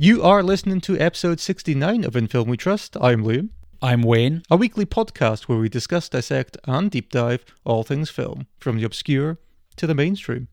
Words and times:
You 0.00 0.22
are 0.22 0.44
listening 0.44 0.80
to 0.82 0.96
episode 0.96 1.40
69 1.40 2.04
of 2.04 2.14
In 2.14 2.28
Film 2.28 2.48
We 2.48 2.56
Trust. 2.56 2.96
I'm 3.00 3.24
Liam. 3.24 3.48
I'm 3.82 4.02
Wayne. 4.02 4.44
A 4.48 4.56
weekly 4.56 4.86
podcast 4.86 5.48
where 5.48 5.58
we 5.58 5.68
discuss, 5.68 6.08
dissect, 6.08 6.56
and 6.68 6.88
deep 6.88 7.10
dive 7.10 7.44
all 7.64 7.82
things 7.82 8.08
film, 8.08 8.46
from 8.60 8.76
the 8.76 8.84
obscure 8.84 9.38
to 9.74 9.88
the 9.88 9.96
mainstream. 9.96 10.46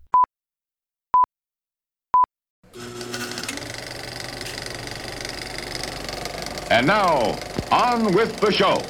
And 6.72 6.88
now, 6.88 7.38
on 7.72 8.16
with 8.16 8.40
the 8.40 8.52
show. 8.52 8.82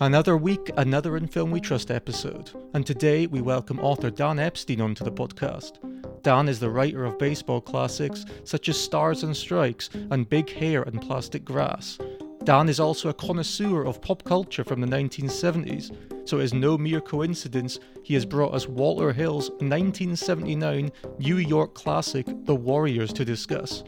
Another 0.00 0.38
week, 0.38 0.70
another 0.78 1.18
In 1.18 1.26
Film 1.26 1.50
We 1.50 1.60
Trust 1.60 1.90
episode. 1.90 2.52
And 2.72 2.86
today 2.86 3.26
we 3.26 3.42
welcome 3.42 3.80
author 3.80 4.08
Dan 4.08 4.38
Epstein 4.38 4.80
onto 4.80 5.04
the 5.04 5.12
podcast. 5.12 5.76
Dan 6.22 6.48
is 6.48 6.60
the 6.60 6.70
writer 6.70 7.04
of 7.04 7.18
baseball 7.18 7.60
classics 7.60 8.24
such 8.44 8.68
as 8.68 8.78
Stars 8.78 9.22
and 9.22 9.36
Strikes 9.36 9.90
and 10.10 10.28
Big 10.28 10.50
Hair 10.50 10.82
and 10.82 11.00
Plastic 11.00 11.44
Grass. 11.44 11.98
Dan 12.44 12.68
is 12.68 12.80
also 12.80 13.10
a 13.10 13.14
connoisseur 13.14 13.84
of 13.84 14.00
pop 14.00 14.24
culture 14.24 14.64
from 14.64 14.80
the 14.80 14.86
1970s, 14.86 15.94
so 16.26 16.38
it 16.38 16.44
is 16.44 16.54
no 16.54 16.78
mere 16.78 17.00
coincidence 17.00 17.78
he 18.02 18.14
has 18.14 18.24
brought 18.24 18.54
us 18.54 18.66
Walter 18.66 19.12
Hill's 19.12 19.50
1979 19.50 20.90
New 21.18 21.36
York 21.36 21.74
classic, 21.74 22.26
The 22.44 22.54
Warriors, 22.54 23.12
to 23.12 23.24
discuss. 23.24 23.84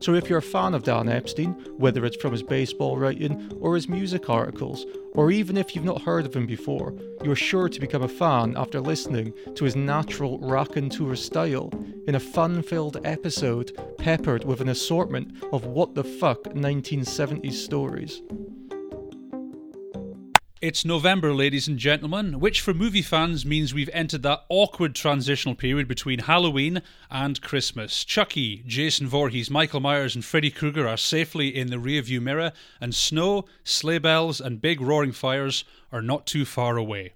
So 0.00 0.14
if 0.14 0.28
you're 0.28 0.38
a 0.38 0.42
fan 0.42 0.74
of 0.74 0.82
Dan 0.82 1.08
Epstein, 1.08 1.52
whether 1.76 2.04
it's 2.04 2.16
from 2.16 2.32
his 2.32 2.42
baseball 2.42 2.96
writing 2.96 3.52
or 3.60 3.74
his 3.74 3.88
music 3.88 4.28
articles, 4.28 4.84
or 5.14 5.30
even 5.30 5.56
if 5.56 5.74
you've 5.74 5.84
not 5.84 6.02
heard 6.02 6.26
of 6.26 6.36
him 6.36 6.46
before, 6.46 6.94
you're 7.24 7.34
sure 7.34 7.68
to 7.68 7.80
become 7.80 8.02
a 8.02 8.08
fan 8.08 8.54
after 8.56 8.80
listening 8.80 9.32
to 9.54 9.64
his 9.64 9.74
natural 9.74 10.38
raconteur 10.40 11.16
style 11.16 11.70
in 12.06 12.14
a 12.14 12.20
fun 12.20 12.62
filled 12.62 12.98
episode 13.04 13.72
peppered 13.98 14.44
with 14.44 14.60
an 14.60 14.68
assortment 14.68 15.42
of 15.52 15.64
what 15.64 15.94
the 15.94 16.04
fuck 16.04 16.44
1970s 16.44 17.54
stories. 17.54 18.22
It's 20.62 20.86
November, 20.86 21.34
ladies 21.34 21.68
and 21.68 21.78
gentlemen, 21.78 22.40
which 22.40 22.62
for 22.62 22.72
movie 22.72 23.02
fans 23.02 23.44
means 23.44 23.74
we've 23.74 23.90
entered 23.92 24.22
that 24.22 24.46
awkward 24.48 24.94
transitional 24.94 25.54
period 25.54 25.86
between 25.86 26.20
Halloween 26.20 26.80
and 27.10 27.38
Christmas. 27.42 28.02
Chucky, 28.04 28.64
Jason 28.66 29.06
Voorhees, 29.06 29.50
Michael 29.50 29.80
Myers, 29.80 30.14
and 30.14 30.24
Freddy 30.24 30.50
Krueger 30.50 30.88
are 30.88 30.96
safely 30.96 31.54
in 31.54 31.66
the 31.66 31.76
rearview 31.76 32.22
mirror, 32.22 32.52
and 32.80 32.94
snow, 32.94 33.44
sleigh 33.64 33.98
bells, 33.98 34.40
and 34.40 34.62
big 34.62 34.80
roaring 34.80 35.12
fires 35.12 35.64
are 35.92 36.00
not 36.00 36.26
too 36.26 36.46
far 36.46 36.78
away. 36.78 37.12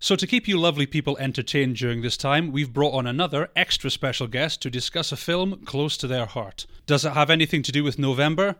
So, 0.00 0.16
to 0.16 0.26
keep 0.26 0.48
you 0.48 0.58
lovely 0.58 0.86
people 0.86 1.18
entertained 1.18 1.76
during 1.76 2.00
this 2.00 2.16
time, 2.16 2.50
we've 2.50 2.72
brought 2.72 2.94
on 2.94 3.06
another 3.06 3.50
extra 3.54 3.90
special 3.90 4.26
guest 4.26 4.62
to 4.62 4.70
discuss 4.70 5.12
a 5.12 5.18
film 5.18 5.66
close 5.66 5.98
to 5.98 6.06
their 6.06 6.24
heart. 6.24 6.64
Does 6.86 7.04
it 7.04 7.12
have 7.12 7.28
anything 7.28 7.62
to 7.62 7.72
do 7.72 7.84
with 7.84 7.98
November? 7.98 8.56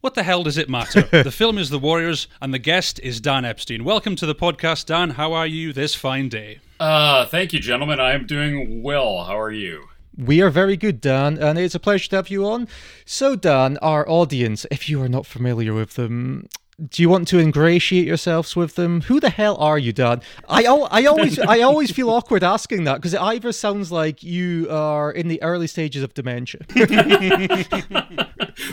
What 0.00 0.14
the 0.14 0.22
hell 0.22 0.42
does 0.42 0.58
it 0.58 0.68
matter? 0.68 1.02
the 1.22 1.32
film 1.32 1.56
is 1.56 1.70
The 1.70 1.78
Warriors, 1.78 2.28
and 2.40 2.52
the 2.52 2.58
guest 2.58 3.00
is 3.02 3.20
Dan 3.20 3.44
Epstein. 3.44 3.84
Welcome 3.84 4.16
to 4.16 4.26
the 4.26 4.34
podcast, 4.34 4.86
Dan. 4.86 5.10
How 5.10 5.32
are 5.32 5.46
you 5.46 5.72
this 5.72 5.94
fine 5.94 6.28
day? 6.28 6.60
Uh, 6.78 7.24
thank 7.24 7.52
you, 7.52 7.58
gentlemen. 7.60 8.00
I 8.00 8.12
am 8.12 8.26
doing 8.26 8.82
well. 8.82 9.24
How 9.24 9.38
are 9.38 9.50
you? 9.50 9.84
We 10.16 10.42
are 10.42 10.50
very 10.50 10.76
good, 10.76 11.00
Dan, 11.00 11.38
and 11.38 11.58
it's 11.58 11.74
a 11.74 11.80
pleasure 11.80 12.10
to 12.10 12.16
have 12.16 12.28
you 12.28 12.46
on. 12.46 12.68
So, 13.04 13.34
Dan, 13.34 13.78
our 13.78 14.08
audience, 14.08 14.66
if 14.70 14.88
you 14.88 15.00
are 15.02 15.08
not 15.08 15.26
familiar 15.26 15.72
with 15.72 15.94
them, 15.94 16.48
do 16.88 17.02
you 17.02 17.08
want 17.08 17.28
to 17.28 17.38
ingratiate 17.38 18.06
yourselves 18.06 18.56
with 18.56 18.74
them? 18.74 19.02
Who 19.02 19.20
the 19.20 19.30
hell 19.30 19.56
are 19.56 19.78
you, 19.78 19.92
Dan? 19.92 20.22
I, 20.48 20.64
I 20.64 21.04
always 21.06 21.38
I 21.38 21.60
always 21.60 21.90
feel 21.90 22.10
awkward 22.14 22.42
asking 22.42 22.84
that 22.84 22.96
because 22.96 23.14
it 23.14 23.20
either 23.20 23.52
sounds 23.52 23.92
like 23.92 24.22
you 24.22 24.68
are 24.70 25.10
in 25.10 25.28
the 25.28 25.42
early 25.42 25.66
stages 25.66 26.02
of 26.02 26.14
dementia. 26.14 26.62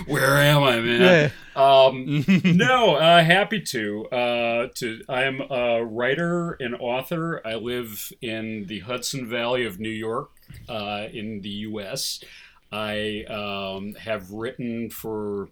Where 0.07 0.37
am 0.37 0.63
I, 0.63 0.79
man? 0.79 1.01
Yeah. 1.01 1.29
Um, 1.55 2.25
no, 2.43 2.95
uh, 2.95 3.23
happy 3.23 3.61
to. 3.61 4.07
Uh, 4.07 4.67
to 4.75 5.01
I 5.07 5.23
am 5.23 5.41
a 5.49 5.83
writer 5.83 6.57
and 6.59 6.75
author. 6.75 7.41
I 7.45 7.55
live 7.55 8.11
in 8.21 8.65
the 8.67 8.79
Hudson 8.81 9.27
Valley 9.27 9.65
of 9.65 9.79
New 9.79 9.89
York, 9.89 10.31
uh, 10.69 11.07
in 11.11 11.41
the 11.41 11.49
U.S. 11.49 12.23
I 12.71 13.25
um, 13.25 13.95
have 13.95 14.31
written 14.31 14.89
for 14.89 15.49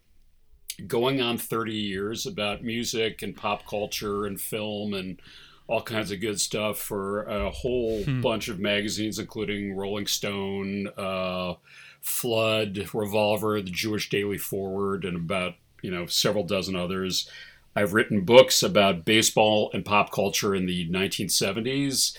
going 0.88 1.22
on 1.22 1.38
30 1.38 1.74
years 1.74 2.26
about 2.26 2.64
music 2.64 3.22
and 3.22 3.36
pop 3.36 3.66
culture 3.68 4.26
and 4.26 4.40
film 4.40 4.94
and 4.94 5.22
all 5.68 5.82
kinds 5.84 6.10
of 6.12 6.20
good 6.20 6.40
stuff 6.42 6.80
for 6.80 7.24
a 7.24 7.50
whole 7.52 8.04
Hmm. 8.04 8.22
bunch 8.22 8.48
of 8.48 8.60
magazines, 8.60 9.20
including 9.20 9.76
Rolling 9.76 10.08
Stone, 10.08 10.88
uh, 10.98 11.54
Flood, 12.02 12.90
Revolver, 12.94 13.62
the 13.62 13.70
Jewish 13.70 14.10
Daily 14.10 14.38
Forward, 14.38 15.06
and 15.06 15.16
about 15.16 15.56
you 15.82 15.92
know 15.92 16.06
several 16.08 16.44
dozen 16.44 16.76
others. 16.76 17.30
I've 17.76 17.94
written 17.94 18.22
books 18.22 18.64
about 18.64 19.06
baseball 19.06 19.70
and 19.74 19.86
pop 19.86 20.12
culture 20.12 20.56
in 20.56 20.66
the 20.66 20.86
1970s. 20.90 22.18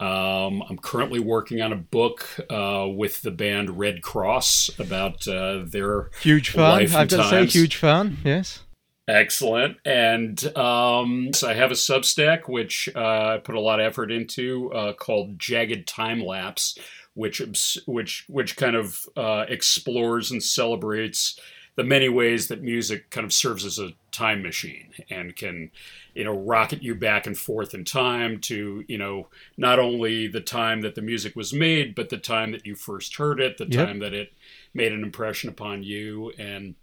Um, 0.00 0.62
I'm 0.68 0.78
currently 0.78 1.18
working 1.18 1.60
on 1.60 1.72
a 1.72 1.76
book 1.76 2.24
uh, 2.50 2.86
with 2.88 3.22
the 3.22 3.32
band 3.32 3.78
Redd 3.78 4.00
Kross 4.00 4.78
about 4.78 5.26
uh, 5.26 5.64
their 5.64 6.10
Huge 6.20 6.50
fan. 6.50 6.64
I've 6.64 6.92
got 6.92 7.10
to 7.10 7.24
say, 7.24 7.46
huge 7.46 7.76
fan. 7.76 8.18
Yes. 8.24 8.60
Excellent. 9.08 9.78
And 9.84 10.56
um, 10.56 11.30
so 11.32 11.48
I 11.48 11.54
have 11.54 11.70
a 11.70 11.74
Substack, 11.74 12.48
which 12.48 12.90
uh, 12.94 13.34
I 13.34 13.40
put 13.42 13.54
a 13.54 13.60
lot 13.60 13.80
of 13.80 13.86
effort 13.86 14.12
into, 14.12 14.70
uh, 14.72 14.92
called 14.92 15.38
Jagged 15.38 15.88
Time 15.88 16.20
Lapse, 16.22 16.78
which 17.14 17.42
which 17.86 18.24
which 18.28 18.56
kind 18.56 18.76
of 18.76 19.08
uh, 19.16 19.46
explores 19.48 20.30
and 20.30 20.42
celebrates 20.42 21.40
the 21.78 21.84
many 21.84 22.10
ways 22.10 22.48
that 22.48 22.62
music 22.62 23.08
kind 23.10 23.24
of 23.24 23.32
serves 23.32 23.64
as 23.64 23.78
a 23.78 23.92
time 24.12 24.42
machine 24.42 24.92
and 25.10 25.36
can 25.36 25.70
you 26.14 26.24
know 26.24 26.36
rocket 26.36 26.82
you 26.82 26.94
back 26.94 27.26
and 27.26 27.38
forth 27.38 27.72
in 27.74 27.84
time 27.84 28.40
to 28.40 28.84
you 28.88 28.98
know 28.98 29.28
not 29.56 29.78
only 29.78 30.26
the 30.26 30.42
time 30.42 30.82
that 30.82 30.96
the 30.96 31.02
music 31.02 31.36
was 31.36 31.54
made 31.54 31.94
but 31.94 32.10
the 32.10 32.18
time 32.18 32.52
that 32.52 32.66
you 32.66 32.76
first 32.76 33.16
heard 33.16 33.40
it 33.40 33.58
the 33.58 33.66
Yep. 33.66 33.86
time 33.86 34.00
that 34.00 34.14
it 34.14 34.32
made 34.74 34.92
an 34.92 35.04
impression 35.04 35.48
upon 35.50 35.84
you 35.84 36.32
and 36.38 36.74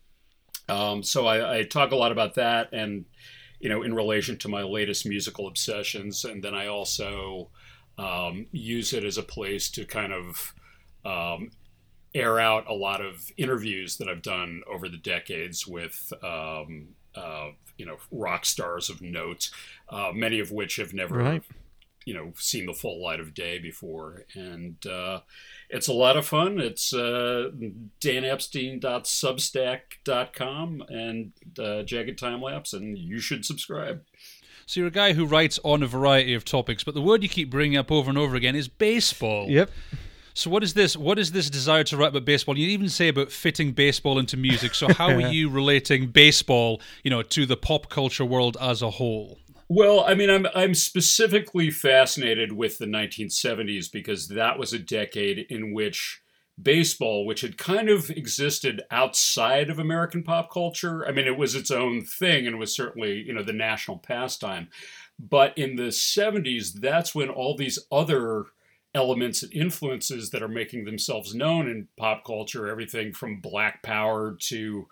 um, 0.70 1.04
so 1.04 1.28
I, 1.28 1.60
I 1.60 1.64
talk 1.64 1.92
a 1.92 1.96
lot 1.96 2.12
about 2.12 2.36
that, 2.36 2.70
and 2.74 3.06
you 3.60 3.70
know, 3.70 3.84
in 3.84 3.94
relation 3.94 4.38
to 4.40 4.50
my 4.50 4.64
latest 4.64 5.06
musical 5.06 5.48
obsessions, 5.48 6.26
and 6.26 6.44
then 6.44 6.56
I 6.56 6.68
also 6.68 7.50
um, 7.98 8.48
use 8.52 8.94
it 8.94 9.04
as 9.04 9.18
a 9.18 9.24
place 9.24 9.70
to 9.72 9.86
kind 9.86 10.14
of 10.14 10.54
um, 11.06 11.52
air 12.16 12.40
out 12.40 12.68
a 12.68 12.74
lot 12.74 13.02
of 13.02 13.32
interviews 13.38 13.98
that 13.98 14.10
I've 14.10 14.24
done 14.24 14.64
over 14.72 14.90
the 14.90 14.98
decades 14.98 15.68
with. 15.68 16.12
Um, 16.24 16.88
uh, 17.14 17.50
you 17.78 17.86
know, 17.86 17.98
rock 18.12 18.46
stars 18.46 18.90
of 18.90 19.02
note, 19.02 19.50
uh, 19.90 20.12
many 20.14 20.40
of 20.40 20.52
which 20.52 20.78
have 20.78 20.94
never, 20.94 21.18
Right. 21.18 21.44
you 22.06 22.14
know, 22.14 22.34
seen 22.38 22.66
the 22.66 22.74
full 22.74 23.02
light 23.04 23.20
of 23.20 23.34
day 23.34 23.60
before, 23.60 24.26
and 24.34 24.86
uh, 24.86 25.22
it's 25.70 25.88
a 25.88 25.94
lot 25.94 26.16
of 26.18 26.26
fun. 26.26 26.60
It's 26.60 26.94
uh, 26.94 27.52
danepstein.substack.com 28.02 30.84
and 30.90 31.32
uh, 31.60 31.84
Jagged 31.84 32.18
Time 32.18 32.42
Lapse, 32.42 32.74
and 32.74 32.98
you 32.98 33.20
should 33.20 33.46
subscribe. 33.46 34.02
So, 34.66 34.80
you're 34.80 34.88
a 34.88 34.92
guy 34.92 35.14
who 35.14 35.26
writes 35.26 35.60
on 35.64 35.84
a 35.84 35.88
variety 35.88 36.34
of 36.34 36.44
topics, 36.44 36.84
but 36.84 36.96
the 36.96 37.02
word 37.02 37.22
you 37.24 37.30
keep 37.30 37.50
bringing 37.52 37.78
up 37.78 37.92
over 37.92 38.10
and 38.10 38.18
over 38.18 38.36
again 38.36 38.56
is 38.56 38.68
baseball. 38.68 39.48
Yep. 39.50 39.70
So, 40.38 40.50
what 40.50 40.64
is 40.64 40.74
this? 40.74 40.98
What 40.98 41.18
is 41.18 41.32
this 41.32 41.50
desire 41.50 41.86
to 41.86 41.96
write 41.96 42.10
about 42.10 42.26
baseball? 42.26 42.58
You 42.58 42.68
even 42.68 42.90
say 42.90 43.08
about 43.08 43.32
fitting 43.32 43.72
baseball 43.72 44.20
into 44.20 44.36
music. 44.36 44.76
So, 44.76 44.94
how 44.94 45.08
are 45.08 45.22
you 45.32 45.50
relating 45.50 46.08
baseball, 46.08 46.82
you 47.04 47.10
know, 47.10 47.22
to 47.22 47.46
the 47.46 47.56
pop 47.56 47.90
culture 47.90 48.26
world 48.26 48.58
as 48.60 48.82
a 48.82 48.90
whole? 48.92 49.40
Well, 49.70 50.04
I 50.06 50.14
mean, 50.14 50.30
I'm 50.30 50.46
I'm 50.54 50.76
specifically 50.76 51.72
fascinated 51.72 52.52
with 52.52 52.80
the 52.80 52.86
1970s 52.86 53.90
because 53.90 54.28
that 54.28 54.60
was 54.60 54.74
a 54.74 54.80
decade 54.80 55.46
in 55.50 55.74
which 55.74 56.22
baseball, 56.62 57.26
which 57.26 57.40
had 57.40 57.58
kind 57.58 57.90
of 57.90 58.10
existed 58.10 58.82
outside 58.92 59.70
of 59.70 59.80
American 59.80 60.22
pop 60.22 60.52
culture, 60.52 61.08
I 61.08 61.14
mean, 61.14 61.28
it 61.28 61.38
was 61.38 61.56
its 61.56 61.72
own 61.72 62.04
thing 62.04 62.46
and 62.46 62.60
was 62.60 62.76
certainly 62.76 63.24
you 63.26 63.32
know 63.32 63.44
the 63.44 63.54
national 63.54 64.00
pastime, 64.00 64.68
but 65.18 65.58
in 65.58 65.78
the 65.78 65.84
70s, 65.84 66.74
that's 66.74 67.16
when 67.16 67.30
all 67.30 67.56
these 67.56 67.80
other 67.90 68.48
elements 68.96 69.44
and 69.44 69.54
influences 69.54 70.32
that 70.32 70.42
are 70.42 70.48
making 70.48 70.86
themselves 70.86 71.36
known 71.36 71.68
in 71.68 71.88
pop 71.98 72.26
culture, 72.26 72.68
everything 72.68 73.14
from 73.14 73.42
Black 73.42 73.84
Power 73.84 74.36
to 74.48 74.88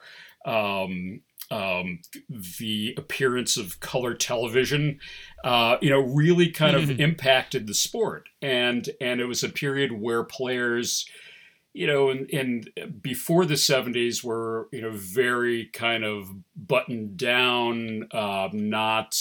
um, 0.46 1.22
um, 1.50 2.00
the 2.60 2.94
appearance 2.98 3.58
of 3.58 3.80
color 3.80 4.14
television, 4.14 5.00
uh, 5.44 5.78
you 5.82 5.90
know, 5.90 6.00
really 6.00 6.52
kind 6.52 6.76
of 6.76 7.00
impacted 7.00 7.66
the 7.66 7.74
sport, 7.74 8.30
and 8.42 8.90
and 9.02 9.22
it 9.22 9.26
was 9.26 9.44
a 9.44 9.50
period 9.50 9.92
where 9.94 10.24
players, 10.24 11.08
you 11.74 11.88
know, 11.88 12.10
in, 12.10 12.26
in 12.28 12.66
before 13.02 13.46
the 13.46 13.56
'70s 13.56 14.24
were 14.24 14.68
you 14.72 14.82
know 14.82 14.92
very 14.92 15.70
kind 15.74 16.04
of 16.04 16.28
buttoned 16.56 17.18
down, 17.18 18.08
uh, 18.12 18.50
not 18.52 19.18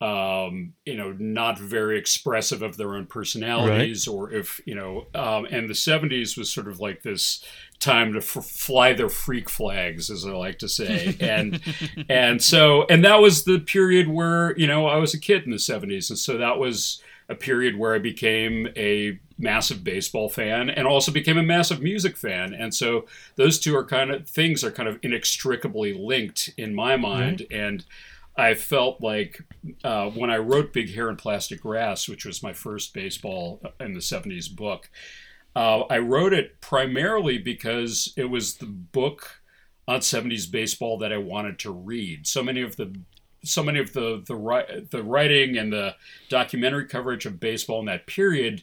um, 0.00 0.74
you 0.86 0.96
know, 0.96 1.12
not 1.18 1.58
very 1.58 1.98
expressive 1.98 2.62
of 2.62 2.76
their 2.76 2.94
own 2.94 3.06
personalities, 3.06 4.06
right. 4.06 4.14
or 4.14 4.32
if 4.32 4.60
you 4.64 4.74
know, 4.74 5.06
um, 5.14 5.46
and 5.50 5.68
the 5.68 5.74
'70s 5.74 6.38
was 6.38 6.52
sort 6.52 6.68
of 6.68 6.78
like 6.78 7.02
this 7.02 7.44
time 7.80 8.12
to 8.12 8.18
f- 8.18 8.44
fly 8.44 8.92
their 8.92 9.08
freak 9.08 9.50
flags, 9.50 10.08
as 10.08 10.24
I 10.24 10.30
like 10.30 10.58
to 10.60 10.68
say, 10.68 11.16
and 11.20 11.60
and 12.08 12.40
so 12.40 12.86
and 12.88 13.04
that 13.04 13.16
was 13.16 13.44
the 13.44 13.58
period 13.58 14.08
where 14.08 14.56
you 14.56 14.68
know 14.68 14.86
I 14.86 14.96
was 14.96 15.14
a 15.14 15.20
kid 15.20 15.44
in 15.44 15.50
the 15.50 15.56
'70s, 15.56 16.10
and 16.10 16.18
so 16.18 16.38
that 16.38 16.58
was 16.58 17.02
a 17.28 17.34
period 17.34 17.76
where 17.76 17.94
I 17.94 17.98
became 17.98 18.68
a 18.76 19.18
massive 19.36 19.84
baseball 19.84 20.28
fan 20.28 20.70
and 20.70 20.86
also 20.86 21.12
became 21.12 21.36
a 21.36 21.42
massive 21.42 21.82
music 21.82 22.16
fan. 22.16 22.54
And 22.54 22.74
so 22.74 23.06
those 23.36 23.58
two 23.58 23.76
are 23.76 23.84
kind 23.84 24.10
of 24.10 24.28
things 24.28 24.64
are 24.64 24.70
kind 24.70 24.88
of 24.88 24.98
inextricably 25.02 25.92
linked 25.92 26.50
in 26.56 26.74
my 26.74 26.96
mind. 26.96 27.40
Mm-hmm. 27.40 27.54
And 27.54 27.84
I 28.38 28.54
felt 28.54 29.00
like 29.00 29.42
uh, 29.82 30.10
when 30.10 30.30
I 30.30 30.36
wrote 30.36 30.72
Big 30.72 30.94
Hair 30.94 31.08
and 31.08 31.18
Plastic 31.18 31.60
Grass, 31.60 32.08
which 32.08 32.24
was 32.24 32.40
my 32.40 32.52
first 32.52 32.94
baseball 32.94 33.60
in 33.80 33.94
the 33.94 34.00
70s 34.00 34.54
book, 34.54 34.88
uh, 35.56 35.80
I 35.90 35.98
wrote 35.98 36.32
it 36.32 36.60
primarily 36.60 37.38
because 37.38 38.12
it 38.16 38.26
was 38.26 38.54
the 38.54 38.66
book 38.66 39.40
on 39.88 40.00
70s 40.00 40.48
baseball 40.48 40.98
that 40.98 41.12
I 41.12 41.18
wanted 41.18 41.58
to 41.60 41.72
read. 41.72 42.28
So 42.28 42.44
many 42.44 42.62
of 42.62 42.76
the 42.76 42.94
so 43.44 43.62
many 43.62 43.78
of 43.78 43.92
the 43.92 44.22
the 44.26 44.86
the 44.90 45.02
writing 45.02 45.56
and 45.56 45.72
the 45.72 45.94
documentary 46.28 46.86
coverage 46.86 47.24
of 47.24 47.40
baseball 47.40 47.80
in 47.80 47.86
that 47.86 48.06
period 48.06 48.62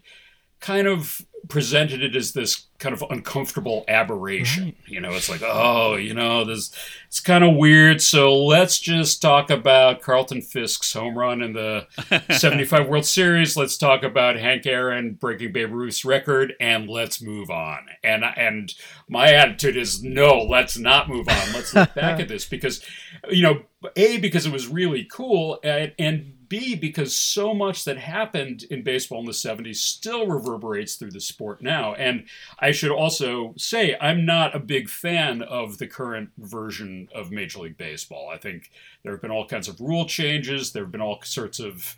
kind 0.59 0.87
of 0.87 1.21
presented 1.47 2.01
it 2.01 2.15
as 2.15 2.33
this 2.33 2.65
kind 2.79 2.93
of 2.93 3.03
uncomfortable 3.09 3.85
aberration. 3.87 4.65
Right. 4.65 4.75
You 4.87 4.99
know, 4.99 5.11
it's 5.11 5.29
like, 5.29 5.41
oh, 5.43 5.95
you 5.95 6.13
know, 6.13 6.43
this 6.43 6.75
it's 7.07 7.19
kind 7.19 7.43
of 7.43 7.55
weird. 7.55 8.01
So 8.01 8.35
let's 8.35 8.79
just 8.79 9.21
talk 9.21 9.49
about 9.49 10.01
Carlton 10.01 10.41
Fisk's 10.41 10.91
home 10.93 11.17
run 11.17 11.41
in 11.41 11.53
the 11.53 11.87
75 12.37 12.87
World 12.87 13.05
Series. 13.05 13.55
Let's 13.55 13.77
talk 13.77 14.03
about 14.03 14.37
Hank 14.37 14.65
Aaron 14.65 15.13
breaking 15.13 15.53
Babe 15.53 15.71
Ruth's 15.71 16.03
record 16.03 16.53
and 16.59 16.89
let's 16.89 17.21
move 17.21 17.49
on. 17.49 17.85
And 18.03 18.23
and 18.23 18.73
my 19.07 19.33
attitude 19.33 19.77
is 19.77 20.03
no, 20.03 20.39
let's 20.39 20.77
not 20.77 21.09
move 21.09 21.29
on. 21.29 21.53
Let's 21.53 21.73
look 21.73 21.93
back 21.93 22.19
at 22.19 22.27
this 22.27 22.45
because 22.45 22.83
you 23.29 23.43
know, 23.43 23.61
A 23.95 24.17
because 24.17 24.45
it 24.45 24.51
was 24.51 24.67
really 24.67 25.07
cool 25.09 25.59
and, 25.63 25.93
and 25.97 26.34
B, 26.49 26.75
because 26.75 27.15
so 27.15 27.53
much 27.53 27.85
that 27.85 27.97
happened 27.97 28.63
in 28.63 28.83
baseball 28.83 29.19
in 29.19 29.25
the 29.25 29.31
70s 29.31 29.77
still 29.77 30.27
reverberates 30.27 30.95
through 30.95 31.11
the 31.11 31.21
sport 31.21 31.61
now. 31.61 31.93
And 31.93 32.25
I 32.59 32.71
should 32.71 32.91
also 32.91 33.53
say, 33.57 33.97
I'm 33.99 34.25
not 34.25 34.55
a 34.55 34.59
big 34.59 34.89
fan 34.89 35.41
of 35.41 35.77
the 35.77 35.87
current 35.87 36.29
version 36.37 37.09
of 37.13 37.31
Major 37.31 37.59
League 37.59 37.77
Baseball. 37.77 38.29
I 38.29 38.37
think 38.37 38.71
there 39.03 39.11
have 39.13 39.21
been 39.21 39.31
all 39.31 39.47
kinds 39.47 39.67
of 39.67 39.79
rule 39.79 40.05
changes, 40.05 40.71
there 40.71 40.83
have 40.83 40.91
been 40.91 41.01
all 41.01 41.19
sorts 41.23 41.59
of 41.59 41.95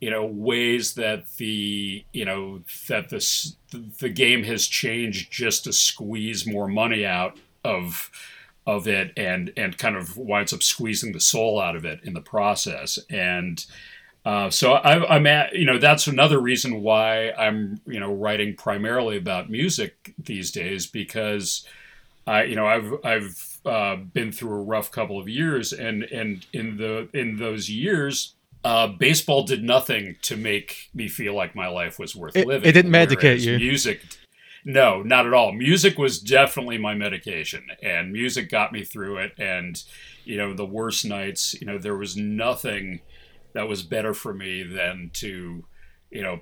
you 0.00 0.10
know 0.10 0.24
ways 0.24 0.94
that 0.94 1.24
the 1.36 2.04
you 2.12 2.24
know 2.24 2.62
that 2.88 3.10
this 3.10 3.56
the 3.98 4.08
game 4.08 4.44
has 4.44 4.66
changed 4.66 5.30
just 5.30 5.64
to 5.64 5.72
squeeze 5.72 6.46
more 6.46 6.66
money 6.66 7.04
out 7.04 7.38
of 7.64 8.10
of 8.66 8.86
it 8.86 9.12
and 9.16 9.52
and 9.56 9.78
kind 9.78 9.96
of 9.96 10.16
winds 10.16 10.52
up 10.52 10.62
squeezing 10.62 11.12
the 11.12 11.20
soul 11.20 11.60
out 11.60 11.76
of 11.76 11.84
it 11.84 12.00
in 12.04 12.14
the 12.14 12.20
process 12.20 12.98
and 13.08 13.66
uh, 14.22 14.50
so 14.50 14.74
I, 14.74 15.16
am 15.16 15.26
at 15.26 15.54
you 15.54 15.64
know 15.64 15.78
that's 15.78 16.06
another 16.06 16.38
reason 16.38 16.82
why 16.82 17.30
I'm 17.32 17.80
you 17.86 17.98
know 17.98 18.12
writing 18.12 18.54
primarily 18.54 19.16
about 19.16 19.48
music 19.48 20.14
these 20.18 20.50
days 20.50 20.86
because 20.86 21.66
I 22.26 22.42
you 22.44 22.54
know 22.54 22.66
I've 22.66 22.92
I've 23.02 23.58
uh, 23.64 23.96
been 23.96 24.30
through 24.30 24.52
a 24.52 24.62
rough 24.62 24.90
couple 24.90 25.18
of 25.18 25.26
years 25.26 25.72
and 25.72 26.02
and 26.04 26.44
in 26.52 26.76
the 26.76 27.08
in 27.14 27.38
those 27.38 27.70
years 27.70 28.34
uh, 28.62 28.88
baseball 28.88 29.44
did 29.44 29.64
nothing 29.64 30.16
to 30.20 30.36
make 30.36 30.90
me 30.92 31.08
feel 31.08 31.34
like 31.34 31.54
my 31.54 31.68
life 31.68 31.98
was 31.98 32.14
worth 32.14 32.36
it, 32.36 32.46
living. 32.46 32.68
It 32.68 32.72
didn't 32.72 32.92
medicate 32.92 33.40
you. 33.40 33.56
Music 33.56 34.02
no, 34.64 35.02
not 35.02 35.26
at 35.26 35.32
all. 35.32 35.52
Music 35.52 35.98
was 35.98 36.20
definitely 36.20 36.78
my 36.78 36.94
medication, 36.94 37.64
and 37.82 38.12
music 38.12 38.50
got 38.50 38.72
me 38.72 38.84
through 38.84 39.18
it. 39.18 39.32
And 39.38 39.82
you 40.24 40.36
know, 40.36 40.54
the 40.54 40.66
worst 40.66 41.04
nights, 41.04 41.54
you 41.60 41.66
know, 41.66 41.78
there 41.78 41.96
was 41.96 42.16
nothing 42.16 43.00
that 43.52 43.68
was 43.68 43.82
better 43.82 44.14
for 44.14 44.32
me 44.32 44.62
than 44.62 45.10
to, 45.14 45.64
you 46.10 46.22
know, 46.22 46.40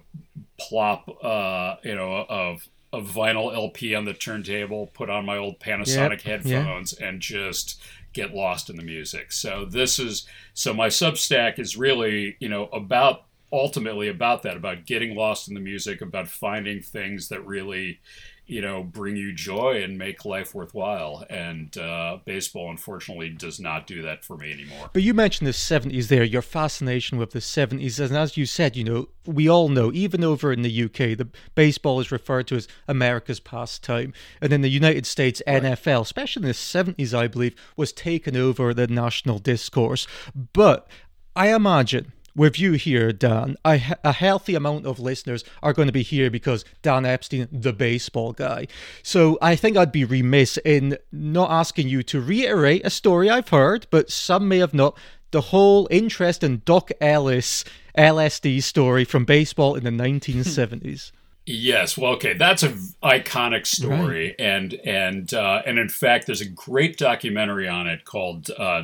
plop, 0.58 1.08
uh, 1.22 1.76
you 1.82 1.94
know, 1.94 2.26
a, 2.28 2.56
a 2.96 3.00
vinyl 3.00 3.54
LP 3.54 3.94
on 3.94 4.04
the 4.04 4.12
turntable, 4.12 4.88
put 4.88 5.08
on 5.08 5.24
my 5.24 5.36
old 5.36 5.58
Panasonic 5.60 6.24
yep, 6.24 6.44
headphones, 6.44 6.92
and 6.92 7.20
just 7.20 7.80
get 8.12 8.34
lost 8.34 8.68
in 8.68 8.76
the 8.76 8.82
music. 8.82 9.32
So 9.32 9.64
this 9.64 9.98
is 9.98 10.26
so 10.54 10.74
my 10.74 10.88
Substack 10.88 11.58
is 11.58 11.76
really, 11.76 12.36
you 12.40 12.48
know, 12.48 12.66
about 12.66 13.24
ultimately 13.52 14.08
about 14.08 14.42
that, 14.42 14.56
about 14.56 14.86
getting 14.86 15.14
lost 15.14 15.48
in 15.48 15.54
the 15.54 15.60
music, 15.60 16.00
about 16.00 16.28
finding 16.28 16.80
things 16.80 17.28
that 17.28 17.44
really, 17.46 18.00
you 18.46 18.60
know, 18.60 18.82
bring 18.82 19.16
you 19.16 19.32
joy 19.32 19.82
and 19.82 19.96
make 19.96 20.24
life 20.24 20.54
worthwhile. 20.54 21.24
And 21.30 21.76
uh, 21.78 22.18
baseball, 22.24 22.70
unfortunately, 22.70 23.30
does 23.30 23.58
not 23.58 23.86
do 23.86 24.02
that 24.02 24.24
for 24.24 24.36
me 24.36 24.52
anymore. 24.52 24.90
But 24.92 25.02
you 25.02 25.14
mentioned 25.14 25.46
the 25.46 25.52
70s 25.52 26.08
there, 26.08 26.24
your 26.24 26.42
fascination 26.42 27.18
with 27.18 27.30
the 27.30 27.38
70s. 27.38 28.00
And 28.00 28.16
as 28.16 28.36
you 28.36 28.44
said, 28.44 28.76
you 28.76 28.84
know, 28.84 29.08
we 29.24 29.48
all 29.48 29.68
know, 29.68 29.90
even 29.92 30.24
over 30.24 30.52
in 30.52 30.62
the 30.62 30.84
UK, 30.84 31.16
the 31.16 31.28
baseball 31.54 32.00
is 32.00 32.12
referred 32.12 32.48
to 32.48 32.56
as 32.56 32.68
America's 32.86 33.40
pastime. 33.40 34.12
And 34.40 34.52
in 34.52 34.60
the 34.60 34.68
United 34.68 35.06
States, 35.06 35.42
right. 35.46 35.62
NFL, 35.62 36.02
especially 36.02 36.42
in 36.42 36.48
the 36.48 36.54
70s, 36.54 37.14
I 37.14 37.28
believe, 37.28 37.54
was 37.76 37.92
taken 37.92 38.36
over 38.36 38.74
the 38.74 38.86
national 38.86 39.38
discourse. 39.38 40.06
But 40.34 40.88
I 41.34 41.54
imagine 41.54 42.12
with 42.38 42.58
you 42.58 42.72
here, 42.72 43.12
Dan, 43.12 43.56
a, 43.64 43.82
a, 44.04 44.12
healthy 44.12 44.54
amount 44.54 44.86
of 44.86 45.00
listeners 45.00 45.44
are 45.62 45.72
going 45.72 45.88
to 45.88 45.92
be 45.92 46.02
here 46.02 46.30
because 46.30 46.64
Dan 46.80 47.04
Epstein, 47.04 47.48
the 47.50 47.72
baseball 47.72 48.32
guy. 48.32 48.68
So 49.02 49.36
I 49.42 49.56
think 49.56 49.76
I'd 49.76 49.92
be 49.92 50.04
remiss 50.04 50.56
in 50.64 50.96
not 51.12 51.50
asking 51.50 51.88
you 51.88 52.02
to 52.04 52.20
reiterate 52.20 52.86
a 52.86 52.90
story 52.90 53.28
I've 53.28 53.48
heard, 53.48 53.86
but 53.90 54.10
some 54.10 54.48
may 54.48 54.58
have 54.58 54.72
not. 54.72 54.96
The 55.30 55.40
whole 55.42 55.88
interest 55.90 56.42
in 56.42 56.62
Dock 56.64 56.90
Ellis 57.02 57.64
LSD 57.98 58.62
story 58.62 59.04
from 59.04 59.24
baseball 59.26 59.74
in 59.74 59.84
the 59.84 59.90
1970s. 60.04 61.12
Yes, 61.50 61.96
well, 61.96 62.12
okay, 62.12 62.34
that's 62.34 62.62
an 62.62 62.78
iconic 63.02 63.66
story, 63.66 64.26
right. 64.26 64.34
and 64.38 64.74
and 64.84 65.32
uh, 65.32 65.62
and 65.64 65.78
in 65.78 65.88
fact, 65.88 66.26
there's 66.26 66.42
a 66.42 66.48
great 66.48 66.98
documentary 66.98 67.66
on 67.66 67.86
it 67.86 68.04
called 68.04 68.50
uh, 68.58 68.82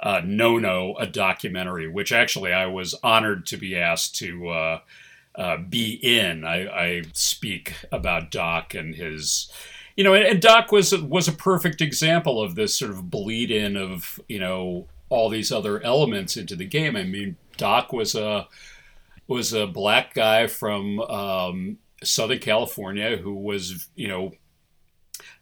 uh, 0.00 0.22
"No 0.24 0.58
No," 0.58 0.96
a 0.96 1.06
documentary, 1.06 1.86
which 1.88 2.12
actually 2.12 2.54
I 2.54 2.68
was 2.68 2.94
honored 3.02 3.44
to 3.48 3.58
be 3.58 3.76
asked 3.76 4.16
to 4.16 4.48
uh, 4.48 4.80
uh, 5.34 5.58
be 5.58 6.00
in. 6.02 6.42
I, 6.44 6.66
I, 6.68 7.02
speak 7.12 7.74
about 7.92 8.30
Dock 8.30 8.72
and 8.72 8.94
his, 8.94 9.52
you 9.94 10.02
know, 10.02 10.14
and, 10.14 10.24
and 10.24 10.40
Dock 10.40 10.72
was 10.72 10.96
was 10.96 11.28
a 11.28 11.32
perfect 11.32 11.82
example 11.82 12.42
of 12.42 12.54
this 12.54 12.74
sort 12.74 12.92
of 12.92 13.10
bleed 13.10 13.50
in 13.50 13.76
of 13.76 14.18
you 14.26 14.38
know 14.38 14.86
all 15.10 15.28
these 15.28 15.52
other 15.52 15.82
elements 15.82 16.38
into 16.38 16.56
the 16.56 16.64
game. 16.64 16.96
I 16.96 17.04
mean, 17.04 17.36
Dock 17.58 17.92
was 17.92 18.14
a 18.14 18.48
was 19.28 19.52
a 19.52 19.66
black 19.66 20.14
guy 20.14 20.46
from 20.46 21.00
um, 21.00 21.78
Southern 22.02 22.38
California 22.38 23.16
who 23.16 23.34
was, 23.34 23.88
you 23.94 24.08
know, 24.08 24.32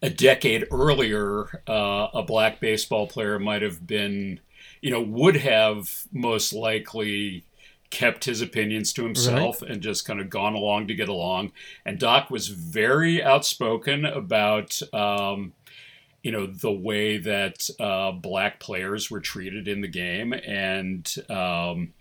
a 0.03 0.11
decade 0.11 0.67
earlier, 0.71 1.63
uh, 1.69 2.09
a 2.15 2.23
black 2.23 2.61
baseball 2.61 3.07
player 3.07 3.39
might 3.39 3.63
have 3.63 3.87
been, 3.87 4.41
you 4.81 4.91
know, 4.91 5.01
would 5.01 5.37
have 5.37 6.05
most 6.13 6.53
likely 6.53 7.45
kept 7.91 8.25
his 8.25 8.41
opinions 8.41 8.93
to 8.93 9.05
himself 9.05 9.63
right. 9.63 9.71
and 9.71 9.83
just 9.83 10.05
kind 10.05 10.21
of 10.21 10.29
gone 10.29 10.55
along 10.55 10.89
to 10.89 10.95
get 10.95 11.09
along. 11.09 11.53
And 11.85 11.99
Dock 11.99 12.31
was 12.31 12.49
very 12.49 13.23
outspoken 13.23 14.05
about, 14.05 14.81
um, 14.93 15.53
you 16.23 16.33
know, 16.33 16.47
the 16.47 16.73
way 16.73 17.19
that 17.19 17.69
uh, 17.79 18.13
black 18.13 18.59
players 18.59 19.11
were 19.11 19.21
treated 19.21 19.69
in 19.69 19.81
the 19.81 19.89
game. 19.89 20.33
And, 20.33 21.15
um, 21.31 21.93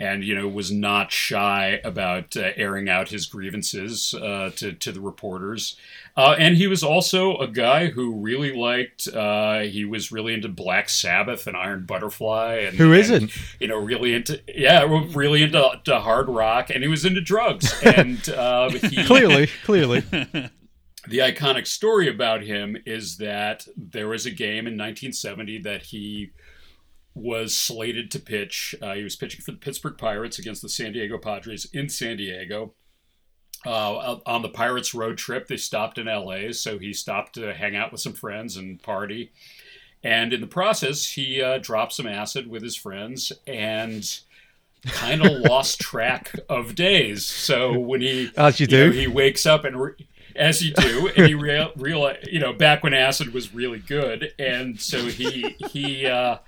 and 0.00 0.24
you 0.24 0.34
know 0.34 0.46
was 0.46 0.70
not 0.70 1.10
shy 1.10 1.80
about 1.84 2.36
uh, 2.36 2.50
airing 2.56 2.88
out 2.88 3.08
his 3.08 3.26
grievances 3.26 4.14
uh, 4.14 4.50
to 4.56 4.72
to 4.72 4.92
the 4.92 5.00
reporters. 5.00 5.76
Uh, 6.16 6.34
and 6.36 6.56
he 6.56 6.66
was 6.66 6.82
also 6.82 7.36
a 7.36 7.46
guy 7.46 7.86
who 7.86 8.12
really 8.12 8.52
liked. 8.52 9.06
Uh, 9.06 9.60
he 9.60 9.84
was 9.84 10.10
really 10.10 10.34
into 10.34 10.48
Black 10.48 10.88
Sabbath 10.88 11.46
and 11.46 11.56
Iron 11.56 11.84
Butterfly, 11.84 12.64
and 12.66 12.76
who 12.76 12.92
isn't? 12.92 13.22
And, 13.22 13.32
you 13.60 13.68
know, 13.68 13.78
really 13.78 14.14
into 14.14 14.42
yeah, 14.48 14.84
really 15.14 15.42
into, 15.42 15.70
into 15.72 15.98
hard 16.00 16.28
rock, 16.28 16.70
and 16.70 16.82
he 16.82 16.88
was 16.88 17.04
into 17.04 17.20
drugs. 17.20 17.72
And 17.98 18.28
uh, 18.28 18.70
he, 18.70 19.04
clearly, 19.04 19.48
clearly. 19.64 20.04
The 21.08 21.18
iconic 21.18 21.66
story 21.66 22.06
about 22.06 22.42
him 22.42 22.76
is 22.84 23.16
that 23.16 23.66
there 23.76 24.08
was 24.08 24.26
a 24.26 24.30
game 24.30 24.66
in 24.66 24.76
1970 24.76 25.60
that 25.60 25.84
he 25.84 26.32
was 27.14 27.56
slated 27.56 28.10
to 28.12 28.18
pitch. 28.18 28.74
Uh, 28.80 28.94
he 28.94 29.02
was 29.02 29.16
pitching 29.16 29.40
for 29.40 29.52
the 29.52 29.58
Pittsburgh 29.58 29.98
Pirates 29.98 30.38
against 30.38 30.62
the 30.62 30.68
San 30.68 30.92
Diego 30.92 31.18
Padres 31.18 31.66
in 31.72 31.88
San 31.88 32.16
Diego. 32.16 32.74
Uh, 33.66 34.18
on 34.24 34.42
the 34.42 34.48
Pirates 34.48 34.94
road 34.94 35.18
trip, 35.18 35.48
they 35.48 35.56
stopped 35.56 35.98
in 35.98 36.06
LA, 36.06 36.52
so 36.52 36.78
he 36.78 36.92
stopped 36.92 37.34
to 37.34 37.52
hang 37.54 37.74
out 37.74 37.90
with 37.90 38.00
some 38.00 38.12
friends 38.12 38.56
and 38.56 38.80
party. 38.82 39.32
And 40.02 40.32
in 40.32 40.40
the 40.40 40.46
process, 40.46 41.10
he 41.10 41.42
uh, 41.42 41.58
dropped 41.58 41.92
some 41.92 42.06
acid 42.06 42.46
with 42.46 42.62
his 42.62 42.76
friends, 42.76 43.32
and 43.48 44.20
kind 44.86 45.26
of 45.26 45.32
lost 45.40 45.80
track 45.80 46.36
of 46.48 46.76
days. 46.76 47.26
So 47.26 47.76
when 47.76 48.00
he, 48.00 48.30
as 48.36 48.60
you, 48.60 48.68
you 48.70 48.78
know, 48.78 48.92
do, 48.92 48.98
he 48.98 49.06
wakes 49.06 49.44
up 49.46 49.64
and. 49.64 49.80
Re- 49.80 50.06
as 50.36 50.62
you 50.62 50.72
do, 50.72 51.10
and 51.16 51.26
he 51.26 51.34
real, 51.34 51.72
real, 51.76 52.14
you 52.30 52.38
know, 52.38 52.52
back 52.52 52.84
when 52.84 52.94
acid 52.94 53.34
was 53.34 53.52
really 53.52 53.80
good, 53.80 54.32
and 54.38 54.80
so 54.80 55.06
he 55.06 55.56
he 55.72 56.06
uh, 56.06 56.38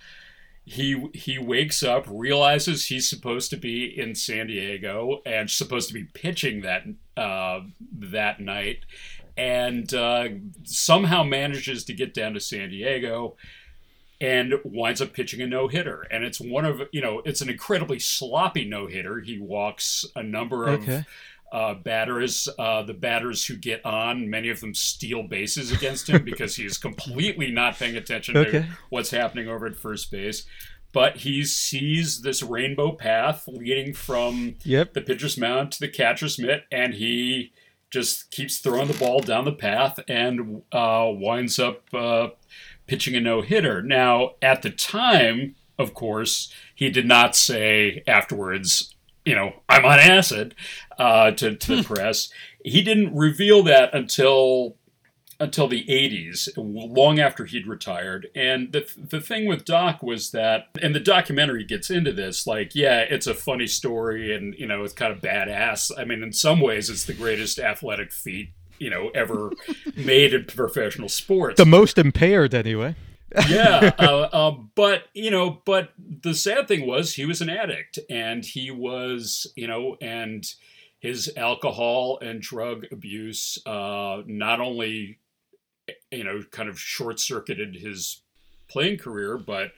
he 0.70 1.08
he 1.14 1.36
wakes 1.36 1.82
up, 1.82 2.06
realizes 2.08 2.86
he's 2.86 3.10
supposed 3.10 3.50
to 3.50 3.56
be 3.56 3.84
in 3.84 4.14
San 4.14 4.46
Diego 4.46 5.20
and 5.26 5.50
supposed 5.50 5.88
to 5.88 5.94
be 5.94 6.04
pitching 6.04 6.60
that 6.60 6.84
uh, 7.16 7.62
that 7.92 8.38
night, 8.38 8.84
and 9.36 9.92
uh, 9.92 10.28
somehow 10.62 11.24
manages 11.24 11.82
to 11.84 11.92
get 11.92 12.14
down 12.14 12.34
to 12.34 12.40
San 12.40 12.70
Diego 12.70 13.36
and 14.20 14.54
winds 14.62 15.00
up 15.00 15.12
pitching 15.12 15.40
a 15.40 15.46
no 15.46 15.66
hitter. 15.66 16.02
And 16.02 16.22
it's 16.22 16.40
one 16.40 16.64
of 16.64 16.82
you 16.92 17.00
know 17.00 17.20
it's 17.24 17.40
an 17.40 17.50
incredibly 17.50 17.98
sloppy 17.98 18.64
no 18.64 18.86
hitter. 18.86 19.18
He 19.18 19.40
walks 19.40 20.04
a 20.14 20.22
number 20.22 20.68
of. 20.68 20.88
Uh, 21.52 21.74
batters, 21.74 22.48
uh, 22.58 22.82
the 22.82 22.94
batters 22.94 23.44
who 23.44 23.56
get 23.56 23.84
on, 23.84 24.30
many 24.30 24.48
of 24.50 24.60
them 24.60 24.72
steal 24.74 25.22
bases 25.24 25.72
against 25.72 26.08
him 26.08 26.24
because 26.24 26.54
he 26.56 26.64
is 26.64 26.78
completely 26.78 27.50
not 27.50 27.76
paying 27.76 27.96
attention 27.96 28.36
Okay. 28.36 28.50
to 28.52 28.66
what's 28.88 29.10
happening 29.10 29.48
over 29.48 29.66
at 29.66 29.74
first 29.76 30.10
base. 30.12 30.44
But 30.92 31.18
he 31.18 31.44
sees 31.44 32.22
this 32.22 32.42
rainbow 32.42 32.92
path 32.92 33.44
leading 33.48 33.94
from 33.94 34.56
Yep. 34.64 34.92
the 34.94 35.00
pitcher's 35.00 35.36
mound 35.38 35.72
to 35.72 35.80
the 35.80 35.88
catcher's 35.88 36.38
mitt, 36.38 36.64
and 36.70 36.94
he 36.94 37.52
just 37.90 38.30
keeps 38.30 38.58
throwing 38.58 38.86
the 38.88 38.94
ball 38.98 39.18
down 39.20 39.44
the 39.44 39.52
path 39.52 39.98
and 40.06 40.62
uh, 40.70 41.06
winds 41.10 41.58
up 41.58 41.82
uh, 41.92 42.28
pitching 42.86 43.16
a 43.16 43.20
no 43.20 43.40
hitter. 43.42 43.82
Now, 43.82 44.32
at 44.40 44.62
the 44.62 44.70
time, 44.70 45.56
of 45.78 45.94
course, 45.94 46.52
he 46.74 46.90
did 46.90 47.06
not 47.06 47.34
say 47.34 48.02
afterwards, 48.06 48.94
you 49.24 49.34
know, 49.34 49.54
I'm 49.68 49.84
on 49.84 49.98
acid 49.98 50.54
uh, 50.98 51.32
to, 51.32 51.56
to 51.56 51.76
the 51.76 51.82
press. 51.82 52.30
He 52.64 52.82
didn't 52.82 53.14
reveal 53.14 53.62
that 53.64 53.94
until 53.94 54.76
until 55.40 55.66
the 55.66 55.86
80s, 55.86 56.50
long 56.56 57.18
after 57.18 57.46
he'd 57.46 57.66
retired. 57.66 58.28
And 58.34 58.72
the, 58.72 58.86
the 58.94 59.22
thing 59.22 59.46
with 59.46 59.64
Dock 59.64 60.02
was 60.02 60.32
that, 60.32 60.66
and 60.82 60.94
the 60.94 61.00
documentary 61.00 61.64
gets 61.64 61.90
into 61.90 62.12
this, 62.12 62.46
like, 62.46 62.74
yeah, 62.74 63.00
it's 63.00 63.26
a 63.26 63.32
funny 63.32 63.66
story 63.66 64.34
and, 64.36 64.54
you 64.58 64.66
know, 64.66 64.84
it's 64.84 64.92
kind 64.92 65.10
of 65.12 65.22
badass. 65.22 65.90
I 65.96 66.04
mean, 66.04 66.22
in 66.22 66.34
some 66.34 66.60
ways, 66.60 66.90
it's 66.90 67.06
the 67.06 67.14
greatest 67.14 67.58
athletic 67.58 68.12
feat, 68.12 68.50
you 68.78 68.90
know, 68.90 69.08
ever 69.14 69.50
made 69.96 70.34
in 70.34 70.44
professional 70.44 71.08
sports 71.08 71.56
The 71.56 71.64
most 71.64 71.96
impaired, 71.96 72.54
anyway. 72.54 72.94
Yeah, 73.48 73.92
uh, 73.98 74.28
uh, 74.32 74.50
but 74.74 75.04
you 75.14 75.30
know, 75.30 75.60
but 75.64 75.90
the 75.98 76.34
sad 76.34 76.68
thing 76.68 76.86
was 76.86 77.14
he 77.14 77.24
was 77.24 77.40
an 77.40 77.50
addict, 77.50 77.98
and 78.08 78.44
he 78.44 78.70
was, 78.70 79.46
you 79.56 79.66
know, 79.66 79.96
and 80.00 80.44
his 80.98 81.32
alcohol 81.36 82.18
and 82.20 82.40
drug 82.42 82.86
abuse 82.92 83.58
uh, 83.66 84.22
not 84.26 84.60
only, 84.60 85.18
you 86.10 86.24
know, 86.24 86.42
kind 86.50 86.68
of 86.68 86.78
short 86.78 87.18
circuited 87.18 87.76
his 87.76 88.20
playing 88.68 88.98
career, 88.98 89.38
but 89.38 89.72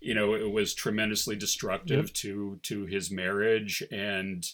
you 0.00 0.14
know, 0.14 0.34
it 0.34 0.50
was 0.52 0.74
tremendously 0.74 1.34
destructive 1.34 2.06
Yep. 2.06 2.14
to 2.14 2.60
to 2.64 2.86
his 2.86 3.10
marriage 3.10 3.82
and. 3.90 4.44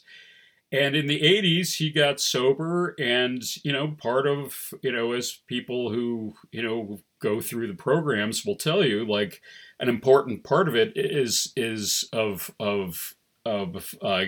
And 0.72 0.96
in 0.96 1.06
the 1.06 1.20
80s, 1.20 1.76
he 1.76 1.90
got 1.92 2.18
sober. 2.18 2.96
And, 2.98 3.44
you 3.64 3.70
know, 3.70 3.94
part 3.96 4.26
of, 4.26 4.74
you 4.82 4.90
know, 4.90 5.12
as 5.12 5.30
people 5.46 5.92
who, 5.92 6.34
you 6.50 6.64
know, 6.64 6.98
go 7.24 7.40
through 7.40 7.66
the 7.66 7.74
programs 7.74 8.44
will 8.44 8.56
tell 8.56 8.84
you, 8.84 9.04
like, 9.04 9.40
an 9.80 9.88
important 9.88 10.44
part 10.44 10.68
of 10.68 10.76
it 10.76 10.92
is, 10.94 11.52
is 11.56 12.08
of, 12.12 12.50
of, 12.60 13.14
of, 13.44 13.94
uh, 14.02 14.26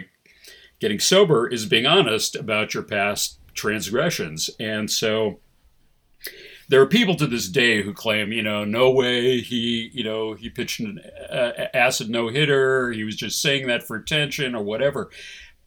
getting 0.80 0.98
sober 0.98 1.46
is 1.46 1.66
being 1.66 1.86
honest 1.86 2.36
about 2.36 2.74
your 2.74 2.82
past 2.82 3.38
transgressions. 3.54 4.50
And 4.60 4.90
so 4.90 5.38
there 6.68 6.80
are 6.80 6.86
people 6.86 7.14
to 7.16 7.26
this 7.26 7.48
day 7.48 7.82
who 7.82 7.94
claim, 7.94 8.32
you 8.32 8.42
know, 8.42 8.64
no 8.64 8.90
way 8.90 9.40
he, 9.40 9.90
you 9.94 10.04
know, 10.04 10.34
he 10.34 10.50
pitched 10.50 10.80
an 10.80 11.00
uh, 11.30 11.68
acid 11.72 12.10
no 12.10 12.28
hitter. 12.28 12.92
He 12.92 13.04
was 13.04 13.16
just 13.16 13.40
saying 13.40 13.68
that 13.68 13.84
for 13.84 13.96
attention 13.96 14.54
or 14.54 14.62
whatever 14.62 15.10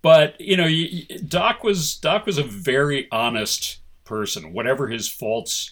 but 0.01 0.39
you 0.39 0.55
know 0.55 0.67
doc 1.27 1.63
was 1.63 1.95
doc 1.97 2.25
was 2.25 2.37
a 2.37 2.43
very 2.43 3.07
honest 3.11 3.79
person 4.03 4.53
whatever 4.53 4.87
his 4.87 5.07
faults 5.07 5.71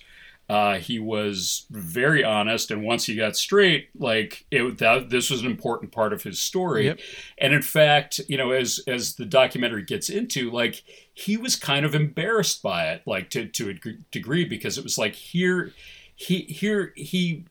uh, 0.50 0.78
he 0.78 0.98
was 0.98 1.66
very 1.70 2.24
honest 2.24 2.72
and 2.72 2.84
once 2.84 3.06
he 3.06 3.16
got 3.16 3.36
straight 3.36 3.90
like 3.98 4.46
it 4.50 4.78
that 4.78 5.10
this 5.10 5.30
was 5.30 5.42
an 5.42 5.48
important 5.48 5.92
part 5.92 6.14
of 6.14 6.24
his 6.24 6.40
story 6.40 6.86
Yep. 6.86 7.00
and 7.38 7.54
in 7.54 7.62
fact 7.62 8.22
you 8.30 8.38
know 8.38 8.52
as 8.52 8.80
as 8.88 9.16
the 9.16 9.26
documentary 9.26 9.84
gets 9.84 10.10
into 10.10 10.50
like 10.50 10.84
he 11.14 11.36
was 11.38 11.56
kind 11.58 11.86
of 11.86 11.94
embarrassed 11.94 12.62
by 12.64 12.88
it 12.92 13.02
like 13.06 13.30
to 13.32 13.46
to 13.48 13.70
a 13.72 13.74
degree 14.12 14.46
because 14.46 14.78
it 14.78 14.84
was 14.86 14.98
like 14.98 15.16
here 15.16 15.74
he 16.16 16.42
here 16.44 16.94
he 16.96 17.46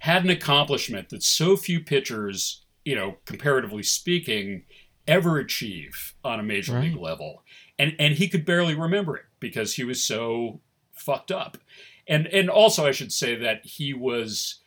had 0.00 0.24
an 0.24 0.30
accomplishment 0.30 1.08
that 1.10 1.22
so 1.22 1.56
few 1.56 1.80
pitchers 1.80 2.62
you 2.84 2.94
know 2.96 3.16
comparatively 3.24 3.82
speaking 3.82 4.64
ever 5.08 5.38
achieve 5.38 6.14
on 6.24 6.40
a 6.40 6.42
major 6.42 6.72
Right. 6.74 6.84
league 6.90 6.96
level. 6.96 7.44
And 7.78 7.94
and 8.00 8.14
he 8.14 8.26
could 8.28 8.44
barely 8.44 8.74
remember 8.74 9.16
it 9.16 9.24
because 9.38 9.74
he 9.74 9.84
was 9.84 10.02
so 10.02 10.60
fucked 10.92 11.30
up. 11.30 11.58
And 12.08 12.26
and 12.28 12.48
also 12.48 12.86
I 12.86 12.92
should 12.92 13.12
say 13.12 13.34
that 13.36 13.64
he 13.64 13.92
was 13.94 14.60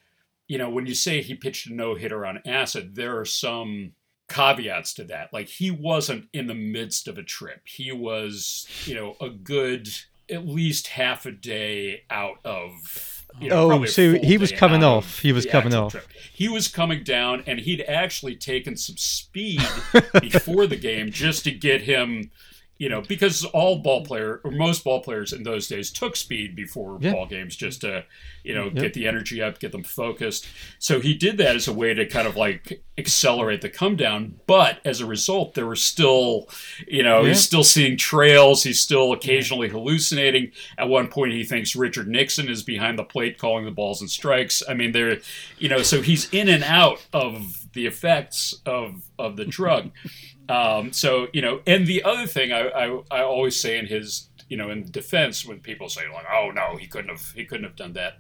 you 0.50 0.58
know, 0.58 0.70
when 0.70 0.88
you 0.88 0.96
say 0.96 1.22
he 1.22 1.36
pitched 1.36 1.68
a 1.68 1.74
no-hitter 1.74 2.26
on 2.26 2.42
acid, 2.44 2.96
there 2.96 3.20
are 3.20 3.26
some 3.26 3.92
caveats 4.28 4.96
to 4.96 5.04
that. 5.06 5.32
Like 5.32 5.48
he 5.48 5.70
wasn't 5.70 6.28
in 6.34 6.48
the 6.48 6.56
midst 6.56 7.08
of 7.08 7.20
a 7.20 7.24
trip. 7.24 7.62
He 7.66 7.92
was, 7.92 8.68
you 8.86 8.96
know, 8.96 9.16
a 9.22 9.30
good 9.30 9.88
at 10.28 10.48
least 10.48 10.88
half 10.88 11.26
a 11.28 11.32
day 11.32 12.04
out 12.10 12.40
of 12.44 13.16
you 13.40 13.50
know, 13.50 13.72
Oh, 13.72 13.86
so 13.86 14.14
he 14.14 14.38
was 14.38 14.52
coming 14.52 14.84
off. 14.84 15.06
of 15.06 15.20
He 15.20 15.32
was 15.32 15.46
coming 15.46 15.74
off. 15.74 15.92
trip. 15.92 16.08
He 16.34 16.50
was 16.50 16.68
coming 16.68 17.04
down, 17.04 17.44
and 17.46 17.60
he'd 17.60 17.82
actually 17.82 18.36
taken 18.36 18.76
some 18.76 18.98
speed 18.98 19.62
before 20.22 20.66
the 20.66 20.76
game 20.76 21.12
just 21.12 21.44
to 21.44 21.52
get 21.52 21.82
him, 21.82 22.32
you 22.80 22.88
know, 22.90 23.02
because 23.02 23.44
all 23.46 23.78
ball 23.80 24.04
player 24.06 24.40
or 24.44 24.50
most 24.52 24.84
ball 24.86 25.02
players 25.02 25.34
in 25.34 25.44
those 25.44 25.68
days 25.68 25.92
took 25.92 26.16
speed 26.16 26.56
before 26.56 26.98
Yeah. 27.02 27.12
ball 27.12 27.26
games 27.28 27.56
just 27.58 27.82
to, 27.82 28.06
you 28.44 28.56
know, 28.56 28.66
Yep. 28.66 28.74
get 28.76 28.94
the 28.94 29.06
energy 29.06 29.42
up, 29.42 29.60
get 29.60 29.72
them 29.74 29.84
focused. 29.84 30.48
So 30.80 31.02
he 31.02 31.14
did 31.14 31.38
that 31.40 31.56
as 31.58 31.68
a 31.68 31.74
way 31.74 31.94
to 31.94 32.06
kind 32.06 32.26
of 32.26 32.38
like 32.38 32.82
accelerate 32.98 33.60
the 33.62 33.68
come 33.70 33.98
down. 33.98 34.40
But 34.48 34.80
as 34.86 35.02
a 35.02 35.06
result, 35.06 35.56
there 35.56 35.66
were 35.66 35.76
still, 35.76 36.48
you 36.88 37.04
know, 37.04 37.22
Yeah. 37.22 37.30
he's 37.30 37.44
still 37.44 37.66
seeing 37.66 37.98
trails. 37.98 38.64
He's 38.64 38.80
still 38.80 39.12
occasionally 39.12 39.68
hallucinating. 39.68 40.52
At 40.78 40.88
one 40.88 41.10
point, 41.10 41.34
he 41.34 41.44
thinks 41.44 41.76
Richard 41.76 42.08
Nixon 42.08 42.50
is 42.50 42.64
behind 42.64 42.98
the 42.98 43.04
plate 43.04 43.38
calling 43.38 43.66
the 43.66 43.72
balls 43.72 44.00
and 44.00 44.10
strikes. 44.10 44.64
I 44.70 44.74
mean, 44.74 44.94
there, 44.94 45.20
you 45.58 45.68
know, 45.68 45.82
so 45.82 46.02
he's 46.02 46.30
in 46.32 46.48
and 46.48 46.64
out 46.64 47.06
of 47.12 47.68
the 47.74 47.86
effects 47.86 48.56
of 48.66 49.04
of 49.20 49.36
the 49.36 49.46
drug. 49.46 49.92
Um, 50.50 50.92
so 50.92 51.28
you 51.32 51.42
know, 51.42 51.62
and 51.68 51.86
the 51.86 52.04
other 52.04 52.26
thing 52.26 52.52
I, 52.52 52.70
I 52.70 53.02
I 53.12 53.22
always 53.22 53.60
say 53.60 53.78
in 53.78 53.86
his 53.86 54.30
you 54.50 54.58
know 54.58 54.72
in 54.72 54.90
defense 54.90 55.46
when 55.46 55.60
people 55.60 55.90
say 55.90 56.02
like, 56.12 56.26
oh 56.32 56.52
no, 56.52 56.76
he 56.76 56.88
couldn't 56.88 57.10
have 57.10 57.32
he 57.36 57.46
couldn't 57.46 57.66
have 57.66 57.76
done 57.76 57.94
that. 57.94 58.18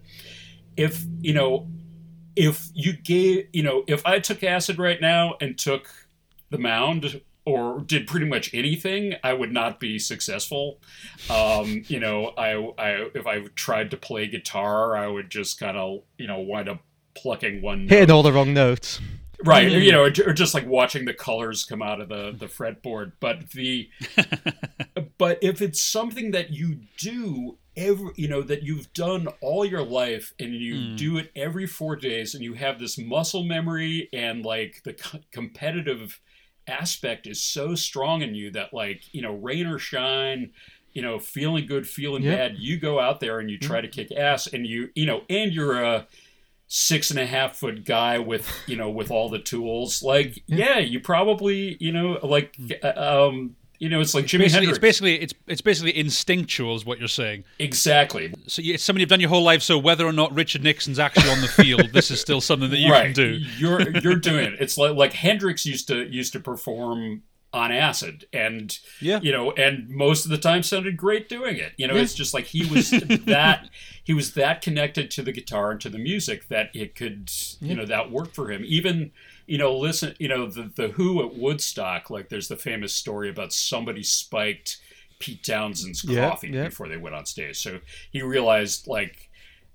If 0.77 1.03
you 1.21 1.33
know, 1.33 1.67
if 2.35 2.69
you 2.73 2.93
gave 2.93 3.47
you 3.51 3.63
know, 3.63 3.83
if 3.87 4.05
I 4.05 4.19
took 4.19 4.43
acid 4.43 4.77
right 4.77 5.01
now 5.01 5.35
and 5.41 5.57
took 5.57 5.89
the 6.51 6.59
mound 6.59 7.21
or 7.45 7.79
did 7.79 8.05
pretty 8.05 8.27
much 8.27 8.53
anything, 8.53 9.15
I 9.23 9.33
would 9.33 9.51
not 9.51 9.79
be 9.79 9.97
successful. 9.97 10.79
Um, 11.31 11.83
you 11.87 11.99
know, 11.99 12.27
I, 12.37 12.53
I 12.77 13.09
if 13.15 13.25
I 13.25 13.41
tried 13.55 13.89
to 13.91 13.97
play 13.97 14.27
guitar, 14.27 14.95
I 14.95 15.07
would 15.07 15.31
just 15.31 15.59
kind 15.59 15.77
of 15.77 16.01
you 16.17 16.27
know 16.27 16.39
wind 16.39 16.69
up 16.69 16.83
plucking 17.15 17.61
one 17.61 17.87
note 17.87 17.89
Hitting 17.89 18.11
all 18.11 18.23
the 18.23 18.31
wrong 18.31 18.53
notes. 18.53 18.99
Right 19.45 19.71
you 19.71 19.91
know 19.91 20.01
or, 20.03 20.11
or 20.27 20.33
just 20.33 20.53
like 20.53 20.67
watching 20.67 21.05
the 21.05 21.13
colors 21.13 21.63
come 21.63 21.81
out 21.81 22.01
of 22.01 22.09
the 22.09 22.35
the 22.37 22.47
fretboard 22.47 23.13
but 23.19 23.49
the 23.51 23.89
but 25.17 25.39
if 25.41 25.61
it's 25.61 25.81
something 25.81 26.31
that 26.31 26.49
you 26.51 26.77
do 26.97 27.57
every 27.77 28.11
you 28.15 28.27
know 28.27 28.41
that 28.41 28.63
you've 28.63 28.91
done 28.93 29.27
all 29.41 29.63
your 29.65 29.83
life 29.83 30.33
and 30.39 30.53
you 30.53 30.75
Mm. 30.75 30.97
do 30.97 31.17
it 31.17 31.31
every 31.35 31.65
four 31.67 31.95
days 31.95 32.35
and 32.35 32.43
you 32.43 32.53
have 32.53 32.79
this 32.79 32.97
muscle 32.97 33.43
memory 33.43 34.09
and 34.13 34.43
like 34.45 34.81
the 34.83 34.93
co- 34.93 35.19
competitive 35.31 36.19
aspect 36.67 37.25
is 37.25 37.41
so 37.41 37.75
strong 37.75 38.21
in 38.21 38.35
you 38.35 38.51
that 38.51 38.73
like 38.73 39.03
you 39.13 39.21
know 39.21 39.33
rain 39.33 39.65
or 39.67 39.79
shine 39.79 40.51
you 40.93 41.01
know 41.01 41.17
feeling 41.19 41.65
good 41.65 41.87
feeling 41.87 42.23
Yep. 42.23 42.37
bad 42.37 42.57
you 42.57 42.77
go 42.77 42.99
out 42.99 43.19
there 43.19 43.39
and 43.39 43.49
you 43.49 43.57
try 43.57 43.79
to 43.81 43.87
kick 43.87 44.11
ass 44.11 44.47
and 44.47 44.67
you 44.67 44.89
you 44.95 45.05
know 45.05 45.21
and 45.29 45.53
you're 45.53 45.81
a 45.81 46.07
six 46.71 47.09
and 47.09 47.19
a 47.19 47.25
half 47.25 47.55
foot 47.55 47.83
guy 47.83 48.19
with 48.19 48.47
you 48.67 48.77
know 48.77 48.89
with 48.89 49.09
all 49.09 49.27
the 49.27 49.39
tools 49.39 50.03
like 50.13 50.43
yeah 50.45 50.77
you 50.77 50.99
probably 50.99 51.75
you 51.79 51.91
know 51.91 52.19
like 52.23 52.55
uh, 52.83 53.27
um 53.27 53.55
You 53.79 53.89
know, 53.89 54.01
it's 54.01 54.13
like 54.13 54.25
jimmy 54.27 54.45
it's 54.45 54.77
basically 54.77 55.15
it's 55.19 55.33
it's 55.47 55.61
basically 55.61 55.97
instinctual, 55.97 56.75
is 56.75 56.85
what 56.85 56.99
you're 56.99 57.07
saying. 57.07 57.45
exactly 57.59 58.33
So 58.45 58.61
it's 58.63 58.83
something 58.83 58.99
you've 58.99 59.09
done 59.09 59.21
your 59.21 59.29
whole 59.29 59.41
life. 59.41 59.63
So 59.63 59.77
whether 59.79 60.05
or 60.05 60.11
not 60.11 60.33
Richard 60.35 60.63
Nixon's 60.63 60.99
actually 60.99 61.31
on 61.31 61.41
the 61.41 61.47
field, 61.47 61.89
this 61.93 62.11
is 62.11 62.19
still 62.21 62.41
something 62.41 62.69
that 62.69 62.77
you 62.77 62.91
right. 62.91 63.05
can 63.05 63.13
do. 63.13 63.39
You're 63.57 63.81
you're 63.99 64.15
doing 64.15 64.53
it. 64.53 64.59
It's 64.59 64.77
like 64.77 64.95
like 64.95 65.13
Hendrix 65.13 65.65
used 65.65 65.87
to 65.87 66.05
used 66.05 66.33
to 66.33 66.39
perform 66.39 67.23
on 67.51 67.71
acid 67.71 68.25
and 68.31 68.77
Yeah. 69.01 69.19
you 69.23 69.31
know 69.31 69.51
and 69.53 69.89
most 69.89 70.23
of 70.25 70.29
the 70.31 70.37
time 70.37 70.61
sounded 70.61 70.95
great 70.97 71.27
doing 71.27 71.57
it. 71.57 71.73
You 71.77 71.87
know 71.87 71.95
it's 71.95 72.13
just 72.13 72.33
like 72.33 72.45
he 72.45 72.65
was 72.69 72.89
that 73.25 73.69
he 74.03 74.13
was 74.13 74.33
that 74.33 74.61
connected 74.61 75.09
to 75.11 75.23
the 75.23 75.31
guitar 75.31 75.71
and 75.71 75.81
to 75.81 75.89
the 75.89 75.97
music 75.97 76.47
that 76.49 76.69
it 76.75 76.93
could 76.95 77.31
you 77.59 77.75
know 77.75 77.85
that 77.85 78.11
worked 78.11 78.35
for 78.35 78.51
him. 78.51 78.61
Even 78.65 79.11
you 79.47 79.57
know 79.57 79.75
listen 79.75 80.13
you 80.19 80.27
know 80.27 80.45
the 80.45 80.71
the 80.75 80.89
who 80.89 81.23
at 81.25 81.35
woodstock 81.35 82.09
like 82.11 82.29
there's 82.29 82.49
the 82.49 82.55
famous 82.55 82.93
story 82.93 83.29
about 83.29 83.51
somebody 83.51 84.03
spiked 84.03 84.77
pete 85.17 85.43
townshend's 85.43 86.03
Yeah, 86.03 86.29
coffee 86.29 86.49
yeah. 86.49 86.65
before 86.65 86.87
they 86.87 86.97
went 86.97 87.15
on 87.15 87.25
stage. 87.25 87.57
So 87.57 87.79
he 88.11 88.21
realized 88.21 88.87
like 88.87 89.29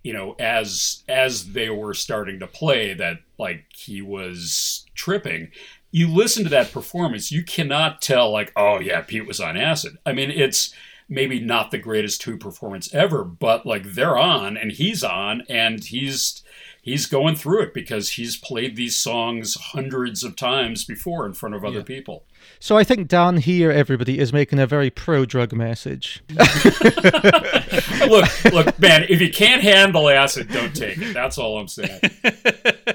you 0.04 0.12
know 0.12 0.36
as 0.38 1.02
as 1.08 1.52
they 1.54 1.70
were 1.70 1.92
starting 1.94 2.38
to 2.38 2.46
play 2.46 2.94
that 2.94 3.18
like 3.36 3.64
he 3.74 4.00
was 4.00 4.86
tripping 4.94 5.50
you 5.96 6.08
listen 6.08 6.42
to 6.42 6.50
that 6.50 6.72
performance 6.72 7.30
you 7.30 7.42
cannot 7.44 8.02
tell 8.02 8.30
like 8.32 8.52
oh 8.56 8.80
yeah 8.80 9.00
pete 9.00 9.26
was 9.26 9.38
on 9.40 9.56
acid 9.56 9.96
i 10.04 10.12
mean 10.12 10.28
it's 10.30 10.74
maybe 11.08 11.38
not 11.38 11.70
the 11.70 11.78
greatest 11.78 12.20
two 12.20 12.36
performance 12.36 12.92
ever 12.92 13.22
but 13.22 13.64
like 13.64 13.84
they're 13.94 14.18
on 14.18 14.56
and 14.56 14.72
he's 14.72 15.04
on 15.04 15.42
and 15.48 15.84
he's 15.84 16.42
he's 16.82 17.06
going 17.06 17.36
through 17.36 17.62
it 17.62 17.72
because 17.72 18.10
he's 18.10 18.36
played 18.36 18.74
these 18.74 18.96
songs 18.96 19.54
hundreds 19.72 20.24
of 20.24 20.34
times 20.34 20.84
before 20.84 21.24
in 21.26 21.32
front 21.32 21.54
of 21.54 21.64
other 21.64 21.78
Yeah. 21.78 21.84
people 21.84 22.24
So 22.58 22.76
I 22.76 22.84
think 22.84 23.08
Dan 23.08 23.38
here, 23.38 23.70
everybody, 23.70 24.18
is 24.18 24.32
making 24.32 24.58
a 24.58 24.66
very 24.66 24.90
pro-drug 24.90 25.54
message. 25.54 26.22
look 28.08 28.44
look 28.52 28.78
man 28.78 29.04
if 29.08 29.20
you 29.20 29.30
can't 29.32 29.62
handle 29.62 30.08
acid 30.10 30.48
don't 30.48 30.74
take 30.74 30.98
it 30.98 31.14
that's 31.14 31.38
all 31.38 31.58
i'm 31.58 31.68
saying 31.68 32.00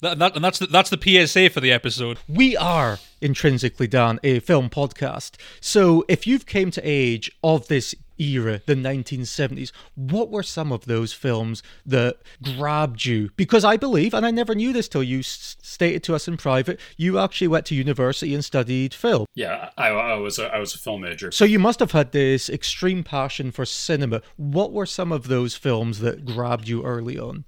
That, 0.00 0.18
that, 0.18 0.34
and 0.36 0.44
that's 0.44 0.58
the, 0.58 0.66
that's 0.66 0.90
the 0.90 0.98
PSA 1.26 1.50
for 1.50 1.60
the 1.60 1.72
episode. 1.72 2.18
We 2.28 2.56
are 2.56 2.98
intrinsically 3.20 3.86
Dan, 3.86 4.18
a 4.22 4.40
film 4.40 4.70
podcast. 4.70 5.32
So 5.60 6.04
if 6.08 6.26
you've 6.26 6.46
came 6.46 6.70
to 6.72 6.80
age 6.82 7.30
of 7.44 7.68
this 7.68 7.94
era, 8.18 8.60
the 8.66 8.74
1970s, 8.74 9.72
what 9.94 10.30
were 10.30 10.42
some 10.42 10.72
of 10.72 10.84
those 10.86 11.12
films 11.12 11.62
that 11.86 12.16
grabbed 12.42 13.04
you? 13.04 13.30
Because 13.36 13.64
I 13.64 13.76
believe, 13.76 14.12
and 14.14 14.24
I 14.26 14.30
never 14.30 14.54
knew 14.54 14.72
this 14.72 14.88
till 14.88 15.02
you 15.02 15.20
s- 15.20 15.56
stated 15.62 16.02
to 16.04 16.14
us 16.14 16.28
in 16.28 16.36
private, 16.36 16.78
you 16.96 17.18
actually 17.18 17.48
went 17.48 17.64
to 17.66 17.74
university 17.74 18.34
and 18.34 18.44
studied 18.44 18.92
film. 18.94 19.24
yeah 19.34 19.70
i, 19.78 19.88
I 19.88 20.14
was 20.14 20.38
a, 20.38 20.54
i 20.54 20.58
was 20.58 20.74
a 20.74 20.78
film 20.78 21.00
major 21.02 21.30
So 21.32 21.44
you 21.44 21.58
must 21.58 21.80
have 21.80 21.92
had 21.92 22.12
this 22.12 22.48
extreme 22.50 23.02
passion 23.04 23.50
for 23.52 23.64
cinema. 23.64 24.20
What 24.36 24.72
were 24.72 24.86
some 24.86 25.12
of 25.12 25.28
those 25.28 25.54
films 25.56 26.00
that 26.00 26.24
grabbed 26.24 26.68
you 26.68 26.82
early 26.84 27.18
on? 27.18 27.44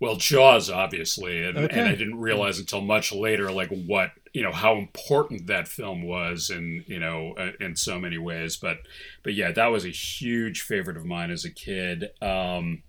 Well, 0.00 0.16
Jaws, 0.16 0.70
obviously, 0.70 1.42
and, 1.44 1.58
Okay. 1.58 1.78
and 1.78 1.88
I 1.88 1.94
didn't 1.96 2.20
realize 2.20 2.58
until 2.58 2.80
much 2.80 3.12
later, 3.12 3.50
like 3.50 3.70
what 3.70 4.12
you 4.32 4.42
know, 4.42 4.52
how 4.52 4.76
important 4.76 5.46
that 5.46 5.66
film 5.66 6.02
was, 6.02 6.50
in 6.50 6.84
you 6.86 6.98
know, 6.98 7.34
uh, 7.38 7.52
in 7.60 7.74
so 7.74 7.98
many 7.98 8.18
ways. 8.18 8.56
But, 8.56 8.78
but 9.22 9.34
yeah, 9.34 9.50
that 9.52 9.66
was 9.66 9.84
a 9.84 9.90
huge 9.90 10.60
favorite 10.60 10.96
of 10.96 11.04
mine 11.04 11.30
as 11.30 11.44
a 11.44 11.50
kid. 11.50 12.10
Um, 12.22 12.82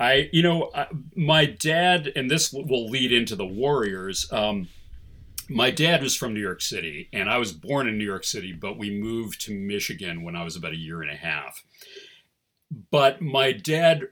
I, 0.00 0.28
you 0.32 0.42
know, 0.42 0.70
my 1.14 1.44
dad, 1.44 2.12
and 2.16 2.30
this 2.30 2.52
will 2.52 2.88
lead 2.88 3.12
into 3.12 3.36
the 3.36 3.46
Warriors. 3.46 4.26
Um, 4.32 4.68
my 5.48 5.70
dad 5.70 6.02
was 6.02 6.16
from 6.16 6.34
New 6.34 6.40
York 6.40 6.60
City, 6.60 7.08
and 7.12 7.28
I 7.28 7.38
was 7.38 7.52
born 7.52 7.88
in 7.88 7.98
New 7.98 8.04
York 8.04 8.24
City, 8.24 8.52
but 8.52 8.78
we 8.78 8.90
moved 8.90 9.40
to 9.42 9.54
Michigan 9.54 10.22
when 10.22 10.36
I 10.36 10.44
was 10.44 10.56
about 10.56 10.72
a 10.72 10.76
year 10.76 11.02
and 11.02 11.10
a 11.10 11.16
half. 11.16 11.62
But 12.90 13.22
my 13.22 13.52
dad 13.52 14.08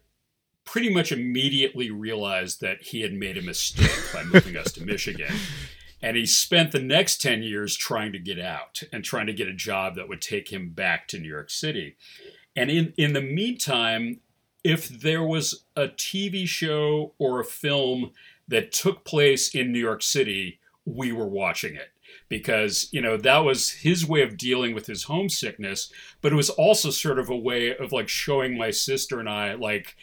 pretty 0.66 0.92
much 0.92 1.12
immediately 1.12 1.90
realized 1.90 2.60
that 2.60 2.82
he 2.82 3.00
had 3.00 3.14
made 3.14 3.38
a 3.38 3.42
mistake 3.42 4.12
by 4.12 4.22
moving 4.24 4.56
us 4.56 4.72
to 4.72 4.84
Michigan. 4.84 5.34
And 6.02 6.16
he 6.16 6.26
spent 6.26 6.72
the 6.72 6.80
next 6.80 7.22
10 7.22 7.42
years 7.42 7.74
trying 7.74 8.12
to 8.12 8.18
get 8.18 8.38
out 8.38 8.82
and 8.92 9.02
trying 9.02 9.26
to 9.26 9.32
get 9.32 9.48
a 9.48 9.54
job 9.54 9.94
that 9.94 10.08
would 10.08 10.20
take 10.20 10.52
him 10.52 10.70
back 10.70 11.08
to 11.08 11.18
New 11.18 11.28
York 11.28 11.48
City. 11.48 11.96
And 12.54 12.70
in, 12.70 12.92
in 12.98 13.14
the 13.14 13.22
meantime, 13.22 14.20
if 14.62 14.88
there 14.88 15.22
was 15.22 15.64
a 15.76 15.88
TV 15.88 16.46
show 16.46 17.14
or 17.18 17.40
a 17.40 17.44
film 17.44 18.10
that 18.48 18.72
took 18.72 19.04
place 19.04 19.54
in 19.54 19.72
New 19.72 19.78
York 19.78 20.02
City, 20.02 20.58
we 20.84 21.12
were 21.12 21.28
watching 21.28 21.74
it 21.74 21.90
because 22.28 22.88
you 22.92 23.00
know 23.00 23.16
that 23.16 23.38
was 23.38 23.70
his 23.70 24.06
way 24.06 24.22
of 24.22 24.36
dealing 24.36 24.74
with 24.74 24.86
his 24.86 25.04
homesickness 25.04 25.92
but 26.22 26.32
it 26.32 26.36
was 26.36 26.50
also 26.50 26.90
sort 26.90 27.18
of 27.18 27.28
a 27.28 27.36
way 27.36 27.76
of 27.76 27.92
like 27.92 28.08
showing 28.08 28.56
my 28.56 28.70
sister 28.70 29.20
and 29.20 29.28
I 29.28 29.54
like 29.54 29.96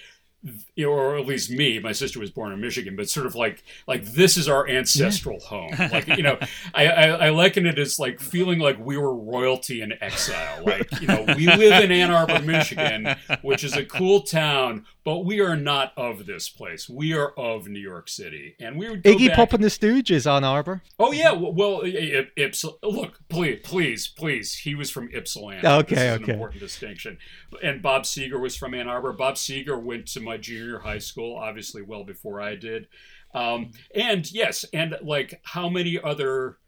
or 0.85 1.17
at 1.17 1.25
least 1.25 1.51
me, 1.51 1.79
my 1.79 1.91
sister 1.91 2.19
was 2.19 2.31
born 2.31 2.51
in 2.51 2.59
Michigan, 2.59 2.95
but 2.95 3.09
sort 3.09 3.25
of 3.25 3.35
like 3.35 3.63
like 3.87 4.03
this 4.05 4.37
is 4.37 4.49
our 4.49 4.67
ancestral 4.67 5.39
home. 5.39 5.71
Like 5.77 6.07
you 6.07 6.23
know, 6.23 6.37
I, 6.73 6.87
I 6.87 7.07
I 7.07 7.29
liken 7.29 7.65
it 7.65 7.79
as 7.79 7.99
like 7.99 8.19
feeling 8.19 8.59
like 8.59 8.77
we 8.79 8.97
were 8.97 9.15
royalty 9.15 9.81
in 9.81 9.93
exile. 10.01 10.63
Like 10.65 10.89
you 10.99 11.07
know, 11.07 11.23
we 11.35 11.47
live 11.47 11.83
in 11.83 11.91
Ann 11.91 12.11
Arbor, 12.11 12.41
Michigan, 12.41 13.15
which 13.41 13.63
is 13.63 13.75
a 13.75 13.85
cool 13.85 14.21
town, 14.21 14.85
but 15.03 15.19
we 15.25 15.41
are 15.41 15.55
not 15.55 15.91
of 15.97 16.25
this 16.25 16.47
place. 16.49 16.87
We 16.87 17.13
are 17.13 17.31
of 17.31 17.67
New 17.67 17.79
York 17.79 18.07
City, 18.07 18.55
and 18.59 18.77
we 18.77 18.89
would 18.89 19.03
Iggy 19.03 19.27
back- 19.27 19.35
Pop 19.35 19.53
and 19.53 19.63
the 19.63 19.67
Stooges, 19.67 20.25
Ann 20.31 20.43
Arbor. 20.43 20.81
Oh 20.97 21.11
yeah, 21.11 21.31
well, 21.31 21.53
well 21.53 21.81
I- 21.83 21.87
I- 21.87 22.27
Ypsil. 22.39 22.77
Look, 22.83 23.19
please, 23.29 23.59
please, 23.63 24.07
please. 24.07 24.55
He 24.55 24.75
was 24.75 24.89
from 24.89 25.09
Ypsilanti. 25.13 25.67
Okay, 25.67 25.95
this 25.95 26.03
is 26.03 26.11
okay. 26.15 26.23
An 26.23 26.29
important 26.31 26.61
distinction. 26.61 27.17
And 27.61 27.81
Bob 27.81 28.03
Seger 28.03 28.39
was 28.39 28.55
from 28.55 28.73
Ann 28.73 28.87
Arbor. 28.87 29.13
Bob 29.13 29.35
Seger 29.35 29.81
went 29.81 30.07
to 30.09 30.19
my 30.21 30.37
junior 30.37 30.79
high 30.79 30.99
school, 30.99 31.35
obviously 31.35 31.81
well 31.81 32.03
before 32.03 32.39
I 32.41 32.55
did. 32.55 32.87
Um, 33.33 33.71
and 33.95 34.31
yes, 34.31 34.63
and 34.73 34.95
like 35.01 35.41
how 35.43 35.67
many 35.67 35.99
other, 35.99 36.59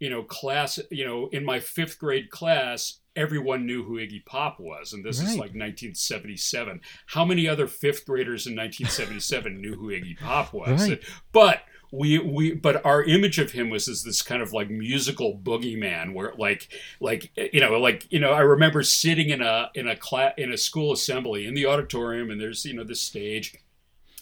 you 0.00 0.08
know, 0.10 0.22
class, 0.22 0.80
you 0.90 1.04
know, 1.04 1.28
in 1.32 1.44
my 1.44 1.60
fifth 1.60 1.98
grade 1.98 2.30
class, 2.30 2.98
everyone 3.14 3.66
knew 3.66 3.84
who 3.84 3.96
Iggy 3.96 4.24
Pop 4.24 4.58
was, 4.58 4.92
and 4.92 5.04
this 5.04 5.20
is 5.20 5.30
like 5.30 5.54
1977. 5.54 6.80
How 7.06 7.24
many 7.24 7.48
other 7.48 7.66
fifth 7.66 8.06
graders 8.06 8.46
in 8.46 8.56
1977 8.56 9.60
knew 9.60 9.74
who 9.74 9.88
Iggy 9.88 10.18
Pop 10.18 10.52
was? 10.52 10.88
Right. 10.88 11.02
But 11.32 11.62
we 11.92 12.18
we 12.18 12.54
but 12.54 12.84
our 12.86 13.04
image 13.04 13.38
of 13.38 13.52
him 13.52 13.68
was 13.68 13.86
as 13.86 14.02
this 14.02 14.22
kind 14.22 14.40
of 14.40 14.52
like 14.54 14.70
musical 14.70 15.36
boogeyman 15.36 16.14
where 16.14 16.32
like 16.38 16.68
like 17.00 17.30
you 17.52 17.60
know 17.60 17.78
like 17.78 18.10
you 18.10 18.18
know 18.18 18.30
I 18.32 18.40
remember 18.40 18.82
sitting 18.82 19.28
in 19.28 19.42
a 19.42 19.70
in 19.74 19.86
a 19.86 19.94
class 19.94 20.32
in 20.38 20.50
a 20.50 20.56
school 20.56 20.92
assembly 20.92 21.46
in 21.46 21.52
the 21.52 21.66
auditorium 21.66 22.30
and 22.30 22.40
there's 22.40 22.64
you 22.64 22.72
know 22.72 22.82
this 22.82 23.02
stage 23.02 23.54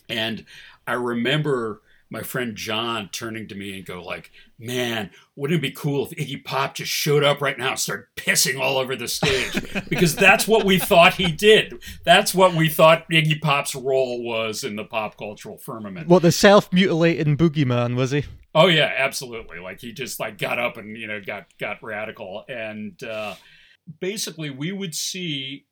and 0.09 0.45
I 0.85 0.95
remember 0.95 1.83
my 2.11 2.23
friend 2.23 2.57
John 2.57 3.09
turning 3.13 3.47
to 3.49 3.55
me 3.55 3.77
and 3.77 3.87
go 3.87 4.03
like, 4.03 4.31
"Man, 4.59 5.11
wouldn't 5.37 5.59
it 5.59 5.63
be 5.63 5.71
cool 5.71 6.07
if 6.07 6.11
Iggy 6.13 6.45
Pop 6.45 6.75
just 6.75 6.91
showed 6.91 7.23
up 7.23 7.41
right 7.41 7.57
now 7.57 7.71
and 7.71 7.79
started 7.79 8.07
pissing 8.17 8.61
all 8.61 8.79
over 8.79 8.97
the 8.97 9.09
stage?" 9.09 9.53
because 9.89 10.17
that's 10.17 10.49
what 10.49 10.65
we 10.65 10.79
thought 10.79 11.15
he 11.15 11.31
did. 11.31 11.83
That's 12.05 12.35
what 12.35 12.55
we 12.55 12.69
thought 12.69 13.09
Iggy 13.11 13.41
Pop's 13.41 13.75
role 13.75 14.23
was 14.23 14.65
in 14.65 14.77
the 14.77 14.85
pop 14.85 15.17
cultural 15.17 15.59
firmament. 15.59 16.09
Well, 16.09 16.21
the 16.21 16.33
self-mutilating 16.33 17.37
boogeyman 17.37 17.95
was 17.95 18.11
he? 18.11 18.25
Oh 18.55 18.67
yeah, 18.67 18.93
absolutely. 18.97 19.59
Like 19.59 19.81
he 19.81 19.93
just 19.93 20.19
like 20.19 20.39
got 20.39 20.59
up 20.59 20.77
and 20.77 20.97
you 20.97 21.07
know 21.07 21.21
got 21.21 21.47
got 21.59 21.83
radical 21.83 22.45
and 22.49 23.01
uh, 23.03 23.35
basically 24.01 24.51
we 24.51 24.73
would 24.73 24.95
see 24.95 25.67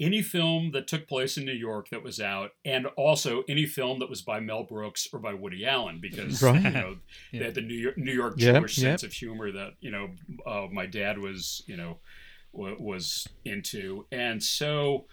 any 0.00 0.22
film 0.22 0.70
that 0.72 0.86
took 0.86 1.08
place 1.08 1.36
in 1.36 1.44
New 1.44 1.52
York 1.52 1.88
that 1.90 2.02
was 2.02 2.20
out, 2.20 2.52
and 2.64 2.86
also 2.96 3.42
any 3.48 3.66
film 3.66 3.98
that 3.98 4.08
was 4.08 4.22
by 4.22 4.40
Mel 4.40 4.64
Brooks 4.64 5.08
or 5.12 5.18
by 5.18 5.34
Woody 5.34 5.66
Allen, 5.66 5.98
because 6.00 6.42
Right. 6.42 6.62
you 6.62 6.70
know 6.70 6.96
they 7.32 7.38
had 7.44 7.54
the 7.54 7.60
New 7.60 7.74
York, 7.74 7.98
New 7.98 8.12
York 8.12 8.34
Yep, 8.36 8.56
Jewish 8.60 8.78
yep. 8.78 8.84
sense 9.00 9.02
of 9.02 9.12
humor 9.12 9.50
that 9.52 9.72
you 9.80 9.90
know 9.90 10.10
uh, 10.46 10.66
my 10.72 10.86
dad 10.86 11.18
was 11.18 11.62
you 11.66 11.76
know 11.76 11.98
w- 12.52 12.76
was 12.78 13.26
into, 13.44 14.06
and 14.12 14.42
so 14.42 15.06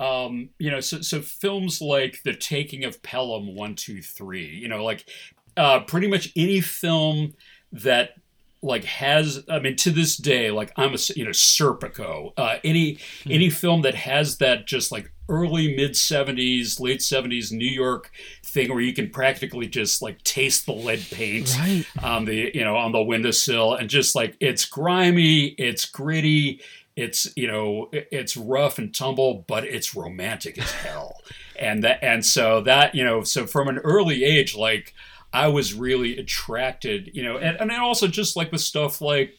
um, 0.00 0.48
you 0.58 0.68
know, 0.70 0.80
so, 0.80 1.00
so 1.00 1.20
films 1.20 1.80
like 1.80 2.22
The 2.24 2.34
Taking 2.34 2.82
of 2.84 3.02
Pelham 3.04 3.54
one 3.54 3.76
two 3.76 4.02
three, 4.02 4.46
you 4.48 4.66
know, 4.66 4.82
like 4.82 5.08
uh, 5.56 5.80
pretty 5.80 6.08
much 6.08 6.32
any 6.34 6.60
film 6.60 7.34
that 7.70 8.10
like 8.62 8.84
has 8.84 9.42
I 9.50 9.58
mean 9.58 9.76
to 9.76 9.90
this 9.90 10.16
day 10.16 10.50
like 10.50 10.72
I'm 10.76 10.94
a 10.94 10.98
you 11.16 11.24
know 11.24 11.30
Serpico. 11.30 12.32
Uh, 12.36 12.58
any 12.64 12.98
any 13.28 13.50
film 13.50 13.82
that 13.82 13.94
has 13.94 14.38
that 14.38 14.66
just 14.66 14.92
like 14.92 15.10
early 15.28 15.74
mid 15.76 15.92
70s 15.92 16.78
late 16.80 17.00
70s 17.00 17.52
New 17.52 17.64
York 17.68 18.10
thing 18.44 18.68
where 18.70 18.80
you 18.80 18.92
can 18.92 19.08
practically 19.10 19.66
just 19.66 20.02
like 20.02 20.22
taste 20.24 20.66
the 20.66 20.72
lead 20.72 21.04
paint 21.10 21.54
Right. 21.58 21.84
on 22.02 22.24
the 22.24 22.50
you 22.54 22.64
know 22.64 22.76
on 22.76 22.92
the 22.92 23.02
windowsill 23.02 23.74
and 23.74 23.88
just 23.88 24.14
like 24.14 24.36
it's 24.40 24.64
grimy 24.64 25.46
it's 25.58 25.86
gritty 25.86 26.60
it's 26.96 27.26
you 27.36 27.46
know 27.46 27.88
it's 27.92 28.36
rough 28.36 28.78
and 28.78 28.94
tumble 28.94 29.44
but 29.48 29.64
it's 29.64 29.94
romantic 29.94 30.58
as 30.58 30.70
hell. 30.84 31.16
And 31.58 31.84
that 31.84 32.02
and 32.02 32.24
so 32.26 32.60
that 32.62 32.94
you 32.94 33.04
know 33.04 33.22
so 33.22 33.46
from 33.46 33.68
an 33.68 33.78
early 33.78 34.24
age 34.24 34.54
like 34.56 34.92
i 35.32 35.48
was 35.48 35.74
really 35.74 36.18
attracted 36.18 37.10
you 37.14 37.22
know 37.22 37.36
and, 37.38 37.56
and 37.60 37.70
then 37.70 37.80
also 37.80 38.06
just 38.06 38.36
like 38.36 38.52
with 38.52 38.60
stuff 38.60 39.00
like 39.00 39.34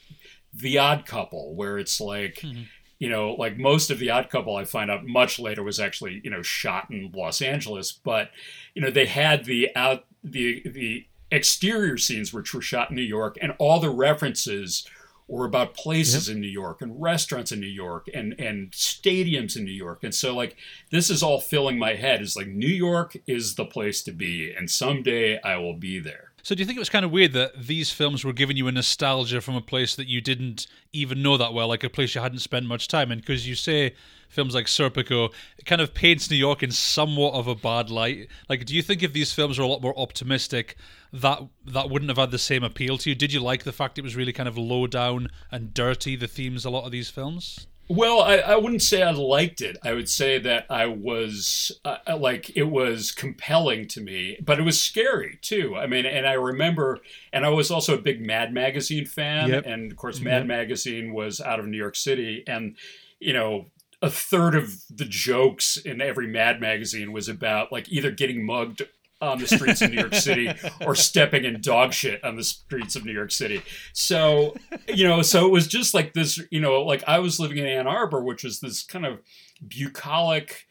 The 0.53 0.77
Odd 0.77 1.05
Couple, 1.05 1.55
where 1.55 1.77
it's 1.77 1.99
like. 1.99 2.35
Mm-hmm 2.35 2.63
you 3.03 3.09
know, 3.09 3.33
like 3.33 3.57
most 3.57 3.91
of 3.91 3.99
the 3.99 4.11
Odd 4.11 4.29
Couple, 4.29 4.55
I 4.55 4.63
find 4.63 4.89
out 4.89 5.05
much 5.05 5.37
later 5.37 5.61
was 5.61 5.77
actually 5.77 6.21
you 6.23 6.29
know 6.29 6.41
shot 6.41 6.87
in 6.89 7.11
Los 7.13 7.41
Angeles, 7.41 7.91
but 7.91 8.31
you 8.75 8.81
know 8.81 8.89
they 8.89 9.07
had 9.07 9.43
the 9.43 9.75
out 9.75 10.05
the 10.23 10.61
the 10.65 11.05
exterior 11.29 11.97
scenes 11.97 12.31
which 12.31 12.53
were 12.53 12.61
shot 12.61 12.91
in 12.91 12.95
New 12.95 13.01
York, 13.01 13.37
and 13.41 13.55
all 13.59 13.81
the 13.81 13.89
references 13.89 14.87
were 15.33 15.45
about 15.45 15.73
places 15.73 16.27
yep. 16.27 16.35
in 16.35 16.41
New 16.41 16.47
York 16.47 16.79
and 16.81 17.01
restaurants 17.01 17.51
in 17.51 17.59
New 17.59 17.65
York 17.65 18.07
and 18.13 18.39
and 18.39 18.71
stadiums 18.71 19.57
in 19.57 19.65
New 19.65 19.71
York, 19.71 20.03
and 20.03 20.13
so 20.13 20.35
like 20.35 20.55
this 20.91 21.09
is 21.09 21.23
all 21.23 21.41
filling 21.41 21.79
my 21.79 21.95
head. 21.95 22.21
Is 22.21 22.35
like 22.35 22.47
New 22.47 22.67
York 22.67 23.17
is 23.25 23.55
the 23.55 23.65
place 23.65 24.03
to 24.03 24.11
be, 24.11 24.53
and 24.53 24.69
someday 24.69 25.41
I 25.41 25.57
will 25.57 25.73
be 25.73 25.99
there. 25.99 26.33
So 26.43 26.53
do 26.53 26.59
you 26.59 26.65
think 26.65 26.75
it 26.75 26.81
was 26.81 26.89
kind 26.89 27.05
of 27.05 27.11
weird 27.11 27.31
that 27.33 27.67
these 27.67 27.89
films 27.89 28.23
were 28.23 28.33
giving 28.33 28.57
you 28.57 28.67
a 28.67 28.71
nostalgia 28.71 29.41
from 29.41 29.55
a 29.55 29.61
place 29.61 29.95
that 29.95 30.07
you 30.07 30.21
didn't 30.21 30.67
even 30.91 31.23
know 31.23 31.37
that 31.37 31.53
well, 31.53 31.69
like 31.69 31.85
a 31.85 31.89
place 31.89 32.13
you 32.13 32.21
hadn't 32.21 32.39
spent 32.39 32.65
much 32.65 32.87
time 32.87 33.11
in? 33.11 33.19
Because 33.19 33.47
you 33.47 33.55
say 33.55 33.95
films 34.27 34.53
like 34.53 34.65
Serpico, 34.65 35.33
it 35.57 35.65
kind 35.65 35.81
of 35.81 35.93
paints 35.93 36.29
New 36.29 36.35
York 36.35 36.61
in 36.61 36.71
somewhat 36.71 37.33
of 37.33 37.47
a 37.47 37.55
bad 37.55 37.89
light. 37.89 38.27
Like, 38.49 38.65
do 38.65 38.75
you 38.75 38.81
think 38.81 39.01
if 39.01 39.13
these 39.13 39.31
films 39.31 39.57
were 39.57 39.63
a 39.63 39.67
lot 39.67 39.81
more 39.81 39.97
optimistic, 39.97 40.75
that 41.13 41.41
that 41.65 41.89
wouldn't 41.89 42.09
have 42.09 42.17
had 42.17 42.31
the 42.31 42.39
same 42.39 42.63
appeal 42.63 42.97
to 42.97 43.09
you? 43.09 43.15
Did 43.15 43.31
you 43.31 43.39
like 43.39 43.63
the 43.63 43.71
fact 43.71 43.97
it 43.97 44.03
was 44.03 44.15
really 44.15 44.33
kind 44.33 44.49
of 44.49 44.57
low 44.57 44.87
down 44.87 45.29
and 45.51 45.73
dirty, 45.73 46.15
the 46.15 46.27
themes 46.27 46.65
a 46.65 46.69
lot 46.69 46.85
of 46.85 46.91
these 46.91 47.09
films? 47.09 47.67
Well, 47.89 48.21
I, 48.21 48.37
I 48.37 48.55
wouldn't 48.55 48.81
say 48.81 49.03
I 49.03 49.11
liked 49.11 49.61
it. 49.61 49.77
I 49.83 49.93
would 49.93 50.07
say 50.09 50.39
that 50.39 50.65
I 50.69 50.85
was 50.85 51.71
uh, 51.83 51.97
uh, 52.07 52.17
like 52.17 52.55
it 52.55 52.63
was 52.63 53.11
compelling 53.11 53.87
to 53.89 54.01
me, 54.01 54.37
but 54.43 54.57
it 54.57 54.63
was 54.63 54.81
scary 54.81 55.37
too. 55.41 55.75
I 55.75 55.85
mean, 55.85 56.05
and 56.05 56.25
I 56.25 56.33
remember, 56.33 56.99
and 57.33 57.45
I 57.45 57.49
was 57.49 57.69
also 57.69 57.95
a 57.95 58.01
big 58.01 58.25
Mad 58.25 58.53
Magazine 58.53 59.05
fan, 59.05 59.49
yep. 59.49 59.65
and 59.65 59.91
of 59.91 59.97
course, 59.97 60.21
Mad 60.21 60.39
yep. 60.39 60.47
Magazine 60.47 61.13
was 61.13 61.41
out 61.41 61.59
of 61.59 61.67
New 61.67 61.77
York 61.77 61.97
City, 61.97 62.43
and 62.47 62.77
you 63.19 63.33
know, 63.33 63.65
a 64.01 64.09
third 64.09 64.55
of 64.55 64.83
the 64.89 65.05
jokes 65.05 65.77
in 65.77 66.01
every 66.01 66.27
Mad 66.27 66.59
magazine 66.59 67.11
was 67.11 67.29
about 67.29 67.71
like 67.71 67.89
either 67.89 68.11
getting 68.11 68.45
mugged 68.45 68.81
on 69.23 69.39
the 69.39 69.47
streets 69.47 69.81
of 69.81 69.91
New 69.91 69.99
York 69.99 70.15
City 70.15 70.51
or 70.85 70.95
stepping 70.95 71.45
in 71.45 71.61
dog 71.61 71.93
shit 71.93 72.23
on 72.23 72.35
the 72.35 72.43
streets 72.43 72.95
of 72.95 73.05
New 73.05 73.13
York 73.13 73.31
City. 73.31 73.61
So, 73.93 74.55
you 74.87 75.07
know, 75.07 75.21
so 75.21 75.45
it 75.45 75.51
was 75.51 75.67
just 75.67 75.93
like 75.93 76.13
this, 76.13 76.39
you 76.51 76.59
know, 76.59 76.81
like 76.81 77.03
I 77.07 77.19
was 77.19 77.39
living 77.39 77.57
in 77.57 77.65
Ann 77.65 77.87
Arbor, 77.87 78.23
which 78.23 78.43
was 78.43 78.59
this 78.59 78.83
kind 78.83 79.05
of 79.05 79.19
bucolic, 79.65 80.65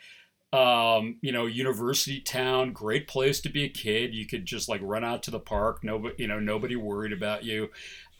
um, 0.53 1.17
you 1.23 1.33
know, 1.33 1.47
university 1.47 2.21
town, 2.21 2.73
great 2.73 3.09
place 3.09 3.41
to 3.41 3.49
be 3.49 3.65
a 3.65 3.69
kid. 3.69 4.15
You 4.15 4.27
could 4.27 4.45
just 4.45 4.69
like 4.69 4.81
run 4.83 5.05
out 5.05 5.23
to 5.25 5.31
the 5.31 5.41
park. 5.41 5.83
Nobody, 5.83 6.15
you 6.19 6.29
know, 6.29 6.39
nobody 6.39 6.77
worried 6.77 7.13
about 7.13 7.45
you. 7.45 7.71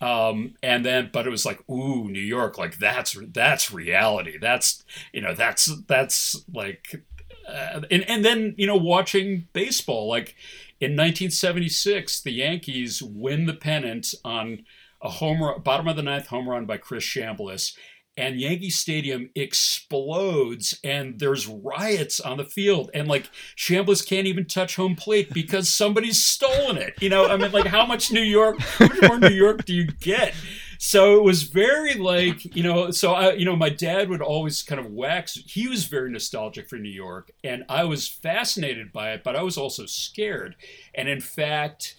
Um, 0.01 0.55
and 0.65 0.85
then, 0.85 1.11
but 1.13 1.29
it 1.29 1.31
was 1.31 1.47
like, 1.47 1.61
ooh, 1.71 2.09
New 2.09 2.19
York, 2.19 2.59
like 2.59 2.79
that's, 2.79 3.17
that's 3.33 3.73
reality. 3.73 4.37
That's, 4.37 4.83
you 5.13 5.21
know, 5.21 5.33
that's, 5.33 5.71
that's 5.87 6.43
like 6.53 7.05
uh, 7.49 7.81
and 7.91 8.05
and 8.09 8.25
then 8.25 8.55
you 8.57 8.67
know 8.67 8.77
watching 8.77 9.49
baseball 9.53 10.09
like 10.09 10.35
in 10.81 10.93
1976 10.93 12.21
the 12.23 12.33
Yankees 12.33 13.03
win 13.03 13.47
the 13.47 13.55
pennant 13.55 14.15
on 14.25 14.65
a 15.01 15.09
home 15.09 15.43
run, 15.43 15.61
bottom 15.61 15.89
of 15.89 15.97
the 15.97 16.03
ninth 16.03 16.27
home 16.29 16.49
run 16.49 16.67
by 16.67 16.77
Chris 16.77 17.05
Chambliss 17.05 17.77
and 18.17 18.39
Yankee 18.39 18.71
Stadium 18.71 19.31
explodes 19.35 20.79
and 20.85 21.19
there's 21.19 21.47
riots 21.47 22.21
on 22.21 22.37
the 22.37 22.45
field 22.45 22.91
and 22.93 23.09
like 23.09 23.31
Chambliss 23.57 24.07
can't 24.07 24.27
even 24.27 24.45
touch 24.45 24.77
home 24.77 24.95
plate 24.95 25.33
because 25.33 25.69
somebody's 25.69 26.23
stolen 26.23 26.77
it. 26.77 26.95
You 27.01 27.09
know, 27.09 27.27
I 27.27 27.37
mean 27.37 27.53
like 27.53 27.67
how 27.67 27.87
much 27.87 28.13
New 28.13 28.23
York, 28.23 28.61
how 28.61 28.89
much 28.89 29.03
more 29.03 29.19
New 29.19 29.35
York 29.35 29.65
do 29.65 29.75
you 29.75 29.87
get? 29.87 30.35
So 30.85 31.17
it 31.17 31.23
was 31.23 31.45
very 31.45 31.95
like 31.95 32.57
you 32.57 32.63
know 32.65 32.91
so 32.91 33.13
i 33.13 33.33
you 33.35 33.45
know 33.45 33.55
my 33.55 33.69
dad 33.69 34.09
would 34.09 34.21
always 34.21 34.65
kind 34.65 34.81
of 34.81 34.91
wax 34.91 35.35
he 35.47 35.69
was 35.69 35.85
very 35.85 36.11
nostalgic 36.11 36.69
for 36.69 36.75
new 36.75 36.91
york 36.91 37.31
and 37.45 37.63
i 37.69 37.85
was 37.85 38.09
fascinated 38.09 38.93
by 38.93 39.13
it 39.13 39.23
but 39.23 39.37
i 39.37 39.43
was 39.43 39.57
also 39.57 39.87
scared. 39.87 40.57
And 40.93 41.09
in 41.09 41.21
fact 41.21 41.95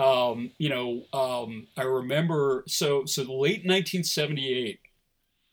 um, 0.00 0.50
you 0.58 0.68
know 0.68 1.04
um, 1.12 1.68
i 1.76 1.82
remember 1.82 2.64
so 2.66 3.04
so 3.04 3.22
late 3.22 3.64
1978 3.64 4.80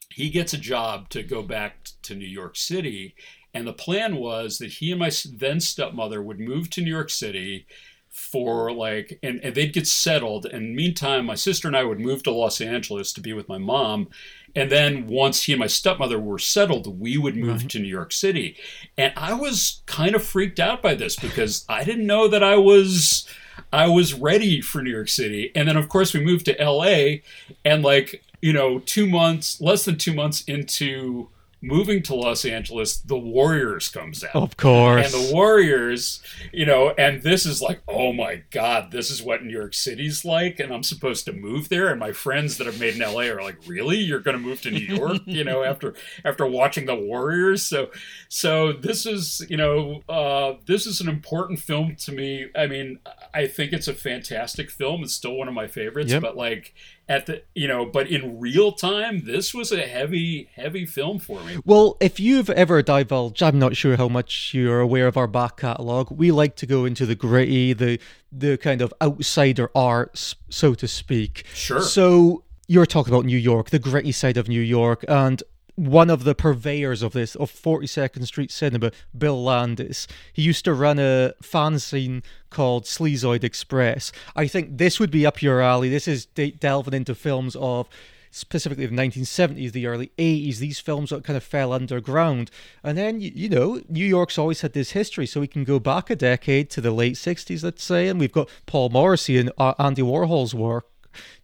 he 0.10 0.32
gets 0.32 0.52
a 0.54 0.58
job 0.58 1.10
to 1.10 1.22
go 1.22 1.44
back 1.44 1.90
to 2.02 2.16
new 2.16 2.26
york 2.26 2.56
city 2.56 3.14
and 3.54 3.68
the 3.68 3.74
plan 3.74 4.16
was 4.16 4.58
that 4.58 4.72
he 4.72 4.90
and 4.90 5.00
my 5.00 5.12
then 5.32 5.60
stepmother 5.60 6.24
would 6.24 6.40
move 6.40 6.72
to 6.72 6.82
new 6.82 6.90
york 6.90 7.12
city 7.12 7.68
for 8.14 8.72
like 8.72 9.18
and, 9.24 9.44
and 9.44 9.56
they'd 9.56 9.74
get 9.74 9.88
settled. 9.88 10.46
And 10.46 10.76
meantime 10.76 11.26
my 11.26 11.34
sister 11.34 11.68
and 11.68 11.76
i 11.76 11.84
would 11.84 12.00
move 12.00 12.22
to 12.24 12.32
los 12.32 12.62
angeles 12.62 13.12
to 13.14 13.22
be 13.22 13.34
with 13.34 13.50
my 13.50 13.58
mom. 13.58 14.08
And 14.56 14.72
then 14.72 15.08
once 15.08 15.44
he 15.44 15.54
and 15.54 15.60
my 15.60 15.68
stepmother 15.68 16.20
were 16.20 16.38
settled 16.38 17.00
we 17.00 17.18
would 17.18 17.36
move 17.36 17.60
mm-hmm. 17.60 17.68
to 17.70 17.80
new 17.80 17.88
york 17.88 18.12
city. 18.12 18.56
And 19.00 19.14
i 19.18 19.34
was 19.34 19.82
kind 19.88 20.14
of 20.14 20.24
freaked 20.24 20.60
out 20.60 20.84
by 20.84 20.94
this 20.94 21.16
because 21.16 21.66
i 21.68 21.84
didn't 21.84 22.06
know 22.06 22.28
that 22.28 22.44
i 22.44 22.56
was 22.56 23.28
i 23.74 23.88
was 23.88 24.14
ready 24.14 24.62
for 24.62 24.84
new 24.84 24.92
york 24.92 25.10
city. 25.10 25.52
And 25.56 25.68
then 25.68 25.76
of 25.76 25.90
course 25.90 26.14
we 26.14 26.24
moved 26.24 26.46
to 26.46 26.56
la 26.64 27.18
and 27.66 27.84
like 27.84 28.24
you 28.44 28.54
know 28.54 28.78
two 28.78 29.10
months 29.10 29.60
less 29.60 29.86
than 29.86 29.98
two 29.98 30.14
months 30.14 30.44
into 30.44 31.30
moving 31.64 32.04
to 32.04 32.14
Los 32.14 32.44
Angeles, 32.44 32.98
the 32.98 33.18
Warriors 33.18 33.88
comes 33.88 34.24
out. 34.24 34.36
Of 34.36 34.58
course. 34.58 35.06
And 35.06 35.14
the 35.14 35.34
Warriors, 35.34 36.22
you 36.52 36.66
know, 36.66 36.90
and 36.90 37.24
this 37.24 37.46
is 37.46 37.62
like, 37.62 37.82
oh 37.88 38.12
my 38.12 38.44
God, 38.52 38.92
this 38.92 39.10
is 39.10 39.24
what 39.24 39.44
New 39.44 39.52
York 39.52 39.74
City's 39.74 40.26
like. 40.26 40.60
And 40.60 40.74
I'm 40.74 40.84
supposed 40.84 41.24
to 41.26 41.34
move 41.34 41.70
there. 41.70 41.88
And 41.88 42.00
my 42.00 42.12
friends 42.12 42.58
that 42.58 42.68
have 42.68 42.80
made 42.80 42.96
in 42.96 43.02
LA 43.02 43.24
are 43.24 43.42
like, 43.42 43.58
really? 43.66 43.98
You're 43.98 44.20
gonna 44.20 44.40
move 44.40 44.62
to 44.64 44.72
New 44.72 44.80
York, 44.80 45.22
you 45.26 45.46
know, 45.46 45.64
after 45.64 45.96
after 46.26 46.46
watching 46.46 46.86
the 46.86 46.96
Warriors. 46.96 47.66
So 47.66 47.90
so 48.28 48.74
this 48.74 49.06
is, 49.06 49.46
you 49.50 49.58
know, 49.58 50.02
uh, 50.10 50.56
this 50.66 50.86
is 50.86 51.00
an 51.00 51.08
important 51.08 51.60
film 51.60 51.96
to 52.02 52.12
me. 52.12 52.48
I 52.56 52.68
mean, 52.68 53.00
I 53.34 53.48
think 53.48 53.72
it's 53.72 53.88
a 53.88 53.94
fantastic 53.94 54.70
film. 54.70 55.04
It's 55.04 55.14
still 55.14 55.36
one 55.36 55.48
of 55.48 55.54
my 55.54 55.68
favorites, 55.68 56.12
yep. 56.12 56.22
but 56.22 56.36
like 56.36 56.74
at 57.10 57.26
the 57.26 57.44
you 57.54 57.68
know 57.68 57.86
but 57.86 58.08
in 58.08 58.40
real 58.40 58.72
time 58.72 59.26
this 59.26 59.54
was 59.54 59.72
a 59.72 59.82
heavy 59.82 60.50
heavy 60.56 60.86
film 60.86 61.20
for 61.20 61.42
me. 61.44 61.58
Well 61.66 61.98
if 62.00 62.20
you've 62.20 62.50
ever 62.50 62.82
divulged 62.82 63.44
i'm 63.44 63.60
not 63.60 63.76
sure 63.76 63.98
how 63.98 64.08
much 64.08 64.54
you're 64.54 64.80
aware 64.80 65.08
of 65.08 65.18
our 65.18 65.28
back 65.28 65.58
catalogue 65.58 66.10
we 66.12 66.32
like 66.32 66.56
to 66.58 66.66
go 66.66 66.86
into 66.86 67.06
the 67.06 67.16
gritty 67.16 67.74
the 67.74 68.00
the 68.32 68.58
kind 68.58 68.82
of 68.82 68.94
outsider 69.02 69.70
arts 69.76 70.36
so 70.50 70.74
to 70.76 70.88
speak. 70.88 71.46
Sure. 71.54 71.82
So 71.82 72.44
you're 72.68 72.86
talking 72.86 73.14
about 73.14 73.26
new 73.26 73.38
york 73.38 73.70
the 73.70 73.80
gritty 73.80 74.12
side 74.12 74.38
of 74.38 74.48
new 74.48 74.62
york 74.62 75.04
and 75.08 75.44
one 75.76 76.10
of 76.10 76.24
the 76.24 76.36
purveyors 76.36 77.02
of 77.02 77.14
this 77.14 77.36
of 77.36 77.52
42nd 77.52 78.26
Street 78.26 78.52
Cinema, 78.52 78.92
Bill 79.18 79.42
Landis. 79.44 80.08
He 80.32 80.42
used 80.42 80.66
to 80.66 80.74
run 80.74 81.00
a 81.00 81.34
fanzine 81.42 82.24
called 82.50 82.86
Sleazoid 82.86 83.44
Express. 83.44 84.12
I 84.36 84.48
think 84.48 84.78
this 84.78 85.00
would 85.00 85.12
be 85.12 85.26
up 85.26 85.42
your 85.42 85.62
alley. 85.62 85.90
This 85.90 86.08
is 86.08 86.26
de- 86.26 86.52
delving 86.52 86.94
into 86.94 87.16
films 87.16 87.56
of 87.56 87.90
specifically 88.30 88.88
the 88.88 88.96
1970s, 88.96 89.72
the 89.72 89.86
early 89.86 90.12
80s, 90.18 90.58
these 90.58 90.80
films 90.80 91.12
that 91.12 91.24
kind 91.24 91.38
of 91.38 91.44
fell 91.44 91.72
underground. 91.72 92.50
And 92.84 92.98
then, 92.98 93.22
you, 93.22 93.48
know, 93.48 93.82
New 93.88 94.06
York's 94.06 94.40
always 94.40 94.62
had 94.62 94.74
this 94.74 94.92
history, 94.92 95.28
so 95.28 95.40
we 95.40 95.48
can 95.48 95.64
go 95.64 95.80
back 95.80 96.10
a 96.10 96.16
decade 96.16 96.72
to 96.72 96.82
the 96.82 96.92
late 96.92 97.14
60s, 97.14 97.64
let's 97.64 97.84
say, 97.84 98.08
and 98.08 98.20
we've 98.20 98.32
got 98.32 98.50
Paul 98.66 98.90
Morrissey 98.90 99.38
and 99.38 99.52
uh, 99.58 99.76
Andy 99.78 100.02
Warhol's 100.02 100.56
work 100.56 100.88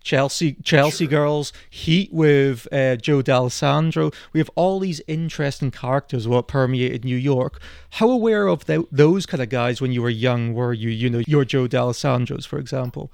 Chelsea 0.01 0.53
Chelsea 0.63 1.05
sure. 1.05 1.10
Girls, 1.10 1.53
Heat 1.69 2.12
with 2.13 2.67
uh, 2.71 2.95
Joe 2.95 3.21
Dallesandro. 3.21 4.13
We 4.34 4.39
have 4.39 4.49
all 4.55 4.79
these 4.79 5.01
interesting 5.08 5.71
characters 5.71 6.27
what 6.27 6.47
permeated 6.47 7.05
New 7.05 7.17
York. 7.17 7.62
How 7.91 8.10
aware 8.10 8.47
of 8.47 8.65
the, 8.65 8.86
those 8.91 9.25
kind 9.25 9.41
of 9.41 9.49
guys 9.49 9.82
when 9.82 9.91
you 9.91 10.01
were 10.01 10.10
young 10.10 10.53
were 10.53 10.73
you? 10.73 10.89
You 10.89 11.10
know, 11.10 11.21
your 11.27 11.45
Joe 11.45 11.67
Dallesandros, 11.67 12.47
for 12.47 12.60
example. 12.60 13.12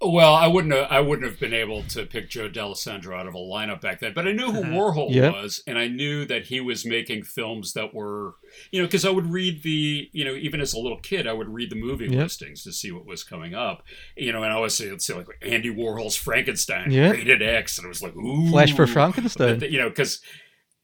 Well, 0.00 0.32
I 0.32 0.46
wouldn't 0.46 0.72
have, 0.72 0.86
I 0.90 1.00
wouldn't 1.00 1.28
have 1.28 1.40
been 1.40 1.52
able 1.52 1.82
to 1.84 2.06
pick 2.06 2.30
Joe 2.30 2.48
Dallesandro 2.48 3.18
out 3.18 3.26
of 3.26 3.34
a 3.34 3.38
lineup 3.38 3.80
back 3.80 3.98
then, 3.98 4.12
but 4.14 4.28
I 4.28 4.32
knew 4.32 4.52
who 4.52 4.60
uh-huh. 4.60 4.70
Warhol 4.70 5.12
yep. 5.12 5.32
was, 5.32 5.60
and 5.66 5.76
I 5.76 5.88
knew 5.88 6.24
that 6.26 6.46
he 6.46 6.60
was 6.60 6.86
making 6.86 7.24
films 7.24 7.72
that 7.72 7.92
were, 7.92 8.36
you 8.70 8.80
know, 8.80 8.86
because 8.86 9.04
I 9.04 9.10
would 9.10 9.26
read 9.26 9.64
the, 9.64 10.08
you 10.12 10.24
know, 10.24 10.34
even 10.34 10.60
as 10.60 10.72
a 10.72 10.78
little 10.78 11.00
kid, 11.00 11.26
I 11.26 11.32
would 11.32 11.48
read 11.48 11.70
the 11.70 11.76
movie 11.76 12.06
yep. 12.06 12.22
listings 12.22 12.62
to 12.62 12.72
see 12.72 12.92
what 12.92 13.06
was 13.06 13.24
coming 13.24 13.54
up, 13.54 13.82
you 14.16 14.30
know, 14.30 14.44
and 14.44 14.52
I 14.52 14.56
always 14.56 14.74
say, 14.74 14.88
let's 14.88 15.04
say 15.04 15.14
like 15.14 15.26
Andy 15.42 15.74
Warhol's 15.74 16.16
Frankenstein, 16.16 16.92
yep. 16.92 17.14
rated 17.14 17.42
X, 17.42 17.76
and 17.78 17.84
it 17.84 17.88
was 17.88 18.02
like, 18.02 18.14
ooh, 18.14 18.50
Flesh 18.50 18.76
for 18.76 18.86
Frankenstein, 18.86 19.60
you 19.62 19.78
know, 19.78 19.88
because 19.88 20.20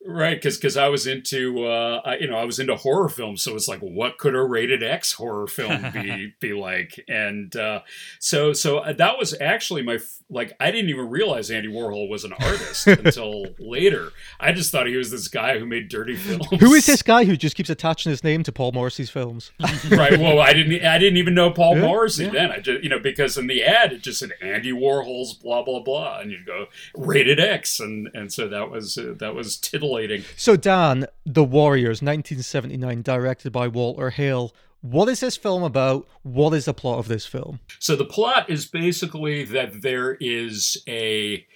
Right, 0.07 0.37
because 0.37 0.59
because 0.59 0.77
I 0.77 0.89
was 0.89 1.07
into 1.07 1.65
uh, 1.65 2.03
I, 2.05 2.17
you 2.19 2.29
know 2.29 2.37
I 2.37 2.45
was 2.45 2.59
into 2.59 2.77
horror 2.77 3.09
films, 3.09 3.43
so 3.43 3.55
it's 3.55 3.69
like 3.69 3.81
what 3.81 4.19
could 4.19 4.35
a 4.35 4.43
rated 4.43 4.83
X 4.83 5.15
horror 5.15 5.47
film 5.47 5.91
be 5.93 6.35
be 6.41 6.53
like? 6.53 7.03
And 7.09 7.57
uh, 7.57 7.81
so 8.19 8.53
so 8.53 8.79
uh, 8.79 8.93
that 8.93 9.19
was 9.19 9.35
actually 9.41 9.83
my 9.83 9.99
like 10.29 10.53
I 10.61 10.71
didn't 10.71 10.91
even 10.91 11.09
realize 11.09 11.51
Andy 11.51 11.69
Warhol 11.69 12.11
was 12.11 12.25
an 12.25 12.35
artist 12.35 12.87
until 12.87 13.47
later. 13.59 14.11
I 14.39 14.53
just 14.53 14.71
thought 14.71 14.87
he 14.87 14.97
was 14.97 15.11
this 15.11 15.29
guy 15.29 15.59
who 15.59 15.65
made 15.65 15.89
dirty 15.89 16.17
films. 16.17 16.49
Who 16.61 16.75
is 16.75 16.85
this 16.85 17.03
guy 17.03 17.25
who 17.25 17.35
just 17.35 17.57
keeps 17.57 17.71
attaching 17.71 18.11
his 18.11 18.23
name 18.23 18.43
to 18.43 18.53
Paul 18.53 18.73
Morrissey's 18.73 19.09
films? 19.11 19.53
right. 19.91 20.19
Well, 20.19 20.39
I 20.39 20.53
didn't 20.53 20.85
I 20.85 20.99
didn't 20.99 21.17
even 21.17 21.33
know 21.33 21.51
Paul 21.51 21.77
yeah, 21.77 21.83
Morrissey 21.83 22.25
yeah. 22.25 22.31
then. 22.31 22.51
I 22.53 22.59
just 22.59 22.83
you 22.83 22.91
know 22.91 22.99
because 22.99 23.39
in 23.39 23.47
the 23.47 23.65
ad 23.65 23.95
it 23.95 24.03
just 24.03 24.19
said 24.19 24.33
Andy 24.43 24.73
Warhol's 24.73 25.33
blah 25.33 25.63
blah 25.63 25.81
blah, 25.81 26.21
and 26.21 26.31
you'd 26.31 26.45
go 26.45 26.67
rated 26.95 27.41
X, 27.41 27.81
and 27.81 28.11
and 28.13 28.31
so 28.31 28.49
that 28.49 28.71
was 28.71 28.99
uh, 28.99 29.15
that 29.19 29.35
was 29.35 29.57
tittle 29.57 29.94
so, 30.37 30.57
Dan, 30.57 31.07
The 31.25 31.45
Warriors, 31.45 32.03
1979, 32.03 33.03
directed 33.03 33.53
by 33.53 33.69
Walter 33.69 34.11
Hill. 34.11 34.55
What 34.81 35.09
is 35.09 35.21
this 35.21 35.37
film 35.37 35.63
about? 35.63 36.07
What 36.23 36.53
is 36.53 36.67
the 36.67 36.75
plot 36.75 36.99
of 36.99 37.09
this 37.09 37.27
film? 37.27 37.61
So, 37.79 37.97
the 37.97 38.05
plot 38.05 38.51
is 38.51 38.67
basically 38.67 39.45
that 39.45 39.83
there 39.83 40.15
is 40.15 40.83
a, 40.87 41.47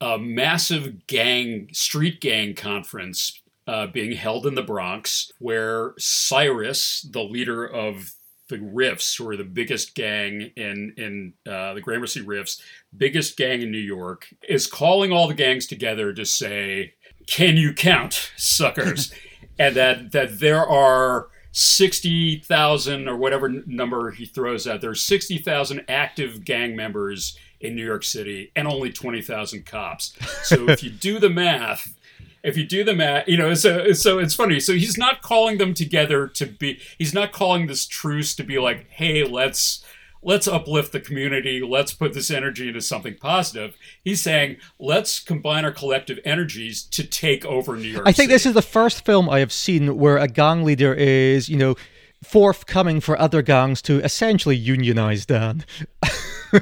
a 0.00 0.18
massive 0.18 1.06
gang, 1.06 1.68
street 1.72 2.20
gang 2.20 2.54
conference 2.54 3.40
uh, 3.66 3.86
being 3.88 4.12
held 4.12 4.46
in 4.46 4.54
the 4.54 4.62
Bronx 4.62 5.32
where 5.38 5.94
Cyrus, 5.98 7.02
the 7.10 7.24
leader 7.24 7.66
of 7.66 8.12
the 8.48 8.58
Riffs, 8.58 9.18
who 9.18 9.28
are 9.28 9.36
the 9.36 9.44
biggest 9.44 9.94
gang 9.94 10.52
in 10.56 10.94
in 10.96 11.32
uh, 11.50 11.74
the 11.74 11.80
Gramercy 11.80 12.22
Riffs, 12.22 12.60
biggest 12.96 13.36
gang 13.36 13.62
in 13.62 13.70
New 13.70 13.78
York, 13.78 14.28
is 14.48 14.66
calling 14.66 15.12
all 15.12 15.26
the 15.26 15.34
gangs 15.34 15.66
together 15.66 16.12
to 16.12 16.24
say, 16.24 16.94
can 17.26 17.56
you 17.56 17.72
count, 17.72 18.32
suckers? 18.36 19.12
and 19.58 19.74
that 19.76 20.12
that 20.12 20.38
there 20.38 20.66
are 20.66 21.28
sixty 21.52 22.38
thousand 22.38 23.08
or 23.08 23.16
whatever 23.16 23.48
number 23.48 24.10
he 24.10 24.26
throws 24.26 24.66
out. 24.66 24.80
There's 24.80 25.02
sixty 25.02 25.38
thousand 25.38 25.84
active 25.88 26.44
gang 26.44 26.76
members 26.76 27.36
in 27.60 27.74
New 27.74 27.84
York 27.84 28.04
City 28.04 28.52
and 28.54 28.68
only 28.68 28.92
twenty 28.92 29.22
thousand 29.22 29.66
cops. 29.66 30.12
So 30.42 30.68
if 30.68 30.82
you 30.82 30.90
do 30.90 31.18
the 31.18 31.30
math, 31.30 31.96
if 32.42 32.56
you 32.56 32.64
do 32.64 32.84
the 32.84 32.94
math, 32.94 33.26
you 33.26 33.36
know, 33.36 33.54
so 33.54 33.92
so 33.92 34.18
it's 34.18 34.34
funny. 34.34 34.60
So 34.60 34.74
he's 34.74 34.98
not 34.98 35.22
calling 35.22 35.58
them 35.58 35.74
together 35.74 36.28
to 36.28 36.46
be. 36.46 36.80
He's 36.98 37.14
not 37.14 37.32
calling 37.32 37.66
this 37.66 37.86
truce 37.86 38.34
to 38.36 38.44
be 38.44 38.58
like, 38.58 38.88
hey, 38.90 39.24
let's 39.24 39.84
let's 40.26 40.48
uplift 40.48 40.90
the 40.90 41.00
community, 41.00 41.62
let's 41.62 41.94
put 41.94 42.12
this 42.12 42.32
energy 42.32 42.66
into 42.66 42.80
something 42.80 43.14
positive. 43.14 43.76
He's 44.02 44.20
saying, 44.20 44.56
let's 44.78 45.20
combine 45.20 45.64
our 45.64 45.70
collective 45.70 46.18
energies 46.24 46.82
to 46.82 47.04
take 47.04 47.46
over 47.46 47.76
New 47.76 47.88
York. 47.88 48.02
I 48.06 48.12
think 48.12 48.28
City. 48.28 48.32
this 48.32 48.46
is 48.46 48.54
the 48.54 48.60
first 48.60 49.04
film 49.04 49.30
I 49.30 49.38
have 49.38 49.52
seen 49.52 49.96
where 49.96 50.18
a 50.18 50.26
gang 50.26 50.64
leader 50.64 50.92
is, 50.92 51.48
you 51.48 51.56
know, 51.56 51.76
forthcoming 52.24 53.00
for 53.00 53.18
other 53.18 53.40
gangs 53.40 53.80
to 53.82 54.02
essentially 54.02 54.56
unionize 54.56 55.26
Dan. 55.26 55.64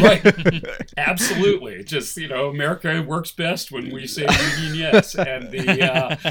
right. 0.00 0.64
Absolutely. 0.96 1.82
Just, 1.82 2.16
you 2.16 2.28
know, 2.28 2.50
America 2.50 3.02
works 3.02 3.32
best 3.32 3.72
when 3.72 3.92
we 3.92 4.06
say 4.06 4.28
union 4.60 4.92
yes. 4.92 5.16
And 5.16 5.50
the 5.50 5.92
uh 5.92 6.30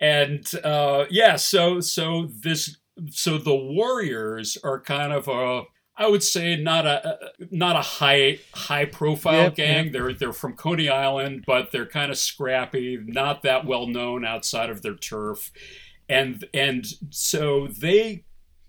and 0.00 0.50
uh 0.64 1.04
yeah, 1.08 1.36
so 1.36 1.78
so 1.78 2.28
this 2.32 2.78
so 3.10 3.38
the 3.38 3.54
Warriors 3.54 4.58
are 4.64 4.80
kind 4.80 5.12
of 5.12 5.28
a 5.28 5.62
I 5.96 6.08
would 6.08 6.22
say 6.22 6.56
not 6.56 6.86
a 6.86 7.18
not 7.50 7.76
a 7.76 7.82
high 7.82 8.38
high 8.54 8.86
profile 8.86 9.44
yep, 9.44 9.54
gang. 9.54 9.84
Yep. 9.84 9.92
They're 9.92 10.12
they're 10.14 10.32
from 10.32 10.54
Coney 10.54 10.88
Island, 10.88 11.44
but 11.46 11.72
they're 11.72 11.86
kind 11.86 12.10
of 12.10 12.18
scrappy, 12.18 12.98
not 13.04 13.42
that 13.42 13.66
well 13.66 13.86
known 13.86 14.24
outside 14.24 14.70
of 14.70 14.82
their 14.82 14.94
turf, 14.94 15.50
and 16.08 16.44
and 16.54 16.86
so 17.10 17.66
they 17.66 18.24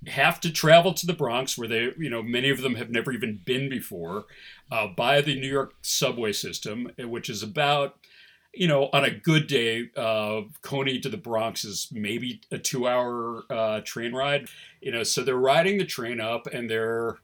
have 0.07 0.39
to 0.41 0.51
travel 0.51 0.93
to 0.95 1.05
the 1.05 1.13
Bronx, 1.13 1.57
where 1.57 1.67
they 1.67 1.93
you 1.97 2.09
know 2.09 2.21
many 2.23 2.49
of 2.49 2.61
them 2.61 2.75
have 2.75 2.89
never 2.89 3.11
even 3.11 3.39
been 3.45 3.69
before, 3.69 4.25
uh, 4.71 4.87
by 4.87 5.21
the 5.21 5.39
New 5.39 5.49
York 5.49 5.75
subway 5.81 6.33
system, 6.33 6.91
which 6.97 7.29
is 7.29 7.43
about 7.43 7.95
you 8.53 8.67
know, 8.67 8.89
on 8.91 9.05
a 9.05 9.11
good 9.11 9.47
day, 9.47 9.89
uh, 9.95 10.41
Coney 10.61 10.99
to 10.99 11.09
the 11.09 11.17
Bronx 11.17 11.63
is 11.63 11.87
maybe 11.91 12.41
a 12.51 12.57
two 12.57 12.87
hour 12.87 13.43
uh, 13.49 13.81
train 13.81 14.13
ride. 14.13 14.49
You 14.81 14.91
know, 14.91 15.03
so 15.03 15.23
they're 15.23 15.35
riding 15.35 15.77
the 15.77 15.85
train 15.85 16.19
up 16.19 16.47
and 16.47 16.69
they're, 16.69 17.17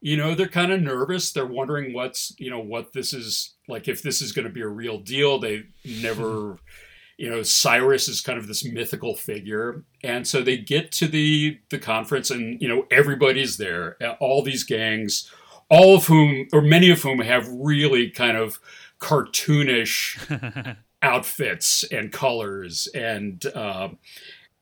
you 0.00 0.16
know, 0.16 0.34
they're 0.34 0.48
kind 0.48 0.72
of 0.72 0.80
nervous. 0.80 1.32
They're 1.32 1.46
wondering 1.46 1.92
what's, 1.92 2.34
you 2.38 2.50
know, 2.50 2.60
what 2.60 2.92
this 2.92 3.12
is 3.12 3.54
like, 3.68 3.88
if 3.88 4.02
this 4.02 4.22
is 4.22 4.32
going 4.32 4.46
to 4.46 4.52
be 4.52 4.60
a 4.60 4.68
real 4.68 4.98
deal. 4.98 5.40
They 5.40 5.64
never, 5.84 6.58
you 7.16 7.28
know, 7.28 7.42
Cyrus 7.42 8.08
is 8.08 8.20
kind 8.20 8.38
of 8.38 8.46
this 8.46 8.64
mythical 8.64 9.16
figure. 9.16 9.82
And 10.04 10.26
so 10.28 10.42
they 10.42 10.58
get 10.58 10.92
to 10.92 11.08
the, 11.08 11.58
the 11.70 11.78
conference 11.78 12.30
and, 12.30 12.60
you 12.62 12.68
know, 12.68 12.86
everybody's 12.90 13.56
there, 13.56 13.96
all 14.20 14.42
these 14.42 14.64
gangs, 14.64 15.30
all 15.68 15.96
of 15.96 16.06
whom, 16.06 16.46
or 16.52 16.62
many 16.62 16.90
of 16.90 17.02
whom 17.02 17.18
have 17.18 17.48
really 17.48 18.10
kind 18.10 18.36
of, 18.36 18.60
cartoonish 19.02 20.76
outfits 21.02 21.84
and 21.90 22.12
colors. 22.12 22.88
And 22.94 23.44
uh, 23.46 23.88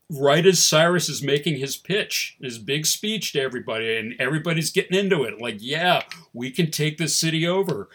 right 0.09 0.45
as 0.45 0.61
Cyrus 0.61 1.07
is 1.07 1.21
making 1.21 1.57
his 1.57 1.77
pitch, 1.77 2.37
his 2.41 2.57
big 2.57 2.85
speech 2.85 3.33
to 3.33 3.41
everybody, 3.41 3.95
and 3.95 4.15
everybody's 4.19 4.71
getting 4.71 4.97
into 4.97 5.23
it, 5.23 5.39
like, 5.39 5.57
yeah, 5.59 6.01
we 6.33 6.49
can 6.49 6.71
take 6.71 6.97
this 6.97 7.17
city 7.17 7.47
over. 7.47 7.89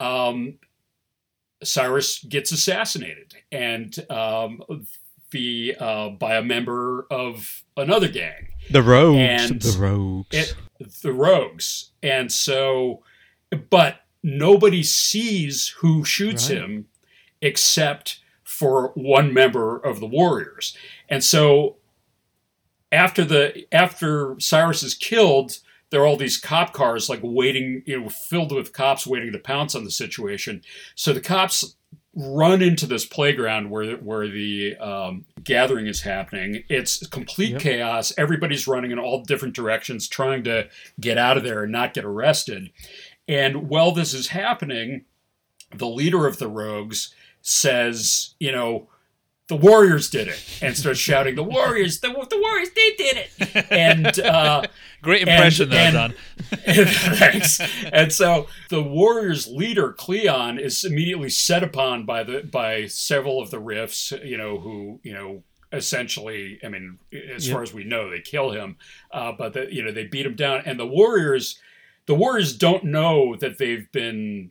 Um, 0.00 0.58
Cyrus 1.62 2.22
gets 2.24 2.50
assassinated, 2.50 3.34
and 3.52 3.96
um, 4.10 4.62
the 5.30 5.76
uh, 5.78 6.08
by 6.08 6.34
a 6.34 6.42
member 6.42 7.06
of 7.08 7.62
another 7.76 8.08
gang, 8.08 8.48
the 8.72 8.82
Rogues, 8.82 9.18
and 9.18 9.62
the 9.62 9.78
Rogues, 9.78 10.26
it, 10.32 10.56
the 11.02 11.12
Rogues, 11.12 11.92
and 12.02 12.32
so, 12.32 13.04
but 13.70 14.01
nobody 14.22 14.82
sees 14.82 15.68
who 15.78 16.04
shoots 16.04 16.48
right. 16.48 16.58
him 16.58 16.86
except 17.40 18.20
for 18.44 18.92
one 18.94 19.34
member 19.34 19.76
of 19.78 20.00
the 20.00 20.06
warriors. 20.06 20.76
And 21.08 21.24
so 21.24 21.76
after 22.92 23.24
the 23.24 23.66
after 23.72 24.36
Cyrus 24.38 24.82
is 24.82 24.94
killed, 24.94 25.58
there 25.90 26.02
are 26.02 26.06
all 26.06 26.16
these 26.16 26.38
cop 26.38 26.72
cars 26.72 27.08
like 27.08 27.20
waiting, 27.22 27.82
you 27.86 28.00
know, 28.00 28.08
filled 28.08 28.52
with 28.52 28.72
cops 28.72 29.06
waiting 29.06 29.32
to 29.32 29.38
pounce 29.38 29.74
on 29.74 29.84
the 29.84 29.90
situation. 29.90 30.62
So 30.94 31.12
the 31.12 31.20
cops 31.20 31.76
run 32.14 32.60
into 32.60 32.86
this 32.86 33.06
playground 33.06 33.70
where 33.70 33.96
where 33.96 34.28
the 34.28 34.76
um, 34.76 35.24
gathering 35.42 35.86
is 35.86 36.02
happening. 36.02 36.62
It's 36.68 37.06
complete 37.06 37.52
yep. 37.52 37.60
chaos. 37.60 38.12
Everybody's 38.18 38.68
running 38.68 38.90
in 38.90 38.98
all 38.98 39.22
different 39.24 39.54
directions, 39.54 40.08
trying 40.08 40.44
to 40.44 40.68
get 41.00 41.18
out 41.18 41.36
of 41.36 41.42
there 41.42 41.62
and 41.62 41.72
not 41.72 41.94
get 41.94 42.04
arrested. 42.04 42.70
And 43.28 43.68
while 43.68 43.92
this 43.92 44.14
is 44.14 44.28
happening, 44.28 45.04
the 45.74 45.86
leader 45.86 46.26
of 46.26 46.38
the 46.38 46.48
rogues 46.48 47.14
says, 47.40 48.34
you 48.38 48.52
know, 48.52 48.88
the 49.48 49.56
Warriors 49.56 50.08
did 50.08 50.28
it, 50.28 50.58
and 50.62 50.76
starts 50.76 50.98
shouting, 51.10 51.34
"The 51.34 51.42
Warriors! 51.42 52.00
The, 52.00 52.08
the 52.08 52.40
Warriors! 52.40 52.70
They 52.70 52.94
did 52.96 53.16
it!" 53.18 53.66
And 53.70 54.18
uh, 54.18 54.62
great 55.02 55.22
impression 55.22 55.70
and, 55.72 55.94
there, 55.94 56.14
and, 56.66 56.88
thanks. 57.18 57.60
And 57.92 58.12
so 58.12 58.46
the 58.70 58.82
Warriors' 58.82 59.48
leader 59.48 59.92
Cleon 59.92 60.58
is 60.58 60.84
immediately 60.84 61.28
set 61.28 61.62
upon 61.62 62.06
by 62.06 62.22
the 62.22 62.48
by 62.50 62.86
several 62.86 63.42
of 63.42 63.50
the 63.50 63.60
Riffs, 63.60 64.10
you 64.24 64.38
know, 64.38 64.58
who 64.58 65.00
you 65.02 65.12
know 65.12 65.42
essentially, 65.72 66.58
I 66.62 66.68
mean, 66.68 66.98
as 67.12 67.48
yep. 67.48 67.54
far 67.54 67.62
as 67.62 67.74
we 67.74 67.84
know, 67.84 68.10
they 68.10 68.20
kill 68.20 68.52
him, 68.52 68.76
uh, 69.10 69.32
but 69.32 69.54
the, 69.54 69.74
you 69.74 69.82
know 69.82 69.92
they 69.92 70.04
beat 70.04 70.24
him 70.24 70.36
down, 70.36 70.62
and 70.64 70.78
the 70.78 70.86
Warriors 70.86 71.58
the 72.06 72.14
Warriors 72.14 72.56
don't 72.56 72.84
know 72.84 73.36
that 73.36 73.58
they've 73.58 73.90
been 73.92 74.50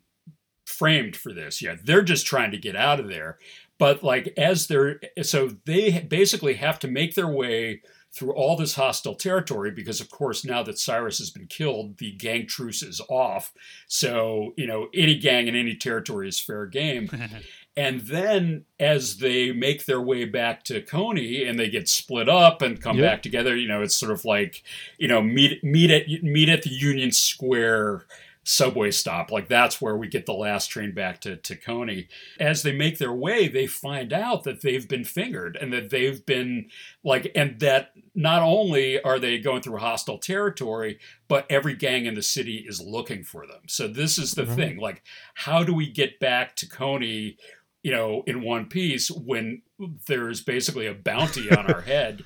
framed 0.66 1.16
for 1.16 1.34
this 1.34 1.62
yet. 1.62 1.86
They're 1.86 2.02
just 2.02 2.26
trying 2.26 2.52
to 2.52 2.58
get 2.58 2.76
out 2.76 3.00
of 3.00 3.10
there. 3.10 3.38
But 3.78 4.04
like 4.04 4.34
as 4.38 4.68
they're 4.68 5.00
so 5.24 5.56
they 5.66 6.02
basically 6.02 6.56
have 6.56 6.80
to 6.80 6.88
make 6.88 7.16
their 7.16 7.28
way 7.28 7.82
through 8.14 8.34
all 8.34 8.58
this 8.58 8.76
hostile 8.76 9.16
territory 9.16 9.72
because 9.72 10.02
of 10.02 10.12
course 10.12 10.44
now 10.44 10.62
that 10.64 10.78
Cyrus 10.78 11.18
has 11.20 11.30
been 11.30 11.48
killed, 11.48 11.98
the 11.98 12.12
gang 12.12 12.46
truce 12.46 12.84
is 12.84 13.02
off. 13.10 13.54
So, 13.88 14.54
you 14.58 14.68
know, 14.68 14.88
any 14.94 15.18
gang 15.18 15.48
in 15.48 15.56
any 15.56 15.76
territory 15.76 16.28
is 16.28 16.40
fair 16.40 16.66
game. 16.66 17.10
And 17.78 18.02
then 18.02 18.66
as 18.80 19.18
they 19.18 19.54
make 19.54 19.86
their 19.86 20.02
way 20.02 20.26
back 20.26 20.64
to 20.66 20.82
Coney 20.82 21.46
and 21.46 21.58
they 21.58 21.70
get 21.70 21.88
split 21.88 22.28
up 22.28 22.62
and 22.62 22.82
come 22.82 22.98
yep. 22.98 23.10
back 23.10 23.24
together, 23.24 23.56
you 23.56 23.68
know, 23.68 23.82
it's 23.82 23.96
sort 23.96 24.12
of 24.12 24.26
like, 24.26 24.64
you 24.98 25.08
know, 25.08 25.22
meet 25.22 25.64
meet 25.64 25.90
at 25.90 26.08
meet 26.22 26.50
at 26.50 26.64
the 26.64 26.70
Union 26.70 27.12
Square 27.12 28.06
subway 28.44 28.90
stop. 28.90 29.32
Like 29.32 29.48
that's 29.48 29.80
where 29.80 29.96
we 29.96 30.08
get 30.08 30.26
the 30.26 30.34
last 30.34 30.68
train 30.68 30.94
back 30.94 31.22
to, 31.22 31.38
to 31.38 31.56
Coney. 31.56 32.08
As 32.40 32.64
they 32.64 32.72
make 32.72 32.98
their 32.98 33.14
way, 33.14 33.48
they 33.48 33.68
find 33.68 34.12
out 34.12 34.44
that 34.44 34.62
they've 34.62 34.88
been 34.88 35.04
fingered 35.04 35.58
and 35.60 35.72
that 35.74 35.92
they've 35.92 36.26
been 36.26 36.70
like, 37.04 37.32
and 37.36 37.60
that 37.60 37.92
not 38.16 38.42
only 38.42 39.02
are 39.02 39.20
they 39.20 39.38
going 39.38 39.62
through 39.62 39.78
hostile 39.78 40.18
territory, 40.18 41.00
but 41.28 41.46
every 41.50 41.76
gang 41.76 42.06
in 42.06 42.16
the 42.16 42.24
city 42.24 42.66
is 42.68 42.82
looking 42.82 43.24
for 43.24 43.46
them. 43.46 43.62
So 43.68 43.88
this 43.88 44.18
is 44.18 44.32
the 44.32 44.44
mm-hmm. 44.44 44.56
thing. 44.56 44.78
Like, 44.78 45.04
how 45.36 45.64
do 45.64 45.74
we 45.74 45.90
get 45.90 46.20
back 46.20 46.56
to 46.58 46.68
Coney 46.68 47.38
you 47.84 47.92
know, 47.92 48.24
in 48.28 48.42
one 48.44 48.66
piece 48.68 49.10
when 49.10 49.62
there's 50.08 50.42
basically 50.42 50.88
a 50.88 50.94
bounty 50.94 51.50
on 51.50 51.72
our 51.72 51.82
head. 51.94 52.24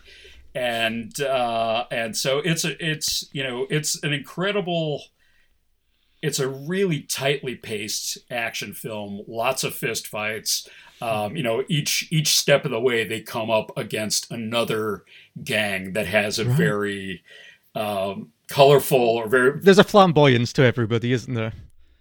And 0.54 1.20
uh, 1.20 1.86
and 1.92 2.16
so 2.16 2.40
it's 2.40 2.64
a 2.64 2.76
it's 2.86 3.28
you 3.34 3.44
know 3.44 3.68
it's 3.70 4.02
an 4.04 4.14
incredible 4.14 5.04
it's 6.22 6.40
a 6.40 6.48
really 6.48 7.02
tightly 7.02 7.56
paced 7.56 8.18
action 8.32 8.74
film 8.74 9.22
lots 9.28 9.64
of 9.66 9.76
fist 9.76 10.08
fights 10.08 10.68
um, 11.02 11.36
you 11.36 11.44
know 11.44 11.64
each 11.68 12.08
each 12.10 12.30
step 12.38 12.64
of 12.64 12.72
the 12.72 12.80
way 12.80 13.04
they 13.04 13.20
come 13.20 13.52
up 13.52 13.72
against 13.78 14.32
another 14.32 15.04
gang 15.44 15.92
that 15.92 16.08
has 16.08 16.40
a 16.40 16.46
Right. 16.46 16.58
very 16.58 17.24
um, 17.76 18.32
colorful 18.48 18.98
or 18.98 19.28
very 19.28 19.60
There's 19.60 19.78
a 19.78 19.84
flamboyance 19.84 20.54
to 20.54 20.64
everybody, 20.64 21.12
isn't 21.12 21.34
there? 21.34 21.52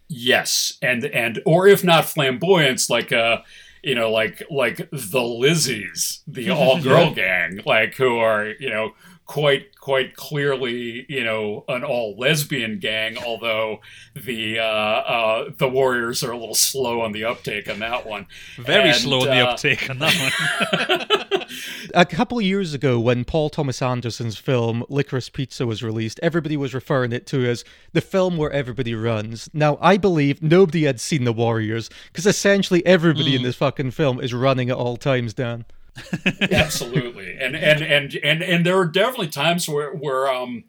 Yes, 0.08 0.76
and 0.82 1.04
and 1.04 1.40
or 1.46 1.66
if 1.66 1.82
not 1.82 2.04
flamboyance, 2.04 2.90
like 2.90 3.12
uh, 3.12 3.38
you 3.82 3.94
know, 3.94 4.10
like 4.10 4.42
like 4.50 4.76
the 4.90 5.20
Lizzies, 5.20 6.20
the 6.26 6.50
all 6.50 6.80
girl 6.80 7.14
gang, 7.14 7.60
like 7.66 7.94
who 7.94 8.18
are 8.18 8.52
you 8.58 8.70
know 8.70 8.92
quite 9.26 9.78
quite 9.78 10.16
clearly 10.16 11.06
you 11.08 11.24
know 11.24 11.64
an 11.68 11.84
all 11.84 12.16
lesbian 12.16 12.78
gang, 12.78 13.16
although 13.18 13.80
the 14.14 14.58
uh, 14.58 14.62
uh, 14.62 15.50
the 15.56 15.68
Warriors 15.68 16.22
are 16.22 16.32
a 16.32 16.38
little 16.38 16.54
slow 16.54 17.00
on 17.00 17.12
the 17.12 17.24
uptake 17.24 17.68
on 17.68 17.78
that 17.80 18.06
one. 18.06 18.26
Very 18.58 18.90
And, 18.90 18.98
slow 18.98 19.24
in 19.24 19.30
the 19.30 19.46
uh, 19.46 19.52
uptake 19.52 19.88
on 19.90 19.98
that 19.98 20.88
one. 20.88 21.00
A 21.94 22.04
couple 22.04 22.38
of 22.38 22.44
years 22.44 22.74
ago, 22.74 22.98
when 22.98 23.24
Paul 23.24 23.50
Thomas 23.50 23.80
Anderson's 23.80 24.37
film 24.37 24.84
Licorice 24.88 25.32
Pizza 25.32 25.66
was 25.66 25.82
released, 25.82 26.18
everybody 26.22 26.56
was 26.56 26.74
referring 26.74 27.12
it 27.12 27.26
to 27.28 27.46
as 27.46 27.64
the 27.92 28.00
film 28.00 28.37
where 28.37 28.50
everybody 28.50 28.94
runs. 28.94 29.48
Now, 29.52 29.78
I 29.80 29.96
believe 29.96 30.42
nobody 30.42 30.84
had 30.84 31.00
seen 31.00 31.24
The 31.24 31.32
Warriors 31.32 31.90
because 32.06 32.26
essentially 32.26 32.84
everybody 32.87 33.37
in 33.37 33.42
this 33.42 33.56
fucking 33.56 33.92
film 33.92 34.20
is 34.20 34.34
running 34.34 34.70
at 34.70 34.76
all 34.76 34.96
times, 34.96 35.34
Dan. 35.34 35.64
absolutely 36.50 37.37
and 37.38 37.54
and 37.57 37.83
and 37.83 38.14
and 38.22 38.42
and 38.42 38.66
there 38.66 38.78
are 38.78 38.87
definitely 38.87 39.28
times 39.28 39.68
where 39.68 39.92
where 39.92 40.33
um 40.33 40.64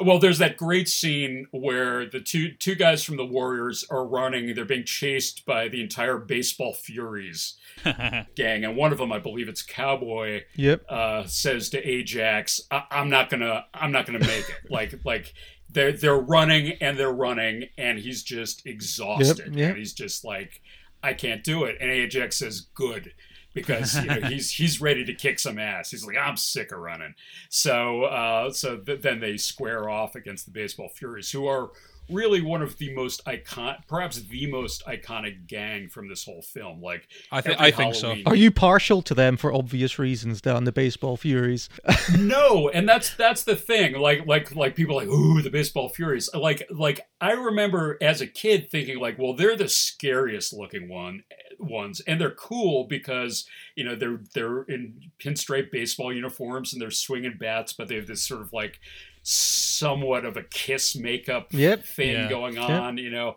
well 0.00 0.18
there's 0.18 0.38
that 0.38 0.56
great 0.56 0.88
scene 0.88 1.46
where 1.50 2.06
the 2.08 2.20
two 2.20 2.52
two 2.52 2.74
guys 2.74 3.04
from 3.04 3.16
the 3.16 3.24
warriors 3.24 3.84
are 3.90 4.06
running 4.06 4.54
they're 4.54 4.64
being 4.64 4.84
chased 4.84 5.44
by 5.44 5.68
the 5.68 5.82
entire 5.82 6.16
baseball 6.18 6.72
furies 6.72 7.58
gang 8.34 8.64
and 8.64 8.76
one 8.76 8.92
of 8.92 8.98
them 8.98 9.12
i 9.12 9.18
believe 9.18 9.48
it's 9.48 9.62
cowboy 9.62 10.40
Yep. 10.56 10.84
uh 10.88 11.24
says 11.26 11.68
to 11.70 11.78
ajax 11.88 12.60
I- 12.70 12.84
i'm 12.90 13.10
not 13.10 13.28
gonna 13.30 13.66
i'm 13.74 13.92
not 13.92 14.06
gonna 14.06 14.20
make 14.20 14.48
it 14.48 14.56
like 14.70 14.94
like 15.04 15.34
they're 15.70 15.92
they're 15.92 16.16
running 16.18 16.72
and 16.80 16.98
they're 16.98 17.12
running 17.12 17.64
and 17.78 17.98
he's 17.98 18.22
just 18.22 18.66
exhausted 18.66 19.54
yep. 19.54 19.70
and 19.70 19.78
he's 19.78 19.92
just 19.92 20.24
like 20.24 20.60
i 21.02 21.12
can't 21.12 21.44
do 21.44 21.64
it 21.64 21.76
and 21.80 21.90
ajax 21.90 22.38
says 22.38 22.62
good 22.74 23.12
because 23.54 23.96
you 23.96 24.06
know, 24.06 24.20
he's 24.28 24.50
he's 24.50 24.80
ready 24.80 25.04
to 25.04 25.14
kick 25.14 25.38
some 25.38 25.58
ass. 25.58 25.90
He's 25.90 26.04
like, 26.04 26.16
I'm 26.16 26.36
sick 26.36 26.72
of 26.72 26.78
running. 26.78 27.14
So 27.48 28.04
uh, 28.04 28.50
so 28.52 28.78
th- 28.78 29.02
then 29.02 29.20
they 29.20 29.36
square 29.36 29.88
off 29.88 30.14
against 30.14 30.44
the 30.46 30.52
Baseball 30.52 30.88
Furies, 30.88 31.30
who 31.30 31.46
are 31.46 31.70
really 32.10 32.40
one 32.40 32.62
of 32.62 32.78
the 32.78 32.94
most 32.94 33.20
icon, 33.26 33.76
perhaps 33.88 34.20
the 34.22 34.46
most 34.50 34.84
iconic 34.86 35.46
gang 35.46 35.88
from 35.88 36.08
this 36.08 36.24
whole 36.24 36.42
film. 36.42 36.80
Like, 36.80 37.08
I 37.30 37.40
thi- 37.40 37.52
every 37.52 37.66
I 37.66 37.70
think 37.70 37.94
so. 37.94 38.16
Are 38.26 38.36
you 38.36 38.50
partial 38.50 39.02
to 39.02 39.14
them 39.14 39.36
for 39.36 39.52
obvious 39.52 39.98
reasons, 39.98 40.40
Dan 40.40 40.64
the 40.64 40.72
Baseball 40.72 41.16
Furies? 41.16 41.68
no, 42.18 42.68
and 42.68 42.88
that's 42.88 43.14
that's 43.14 43.44
the 43.44 43.56
thing. 43.56 43.94
Like 43.94 44.26
like 44.26 44.54
like 44.54 44.74
people 44.74 44.98
are 44.98 45.04
like, 45.04 45.12
ooh, 45.12 45.42
the 45.42 45.50
baseball 45.50 45.88
furies. 45.88 46.28
Like 46.34 46.66
like 46.70 47.06
I 47.20 47.32
remember 47.32 47.98
as 48.00 48.20
a 48.20 48.26
kid 48.26 48.70
thinking 48.70 48.98
like, 48.98 49.18
well, 49.18 49.34
they're 49.34 49.56
the 49.56 49.68
scariest 49.68 50.52
looking 50.52 50.88
one 50.88 51.24
ones, 51.58 52.00
and 52.06 52.20
they're 52.20 52.30
cool 52.30 52.84
because 52.84 53.46
you 53.76 53.84
know 53.84 53.94
they're 53.94 54.20
they're 54.34 54.62
in 54.62 55.10
pinstripe 55.18 55.70
baseball 55.70 56.12
uniforms 56.12 56.72
and 56.72 56.82
they're 56.82 56.90
swinging 56.90 57.36
bats, 57.38 57.72
but 57.72 57.88
they 57.88 57.94
have 57.94 58.06
this 58.06 58.26
sort 58.26 58.42
of 58.42 58.52
like 58.52 58.80
somewhat 59.22 60.24
of 60.24 60.36
a 60.36 60.42
kiss 60.42 60.96
makeup 60.96 61.48
Yep. 61.52 61.84
thing 61.84 62.10
Yeah. 62.12 62.28
going 62.28 62.58
on, 62.58 62.98
you 62.98 63.10
know. 63.10 63.36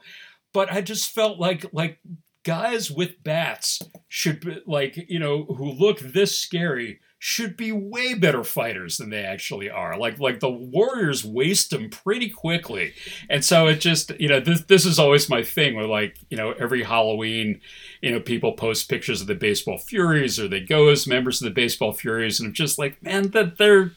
But 0.53 0.71
I 0.71 0.81
just 0.81 1.13
felt 1.13 1.39
like 1.39 1.65
like 1.73 1.99
guys 2.43 2.91
with 2.91 3.23
bats 3.23 3.81
should 4.07 4.39
be 4.39 4.57
like 4.67 4.95
you 5.09 5.19
know 5.19 5.43
who 5.45 5.71
look 5.71 5.99
this 5.99 6.37
scary 6.39 6.99
should 7.17 7.57
be 7.57 7.71
way 7.71 8.13
better 8.13 8.43
fighters 8.43 8.97
than 8.97 9.09
they 9.09 9.23
actually 9.23 9.67
are 9.67 9.97
like 9.97 10.19
like 10.19 10.39
the 10.41 10.49
warriors 10.49 11.25
waste 11.25 11.71
them 11.71 11.89
pretty 11.89 12.29
quickly 12.29 12.93
and 13.31 13.43
so 13.43 13.65
it 13.67 13.77
just 13.81 14.11
you 14.19 14.29
know 14.29 14.39
this 14.39 14.61
this 14.65 14.85
is 14.85 14.99
always 14.99 15.27
my 15.27 15.41
thing 15.41 15.75
where 15.75 15.87
like 15.87 16.17
you 16.29 16.37
know 16.37 16.51
every 16.51 16.83
halloween 16.83 17.59
you 18.05 18.11
know 18.11 18.19
people 18.19 18.51
post 18.53 18.87
pictures 18.87 19.19
of 19.19 19.25
the 19.25 19.33
baseball 19.33 19.79
furies 19.79 20.39
or 20.39 20.47
they 20.47 20.59
go 20.59 20.89
as 20.89 21.07
members 21.07 21.41
of 21.41 21.45
the 21.45 21.51
baseball 21.51 21.91
furies 21.91 22.39
and 22.39 22.45
i'm 22.47 22.53
just 22.53 22.77
like 22.77 23.01
man 23.01 23.29
that 23.31 23.57
they're 23.57 23.91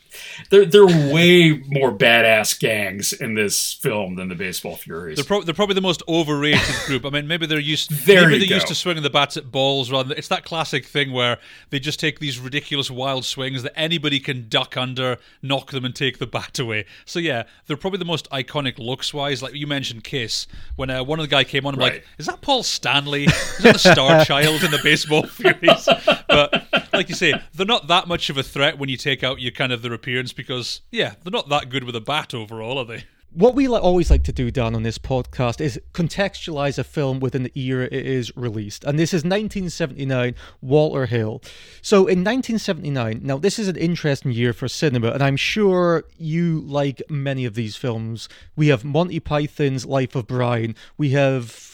they're 0.50 0.64
they're 0.64 0.86
way 1.12 1.58
more 1.66 1.92
badass 1.92 2.58
gangs 2.58 3.12
in 3.12 3.34
this 3.34 3.74
film 3.74 4.16
than 4.16 4.28
the 4.28 4.34
baseball 4.34 4.76
furies 4.76 5.16
They're, 5.16 5.24
pro- 5.26 5.42
they're 5.42 5.54
probably 5.54 5.74
the 5.74 5.82
most 5.82 6.02
overrated 6.08 6.60
group. 6.86 7.04
I 7.04 7.10
mean, 7.10 7.28
maybe 7.28 7.44
they're 7.46 7.58
used. 7.58 7.90
There 8.06 8.26
maybe 8.26 8.46
they're 8.46 8.56
used 8.56 8.68
to 8.68 8.74
swinging 8.74 9.02
the 9.02 9.10
bats 9.10 9.36
at 9.36 9.52
balls. 9.52 9.90
Rather, 9.92 10.08
than, 10.08 10.18
it's 10.18 10.28
that 10.28 10.44
classic 10.44 10.86
thing 10.86 11.12
where 11.12 11.36
they 11.70 11.78
just 11.78 12.00
take 12.00 12.18
these 12.20 12.40
ridiculous 12.40 12.90
wild 12.90 13.26
swings 13.26 13.62
that 13.62 13.78
anybody 13.78 14.18
can 14.18 14.48
duck 14.48 14.76
under, 14.78 15.18
knock 15.42 15.70
them, 15.72 15.84
and 15.84 15.94
take 15.94 16.18
the 16.18 16.26
bat 16.26 16.58
away. 16.58 16.86
So 17.04 17.18
yeah, 17.18 17.44
they're 17.66 17.76
probably 17.76 17.98
the 17.98 18.04
most 18.06 18.28
iconic 18.30 18.78
looks 18.78 19.12
wise. 19.12 19.42
Like 19.42 19.54
you 19.54 19.66
mentioned, 19.66 20.04
Kiss. 20.04 20.46
When 20.76 20.88
uh, 20.90 21.04
one 21.04 21.18
of 21.20 21.24
the 21.24 21.30
guy 21.30 21.44
came 21.44 21.66
on, 21.66 21.74
I'm 21.74 21.80
Right. 21.80 21.92
like, 21.94 22.06
is 22.18 22.26
that 22.26 22.40
Paul 22.40 22.62
Stanley? 22.62 23.24
Is 23.24 23.58
that 23.62 23.72
the 23.74 23.78
Star 23.98 24.24
Child 24.24 24.64
in 24.64 24.70
the 24.70 24.80
Baseball 24.82 25.22
Furies? 25.26 25.88
But 26.28 26.88
like 26.92 27.08
you 27.08 27.14
say, 27.14 27.34
they're 27.54 27.66
not 27.66 27.88
that 27.88 28.08
much 28.08 28.30
of 28.30 28.36
a 28.36 28.42
threat 28.42 28.78
when 28.78 28.88
you 28.88 28.96
take 28.96 29.22
out 29.22 29.40
your 29.40 29.52
kind 29.52 29.72
of 29.72 29.82
their 29.82 29.92
appearance 29.92 30.32
because 30.32 30.80
yeah, 30.90 31.14
they're 31.22 31.30
not 31.30 31.48
that 31.48 31.68
good 31.68 31.84
with 31.84 31.96
a 31.96 32.00
bat 32.00 32.34
overall, 32.34 32.78
are 32.78 32.84
they? 32.84 33.04
What 33.34 33.54
we 33.54 33.68
always 33.68 34.10
like 34.10 34.24
to 34.24 34.32
do, 34.32 34.50
Dan, 34.50 34.74
on 34.74 34.84
this 34.84 34.96
podcast 34.96 35.60
is 35.60 35.78
contextualize 35.92 36.78
a 36.78 36.84
film 36.84 37.20
within 37.20 37.42
the 37.42 37.52
era 37.54 37.84
it 37.84 38.06
is 38.06 38.34
released. 38.36 38.84
And 38.84 38.98
this 38.98 39.10
is 39.10 39.18
1979, 39.22 40.34
Walter 40.62 41.04
Hill. 41.04 41.42
So 41.82 41.98
in 41.98 42.24
1979, 42.24 43.20
now 43.22 43.36
this 43.36 43.58
is 43.58 43.68
an 43.68 43.76
interesting 43.76 44.32
year 44.32 44.54
for 44.54 44.66
cinema, 44.66 45.10
and 45.10 45.22
I'm 45.22 45.36
sure 45.36 46.04
you 46.16 46.60
like 46.60 47.02
many 47.10 47.44
of 47.44 47.54
these 47.54 47.76
films. 47.76 48.30
We 48.56 48.68
have 48.68 48.82
Monty 48.82 49.20
Python's 49.20 49.84
Life 49.84 50.14
of 50.16 50.26
Brian, 50.26 50.74
we 50.96 51.10
have 51.10 51.67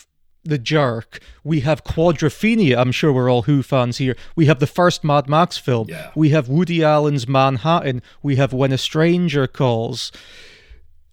The 0.44 0.58
Jerk, 0.58 1.20
we 1.42 1.60
have 1.60 1.84
Quadrophenia. 1.84 2.76
I'm 2.76 2.92
sure 2.92 3.12
we're 3.12 3.30
all 3.30 3.42
Who 3.42 3.62
fans 3.62 3.96
here. 3.96 4.14
We 4.36 4.46
have 4.46 4.60
the 4.60 4.66
first 4.66 5.02
Mad 5.02 5.28
Max 5.28 5.56
film, 5.56 5.86
Yeah. 5.88 6.10
we 6.14 6.30
have 6.30 6.48
Woody 6.48 6.84
Allen's 6.84 7.26
Manhattan, 7.26 8.02
we 8.22 8.36
have 8.36 8.52
When 8.52 8.70
a 8.72 8.78
Stranger 8.78 9.46
Calls. 9.46 10.12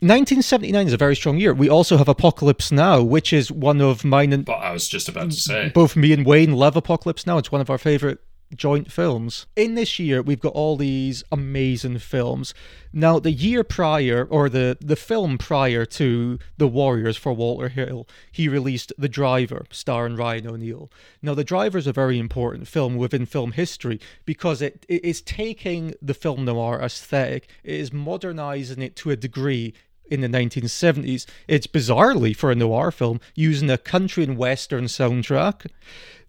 1979 0.01 0.87
is 0.87 0.93
a 0.93 0.97
very 0.97 1.15
strong 1.15 1.37
year. 1.37 1.53
We 1.53 1.69
also 1.69 1.95
have 1.97 2.09
Apocalypse 2.09 2.71
Now, 2.71 3.01
which 3.03 3.31
is 3.31 3.51
one 3.51 3.79
of 3.81 4.03
mine 4.03 4.33
and 4.33 4.43
but 4.45 4.53
i 4.57 4.71
was 4.71 4.89
just 4.89 5.07
about 5.07 5.29
to 5.29 5.37
say 5.37 5.69
both 5.69 5.95
me 5.95 6.11
and 6.11 6.25
Wayne 6.25 6.53
love 6.53 6.75
Apocalypse 6.75 7.25
Now. 7.27 7.37
It's 7.37 7.51
one 7.51 7.61
of 7.61 7.69
our 7.69 7.77
favorite 7.77 8.19
joint 8.55 8.91
films. 8.91 9.45
In 9.55 9.75
this 9.75 9.99
year, 9.99 10.21
we've 10.21 10.39
got 10.39 10.53
all 10.53 10.75
these 10.75 11.23
amazing 11.31 11.99
films. 11.99 12.53
Now, 12.93 13.19
the 13.19 13.31
year 13.31 13.63
prior, 13.63 14.27
or 14.29 14.49
the, 14.49 14.77
the 14.81 14.95
film 14.95 15.37
prior 15.37 15.85
to 15.85 16.39
The 16.57 16.67
Warriors 16.67 17.17
for 17.17 17.33
Walter 17.33 17.69
Hill, 17.69 18.07
he 18.31 18.47
released 18.47 18.91
The 18.97 19.09
Driver, 19.09 19.65
starring 19.71 20.15
Ryan 20.15 20.47
O'Neal. 20.47 20.91
Now, 21.21 21.33
The 21.33 21.43
Driver 21.43 21.77
is 21.77 21.87
a 21.87 21.93
very 21.93 22.19
important 22.19 22.67
film 22.67 22.95
within 22.95 23.25
film 23.25 23.53
history 23.53 23.99
because 24.25 24.61
it, 24.61 24.85
it 24.89 25.03
is 25.03 25.21
taking 25.21 25.93
the 26.01 26.13
film 26.13 26.45
noir 26.45 26.81
aesthetic, 26.81 27.47
it 27.63 27.75
is 27.75 27.93
modernizing 27.93 28.81
it 28.81 28.95
to 28.97 29.11
a 29.11 29.15
degree 29.15 29.73
in 30.11 30.21
the 30.21 30.27
1970s. 30.27 31.25
It's 31.47 31.67
bizarrely 31.67 32.35
for 32.35 32.51
a 32.51 32.55
noir 32.55 32.91
film 32.91 33.21
using 33.33 33.69
a 33.71 33.77
country 33.77 34.23
and 34.25 34.37
western 34.37 34.83
soundtrack. 34.85 35.67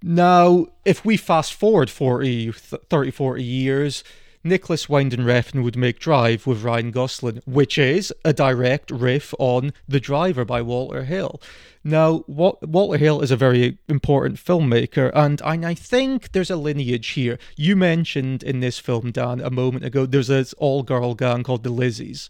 Now, 0.02 0.66
if 0.84 1.04
we 1.04 1.16
fast 1.16 1.54
forward 1.54 1.88
40, 1.90 2.52
th- 2.52 2.82
30, 2.88 3.10
40 3.10 3.42
years, 3.42 4.04
Nicolas 4.44 4.88
Winding 4.88 5.20
Refn 5.20 5.62
would 5.62 5.76
make 5.76 6.00
Drive 6.00 6.46
with 6.46 6.64
Ryan 6.64 6.90
Gosling, 6.90 7.40
which 7.46 7.78
is 7.78 8.12
a 8.24 8.32
direct 8.32 8.90
riff 8.90 9.32
on 9.38 9.72
The 9.86 10.00
Driver 10.00 10.44
by 10.44 10.60
Walter 10.62 11.04
Hill. 11.04 11.40
Now, 11.84 12.24
Wa- 12.26 12.56
Walter 12.62 12.98
Hill 12.98 13.20
is 13.20 13.30
a 13.30 13.36
very 13.36 13.78
important 13.88 14.38
filmmaker, 14.38 15.12
and, 15.14 15.40
and 15.44 15.64
I 15.64 15.74
think 15.74 16.32
there's 16.32 16.50
a 16.50 16.56
lineage 16.56 17.10
here. 17.10 17.38
You 17.56 17.76
mentioned 17.76 18.42
in 18.42 18.58
this 18.58 18.80
film, 18.80 19.12
Dan, 19.12 19.40
a 19.40 19.50
moment 19.50 19.84
ago, 19.84 20.06
there's 20.06 20.28
this 20.28 20.52
all 20.54 20.82
girl 20.82 21.14
gang 21.14 21.44
called 21.44 21.62
the 21.62 21.70
Lizzies. 21.70 22.28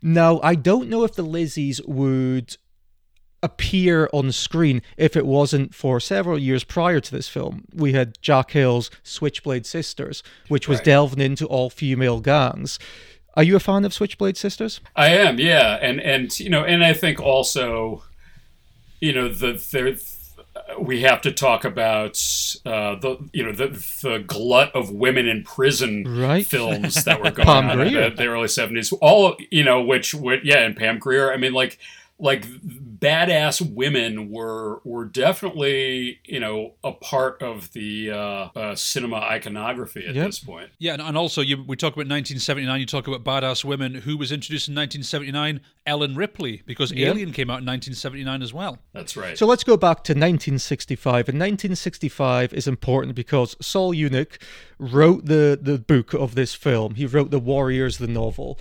Now, 0.00 0.40
I 0.42 0.54
don't 0.54 0.88
know 0.88 1.02
if 1.02 1.14
the 1.14 1.24
Lizzies 1.24 1.84
would 1.86 2.56
appear 3.42 4.08
on 4.12 4.30
screen 4.32 4.82
if 4.96 5.16
it 5.16 5.24
wasn't 5.26 5.74
for 5.74 5.98
several 6.00 6.38
years 6.38 6.62
prior 6.64 7.00
to 7.00 7.10
this 7.10 7.28
film. 7.28 7.64
We 7.74 7.92
had 7.94 8.20
Jack 8.20 8.50
Hill's 8.50 8.90
Switchblade 9.02 9.64
Sisters, 9.66 10.22
which 10.48 10.68
was 10.68 10.78
Right. 10.78 10.84
delving 10.84 11.20
into 11.24 11.46
all 11.46 11.70
female 11.70 12.20
gangs. 12.20 12.78
Are 13.36 13.42
you 13.44 13.56
a 13.56 13.60
fan 13.60 13.84
of 13.84 13.94
Switchblade 13.94 14.36
Sisters? 14.36 14.80
I 14.96 15.08
am, 15.10 15.38
yeah, 15.38 15.78
and 15.80 16.00
and 16.00 16.38
you 16.38 16.50
know, 16.50 16.64
and 16.64 16.84
I 16.84 16.92
think 16.92 17.20
also, 17.20 18.02
you 19.00 19.12
know, 19.12 19.28
the 19.28 19.52
there, 19.72 19.96
we 20.78 21.02
have 21.02 21.22
to 21.22 21.32
talk 21.32 21.64
about 21.64 22.16
uh, 22.66 22.96
the 22.96 23.16
you 23.32 23.44
know 23.44 23.52
the 23.52 23.68
the 24.02 24.18
glut 24.26 24.74
of 24.74 24.90
women 24.90 25.26
in 25.28 25.44
prison 25.44 26.04
Right. 26.06 26.44
films 26.46 27.04
that 27.04 27.22
were 27.22 27.30
going 27.38 27.48
on 27.48 27.80
in 27.80 27.94
the, 27.94 28.10
the 28.10 28.26
early 28.26 28.48
seventies. 28.48 28.92
All 28.94 29.36
you 29.50 29.64
know, 29.64 29.80
which, 29.80 30.12
which 30.12 30.40
yeah, 30.44 30.58
and 30.58 30.76
Pam 30.76 30.98
Grier. 30.98 31.32
I 31.32 31.36
mean, 31.36 31.52
like 31.52 31.78
like 32.20 32.46
badass 33.00 33.60
women 33.74 34.30
were 34.30 34.80
were 34.84 35.06
definitely 35.06 36.20
you 36.24 36.38
know 36.38 36.74
a 36.84 36.92
part 36.92 37.42
of 37.42 37.72
the 37.72 38.10
uh, 38.10 38.16
uh, 38.54 38.74
cinema 38.74 39.16
iconography 39.16 40.06
at 40.06 40.14
Yep. 40.14 40.26
this 40.26 40.38
point. 40.38 40.70
Yeah, 40.78 40.92
and, 40.94 41.02
and 41.02 41.16
also 41.16 41.40
you, 41.40 41.62
we 41.66 41.76
talk 41.76 41.94
about 41.94 42.08
1979. 42.08 42.80
You 42.80 42.86
talk 42.86 43.08
about 43.08 43.24
badass 43.24 43.64
women. 43.64 43.94
Who 43.94 44.16
was 44.16 44.32
introduced 44.32 44.68
in 44.68 44.74
1979? 44.74 45.60
Ellen 45.86 46.14
Ripley, 46.14 46.62
because 46.66 46.92
Yep. 46.92 47.08
Alien 47.14 47.32
came 47.32 47.48
out 47.50 47.60
in 47.60 47.66
1979 47.66 48.42
as 48.42 48.52
well. 48.52 48.78
That's 48.92 49.16
right. 49.16 49.36
So 49.36 49.46
let's 49.46 49.64
go 49.64 49.76
back 49.76 50.04
to 50.04 50.12
1965. 50.12 51.28
And 51.28 51.38
1965 51.38 52.52
is 52.52 52.68
important 52.68 53.14
because 53.14 53.56
Sol 53.60 53.94
Yurick 53.94 54.40
wrote 54.78 55.24
the, 55.26 55.58
the 55.60 55.78
book 55.78 56.12
of 56.12 56.34
this 56.34 56.54
film. 56.54 56.94
He 56.96 57.06
wrote 57.06 57.30
The 57.30 57.38
Warriors, 57.40 57.98
the 57.98 58.06
novel. 58.06 58.58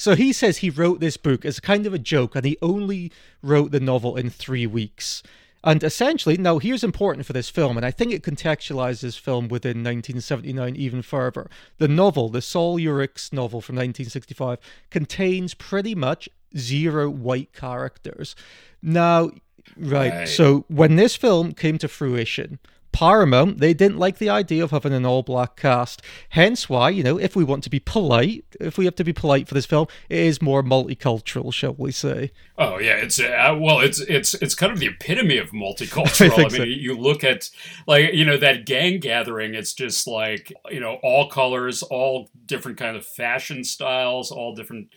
So 0.00 0.14
he 0.14 0.32
says 0.32 0.56
he 0.56 0.70
wrote 0.70 1.00
this 1.00 1.18
book 1.18 1.44
as 1.44 1.60
kind 1.60 1.84
of 1.84 1.92
a 1.92 1.98
joke, 1.98 2.34
and 2.34 2.46
he 2.46 2.56
only 2.62 3.12
wrote 3.42 3.70
the 3.70 3.80
novel 3.80 4.16
in 4.16 4.30
three 4.30 4.66
weeks. 4.66 5.22
And 5.62 5.84
essentially, 5.84 6.38
now 6.38 6.56
here's 6.56 6.82
important 6.82 7.26
for 7.26 7.34
this 7.34 7.50
film, 7.50 7.76
and 7.76 7.84
I 7.84 7.90
think 7.90 8.10
it 8.10 8.22
contextualizes 8.22 9.18
film 9.20 9.48
within 9.48 9.84
1979 9.84 10.74
even 10.74 11.02
further. 11.02 11.50
The 11.76 11.86
novel, 11.86 12.30
the 12.30 12.40
Sol 12.40 12.78
Yurick's 12.78 13.30
novel 13.30 13.60
from 13.60 13.76
1965, 13.76 14.58
contains 14.88 15.52
pretty 15.52 15.94
much 15.94 16.30
zero 16.56 17.10
white 17.10 17.52
characters. 17.52 18.34
Now, 18.80 19.32
right, 19.76 20.10
Right. 20.10 20.28
so 20.28 20.64
when 20.68 20.96
this 20.96 21.14
film 21.14 21.52
came 21.52 21.76
to 21.76 21.88
fruition, 21.88 22.58
Paramount, 22.92 23.58
they 23.58 23.72
didn't 23.72 23.98
like 23.98 24.18
the 24.18 24.28
idea 24.28 24.64
of 24.64 24.72
having 24.72 24.92
an 24.92 25.06
all 25.06 25.22
black 25.22 25.56
cast. 25.56 26.02
Hence 26.30 26.68
why, 26.68 26.90
you 26.90 27.02
know, 27.02 27.18
if 27.18 27.36
we 27.36 27.44
want 27.44 27.62
to 27.64 27.70
be 27.70 27.80
polite, 27.80 28.44
if 28.58 28.76
we 28.78 28.84
have 28.84 28.96
to 28.96 29.04
be 29.04 29.12
polite 29.12 29.48
for 29.48 29.54
this 29.54 29.66
film, 29.66 29.86
it 30.08 30.18
is 30.18 30.42
more 30.42 30.62
multicultural, 30.62 31.52
shall 31.52 31.74
we 31.74 31.92
say. 31.92 32.32
Oh 32.58 32.78
yeah, 32.78 32.96
it's 32.96 33.20
uh, 33.20 33.56
well, 33.58 33.80
it's 33.80 34.00
it's 34.00 34.34
it's 34.34 34.54
kind 34.54 34.72
of 34.72 34.80
the 34.80 34.88
epitome 34.88 35.38
of 35.38 35.50
multicultural. 35.52 36.32
I, 36.32 36.36
think 36.36 36.52
mean, 36.52 36.60
so. 36.60 36.64
you 36.64 36.96
look 36.96 37.22
at 37.22 37.50
like 37.86 38.12
you 38.12 38.24
know 38.24 38.36
that 38.36 38.66
gang 38.66 39.00
gathering. 39.00 39.54
It's 39.54 39.72
just 39.72 40.06
like 40.06 40.52
you 40.70 40.80
know 40.80 40.98
all 41.02 41.28
colors, 41.30 41.82
all 41.82 42.28
different 42.46 42.78
kind 42.78 42.96
of 42.96 43.06
fashion 43.06 43.64
styles, 43.64 44.30
all 44.30 44.54
different. 44.54 44.88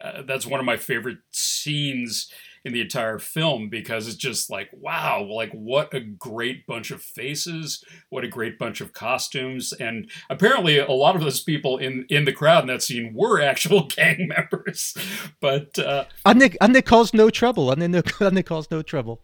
Uh, 0.00 0.22
that's 0.22 0.46
one 0.46 0.60
of 0.60 0.66
my 0.66 0.76
favorite 0.76 1.18
scenes 1.30 2.30
in 2.64 2.72
the 2.72 2.80
entire 2.80 3.18
film 3.18 3.68
because 3.68 4.08
it's 4.08 4.16
just 4.16 4.50
like 4.50 4.70
wow, 4.72 5.22
like 5.22 5.52
what 5.52 5.92
a 5.92 6.00
great 6.00 6.66
bunch 6.66 6.90
of 6.90 7.02
faces, 7.02 7.84
what 8.08 8.24
a 8.24 8.28
great 8.28 8.58
bunch 8.58 8.80
of 8.80 8.92
costumes, 8.92 9.72
and 9.72 10.10
apparently 10.30 10.78
a 10.78 10.90
lot 10.90 11.14
of 11.14 11.22
those 11.22 11.42
people 11.42 11.78
in 11.78 12.06
in 12.08 12.24
the 12.24 12.32
crowd 12.32 12.64
in 12.64 12.68
that 12.68 12.82
scene 12.82 13.12
were 13.14 13.40
actual 13.40 13.84
gang 13.96 14.28
members. 14.28 14.96
But 15.40 15.78
uh, 15.78 16.04
And 16.24 16.40
they, 16.40 16.56
and 16.60 16.74
they 16.74 16.82
caused 16.82 17.14
no 17.14 17.30
trouble, 17.30 17.70
and 17.70 17.82
they, 17.82 17.88
no, 17.88 18.02
and 18.20 18.36
they 18.36 18.42
caused 18.42 18.70
no 18.70 18.82
trouble. 18.82 19.20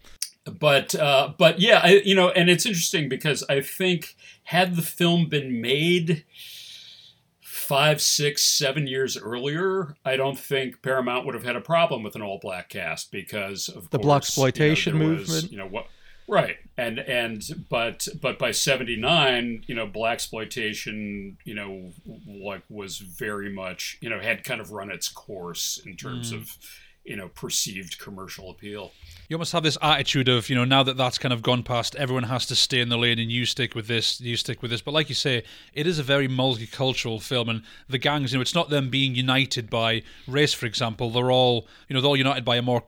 but 0.59 0.93
uh, 0.95 1.33
but 1.37 1.59
yeah, 1.59 1.81
I, 1.83 2.01
you 2.05 2.15
know, 2.15 2.29
and 2.29 2.49
it's 2.49 2.65
interesting 2.65 3.09
because 3.09 3.43
I 3.49 3.61
think 3.61 4.15
had 4.43 4.75
the 4.75 4.81
film 4.81 5.29
been 5.29 5.61
made 5.61 6.25
five, 7.71 8.01
six, 8.01 8.43
seven 8.43 8.85
years 8.85 9.17
earlier, 9.17 9.95
I 10.03 10.17
don't 10.17 10.37
think 10.37 10.81
Paramount 10.81 11.25
would 11.25 11.35
have 11.35 11.45
had 11.45 11.55
a 11.55 11.61
problem 11.61 12.03
with 12.03 12.15
an 12.17 12.21
all 12.21 12.37
black 12.37 12.67
cast 12.67 13.13
because 13.13 13.69
of 13.69 13.89
The 13.91 13.97
black 13.97 14.23
exploitation 14.23 14.95
you 14.95 14.99
know, 14.99 15.09
there 15.11 15.17
was, 15.19 15.29
movement. 15.29 15.51
you 15.53 15.57
know 15.57 15.67
what. 15.67 15.87
Right, 16.27 16.57
and 16.77 16.99
and 16.99 17.41
but 17.69 18.09
but 18.21 18.37
by 18.37 18.51
'79, 18.51 19.63
you 19.67 19.75
know, 19.75 19.87
black 19.87 20.15
exploitation, 20.15 21.37
you 21.45 21.55
know, 21.55 21.93
like 22.27 22.63
was 22.69 22.97
very 22.97 23.49
much, 23.49 23.97
you 24.01 24.09
know, 24.09 24.19
had 24.19 24.43
kind 24.43 24.59
of 24.59 24.71
run 24.71 24.91
its 24.91 25.07
course 25.07 25.81
in 25.85 25.95
terms 25.95 26.33
mm. 26.33 26.37
of, 26.37 26.57
you 27.05 27.15
know, 27.15 27.29
perceived 27.29 27.99
commercial 27.99 28.51
appeal. 28.51 28.91
You 29.31 29.37
almost 29.37 29.53
have 29.53 29.63
this 29.63 29.77
attitude 29.81 30.27
of, 30.27 30.49
you 30.49 30.57
know, 30.57 30.65
now 30.65 30.83
that 30.83 30.97
that's 30.97 31.17
kind 31.17 31.31
of 31.31 31.41
gone 31.41 31.63
past, 31.63 31.95
everyone 31.95 32.23
has 32.23 32.45
to 32.47 32.53
stay 32.53 32.81
in 32.81 32.89
the 32.89 32.97
lane 32.97 33.17
and 33.17 33.31
you 33.31 33.45
stick 33.45 33.75
with 33.75 33.87
this, 33.87 34.19
you 34.19 34.35
stick 34.35 34.61
with 34.61 34.71
this. 34.71 34.81
But 34.81 34.93
like 34.93 35.07
you 35.07 35.15
say, 35.15 35.43
it 35.73 35.87
is 35.87 35.99
a 35.99 36.03
very 36.03 36.27
multicultural 36.27 37.21
film. 37.21 37.47
And 37.47 37.63
the 37.87 37.97
gangs, 37.97 38.33
you 38.33 38.37
know, 38.37 38.41
it's 38.41 38.53
not 38.53 38.69
them 38.69 38.89
being 38.89 39.15
united 39.15 39.69
by 39.69 40.03
race, 40.27 40.53
for 40.53 40.65
example. 40.65 41.11
They're 41.11 41.31
all, 41.31 41.65
you 41.87 41.93
know, 41.93 42.01
they're 42.01 42.09
all 42.09 42.17
united 42.17 42.43
by 42.43 42.57
a 42.57 42.61
more 42.61 42.83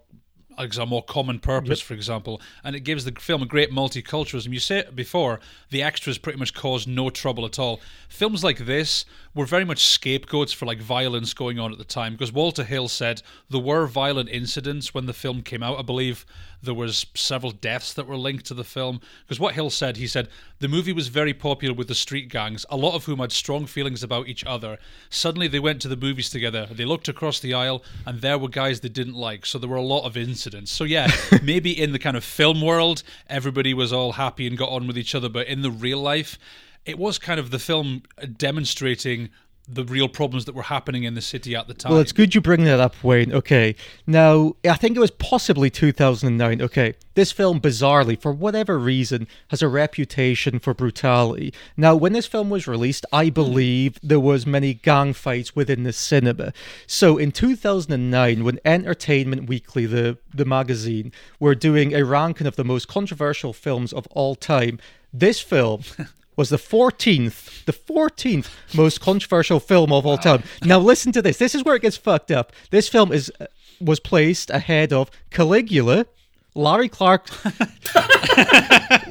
like 0.57 0.75
a 0.77 0.85
more 0.85 1.01
common 1.03 1.39
purpose, 1.39 1.79
for 1.79 1.93
example, 1.93 2.41
and 2.63 2.75
it 2.75 2.81
gives 2.81 3.05
the 3.05 3.11
film 3.13 3.41
a 3.41 3.45
great 3.45 3.71
multiculturalism. 3.71 4.51
You 4.51 4.59
said 4.59 4.85
it 4.85 4.95
before, 4.95 5.39
the 5.69 5.81
extras 5.81 6.17
pretty 6.17 6.37
much 6.37 6.53
caused 6.53 6.87
no 6.87 7.09
trouble 7.09 7.45
at 7.45 7.57
all. 7.57 7.79
Films 8.09 8.43
like 8.43 8.59
this 8.59 9.05
were 9.36 9.45
very 9.45 9.65
much 9.65 9.84
scapegoats 9.84 10.53
for 10.53 10.65
like 10.65 10.79
violence 10.79 11.34
going 11.34 11.59
on 11.59 11.71
at 11.71 11.77
the 11.77 11.84
time, 11.84 12.13
because 12.13 12.31
Walter 12.31 12.63
Hill 12.63 12.88
said 12.88 13.21
there 13.49 13.59
were 13.59 13.88
violent 13.88 14.29
incidents 14.29 14.93
when 14.93 15.05
the 15.05 15.13
film 15.13 15.41
came 15.41 15.63
out. 15.63 15.79
I 15.79 15.81
believe 15.81 16.25
there 16.63 16.73
was 16.73 17.05
several 17.13 17.51
deaths 17.51 17.93
that 17.93 18.07
were 18.07 18.15
linked 18.15 18.45
to 18.45 18.53
the 18.53 18.63
film. 18.63 19.01
Because 19.25 19.39
what 19.39 19.53
Hill 19.53 19.69
said, 19.69 19.97
he 19.97 20.07
said 20.07 20.29
the 20.59 20.69
movie 20.69 20.93
was 20.93 21.09
very 21.09 21.34
popular 21.34 21.75
with 21.75 21.89
the 21.89 21.95
street 21.95 22.29
gangs, 22.29 22.65
a 22.69 22.77
lot 22.77 22.95
of 22.95 23.05
whom 23.05 23.19
had 23.19 23.31
strong 23.31 23.65
feelings 23.65 24.01
about 24.01 24.27
each 24.27 24.45
other. 24.45 24.77
Suddenly 25.09 25.47
they 25.49 25.59
went 25.59 25.81
to 25.81 25.89
the 25.89 25.97
movies 25.97 26.29
together. 26.29 26.67
They 26.71 26.86
looked 26.86 27.09
across 27.09 27.39
the 27.39 27.53
aisle, 27.53 27.84
and 28.05 28.21
there 28.21 28.38
were 28.38 28.47
guys 28.47 28.79
they 28.79 28.89
didn't 28.89 29.15
like. 29.15 29.45
So 29.45 29.59
there 29.59 29.69
were 29.69 29.75
a 29.75 29.81
lot 29.81 30.05
of 30.05 30.15
incidents. 30.15 30.71
So 30.71 30.86
yeah, 30.86 31.11
maybe 31.43 31.71
in 31.79 31.91
the 31.91 31.99
kind 31.99 32.15
of 32.15 32.23
film 32.23 32.61
world, 32.61 33.03
everybody 33.27 33.73
was 33.73 33.91
all 33.91 34.13
happy 34.13 34.47
and 34.47 34.57
got 34.57 34.69
on 34.69 34.88
with 34.88 34.97
each 34.97 35.13
other, 35.13 35.29
but 35.29 35.47
in 35.47 35.61
the 35.61 35.71
real 35.71 35.99
life, 35.99 36.39
it 36.86 36.97
was 36.97 37.17
kind 37.17 37.39
of 37.39 37.51
the 37.51 37.59
film 37.59 38.03
demonstrating 38.38 39.29
the 39.67 39.86
real 39.86 40.09
problems 40.09 40.43
that 40.43 40.53
were 40.53 40.63
happening 40.63 41.03
in 41.03 41.13
the 41.13 41.21
city 41.21 41.55
at 41.55 41.67
the 41.67 41.73
time. 41.73 41.93
Well, 41.93 42.01
it's 42.01 42.11
good 42.11 42.36
you 42.36 42.41
bring 42.41 42.65
that 42.65 42.81
up, 42.81 43.01
Wayne. 43.01 43.31
Okay. 43.31 43.75
Now, 44.05 44.57
I 44.65 44.73
think 44.73 44.97
it 44.97 44.99
was 44.99 45.11
possibly 45.11 45.69
2009. 45.69 46.61
Okay. 46.61 46.95
This 47.13 47.31
film, 47.31 47.61
bizarrely, 47.61 48.19
for 48.19 48.34
whatever 48.34 48.77
reason, 48.77 49.25
has 49.49 49.61
a 49.61 49.69
reputation 49.69 50.59
for 50.59 50.73
brutality. 50.73 51.53
Now, 51.77 51.95
when 51.95 52.11
this 52.11 52.25
film 52.25 52.49
was 52.49 52.67
released, 52.67 53.05
I 53.13 53.25
hmm. 53.25 53.31
believe 53.31 53.99
there 54.03 54.19
was 54.19 54.45
many 54.45 54.73
gang 54.73 55.13
fights 55.13 55.55
within 55.55 55.84
the 55.84 55.93
cinema. 55.93 56.51
So 56.86 57.17
in 57.17 57.31
2009, 57.31 58.43
when 58.43 58.59
Entertainment 58.65 59.47
Weekly, 59.47 59.86
the, 59.86 60.17
the 60.34 60.45
magazine, 60.45 61.13
were 61.39 61.55
doing 61.55 61.93
a 61.93 62.03
ranking 62.03 62.47
of 62.47 62.57
the 62.57 62.65
most 62.65 62.89
controversial 62.89 63.53
films 63.53 63.93
of 63.93 64.07
all 64.07 64.36
time, 64.36 64.79
this 65.13 65.39
film 65.39 65.84
was 66.36 66.49
the 66.49 66.57
14th, 66.57 67.65
the 67.65 67.73
14th 67.73 68.47
most 68.75 69.01
controversial 69.01 69.59
film 69.59 69.91
of 69.91 70.05
all 70.05 70.17
time. 70.17 70.43
Now 70.63 70.79
listen 70.79 71.11
to 71.13 71.21
this. 71.21 71.38
This 71.38 71.55
is 71.55 71.63
where 71.63 71.75
it 71.75 71.81
gets 71.81 71.97
fucked 71.97 72.31
up. 72.31 72.51
This 72.71 72.88
film 72.89 73.11
is 73.11 73.31
uh, 73.39 73.47
was 73.81 73.99
placed 73.99 74.49
ahead 74.49 74.93
of 74.93 75.11
Caligula, 75.29 76.05
Larry 76.55 76.88
Clark, 76.88 77.27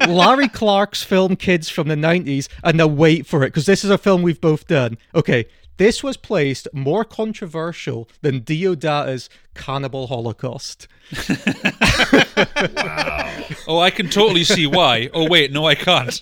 Larry 0.09 0.49
Clark's 0.49 1.03
film 1.03 1.37
Kids 1.37 1.68
from 1.68 1.89
the 1.89 1.95
90s, 1.95 2.49
and 2.62 2.79
now 2.79 2.87
wait 2.87 3.27
for 3.27 3.43
it 3.43 3.49
because 3.49 3.66
this 3.66 3.85
is 3.85 3.91
a 3.91 3.99
film 3.99 4.23
we've 4.23 4.41
both 4.41 4.66
done. 4.66 4.97
Okay, 5.14 5.47
this 5.77 6.03
was 6.03 6.16
placed 6.16 6.68
more 6.73 7.05
controversial 7.05 8.09
than 8.20 8.41
Deodato's 8.41 9.29
Cannibal 9.55 10.07
Holocaust. 10.07 10.89
oh, 13.66 13.79
I 13.79 13.91
can 13.91 14.09
totally 14.09 14.45
see 14.45 14.66
why. 14.66 15.11
Oh 15.12 15.29
wait, 15.29 15.53
no, 15.53 15.66
I 15.66 15.75
can't. 15.75 16.20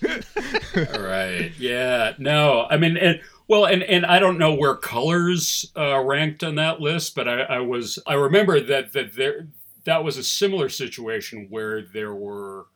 right. 0.75 1.51
Yeah. 1.57 2.13
No. 2.17 2.67
I 2.69 2.77
mean, 2.77 2.97
and 2.97 3.21
well, 3.47 3.65
and 3.65 3.83
and 3.83 4.05
I 4.05 4.19
don't 4.19 4.37
know 4.37 4.53
where 4.53 4.75
colors 4.75 5.71
uh, 5.75 5.99
ranked 5.99 6.43
on 6.43 6.55
that 6.55 6.79
list, 6.79 7.15
but 7.15 7.27
I, 7.27 7.41
I 7.41 7.59
was 7.59 7.99
I 8.07 8.13
remember 8.13 8.59
that 8.61 8.93
that 8.93 9.15
there 9.15 9.47
that 9.83 10.03
was 10.03 10.17
a 10.17 10.23
similar 10.23 10.69
situation 10.69 11.47
where 11.49 11.81
there 11.81 12.13
were 12.13 12.67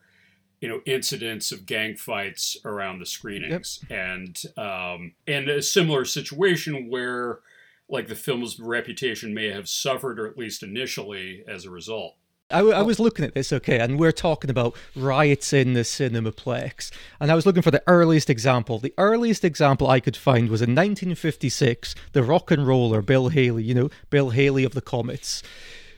you 0.61 0.69
know 0.69 0.81
incidents 0.85 1.51
of 1.51 1.65
gang 1.65 1.95
fights 1.95 2.57
around 2.65 2.99
the 2.99 3.05
screenings 3.05 3.79
and 3.89 4.43
um 4.57 5.13
and 5.27 5.49
a 5.49 5.61
similar 5.61 6.05
situation 6.05 6.89
where 6.89 7.39
like 7.87 8.07
the 8.07 8.15
film's 8.15 8.59
reputation 8.59 9.33
may 9.33 9.51
have 9.51 9.69
suffered 9.69 10.19
or 10.19 10.27
at 10.27 10.37
least 10.37 10.63
initially 10.63 11.43
as 11.47 11.65
a 11.65 11.69
result 11.69 12.15
I, 12.51 12.57
w- 12.57 12.75
I 12.75 12.83
was 12.83 12.99
looking 12.99 13.25
at 13.25 13.33
this, 13.33 13.51
okay, 13.51 13.79
and 13.79 13.99
we're 13.99 14.11
talking 14.11 14.51
about 14.51 14.75
riots 14.95 15.51
in 15.51 15.73
the 15.73 15.81
Cinemaplex. 15.81 16.91
And 17.19 17.31
I 17.31 17.35
was 17.35 17.47
looking 17.47 17.63
for 17.63 17.71
the 17.71 17.81
earliest 17.87 18.29
example. 18.29 18.77
The 18.77 18.93
earliest 18.99 19.43
example 19.43 19.89
I 19.89 19.99
could 19.99 20.15
find 20.15 20.49
was 20.49 20.61
in 20.61 20.69
1956, 20.69 21.95
the 22.11 22.21
rock 22.21 22.51
and 22.51 22.67
roller 22.67 23.01
Bill 23.01 23.29
Haley, 23.29 23.63
you 23.63 23.73
know, 23.73 23.89
Bill 24.11 24.29
Haley 24.29 24.63
of 24.63 24.73
the 24.73 24.81
Comets, 24.81 25.41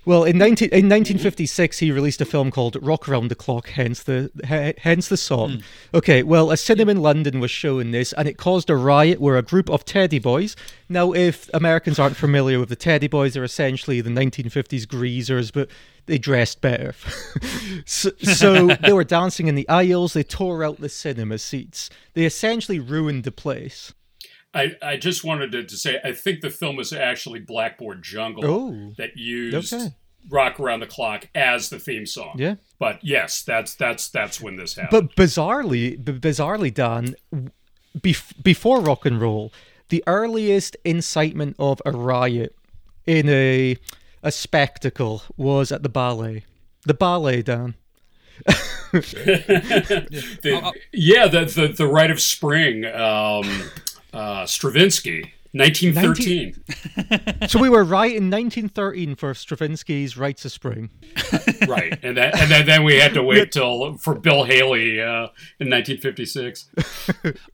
Well, 0.08 0.24
in 0.24 0.36
mm-hmm. 0.36 0.40
19, 0.40 0.70
in 0.70 0.88
1956, 0.88 1.80
he 1.80 1.92
released 1.92 2.22
a 2.22 2.26
film 2.26 2.50
called 2.50 2.78
Rock 2.82 3.10
Around 3.10 3.28
the 3.28 3.36
Clock, 3.36 3.68
hence 3.72 4.02
the 4.04 4.32
he- 4.48 4.82
hence 4.82 5.10
the 5.10 5.18
song. 5.18 5.58
Mm. 5.58 5.64
Okay, 5.96 6.24
well, 6.24 6.50
a 6.50 6.56
cinema 6.56 6.92
in 6.92 7.00
mm. 7.00 7.02
London 7.02 7.42
was 7.42 7.52
showing 7.52 7.92
this, 7.92 8.14
and 8.14 8.26
it 8.26 8.38
caused 8.38 8.70
a 8.70 8.78
riot 8.78 9.20
where 9.20 9.36
a 9.36 9.42
group 9.42 9.70
of 9.70 9.84
teddy 9.84 10.18
boys. 10.18 10.56
Now, 10.88 11.12
if 11.12 11.50
Americans 11.54 12.00
aren't 12.00 12.16
familiar 12.16 12.58
with 12.58 12.70
the 12.70 12.78
teddy 12.78 13.10
boys, 13.10 13.34
they're 13.34 13.44
essentially 13.44 14.00
the 14.00 14.10
1950s 14.10 14.88
greasers, 14.88 15.52
but 15.52 15.68
they 16.06 16.18
dressed 16.18 16.62
better. 16.62 16.96
so, 17.86 18.12
so 18.24 18.68
they 18.82 18.94
were 18.94 19.04
dancing 19.04 19.48
in 19.48 19.56
the 19.56 19.68
aisles. 19.68 20.14
They 20.14 20.24
tore 20.24 20.64
out 20.64 20.80
the 20.80 20.88
cinema 20.88 21.38
seats. 21.38 21.90
They 22.14 22.24
essentially 22.24 22.80
ruined 22.80 23.26
the 23.26 23.34
place. 23.34 23.94
I, 24.58 24.76
I 24.82 24.98
just 24.98 25.24
wanted 25.24 25.52
to, 25.54 25.64
to 25.64 25.78
say 25.78 26.00
I 26.04 26.12
think 26.14 26.42
the 26.42 26.50
film 26.50 26.76
was 26.76 26.92
actually 26.94 27.40
Blackboard 27.40 28.02
Jungle 28.04 28.46
Oh. 28.46 28.94
that 28.98 29.16
used 29.16 29.74
Okay. 29.74 29.94
Rock 30.30 30.60
Around 30.60 30.82
the 30.82 30.88
Clock 30.88 31.30
as 31.36 31.70
the 31.70 31.80
theme 31.80 32.06
song. 32.06 32.36
Yeah. 32.38 32.56
But 32.80 33.00
yes, 33.04 33.44
that's 33.44 33.76
that's 33.76 34.10
that's 34.10 34.42
when 34.42 34.56
this 34.58 34.76
happened. 34.76 35.10
But 35.16 35.16
bizarrely, 35.16 36.04
b- 36.04 36.14
bizarrely, 36.14 36.74
Dan, 36.74 37.16
bef- 37.98 38.44
before 38.44 38.82
rock 38.82 39.06
and 39.06 39.22
roll, 39.22 39.54
the 39.90 40.04
earliest 40.08 40.76
incitement 40.84 41.56
of 41.60 41.82
a 41.86 41.92
riot 41.92 42.54
in 43.06 43.30
a 43.30 43.78
a 44.24 44.32
spectacle 44.32 45.22
was 45.38 45.72
at 45.72 45.84
the 45.84 45.90
ballet. 45.90 46.44
The 46.86 46.94
ballet, 46.94 47.42
Dan. 47.42 47.76
The- 48.92 50.74
yeah, 50.94 51.28
the, 51.28 51.46
the 51.46 51.68
the 51.70 51.88
Rite 51.88 52.12
of 52.12 52.22
Spring, 52.22 52.86
um, 52.86 53.64
uh, 54.14 54.46
Stravinsky, 54.46 55.34
1913. 55.58 56.64
So 57.48 57.60
we 57.60 57.70
were 57.70 57.84
right 57.84 58.12
in 58.12 58.30
1913 58.30 59.16
for 59.16 59.34
Stravinsky's 59.34 60.18
Rites 60.18 60.44
of 60.44 60.52
Spring. 60.52 60.90
right, 61.68 61.98
and 62.04 62.18
then 62.18 62.32
and 62.36 62.52
then, 62.52 62.66
then 62.66 62.84
we 62.84 62.98
had 62.98 63.14
to 63.14 63.24
wait 63.24 63.54
till 63.54 63.98
for 63.98 64.16
Bill 64.16 64.44
Haley 64.44 65.00
uh, 65.02 65.30
in 65.60 65.70
1956. 65.70 66.70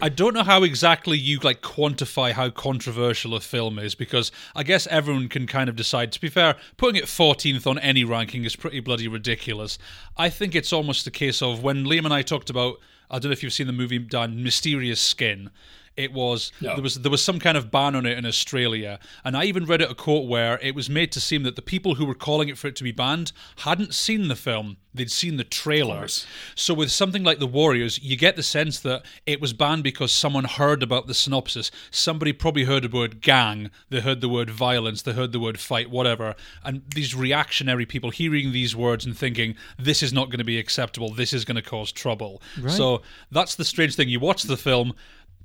I 0.01 0.09
don't 0.09 0.33
know 0.33 0.43
how 0.43 0.63
exactly 0.63 1.17
you 1.17 1.39
like 1.39 1.61
quantify 1.61 2.31
how 2.31 2.49
controversial 2.49 3.35
a 3.35 3.39
film 3.39 3.77
is 3.77 3.93
because 3.93 4.31
I 4.55 4.63
guess 4.63 4.87
everyone 4.87 5.29
can 5.29 5.45
kind 5.45 5.69
of 5.69 5.75
decide. 5.75 6.11
To 6.13 6.21
be 6.21 6.29
fair, 6.29 6.55
putting 6.77 6.95
it 6.95 7.05
14th 7.05 7.67
on 7.67 7.77
any 7.79 8.03
ranking 8.03 8.43
is 8.45 8.55
pretty 8.55 8.79
bloody 8.79 9.07
ridiculous. 9.07 9.77
I 10.17 10.29
think 10.29 10.55
it's 10.55 10.73
almost 10.73 11.05
a 11.05 11.11
case 11.11 11.41
of 11.41 11.61
when 11.61 11.85
Liam 11.85 12.05
and 12.05 12.13
I 12.13 12.23
talked 12.23 12.49
about. 12.49 12.77
I 13.11 13.19
don't 13.19 13.29
know 13.29 13.33
if 13.33 13.43
you've 13.43 13.53
seen 13.53 13.67
the 13.67 13.73
movie 13.73 13.99
done 13.99 14.41
Mysterious 14.41 14.99
Skin. 14.99 15.51
It 15.95 16.11
was 16.11 16.51
No. 16.59 16.73
there 16.73 16.81
was 16.83 16.95
there 16.95 17.11
was 17.11 17.23
some 17.23 17.39
kind 17.39 17.55
of 17.57 17.69
ban 17.69 17.95
on 17.95 18.05
it 18.05 18.17
in 18.17 18.25
Australia, 18.25 18.99
and 19.23 19.37
I 19.37 19.45
even 19.45 19.65
read 19.65 19.81
it 19.81 19.91
a 19.91 19.95
quote 19.95 20.27
where 20.27 20.59
it 20.61 20.73
was 20.75 20.89
made 20.89 21.11
to 21.13 21.19
seem 21.21 21.43
that 21.43 21.55
the 21.55 21.61
people 21.61 21.95
who 21.95 22.05
were 22.05 22.15
calling 22.15 22.49
it 22.49 22.57
for 22.57 22.67
it 22.67 22.75
to 22.77 22.83
be 22.83 22.91
banned 22.91 23.31
hadn't 23.57 23.93
seen 23.93 24.27
the 24.27 24.35
film; 24.35 24.77
they'd 24.93 25.11
seen 25.11 25.37
the 25.37 25.43
trailers. 25.43 26.25
So 26.55 26.73
with 26.73 26.91
something 26.91 27.23
like 27.23 27.39
The 27.39 27.47
Warriors, 27.47 27.99
you 28.01 28.15
get 28.15 28.35
the 28.35 28.43
sense 28.43 28.79
that 28.79 29.05
it 29.25 29.39
was 29.39 29.53
banned 29.53 29.83
because 29.83 30.11
someone 30.11 30.45
heard 30.45 30.81
about 30.81 31.07
the 31.07 31.13
synopsis. 31.13 31.69
Somebody 31.91 32.33
probably 32.33 32.63
heard 32.63 32.83
the 32.83 32.89
word 32.97 33.21
gang, 33.21 33.69
they 33.89 34.01
heard 34.01 34.21
the 34.21 34.29
word 34.29 34.49
violence, 34.49 35.01
they 35.03 35.13
heard 35.13 35.31
the 35.31 35.39
word 35.39 35.59
fight, 35.59 35.89
whatever. 35.91 36.35
And 36.63 36.81
these 36.95 37.13
reactionary 37.15 37.85
people 37.85 38.09
hearing 38.09 38.51
these 38.51 38.75
words 38.75 39.05
and 39.05 39.15
thinking, 39.17 39.55
this 39.77 40.01
is 40.01 40.11
not 40.11 40.27
going 40.29 40.39
to 40.39 40.43
be 40.43 40.57
acceptable, 40.57 41.13
this 41.13 41.33
is 41.33 41.45
going 41.45 41.55
to 41.55 41.61
cause 41.61 41.91
trouble. 41.91 42.41
So 42.67 43.01
that's 43.31 43.55
the 43.55 43.65
strange 43.65 43.95
thing. 43.95 44.09
You 44.09 44.19
watch 44.19 44.43
the 44.43 44.57
film, 44.57 44.93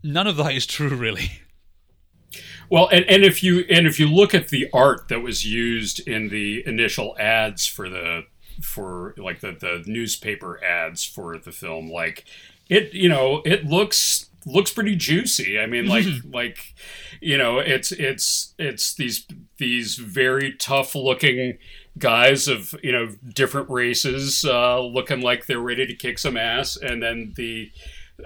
none 0.03 0.27
of 0.27 0.37
that 0.37 0.55
is 0.55 0.67
true, 0.67 0.95
really. 0.95 1.31
Well, 2.71 2.89
and, 2.89 3.05
and 3.07 3.25
if 3.25 3.43
you 3.43 3.65
and 3.71 3.87
if 3.87 3.99
you 3.99 4.09
look 4.09 4.35
at 4.35 4.49
the 4.49 4.69
art 4.73 5.09
that 5.09 5.21
was 5.21 5.47
used 5.47 6.07
in 6.07 6.29
the 6.29 6.63
initial 6.67 7.17
ads 7.19 7.67
for 7.67 7.89
the 7.89 8.25
for 8.61 9.15
like 9.17 9.41
the 9.41 9.53
the 9.53 9.83
newspaper 9.87 10.63
ads 10.63 11.05
for 11.05 11.39
the 11.39 11.53
film, 11.53 11.91
like 11.91 12.25
it 12.69 12.93
you 12.93 13.09
know 13.09 13.41
it 13.47 13.65
looks 13.65 14.29
looks 14.45 14.73
pretty 14.73 14.97
juicy. 14.97 15.59
I 15.59 15.67
mean, 15.67 15.87
like 15.87 16.07
like 16.33 16.75
you 17.21 17.39
know 17.39 17.59
it's 17.59 17.93
it's 17.93 18.55
it's 18.59 18.95
these 18.95 19.27
these 19.57 19.97
very 19.97 20.53
tough 20.53 20.95
looking 20.95 21.59
guys 21.99 22.49
of 22.49 22.75
you 22.83 22.93
know 22.93 23.09
different 23.35 23.71
races 23.71 24.45
uh, 24.45 24.81
looking 24.81 25.21
like 25.21 25.47
they're 25.47 25.59
ready 25.59 25.87
to 25.87 25.95
kick 25.95 26.19
some 26.19 26.37
ass, 26.37 26.77
and 26.77 27.03
then 27.03 27.33
the 27.37 27.71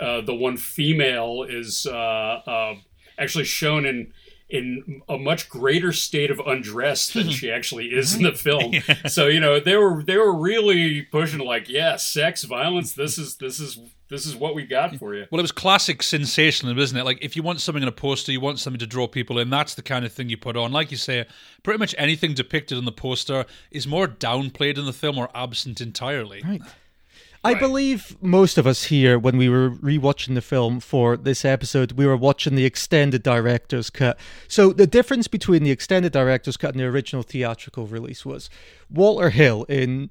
uh, 0.00 0.20
the 0.20 0.34
one 0.34 0.56
female 0.56 1.44
is 1.48 1.86
uh, 1.86 1.92
uh, 1.92 2.74
actually 3.18 3.44
shown 3.44 3.84
in 3.86 4.12
in 4.48 5.00
a 5.08 5.16
much 5.16 5.48
greater 5.48 5.92
state 5.92 6.30
of 6.30 6.38
undress 6.40 7.10
than 7.10 7.30
she 7.30 7.50
actually 7.50 7.86
is 7.86 8.14
in 8.14 8.22
the 8.22 8.32
film. 8.32 8.74
So 9.08 9.26
you 9.26 9.40
know 9.40 9.58
they 9.58 9.76
were 9.76 10.02
they 10.02 10.16
were 10.16 10.34
really 10.34 11.02
pushing 11.02 11.40
like 11.40 11.68
yeah, 11.68 11.96
sex, 11.96 12.44
violence. 12.44 12.92
This 12.92 13.18
is 13.18 13.36
this 13.36 13.58
is 13.60 13.80
this 14.12 14.26
is 14.26 14.36
what 14.36 14.54
we 14.54 14.66
got 14.66 14.94
for 14.96 15.14
you. 15.14 15.26
Well, 15.30 15.38
it 15.38 15.42
was 15.42 15.52
classic 15.52 16.02
sensationalism, 16.02 16.78
isn't 16.78 16.98
it? 16.98 17.04
Like, 17.04 17.18
if 17.22 17.34
you 17.34 17.42
want 17.42 17.62
something 17.62 17.82
in 17.82 17.88
a 17.88 17.92
poster, 17.92 18.30
you 18.30 18.42
want 18.42 18.58
something 18.58 18.78
to 18.78 18.86
draw 18.86 19.08
people 19.08 19.38
in, 19.38 19.48
that's 19.48 19.74
the 19.74 19.82
kind 19.82 20.04
of 20.04 20.12
thing 20.12 20.28
you 20.28 20.36
put 20.36 20.54
on. 20.54 20.70
Like 20.70 20.90
you 20.90 20.98
say, 20.98 21.24
pretty 21.62 21.78
much 21.78 21.94
anything 21.96 22.34
depicted 22.34 22.76
in 22.76 22.84
the 22.84 22.92
poster 22.92 23.46
is 23.70 23.86
more 23.86 24.06
downplayed 24.06 24.76
in 24.76 24.84
the 24.84 24.92
film 24.92 25.16
or 25.16 25.30
absent 25.34 25.80
entirely. 25.80 26.42
Right. 26.44 26.60
I 27.44 27.54
believe 27.54 28.16
most 28.22 28.56
of 28.56 28.66
us 28.66 28.84
here, 28.84 29.18
when 29.18 29.36
we 29.36 29.48
were 29.48 29.70
rewatching 29.70 30.34
the 30.34 30.42
film 30.42 30.78
for 30.80 31.16
this 31.16 31.44
episode, 31.44 31.92
we 31.92 32.06
were 32.06 32.16
watching 32.16 32.54
the 32.54 32.64
extended 32.64 33.22
director's 33.22 33.90
cut. 33.90 34.18
So 34.46 34.72
the 34.72 34.86
difference 34.86 35.26
between 35.26 35.64
the 35.64 35.70
extended 35.70 36.12
director's 36.12 36.56
cut 36.56 36.70
and 36.74 36.80
the 36.80 36.84
original 36.84 37.22
theatrical 37.22 37.86
release 37.86 38.24
was 38.24 38.48
Walter 38.88 39.30
Hill 39.30 39.64
in 39.64 40.10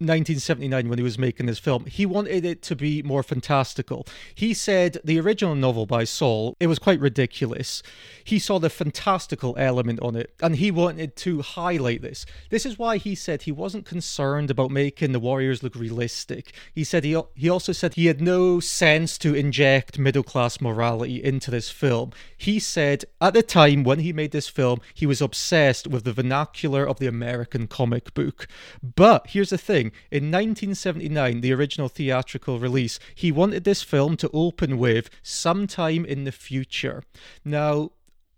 1979 0.00 0.88
when 0.88 0.98
he 0.98 1.02
was 1.02 1.18
making 1.18 1.46
this 1.46 1.58
film 1.58 1.84
he 1.86 2.06
wanted 2.06 2.44
it 2.44 2.62
to 2.62 2.76
be 2.76 3.02
more 3.02 3.24
fantastical. 3.24 4.06
He 4.32 4.54
said 4.54 4.98
the 5.02 5.18
original 5.18 5.56
novel 5.56 5.86
by 5.86 6.04
Sol 6.04 6.56
it 6.60 6.68
was 6.68 6.78
quite 6.78 7.00
ridiculous. 7.00 7.82
He 8.22 8.38
saw 8.38 8.60
the 8.60 8.70
fantastical 8.70 9.56
element 9.58 9.98
on 10.00 10.14
it 10.14 10.32
and 10.40 10.56
he 10.56 10.70
wanted 10.70 11.16
to 11.16 11.42
highlight 11.42 12.02
this. 12.02 12.26
This 12.50 12.64
is 12.64 12.78
why 12.78 12.98
he 12.98 13.16
said 13.16 13.42
he 13.42 13.52
wasn't 13.52 13.86
concerned 13.86 14.50
about 14.50 14.70
making 14.70 15.10
the 15.10 15.18
warriors 15.18 15.64
look 15.64 15.74
realistic. 15.74 16.52
He 16.72 16.84
said 16.84 17.02
he, 17.02 17.20
he 17.34 17.50
also 17.50 17.72
said 17.72 17.94
he 17.94 18.06
had 18.06 18.20
no 18.20 18.60
sense 18.60 19.18
to 19.18 19.34
inject 19.34 19.98
middle 19.98 20.22
class 20.22 20.60
morality 20.60 21.22
into 21.22 21.50
this 21.50 21.70
film. 21.70 22.12
He 22.36 22.60
said 22.60 23.04
at 23.20 23.34
the 23.34 23.42
time 23.42 23.82
when 23.82 23.98
he 23.98 24.12
made 24.12 24.30
this 24.30 24.48
film 24.48 24.80
he 24.94 25.06
was 25.06 25.20
obsessed 25.20 25.88
with 25.88 26.04
the 26.04 26.12
vernacular 26.12 26.86
of 26.86 27.00
the 27.00 27.08
american 27.08 27.66
comic 27.66 28.14
book. 28.14 28.46
But 28.82 29.28
here's 29.30 29.50
the 29.50 29.58
thing 29.58 29.87
in 30.10 30.30
1979, 30.30 31.40
the 31.40 31.52
original 31.52 31.88
theatrical 31.88 32.58
release, 32.58 32.98
he 33.14 33.32
wanted 33.32 33.64
this 33.64 33.82
film 33.82 34.16
to 34.18 34.30
open 34.32 34.78
with 34.78 35.10
sometime 35.22 36.04
in 36.04 36.24
the 36.24 36.32
future. 36.32 37.02
Now, 37.44 37.90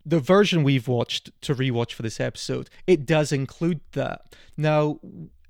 the 0.04 0.20
version 0.20 0.62
we've 0.62 0.88
watched 0.88 1.30
to 1.42 1.54
rewatch 1.54 1.92
for 1.92 2.02
this 2.02 2.20
episode, 2.20 2.70
it 2.86 3.06
does 3.06 3.32
include 3.32 3.80
that. 3.92 4.34
Now, 4.56 4.98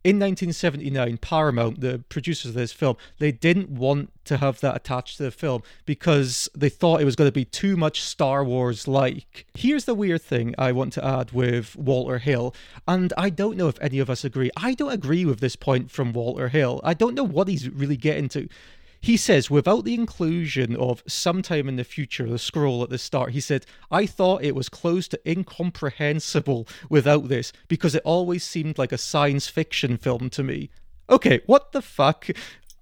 in 0.02 0.18
1979, 0.18 1.18
Paramount, 1.18 1.80
the 1.80 2.02
producers 2.08 2.50
of 2.50 2.54
this 2.54 2.72
film, 2.72 2.96
they 3.18 3.32
didn't 3.32 3.68
want 3.70 4.10
to 4.24 4.38
have 4.38 4.60
that 4.60 4.76
attached 4.76 5.18
to 5.18 5.24
the 5.24 5.30
film 5.30 5.62
because 5.84 6.48
they 6.54 6.70
thought 6.70 7.02
it 7.02 7.04
was 7.04 7.16
going 7.16 7.28
to 7.28 7.32
be 7.32 7.44
too 7.44 7.76
much 7.76 8.00
Star 8.00 8.42
Wars 8.42 8.88
like. 8.88 9.46
Here's 9.54 9.84
the 9.84 9.94
weird 9.94 10.22
thing 10.22 10.54
I 10.56 10.72
want 10.72 10.94
to 10.94 11.04
add 11.04 11.32
with 11.32 11.76
Walter 11.76 12.18
Hill, 12.18 12.54
and 12.88 13.12
I 13.18 13.28
don't 13.28 13.56
know 13.56 13.68
if 13.68 13.80
any 13.80 13.98
of 13.98 14.08
us 14.08 14.24
agree. 14.24 14.50
I 14.56 14.72
don't 14.74 14.92
agree 14.92 15.26
with 15.26 15.40
this 15.40 15.56
point 15.56 15.90
from 15.90 16.12
Walter 16.12 16.48
Hill. 16.48 16.80
I 16.82 16.94
don't 16.94 17.14
know 17.14 17.24
what 17.24 17.48
he's 17.48 17.68
really 17.68 17.96
getting 17.96 18.28
to. 18.30 18.48
He 19.02 19.16
says, 19.16 19.50
without 19.50 19.84
the 19.84 19.94
inclusion 19.94 20.76
of 20.76 21.02
sometime 21.06 21.68
in 21.68 21.76
the 21.76 21.84
future, 21.84 22.28
the 22.28 22.38
scroll 22.38 22.82
at 22.82 22.90
the 22.90 22.98
start, 22.98 23.32
he 23.32 23.40
said, 23.40 23.64
I 23.90 24.04
thought 24.04 24.44
it 24.44 24.54
was 24.54 24.68
close 24.68 25.08
to 25.08 25.30
incomprehensible 25.30 26.68
without 26.90 27.28
this 27.28 27.52
because 27.66 27.94
it 27.94 28.02
always 28.04 28.44
seemed 28.44 28.76
like 28.76 28.92
a 28.92 28.98
science 28.98 29.48
fiction 29.48 29.96
film 29.96 30.28
to 30.30 30.42
me. 30.42 30.68
Okay, 31.08 31.40
what 31.46 31.72
the 31.72 31.80
fuck? 31.80 32.28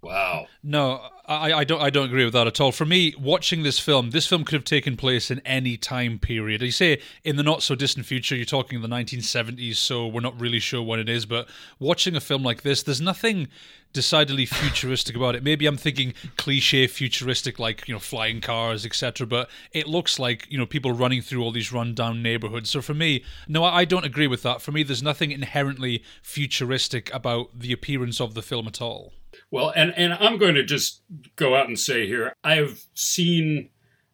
Wow. 0.00 0.46
No, 0.62 1.02
I, 1.26 1.52
I 1.52 1.64
don't. 1.64 1.82
I 1.82 1.90
don't 1.90 2.06
agree 2.06 2.24
with 2.24 2.32
that 2.34 2.46
at 2.46 2.60
all. 2.60 2.70
For 2.70 2.84
me, 2.84 3.14
watching 3.18 3.64
this 3.64 3.80
film, 3.80 4.10
this 4.10 4.28
film 4.28 4.44
could 4.44 4.54
have 4.54 4.64
taken 4.64 4.96
place 4.96 5.28
in 5.28 5.40
any 5.40 5.76
time 5.76 6.20
period. 6.20 6.62
You 6.62 6.70
say 6.70 7.00
in 7.24 7.34
the 7.34 7.42
not 7.42 7.64
so 7.64 7.74
distant 7.74 8.06
future, 8.06 8.36
you're 8.36 8.44
talking 8.44 8.80
the 8.80 8.86
1970s, 8.86 9.74
so 9.74 10.06
we're 10.06 10.20
not 10.20 10.40
really 10.40 10.60
sure 10.60 10.82
when 10.82 11.00
it 11.00 11.08
is. 11.08 11.26
But 11.26 11.48
watching 11.80 12.14
a 12.14 12.20
film 12.20 12.44
like 12.44 12.62
this, 12.62 12.84
there's 12.84 13.00
nothing 13.00 13.48
decidedly 13.92 14.46
futuristic 14.46 15.16
about 15.16 15.34
it. 15.34 15.42
Maybe 15.42 15.66
I'm 15.66 15.76
thinking 15.76 16.14
cliche 16.36 16.86
futuristic, 16.86 17.58
like 17.58 17.88
you 17.88 17.94
know, 17.94 17.98
flying 17.98 18.40
cars, 18.40 18.86
etc. 18.86 19.26
But 19.26 19.50
it 19.72 19.88
looks 19.88 20.20
like 20.20 20.46
you 20.48 20.58
know 20.58 20.66
people 20.66 20.92
running 20.92 21.22
through 21.22 21.42
all 21.42 21.50
these 21.50 21.72
rundown 21.72 22.22
neighborhoods. 22.22 22.70
So 22.70 22.80
for 22.82 22.94
me, 22.94 23.24
no, 23.48 23.64
I 23.64 23.84
don't 23.84 24.06
agree 24.06 24.28
with 24.28 24.44
that. 24.44 24.62
For 24.62 24.70
me, 24.70 24.84
there's 24.84 25.02
nothing 25.02 25.32
inherently 25.32 26.04
futuristic 26.22 27.12
about 27.12 27.58
the 27.58 27.72
appearance 27.72 28.20
of 28.20 28.34
the 28.34 28.42
film 28.42 28.68
at 28.68 28.80
all. 28.80 29.12
Well, 29.50 29.72
and 29.74 29.92
and 29.96 30.14
I'm 30.14 30.38
going 30.38 30.54
to 30.54 30.64
just 30.64 31.02
go 31.36 31.54
out 31.54 31.68
and 31.68 31.78
say 31.78 32.06
here, 32.06 32.32
I 32.44 32.56
have 32.56 32.80
seen 32.94 33.70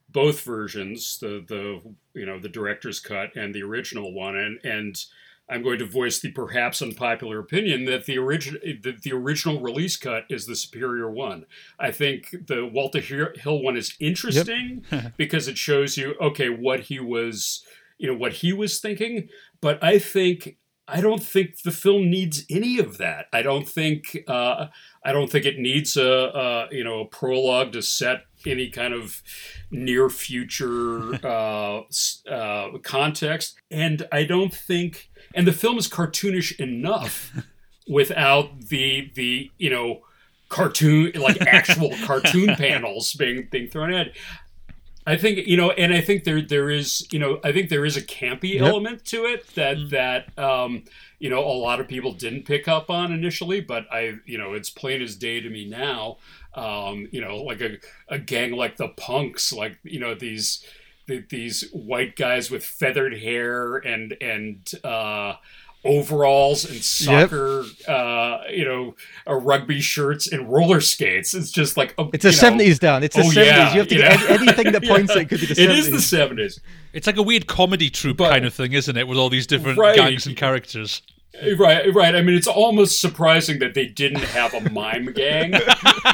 both 0.09 0.43
versions, 0.43 1.19
the 1.19 1.45
the 1.47 1.81
you 2.15 2.27
know 2.27 2.39
the 2.39 2.49
director's 2.49 3.01
cut 3.01 3.37
and 3.37 3.55
the 3.55 3.63
original 3.63 4.15
one, 4.15 4.37
and 4.37 4.59
and 4.65 4.97
I'm 5.49 5.63
going 5.63 5.79
to 5.81 5.87
voice 5.87 6.21
the 6.21 6.31
perhaps 6.31 6.81
unpopular 6.81 7.39
opinion 7.39 7.85
that 7.85 8.07
the 8.07 8.17
original 8.17 8.61
the, 8.63 8.97
the 9.03 9.13
original 9.13 9.61
release 9.61 9.97
cut 9.97 10.25
is 10.31 10.47
the 10.47 10.57
superior 10.57 11.11
one. 11.11 11.45
I 11.79 11.91
think 11.91 12.31
the 12.47 12.67
Walter 12.67 13.01
Hill 13.01 13.63
one 13.63 13.77
is 13.77 13.95
interesting 14.01 14.85
because 15.17 15.49
it 15.49 15.59
shows 15.59 15.97
you 15.97 16.15
okay 16.21 16.49
what 16.49 16.81
he 16.81 17.01
was 17.01 17.63
you 17.99 18.09
know 18.09 18.17
what 18.17 18.35
he 18.35 18.53
was 18.53 18.81
thinking, 18.81 19.29
but 19.61 19.83
I 19.83 19.99
think 19.99 20.57
I 20.87 21.01
don't 21.01 21.23
think 21.23 21.63
the 21.63 21.71
film 21.71 22.11
needs 22.11 22.45
any 22.51 22.79
of 22.79 22.99
that. 22.99 23.27
I 23.33 23.43
don't 23.43 23.67
think 23.69 24.19
uh, 24.29 24.67
I 25.05 25.13
don't 25.13 25.31
think 25.31 25.47
it 25.47 25.59
needs 25.59 25.97
a, 25.97 26.05
a 26.05 26.69
you 26.71 26.85
know 26.85 27.01
a 27.01 27.07
prologue 27.07 27.73
to 27.73 27.83
set 27.83 28.25
any 28.47 28.69
kind 28.69 28.93
of 28.93 29.23
near 29.71 30.11
future 30.11 31.15
uh, 31.27 31.83
uh, 32.31 32.79
context, 32.83 33.57
and 33.71 34.07
I 34.13 34.25
don't 34.25 34.53
think 34.53 35.11
and 35.35 35.47
the 35.47 35.53
film 35.53 35.79
is 35.79 35.89
cartoonish 35.89 36.59
enough 36.61 37.33
without 37.89 38.61
the 38.69 39.11
the 39.15 39.51
you 39.59 39.71
know 39.71 40.03
cartoon 40.49 41.13
like 41.17 41.41
actual 41.43 41.91
cartoon 42.05 42.55
panels 42.57 43.15
being 43.15 43.49
being 43.51 43.69
thrown 43.69 43.93
at. 43.93 44.09
I 45.07 45.17
think 45.17 45.47
you 45.47 45.57
know, 45.57 45.71
and 45.73 45.93
I 45.93 46.01
think 46.01 46.25
there 46.25 46.41
there 46.41 46.71
is 46.71 47.07
you 47.13 47.19
know, 47.19 47.39
I 47.45 47.53
think 47.53 47.69
there 47.69 47.85
is 47.85 47.97
a 47.97 48.03
campy 48.03 48.55
yep. 48.55 48.63
element 48.63 49.05
to 49.07 49.25
it 49.25 49.47
that 49.55 49.77
mm. 49.77 49.91
that 49.91 50.39
um, 50.39 50.85
you 51.19 51.29
know 51.29 51.41
a 51.41 51.53
lot 51.53 51.81
of 51.81 51.89
people 51.89 52.13
didn't 52.13 52.45
pick 52.47 52.69
up 52.69 52.91
on 52.91 53.13
initially, 53.13 53.61
but 53.61 53.87
I 53.93 54.15
you 54.25 54.39
know 54.39 54.55
it's 54.55 54.71
plain 54.71 55.03
as 55.03 55.17
day 55.17 55.41
to 55.41 55.51
me 55.51 55.67
now. 55.67 56.19
Um, 56.55 57.09
you 57.11 57.21
know, 57.21 57.37
like 57.39 57.61
a, 57.61 57.79
a 58.09 58.19
gang 58.19 58.53
like 58.53 58.77
the 58.77 58.89
Punks, 58.89 59.53
like 59.53 59.79
you 59.83 60.01
know 60.01 60.15
these 60.15 60.65
these 61.07 61.69
white 61.73 62.17
guys 62.17 62.51
with 62.51 62.65
feathered 62.65 63.19
hair 63.19 63.77
and 63.77 64.17
and 64.23 64.71
uh, 64.85 65.35
overalls 65.85 66.65
and 66.65 66.83
soccer, 66.83 67.63
yep. 67.63 67.89
uh, 67.89 68.39
you 68.51 68.65
know, 68.65 68.95
uh, 69.27 69.35
rugby 69.35 69.81
shirts 69.81 70.31
and 70.31 70.51
roller 70.51 70.81
skates. 70.81 71.35
It's 71.35 71.51
just 71.51 71.77
like 71.77 71.95
oh, 71.99 72.11
it's 72.13 72.25
the 72.25 72.33
seventies, 72.33 72.79
down. 72.79 73.03
It's 73.03 73.17
the 73.17 73.23
oh, 73.23 73.31
seventies. 73.31 73.47
Yeah, 73.47 73.73
you 73.73 73.79
have 73.81 73.89
to 73.89 73.95
get 73.95 74.21
know? 74.21 74.27
anything 74.35 74.73
that 74.73 74.85
points 74.89 75.15
yeah. 75.15 75.23
at 75.23 75.29
could 75.29 75.41
be 75.41 75.47
the 75.47 75.55
70s. 75.55 75.65
It 75.65 75.71
is 75.71 75.91
the 75.91 76.01
seventies. 76.01 76.61
It's 76.93 77.07
like 77.07 77.17
a 77.17 77.23
weird 77.23 77.47
comedy 77.47 77.91
troupe 77.91 78.19
but, 78.19 78.31
kind 78.31 78.45
of 78.45 78.55
thing, 78.55 78.73
isn't 78.73 78.97
it? 78.97 79.07
With 79.09 79.19
all 79.19 79.31
these 79.31 79.47
different 79.47 79.79
right. 79.79 79.97
gangs 79.97 80.27
and 80.27 80.37
characters. 80.37 81.03
Right, 81.59 81.93
right. 81.93 82.15
I 82.15 82.23
mean, 82.23 82.37
it's 82.37 82.47
almost 82.47 83.01
surprising 83.01 83.59
that 83.59 83.75
they 83.75 83.87
didn't 83.87 84.23
have 84.23 84.55
a 84.55 84.71
mime 84.71 85.13
gang. 85.13 85.53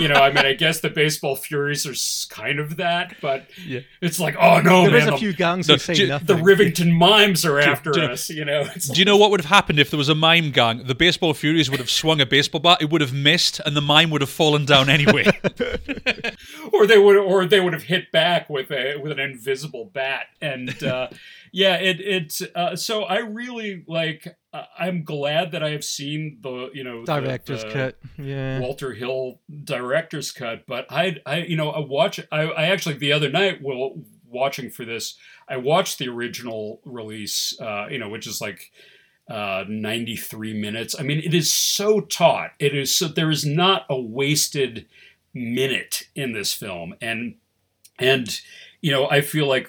you 0.01 0.09
know, 0.09 0.14
I 0.14 0.33
mean, 0.33 0.47
I 0.47 0.55
guess 0.55 0.81
the 0.81 0.89
baseball 0.89 1.37
furies 1.37 1.87
are 1.87 2.35
kind 2.35 2.59
of 2.59 2.77
that, 2.79 3.14
but 3.21 3.47
yeah. 3.64 3.81
it's 4.01 4.18
like, 4.18 4.37
oh 4.41 4.61
no, 4.61 4.83
there 4.83 4.93
man, 4.93 5.09
is 5.09 5.14
a 5.14 5.18
few 5.18 5.33
gangs 5.33 5.66
who 5.66 5.77
say 5.79 6.07
nothing. 6.07 6.27
The 6.27 6.35
Rivington 6.35 6.97
mimes 6.97 7.45
are 7.45 7.61
after 7.61 7.93
do, 7.93 8.03
us. 8.03 8.31
You 8.31 8.45
know. 8.45 8.64
do 8.64 8.99
you 8.99 9.05
know 9.05 9.16
what 9.16 9.31
would 9.31 9.41
have 9.41 9.51
happened 9.51 9.79
if 9.79 9.91
there 9.91 9.99
was 9.99 10.09
a 10.09 10.14
mime 10.14 10.53
gang? 10.53 10.85
The 10.85 10.95
baseball 10.95 11.35
furies 11.35 11.71
would 11.71 11.81
have 11.81 11.91
swung 11.91 12.21
a 12.21 12.27
baseball 12.27 12.61
bat, 12.61 12.81
it 12.81 12.91
would 12.91 13.03
have 13.03 13.12
missed, 13.12 13.61
and 13.64 13.77
the 13.77 13.83
mime 13.83 14.11
would 14.11 14.23
have 14.23 14.31
fallen 14.31 14.64
down 14.64 14.89
anyway. 14.89 15.25
or 16.73 16.87
they 16.87 16.99
would, 16.99 17.16
or 17.16 17.45
they 17.45 17.61
would 17.61 17.75
have 17.75 17.85
hit 17.85 18.11
back 18.11 18.49
with 18.49 18.71
a 18.71 18.97
with 18.97 19.12
an 19.12 19.21
invisible 19.21 19.85
bat, 19.85 20.27
and 20.41 20.83
uh, 20.83 21.09
yeah, 21.53 21.76
it 21.76 22.01
it. 22.01 22.40
Uh, 22.55 22.76
so 22.76 23.05
I 23.05 23.18
really 23.18 23.84
like. 23.86 24.36
I'm 24.53 25.05
glad 25.05 25.53
that 25.53 25.62
I 25.62 25.70
have 25.70 25.84
seen 25.84 26.38
the 26.40 26.70
you 26.74 26.82
know 26.82 27.05
director's 27.05 27.62
the, 27.62 27.68
the 27.68 27.72
cut, 27.72 27.98
yeah, 28.18 28.59
Walter 28.59 28.92
Hill 28.94 29.40
director's 29.64 30.32
cut. 30.32 30.66
But 30.66 30.86
I 30.90 31.16
I 31.24 31.42
you 31.42 31.57
know 31.57 31.70
I 31.70 31.80
watch 31.80 32.18
I, 32.32 32.42
I 32.42 32.64
actually 32.66 32.98
the 32.98 33.12
other 33.12 33.30
night 33.30 33.62
while 33.62 33.94
watching 34.28 34.70
for 34.70 34.84
this 34.84 35.16
I 35.51 35.57
watched 35.57 35.98
the 35.98 36.09
original 36.09 36.80
release, 36.84 37.61
uh, 37.61 37.88
you 37.90 37.98
know, 37.98 38.09
which 38.09 38.28
is 38.28 38.40
like 38.40 38.70
uh, 39.28 39.64
93 39.68 40.55
minutes. 40.55 40.94
I 40.98 41.03
mean, 41.03 41.18
it 41.18 41.34
is 41.34 41.53
so 41.53 42.01
taut. 42.01 42.53
It 42.61 42.74
is 42.74 42.94
so 42.94 43.09
there 43.09 43.30
is 43.30 43.44
not 43.44 43.84
a 43.90 44.01
wasted 44.01 44.86
minute 45.34 46.09
in 46.14 46.32
this 46.32 46.55
film, 46.55 46.94
and 47.03 47.34
and 47.98 48.40
you 48.80 48.92
know 48.92 49.11
I 49.11 49.22
feel 49.22 49.48
like 49.48 49.68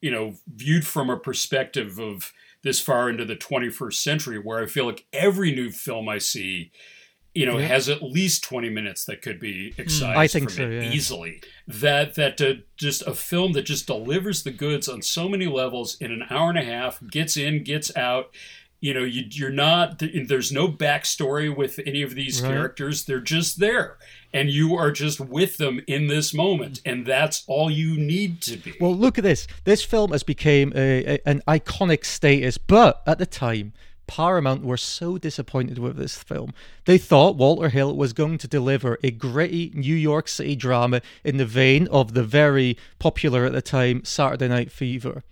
you 0.00 0.10
know 0.10 0.34
viewed 0.46 0.86
from 0.86 1.10
a 1.10 1.18
perspective 1.18 1.98
of 1.98 2.32
this 2.62 2.80
far 2.80 3.08
into 3.08 3.24
the 3.24 3.36
21st 3.36 3.94
century 3.94 4.38
where 4.38 4.62
I 4.62 4.66
feel 4.66 4.86
like 4.86 5.06
every 5.12 5.54
new 5.54 5.70
film 5.70 6.08
I 6.08 6.18
see, 6.18 6.72
you 7.32 7.46
know, 7.46 7.58
yeah. 7.58 7.68
has 7.68 7.88
at 7.88 8.02
least 8.02 8.42
20 8.42 8.70
minutes 8.70 9.04
that 9.04 9.22
could 9.22 9.38
be 9.38 9.72
hmm. 9.72 9.80
excised 9.80 10.18
I 10.18 10.26
think 10.26 10.50
so, 10.50 10.68
yeah. 10.68 10.90
easily. 10.90 11.42
That 11.68 12.14
that 12.16 12.40
uh, 12.40 12.54
just 12.76 13.02
a 13.02 13.14
film 13.14 13.52
that 13.52 13.62
just 13.62 13.86
delivers 13.86 14.42
the 14.42 14.50
goods 14.50 14.88
on 14.88 15.02
so 15.02 15.28
many 15.28 15.46
levels 15.46 15.96
in 16.00 16.10
an 16.10 16.24
hour 16.28 16.50
and 16.50 16.58
a 16.58 16.64
half, 16.64 17.00
gets 17.08 17.36
in, 17.36 17.62
gets 17.62 17.96
out. 17.96 18.34
You 18.86 18.94
know, 18.94 19.04
you, 19.04 19.24
you're 19.28 19.50
not. 19.50 19.98
There's 19.98 20.52
no 20.52 20.68
backstory 20.68 21.54
with 21.54 21.80
any 21.84 22.02
of 22.02 22.14
these 22.14 22.40
right. 22.40 22.52
characters. 22.52 23.04
They're 23.04 23.20
just 23.20 23.58
there, 23.58 23.96
and 24.32 24.48
you 24.48 24.76
are 24.76 24.92
just 24.92 25.18
with 25.18 25.56
them 25.56 25.80
in 25.86 26.06
this 26.06 26.32
moment 26.34 26.80
and 26.84 27.06
that's 27.06 27.42
all 27.46 27.70
you 27.70 27.96
need 27.96 28.42
to 28.42 28.56
be 28.58 28.74
well 28.80 28.94
look 28.94 29.16
at 29.16 29.24
this 29.24 29.46
this 29.64 29.82
film 29.82 30.12
has 30.12 30.22
become 30.22 30.72
a, 30.74 31.14
a, 31.14 31.28
an 31.28 31.42
iconic 31.48 32.04
status 32.04 32.58
but 32.58 33.02
at 33.06 33.18
the 33.18 33.26
time 33.26 33.72
Paramount 34.06 34.64
were 34.64 34.76
so 34.76 35.18
disappointed 35.18 35.78
with 35.78 35.96
this 35.96 36.16
film. 36.16 36.52
They 36.84 36.98
thought 36.98 37.36
Walter 37.36 37.68
Hill 37.68 37.96
was 37.96 38.12
going 38.12 38.38
to 38.38 38.46
deliver 38.46 38.98
a 39.02 39.10
gritty 39.10 39.72
New 39.74 39.96
York 39.96 40.28
City 40.28 40.54
drama 40.54 41.02
in 41.24 41.38
the 41.38 41.44
vein 41.44 41.88
of 41.88 42.14
the 42.14 42.22
very 42.22 42.76
popular 42.98 43.46
at 43.46 43.52
the 43.52 43.62
time 43.62 44.04
Saturday 44.04 44.48
Night 44.48 44.70
Fever. 44.70 45.24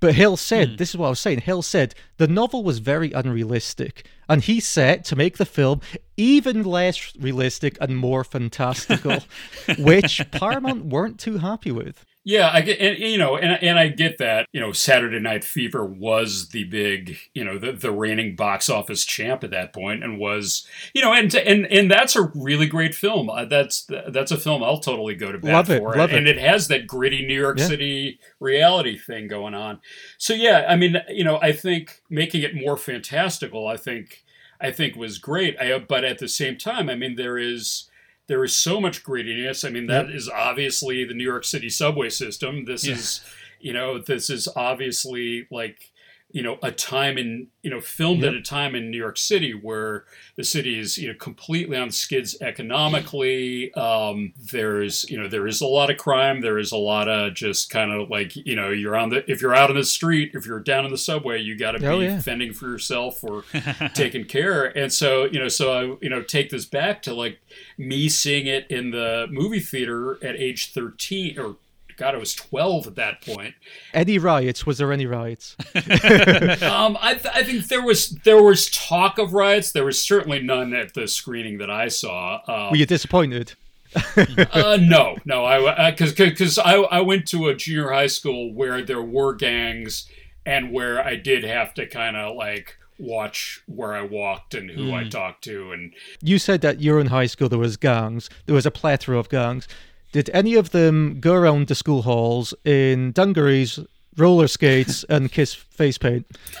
But 0.00 0.14
Hill 0.14 0.38
said, 0.38 0.70
mm. 0.70 0.78
this 0.78 0.90
is 0.90 0.96
what 0.96 1.06
I 1.06 1.10
was 1.10 1.20
saying. 1.20 1.42
Hill 1.42 1.62
said 1.62 1.94
the 2.16 2.26
novel 2.26 2.64
was 2.64 2.78
very 2.78 3.12
unrealistic, 3.12 4.06
and 4.28 4.42
he 4.42 4.58
set 4.58 5.04
to 5.06 5.16
make 5.16 5.36
the 5.36 5.44
film 5.44 5.82
even 6.16 6.62
less 6.62 7.14
realistic 7.18 7.76
and 7.80 7.96
more 7.96 8.24
fantastical, 8.24 9.18
which 9.78 10.22
Paramount 10.30 10.86
weren't 10.86 11.20
too 11.20 11.38
happy 11.38 11.70
with. 11.70 12.04
Yeah, 12.30 12.48
I 12.52 12.60
get, 12.60 12.78
and, 12.78 12.96
you 12.96 13.18
know, 13.18 13.36
and 13.36 13.60
and 13.60 13.76
I 13.76 13.88
get 13.88 14.18
that. 14.18 14.46
You 14.52 14.60
know, 14.60 14.70
Saturday 14.70 15.18
Night 15.18 15.42
Fever 15.42 15.84
was 15.84 16.50
the 16.50 16.62
big, 16.62 17.16
you 17.34 17.42
know, 17.42 17.58
the, 17.58 17.72
the 17.72 17.90
reigning 17.90 18.36
box 18.36 18.68
office 18.68 19.04
champ 19.04 19.42
at 19.42 19.50
that 19.50 19.72
point, 19.72 20.04
and 20.04 20.16
was, 20.16 20.64
you 20.94 21.02
know, 21.02 21.12
and 21.12 21.34
and 21.34 21.66
and 21.66 21.90
that's 21.90 22.14
a 22.14 22.30
really 22.36 22.68
great 22.68 22.94
film. 22.94 23.28
Uh, 23.28 23.46
that's 23.46 23.84
that's 24.10 24.30
a 24.30 24.38
film 24.38 24.62
I'll 24.62 24.78
totally 24.78 25.16
go 25.16 25.32
to 25.32 25.38
bat 25.38 25.52
love 25.52 25.66
for, 25.66 25.92
it, 25.92 25.98
love 25.98 26.12
and 26.12 26.28
it. 26.28 26.38
it 26.38 26.40
has 26.40 26.68
that 26.68 26.86
gritty 26.86 27.26
New 27.26 27.34
York 27.34 27.58
yeah. 27.58 27.66
City 27.66 28.20
reality 28.38 28.96
thing 28.96 29.26
going 29.26 29.54
on. 29.54 29.80
So 30.16 30.32
yeah, 30.32 30.66
I 30.68 30.76
mean, 30.76 30.98
you 31.08 31.24
know, 31.24 31.40
I 31.42 31.50
think 31.50 32.00
making 32.08 32.42
it 32.42 32.54
more 32.54 32.76
fantastical, 32.76 33.66
I 33.66 33.76
think, 33.76 34.22
I 34.60 34.70
think 34.70 34.94
was 34.94 35.18
great. 35.18 35.60
I, 35.60 35.76
but 35.80 36.04
at 36.04 36.20
the 36.20 36.28
same 36.28 36.56
time, 36.56 36.88
I 36.88 36.94
mean, 36.94 37.16
there 37.16 37.38
is 37.38 37.89
there 38.30 38.44
is 38.44 38.54
so 38.54 38.80
much 38.80 39.02
grittiness. 39.02 39.66
I 39.66 39.70
mean, 39.70 39.88
that 39.88 40.06
yep. 40.06 40.14
is 40.14 40.28
obviously 40.28 41.04
the 41.04 41.14
New 41.14 41.24
York 41.24 41.44
City 41.44 41.68
subway 41.68 42.10
system. 42.10 42.64
This 42.64 42.86
yeah. 42.86 42.94
is, 42.94 43.24
you 43.58 43.72
know, 43.72 43.98
this 43.98 44.30
is 44.30 44.48
obviously 44.54 45.48
like 45.50 45.89
you 46.32 46.42
know 46.42 46.58
a 46.62 46.70
time 46.70 47.18
in 47.18 47.48
you 47.62 47.70
know 47.70 47.80
filmed 47.80 48.22
yep. 48.22 48.32
at 48.32 48.38
a 48.38 48.42
time 48.42 48.74
in 48.74 48.90
New 48.90 48.96
York 48.96 49.18
City 49.18 49.52
where 49.52 50.04
the 50.36 50.44
city 50.44 50.78
is 50.78 50.96
you 50.96 51.08
know 51.08 51.14
completely 51.14 51.76
on 51.76 51.90
skids 51.90 52.36
economically. 52.40 53.72
Um, 53.74 54.32
there's 54.50 55.08
you 55.10 55.20
know 55.20 55.28
there 55.28 55.46
is 55.46 55.60
a 55.60 55.66
lot 55.66 55.90
of 55.90 55.96
crime. 55.96 56.40
There 56.40 56.58
is 56.58 56.72
a 56.72 56.76
lot 56.76 57.08
of 57.08 57.34
just 57.34 57.70
kind 57.70 57.92
of 57.92 58.10
like 58.10 58.34
you 58.36 58.56
know 58.56 58.70
you're 58.70 58.96
on 58.96 59.10
the 59.10 59.30
if 59.30 59.42
you're 59.42 59.54
out 59.54 59.70
on 59.70 59.76
the 59.76 59.84
street 59.84 60.32
if 60.34 60.46
you're 60.46 60.60
down 60.60 60.84
in 60.84 60.90
the 60.90 60.98
subway 60.98 61.40
you 61.40 61.56
got 61.56 61.72
to 61.72 61.86
oh, 61.86 61.98
be 61.98 62.04
yeah. 62.06 62.20
fending 62.20 62.52
for 62.52 62.66
yourself 62.66 63.22
or 63.24 63.44
taking 63.94 64.24
care. 64.24 64.66
And 64.76 64.92
so 64.92 65.24
you 65.24 65.38
know 65.38 65.48
so 65.48 65.72
I 65.72 65.96
you 66.00 66.10
know 66.10 66.22
take 66.22 66.50
this 66.50 66.64
back 66.64 67.02
to 67.02 67.14
like 67.14 67.40
me 67.76 68.08
seeing 68.08 68.46
it 68.46 68.70
in 68.70 68.90
the 68.90 69.26
movie 69.30 69.60
theater 69.60 70.22
at 70.24 70.36
age 70.36 70.72
13 70.72 71.38
or 71.38 71.56
God, 72.00 72.14
I 72.14 72.18
was 72.18 72.34
12 72.34 72.86
at 72.86 72.94
that 72.94 73.20
point. 73.20 73.54
Any 73.92 74.16
riots? 74.16 74.64
Was 74.64 74.78
there 74.78 74.90
any 74.90 75.04
riots? 75.04 75.54
um, 75.74 76.96
I, 76.98 77.18
th- 77.20 77.34
I, 77.34 77.42
think 77.42 77.68
there 77.68 77.84
was 77.84 78.08
there 78.24 78.42
was 78.42 78.70
talk 78.70 79.18
of 79.18 79.34
riots. 79.34 79.72
There 79.72 79.84
was 79.84 80.02
certainly 80.02 80.40
none 80.40 80.72
at 80.72 80.94
the 80.94 81.06
screening 81.06 81.58
that 81.58 81.68
I 81.68 81.88
saw. 81.88 82.40
Um, 82.48 82.70
Were 82.70 82.76
you 82.76 82.86
disappointed? 82.86 83.52
uh, 84.16 84.78
no, 84.80 85.18
no. 85.26 85.44
I 85.44 85.90
because 85.90 86.14
because 86.14 86.56
I, 86.56 86.76
I 86.76 87.02
went 87.02 87.28
to 87.28 87.48
a 87.48 87.54
junior 87.54 87.90
high 87.90 88.06
school 88.06 88.54
where 88.54 88.80
there 88.80 89.02
were 89.02 89.34
gangs 89.34 90.08
and 90.46 90.72
where 90.72 91.04
I 91.04 91.16
did 91.16 91.44
have 91.44 91.74
to 91.74 91.86
kind 91.86 92.16
of 92.16 92.34
like 92.34 92.78
watch 92.98 93.62
where 93.66 93.92
I 93.94 94.02
walked 94.02 94.54
and 94.54 94.70
who 94.70 94.86
mm. 94.86 94.94
I 94.94 95.02
hmm. 95.02 95.08
talked 95.10 95.44
to 95.44 95.72
and 95.72 95.92
you 96.22 96.38
said 96.38 96.60
that 96.60 96.80
you're 96.80 97.00
in 97.00 97.06
high 97.06 97.26
school 97.26 97.48
there 97.48 97.58
was 97.58 97.78
gangs 97.78 98.28
there 98.44 98.54
was 98.54 98.66
a 98.66 98.70
plethora 98.70 99.18
of 99.18 99.30
gangs 99.30 99.66
did 100.12 100.30
any 100.32 100.54
of 100.54 100.70
them 100.70 101.20
go 101.20 101.34
around 101.34 101.68
the 101.68 101.74
school 101.74 102.02
halls 102.02 102.54
in 102.64 103.12
dungarees, 103.12 103.78
roller 104.16 104.48
skates, 104.48 105.04
and 105.08 105.30
kiss 105.30 105.54
face 105.54 105.98
paint? 105.98 106.26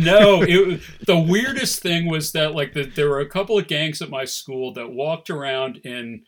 no, 0.00 0.42
it, 0.42 0.80
the 1.06 1.18
weirdest 1.18 1.80
thing 1.80 2.08
was 2.08 2.32
that 2.32 2.54
like 2.54 2.72
the, 2.72 2.84
there 2.84 3.08
were 3.08 3.20
a 3.20 3.28
couple 3.28 3.58
of 3.58 3.66
gangs 3.66 4.02
at 4.02 4.10
my 4.10 4.24
school 4.24 4.72
that 4.74 4.92
walked 4.92 5.30
around 5.30 5.78
in 5.78 6.24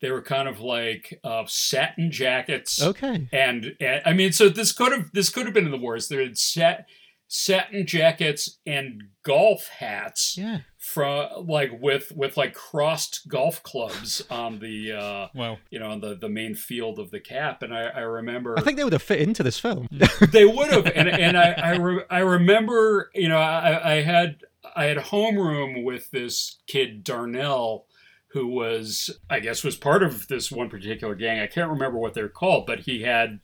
they 0.00 0.10
were 0.10 0.22
kind 0.22 0.48
of 0.48 0.60
like 0.60 1.18
uh, 1.22 1.44
satin 1.46 2.10
jackets. 2.10 2.82
Okay. 2.82 3.28
And, 3.32 3.76
and, 3.80 4.02
I 4.04 4.12
mean, 4.12 4.32
so 4.32 4.48
this 4.48 4.72
could 4.72 4.92
have 4.92 5.12
this 5.12 5.30
could 5.30 5.46
have 5.46 5.54
been 5.54 5.64
in 5.64 5.70
the 5.70 5.78
wars. 5.78 6.08
They 6.08 6.22
had 6.22 6.36
sat 6.36 6.86
satin 7.28 7.86
jackets 7.86 8.58
and 8.66 9.04
golf 9.22 9.68
hats 9.68 10.36
Yeah. 10.36 10.58
From 10.82 11.46
like 11.46 11.70
with 11.80 12.10
with 12.16 12.36
like 12.36 12.52
crossed 12.54 13.28
golf 13.28 13.62
clubs 13.62 14.20
on 14.28 14.58
the 14.58 14.90
uh 14.90 15.28
Wow. 15.32 15.58
you 15.70 15.78
know 15.78 15.86
on 15.90 16.00
the 16.00 16.16
the 16.16 16.28
main 16.28 16.56
field 16.56 16.98
of 16.98 17.12
the 17.12 17.20
cap 17.20 17.62
and 17.62 17.72
i 17.72 17.82
i 17.84 18.00
remember 18.00 18.58
I 18.58 18.62
think 18.62 18.78
they 18.78 18.82
would 18.82 18.92
have 18.92 19.00
fit 19.00 19.20
into 19.20 19.44
this 19.44 19.60
film. 19.60 19.86
they 20.32 20.44
would 20.44 20.72
have 20.72 20.86
and, 20.88 21.08
and 21.08 21.38
i 21.38 21.52
I, 21.52 21.76
re- 21.76 22.04
I 22.10 22.18
remember 22.18 23.10
you 23.14 23.28
know 23.28 23.38
I, 23.38 23.92
I 23.92 24.02
had 24.02 24.38
i 24.74 24.86
had 24.86 24.96
homeroom 24.96 25.84
with 25.84 26.10
this 26.10 26.58
kid 26.66 27.04
darnell 27.04 27.86
who 28.32 28.48
was 28.48 29.08
i 29.30 29.38
guess 29.38 29.62
was 29.62 29.76
part 29.76 30.02
of 30.02 30.26
this 30.26 30.50
one 30.50 30.68
particular 30.68 31.14
gang 31.14 31.38
i 31.38 31.46
can't 31.46 31.70
remember 31.70 31.98
what 31.98 32.12
they're 32.12 32.28
called 32.28 32.66
but 32.66 32.80
he 32.80 33.02
had 33.02 33.38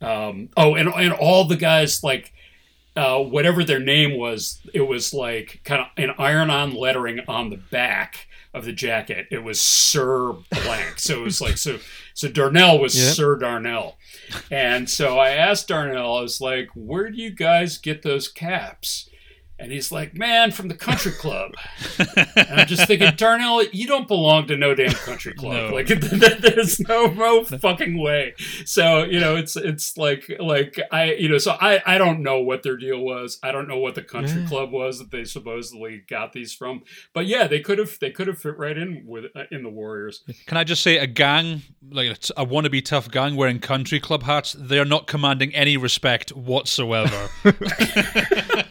um 0.00 0.48
oh 0.56 0.74
and, 0.74 0.88
and 0.88 1.12
all 1.12 1.44
the 1.44 1.54
guys 1.56 2.02
like 2.02 2.32
uh, 2.96 3.18
whatever 3.18 3.64
their 3.64 3.80
name 3.80 4.18
was, 4.18 4.60
it 4.74 4.82
was 4.82 5.14
like 5.14 5.60
kind 5.64 5.80
of 5.80 5.86
an 5.96 6.14
iron-on 6.18 6.74
lettering 6.74 7.20
on 7.26 7.50
the 7.50 7.56
back 7.56 8.26
of 8.54 8.64
the 8.64 8.72
jacket. 8.72 9.26
It 9.30 9.42
was 9.42 9.60
Sir 9.60 10.32
Blank, 10.50 10.98
so 10.98 11.20
it 11.20 11.24
was 11.24 11.40
like 11.40 11.56
so. 11.56 11.78
So 12.14 12.28
Darnell 12.28 12.78
was 12.78 12.94
Yep. 12.98 13.14
Sir 13.14 13.36
Darnell, 13.36 13.96
and 14.50 14.90
so 14.90 15.18
I 15.18 15.30
asked 15.30 15.68
Darnell, 15.68 16.16
I 16.16 16.20
was 16.20 16.40
like, 16.40 16.68
"Where 16.74 17.08
do 17.10 17.16
you 17.16 17.30
guys 17.30 17.78
get 17.78 18.02
those 18.02 18.28
caps?" 18.28 19.08
And 19.62 19.70
he's 19.70 19.92
like, 19.92 20.14
"Man, 20.16 20.50
from 20.50 20.68
the 20.68 20.74
country 20.74 21.12
club." 21.12 21.52
and 21.98 22.48
I'm 22.60 22.66
just 22.66 22.86
thinking, 22.88 23.12
Darnell, 23.16 23.62
you 23.72 23.86
don't 23.86 24.08
belong 24.08 24.46
to 24.48 24.56
no 24.56 24.74
damn 24.74 24.90
country 24.92 25.34
club. 25.34 25.70
No. 25.70 25.74
Like, 25.74 25.86
there's 25.86 26.80
no 26.80 27.06
no 27.06 27.44
fucking 27.44 27.98
way. 27.98 28.34
So 28.64 29.04
you 29.04 29.20
know, 29.20 29.36
it's 29.36 29.54
it's 29.56 29.96
like 29.96 30.30
like 30.40 30.78
I 30.90 31.12
you 31.14 31.28
know, 31.28 31.38
so 31.38 31.52
I 31.60 31.80
I 31.86 31.98
don't 31.98 32.22
know 32.22 32.40
what 32.40 32.62
their 32.62 32.76
deal 32.76 32.98
was. 32.98 33.38
I 33.42 33.52
don't 33.52 33.68
know 33.68 33.78
what 33.78 33.94
the 33.94 34.02
country 34.02 34.42
Yeah. 34.42 34.48
club 34.48 34.72
was 34.72 34.98
that 34.98 35.10
they 35.10 35.24
supposedly 35.24 36.02
got 36.08 36.32
these 36.32 36.52
from. 36.52 36.82
But 37.12 37.26
yeah, 37.26 37.46
they 37.46 37.60
could 37.60 37.78
have 37.78 37.98
they 38.00 38.10
could 38.10 38.26
have 38.26 38.38
fit 38.38 38.58
right 38.58 38.76
in 38.76 39.04
with 39.06 39.26
uh, 39.36 39.44
in 39.50 39.62
the 39.62 39.68
Warriors. 39.70 40.24
Can 40.46 40.56
I 40.56 40.64
just 40.64 40.82
say 40.82 40.98
a 40.98 41.06
gang, 41.06 41.62
like 41.90 42.10
a, 42.10 42.14
t- 42.14 42.34
a 42.36 42.44
wannabe 42.44 42.84
tough 42.84 43.10
gang 43.10 43.36
wearing 43.36 43.60
country 43.60 44.00
club 44.00 44.24
hats, 44.24 44.56
they're 44.58 44.84
not 44.84 45.06
commanding 45.06 45.54
any 45.54 45.76
respect 45.76 46.30
whatsoever. 46.30 47.28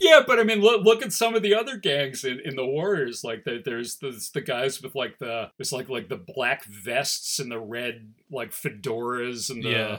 yeah, 0.00 0.20
but 0.26 0.38
I 0.38 0.42
mean, 0.44 0.60
look, 0.60 0.84
look 0.84 1.02
at 1.02 1.12
some 1.12 1.34
of 1.34 1.42
the 1.42 1.54
other 1.54 1.76
gangs 1.76 2.24
in, 2.24 2.40
in 2.44 2.56
the 2.56 2.66
Warriors. 2.66 3.22
Like 3.24 3.44
the, 3.44 3.62
there's 3.64 3.96
the, 3.96 4.12
the 4.34 4.40
guys 4.40 4.82
with 4.82 4.94
like 4.94 5.18
the 5.18 5.50
it's 5.58 5.72
like 5.72 5.88
like 5.88 6.08
the 6.08 6.16
black 6.16 6.64
vests 6.64 7.38
and 7.38 7.50
the 7.50 7.58
red 7.60 8.12
like 8.30 8.50
fedoras 8.52 9.50
and 9.50 9.62
the 9.62 9.70
Yeah. 9.70 9.98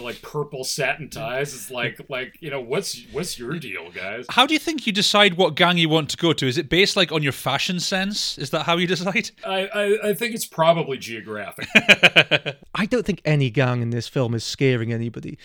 like 0.00 0.20
purple 0.22 0.64
satin 0.64 1.08
ties. 1.08 1.54
It's 1.54 1.70
like 1.70 2.00
like 2.08 2.36
you 2.40 2.50
know 2.50 2.60
what's 2.60 3.00
what's 3.12 3.38
your 3.38 3.58
deal, 3.58 3.90
guys? 3.90 4.26
how 4.28 4.46
do 4.46 4.52
you 4.52 4.58
think 4.60 4.86
you 4.86 4.92
decide 4.92 5.34
what 5.38 5.54
gang 5.54 5.78
you 5.78 5.88
want 5.88 6.10
to 6.10 6.16
go 6.16 6.32
to? 6.34 6.46
Is 6.46 6.58
it 6.58 6.68
based 6.68 6.94
like 6.96 7.10
on 7.12 7.22
your 7.22 7.32
fashion 7.32 7.80
sense? 7.80 8.36
Is 8.38 8.50
that 8.50 8.64
how 8.64 8.76
you 8.76 8.86
decide? 8.86 9.30
I, 9.46 9.66
I 9.66 10.08
I 10.10 10.14
think 10.14 10.34
it's 10.34 10.46
probably 10.46 10.98
geographic. 10.98 11.68
I 12.74 12.86
don't 12.86 13.04
think 13.06 13.22
any 13.24 13.50
gang 13.50 13.82
in 13.82 13.90
this 13.90 14.08
film 14.08 14.34
is 14.34 14.44
scaring 14.44 14.92
anybody. 14.92 15.38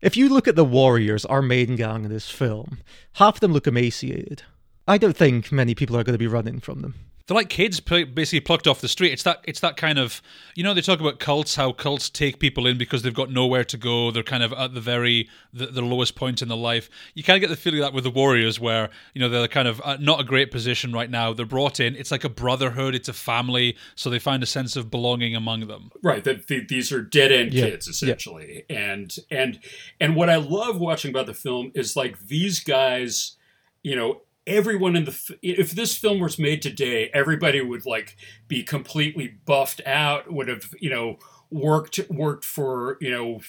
If 0.00 0.16
you 0.16 0.28
look 0.28 0.46
at 0.46 0.56
the 0.56 0.64
Warriors, 0.64 1.24
our 1.24 1.42
main 1.42 1.76
gang 1.76 2.04
in 2.04 2.10
this 2.10 2.30
film, 2.30 2.78
half 3.14 3.36
of 3.36 3.40
them 3.40 3.52
look 3.52 3.66
emaciated. 3.66 4.42
I 4.88 4.98
don't 4.98 5.16
think 5.16 5.50
many 5.50 5.74
people 5.74 5.96
are 5.96 6.04
going 6.04 6.14
to 6.14 6.18
be 6.18 6.26
running 6.26 6.60
from 6.60 6.80
them. 6.80 6.94
They're 7.26 7.34
like 7.34 7.48
kids 7.48 7.80
basically 7.80 8.38
plucked 8.38 8.68
off 8.68 8.80
the 8.80 8.86
street. 8.86 9.12
It's 9.12 9.24
that 9.24 9.40
it's 9.42 9.58
that 9.58 9.76
kind 9.76 9.98
of 9.98 10.22
you 10.54 10.62
know 10.62 10.74
they 10.74 10.80
talk 10.80 11.00
about 11.00 11.18
cults 11.18 11.56
how 11.56 11.72
cults 11.72 12.08
take 12.08 12.38
people 12.38 12.68
in 12.68 12.78
because 12.78 13.02
they've 13.02 13.12
got 13.12 13.32
nowhere 13.32 13.64
to 13.64 13.76
go. 13.76 14.12
They're 14.12 14.22
kind 14.22 14.44
of 14.44 14.52
at 14.52 14.74
the 14.74 14.80
very 14.80 15.28
the, 15.52 15.66
the 15.66 15.82
lowest 15.82 16.14
point 16.14 16.40
in 16.40 16.46
their 16.46 16.56
life. 16.56 16.88
You 17.14 17.24
kind 17.24 17.36
of 17.36 17.40
get 17.40 17.50
the 17.52 17.60
feeling 17.60 17.80
of 17.80 17.86
that 17.86 17.92
with 17.92 18.04
the 18.04 18.12
Warriors, 18.12 18.60
where 18.60 18.90
you 19.12 19.20
know 19.20 19.28
they're 19.28 19.48
kind 19.48 19.66
of 19.66 19.82
uh, 19.84 19.96
not 19.98 20.20
a 20.20 20.24
great 20.24 20.52
position 20.52 20.92
right 20.92 21.10
now. 21.10 21.32
They're 21.32 21.44
brought 21.44 21.80
in. 21.80 21.96
It's 21.96 22.12
like 22.12 22.22
a 22.22 22.28
brotherhood. 22.28 22.94
It's 22.94 23.08
a 23.08 23.12
family, 23.12 23.76
so 23.96 24.08
they 24.08 24.20
find 24.20 24.40
a 24.44 24.46
sense 24.46 24.76
of 24.76 24.88
belonging 24.88 25.34
among 25.34 25.66
them. 25.66 25.90
right 26.04 26.22
that 26.22 26.46
th- 26.46 26.68
these 26.68 26.92
are 26.92 27.02
dead 27.02 27.32
end 27.32 27.52
Yeah, 27.52 27.70
kids 27.70 27.88
essentially 27.88 28.62
and 28.70 29.16
and 29.32 29.58
and 30.00 30.14
what 30.14 30.30
i 30.30 30.36
love 30.36 30.78
watching 30.78 31.10
about 31.10 31.26
the 31.26 31.34
film 31.34 31.72
is 31.74 31.96
like 31.96 32.28
these 32.28 32.60
guys 32.60 33.36
you 33.82 33.96
know 33.96 34.20
everyone 34.46 34.94
in 34.94 35.04
the 35.04 35.38
if 35.42 35.72
this 35.72 35.96
film 35.96 36.20
was 36.20 36.38
made 36.38 36.62
today 36.62 37.10
everybody 37.12 37.60
would 37.60 37.84
like 37.84 38.16
be 38.46 38.62
completely 38.62 39.34
buffed 39.44 39.80
out 39.86 40.32
would 40.32 40.46
have 40.48 40.72
you 40.80 40.88
know 40.88 41.18
worked 41.50 41.98
worked 42.10 42.44
for 42.44 42.96
you 43.00 43.10
know 43.10 43.40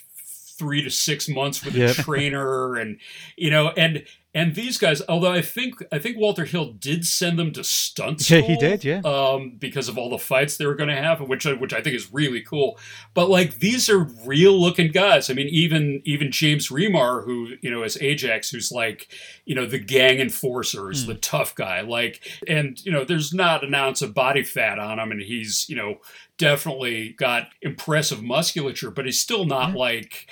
three 0.57 0.81
to 0.81 0.89
six 0.89 1.29
months 1.29 1.63
with 1.63 1.75
Yep. 1.75 1.99
a 1.99 2.01
trainer 2.01 2.75
and 2.77 2.97
you 3.35 3.51
know 3.51 3.69
and 3.77 4.05
and 4.39 4.55
these 4.55 4.77
guys 4.77 5.01
although 5.09 5.31
i 5.31 5.41
think 5.41 5.73
i 5.91 5.97
think 5.99 6.15
walter 6.17 6.45
hill 6.45 6.71
did 6.73 7.05
send 7.05 7.37
them 7.39 7.51
to 7.51 7.63
stunt 7.63 8.21
school, 8.21 8.37
Yeah, 8.39 8.43
he 8.47 8.55
did, 8.57 8.83
yeah. 8.83 9.01
um 9.03 9.41
because 9.57 9.87
of 9.89 9.97
all 9.97 10.09
the 10.09 10.17
fights 10.17 10.57
they 10.57 10.65
were 10.65 10.75
going 10.75 10.89
to 10.95 10.95
have 10.95 11.19
which 11.21 11.45
I- 11.45 11.53
which 11.53 11.73
i 11.73 11.81
think 11.81 11.95
is 11.95 12.13
really 12.13 12.41
cool. 12.41 12.77
But 13.13 13.29
like 13.29 13.59
these 13.59 13.89
are 13.89 14.01
real 14.25 14.55
looking 14.59 14.91
guys. 14.91 15.29
I 15.29 15.33
mean 15.33 15.47
even 15.47 16.01
even 16.05 16.31
james 16.31 16.69
remar 16.69 17.25
who 17.25 17.35
you 17.61 17.71
know 17.71 17.81
as 17.83 17.97
ajax 18.01 18.49
who's 18.51 18.71
like 18.71 19.07
you 19.45 19.55
know 19.55 19.65
the 19.65 19.79
gang 19.79 20.19
enforcer 20.19 20.91
is 20.91 21.05
the 21.07 21.15
tough 21.15 21.55
guy 21.55 21.81
like 21.81 22.15
and 22.47 22.79
you 22.85 22.91
know 22.91 23.03
there's 23.03 23.33
not 23.33 23.63
an 23.63 23.73
ounce 23.73 24.01
of 24.01 24.13
body 24.13 24.43
fat 24.43 24.77
on 24.79 24.99
him 24.99 25.11
and 25.11 25.21
he's 25.21 25.65
you 25.69 25.75
know 25.75 25.97
definitely 26.37 27.09
got 27.17 27.47
impressive 27.61 28.21
musculature 28.23 28.91
but 28.91 29.05
he's 29.05 29.19
still 29.19 29.45
not 29.45 29.73
like 29.73 30.27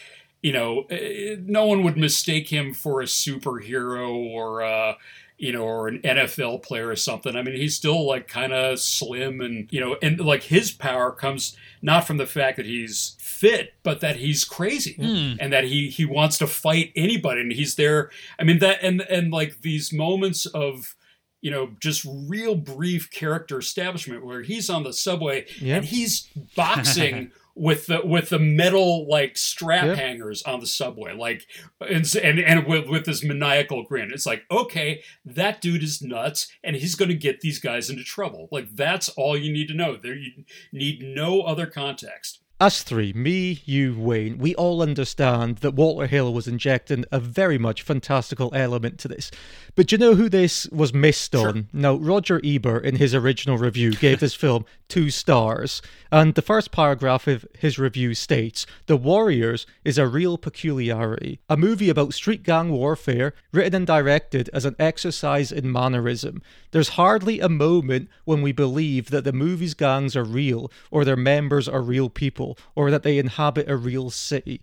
you 0.45 0.53
know 0.53 0.71
eh, 0.89 1.35
no 1.59 1.65
one 1.65 1.81
would 1.83 1.97
mistake 1.97 2.47
him 2.57 2.73
for 2.73 3.01
a 3.01 3.05
superhero 3.05 4.09
or 4.37 4.63
uh 4.63 4.93
you 5.37 5.51
know, 5.51 5.63
or 5.63 5.89
an 5.89 5.99
NFL 5.99 6.63
player 6.63 6.87
or 6.87 6.95
something. 6.95 7.35
I 7.35 7.41
mean, 7.41 7.57
he's 7.57 7.75
still 7.75 8.07
like 8.07 8.29
kind 8.29 8.53
of 8.53 8.79
slim 8.79 9.41
and, 9.41 9.67
you 9.69 9.81
know, 9.81 9.97
and 10.01 10.17
like 10.17 10.43
his 10.43 10.71
power 10.71 11.11
comes 11.11 11.57
not 11.81 12.07
from 12.07 12.15
the 12.15 12.25
fact 12.25 12.55
that 12.55 12.65
he's 12.65 13.17
fit, 13.19 13.73
but 13.83 13.99
that 13.99 14.15
he's 14.15 14.45
crazy 14.45 14.95
and 15.41 15.51
that 15.51 15.65
he 15.65 15.89
he 15.89 16.05
wants 16.05 16.37
to 16.37 16.47
fight 16.47 16.93
anybody 16.95 17.41
and 17.41 17.51
he's 17.51 17.75
there. 17.75 18.11
I 18.39 18.45
mean 18.45 18.59
that 18.59 18.77
and 18.81 19.01
and 19.01 19.29
like 19.29 19.59
these 19.59 19.91
moments 19.91 20.45
of 20.45 20.95
you 21.41 21.51
know, 21.51 21.71
just 21.81 22.07
real 22.29 22.55
brief 22.55 23.11
character 23.11 23.59
establishment 23.59 24.25
where 24.25 24.41
he's 24.41 24.69
on 24.69 24.83
the 24.83 24.93
subway 24.93 25.45
Yep. 25.59 25.75
and 25.77 25.85
he's 25.85 26.29
boxing 26.55 27.31
with 27.55 27.87
the 27.87 28.01
with 28.05 28.29
the 28.29 28.39
metal 28.39 29.07
like 29.07 29.37
strap 29.37 29.85
Yep. 29.85 29.97
hangers 29.97 30.43
on 30.43 30.59
the 30.59 30.67
subway, 30.67 31.13
like 31.13 31.47
and 31.79 32.05
and, 32.15 32.39
and 32.39 32.67
with, 32.67 32.87
with 32.87 33.05
this 33.05 33.23
maniacal 33.23 33.83
grin. 33.83 34.11
It's 34.13 34.25
like, 34.25 34.43
okay, 34.51 35.01
that 35.23 35.61
dude 35.61 35.83
is 35.83 36.01
nuts, 36.01 36.47
and 36.63 36.75
he's 36.75 36.95
going 36.95 37.09
to 37.09 37.15
get 37.15 37.41
these 37.41 37.59
guys 37.59 37.89
into 37.89 38.03
trouble. 38.03 38.49
Like 38.51 38.75
that's 38.75 39.09
all 39.09 39.37
you 39.37 39.51
need 39.51 39.67
to 39.69 39.73
know. 39.73 39.97
There, 39.97 40.15
you 40.15 40.43
need 40.71 41.01
no 41.01 41.41
other 41.41 41.65
context. 41.65 42.41
Us 42.57 42.83
three, 42.83 43.11
me, 43.11 43.61
you, 43.65 43.99
Wayne, 43.99 44.37
we 44.37 44.55
all 44.55 44.81
understand 44.81 45.57
that 45.57 45.73
Walter 45.75 46.07
Hill 46.07 46.33
was 46.33 46.47
injecting 46.47 47.03
a 47.11 47.19
very 47.19 47.57
much 47.57 47.81
fantastical 47.81 48.49
element 48.55 48.97
to 48.99 49.09
this. 49.09 49.29
But 49.75 49.87
do 49.87 49.95
you 49.95 49.97
know 49.97 50.15
who 50.15 50.29
this 50.29 50.67
was 50.71 50.93
missed 50.93 51.35
on? 51.35 51.67
Now, 51.73 51.95
Roger 51.95 52.39
Ebert, 52.45 52.85
in 52.85 52.95
his 52.95 53.13
original 53.13 53.57
review, 53.57 53.91
gave 53.91 54.21
this 54.21 54.33
film 54.33 54.65
two 54.87 55.09
stars. 55.09 55.81
And 56.13 56.33
the 56.33 56.41
first 56.41 56.71
paragraph 56.71 57.27
of 57.27 57.45
his 57.59 57.77
review 57.77 58.13
states 58.13 58.65
The 58.85 58.95
Warriors 58.95 59.67
is 59.83 59.97
a 59.97 60.07
real 60.07 60.37
peculiarity, 60.37 61.41
a 61.49 61.57
movie 61.57 61.89
about 61.89 62.13
street 62.13 62.43
gang 62.43 62.71
warfare, 62.71 63.33
written 63.51 63.75
and 63.75 63.85
directed 63.85 64.49
as 64.53 64.63
an 64.63 64.77
exercise 64.79 65.51
in 65.51 65.69
mannerism. 65.69 66.41
There's 66.71 66.89
hardly 66.89 67.41
a 67.41 67.49
moment 67.49 68.09
when 68.23 68.41
we 68.41 68.53
believe 68.53 69.09
that 69.09 69.25
the 69.25 69.33
movie's 69.33 69.73
gangs 69.73 70.15
are 70.15 70.23
real, 70.23 70.71
or 70.89 71.03
their 71.03 71.17
members 71.17 71.67
are 71.67 71.81
real 71.81 72.09
people, 72.09 72.57
or 72.75 72.91
that 72.91 73.03
they 73.03 73.17
inhabit 73.17 73.69
a 73.69 73.75
real 73.75 74.09
city. 74.09 74.61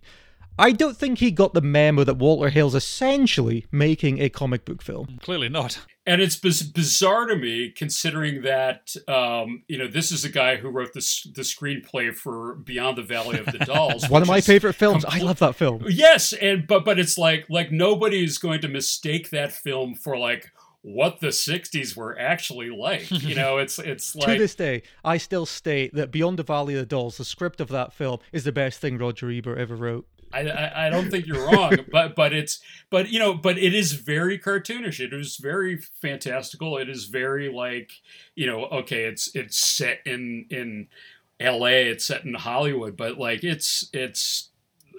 I 0.57 0.71
don't 0.71 0.95
think 0.95 1.19
he 1.19 1.31
got 1.31 1.53
the 1.53 1.61
memo 1.61 2.03
that 2.03 2.17
Walter 2.17 2.49
Hill's 2.49 2.75
essentially 2.75 3.65
making 3.71 4.21
a 4.21 4.29
comic 4.29 4.65
book 4.65 4.81
film. 4.81 5.19
Clearly 5.21 5.49
not. 5.49 5.79
And 6.05 6.21
it's 6.21 6.35
biz- 6.35 6.63
bizarre 6.63 7.27
to 7.27 7.35
me, 7.35 7.71
considering 7.71 8.41
that 8.41 8.93
um, 9.07 9.63
you 9.67 9.77
know 9.77 9.87
this 9.87 10.11
is 10.11 10.25
a 10.25 10.29
guy 10.29 10.57
who 10.57 10.69
wrote 10.69 10.93
this 10.93 11.23
the 11.23 11.43
screenplay 11.43 12.13
for 12.13 12.55
Beyond 12.55 12.97
the 12.97 13.03
Valley 13.03 13.39
of 13.39 13.45
the 13.45 13.59
Dolls. 13.65 14.09
One 14.09 14.21
of 14.21 14.27
my 14.27 14.41
favorite 14.41 14.73
films. 14.73 15.05
I 15.05 15.19
love 15.19 15.39
that 15.39 15.55
film. 15.55 15.85
Yes, 15.87 16.33
and 16.33 16.67
but 16.67 16.83
but 16.83 16.99
it's 16.99 17.17
like 17.17 17.49
like 17.49 17.71
nobody 17.71 18.23
is 18.23 18.37
going 18.37 18.61
to 18.61 18.67
mistake 18.67 19.29
that 19.29 19.53
film 19.53 19.95
for 19.95 20.17
like 20.17 20.51
what 20.81 21.21
the 21.21 21.27
'60s 21.27 21.95
were 21.95 22.19
actually 22.19 22.69
like. 22.69 23.09
You 23.23 23.35
know, 23.35 23.57
it's 23.57 23.79
it's 23.79 24.11
to 24.11 24.19
like 24.19 24.37
this 24.37 24.55
day, 24.55 24.83
I 25.05 25.17
still 25.17 25.45
state 25.45 25.93
that 25.93 26.11
Beyond 26.11 26.37
the 26.37 26.43
Valley 26.43 26.73
of 26.73 26.81
the 26.81 26.85
Dolls, 26.85 27.17
the 27.17 27.23
script 27.23 27.61
of 27.61 27.69
that 27.69 27.93
film, 27.93 28.19
is 28.33 28.43
the 28.43 28.51
best 28.51 28.81
thing 28.81 28.97
Roger 28.97 29.31
Ebert 29.31 29.57
ever 29.57 29.77
wrote. 29.77 30.05
I, 30.33 30.41
I, 30.47 30.87
I 30.87 30.89
don't 30.89 31.09
think 31.11 31.27
you're 31.27 31.45
wrong, 31.45 31.77
but 31.91 32.15
but 32.15 32.33
it's 32.33 32.59
but 32.89 33.09
you 33.09 33.19
know 33.19 33.33
but 33.33 33.57
it 33.57 33.73
is 33.73 33.93
very 33.93 34.39
cartoonish. 34.39 34.99
It 34.99 35.13
is 35.13 35.37
very 35.37 35.77
fantastical. 35.77 36.77
It 36.77 36.89
is 36.89 37.05
very 37.05 37.51
like 37.51 37.91
you 38.35 38.47
know 38.47 38.65
okay, 38.65 39.03
it's 39.03 39.33
it's 39.35 39.57
set 39.57 39.99
in 40.05 40.45
in 40.49 40.87
L.A. 41.39 41.87
It's 41.87 42.05
set 42.05 42.23
in 42.23 42.33
Hollywood, 42.33 42.97
but 42.97 43.17
like 43.17 43.43
it's 43.43 43.89
it's 43.93 44.49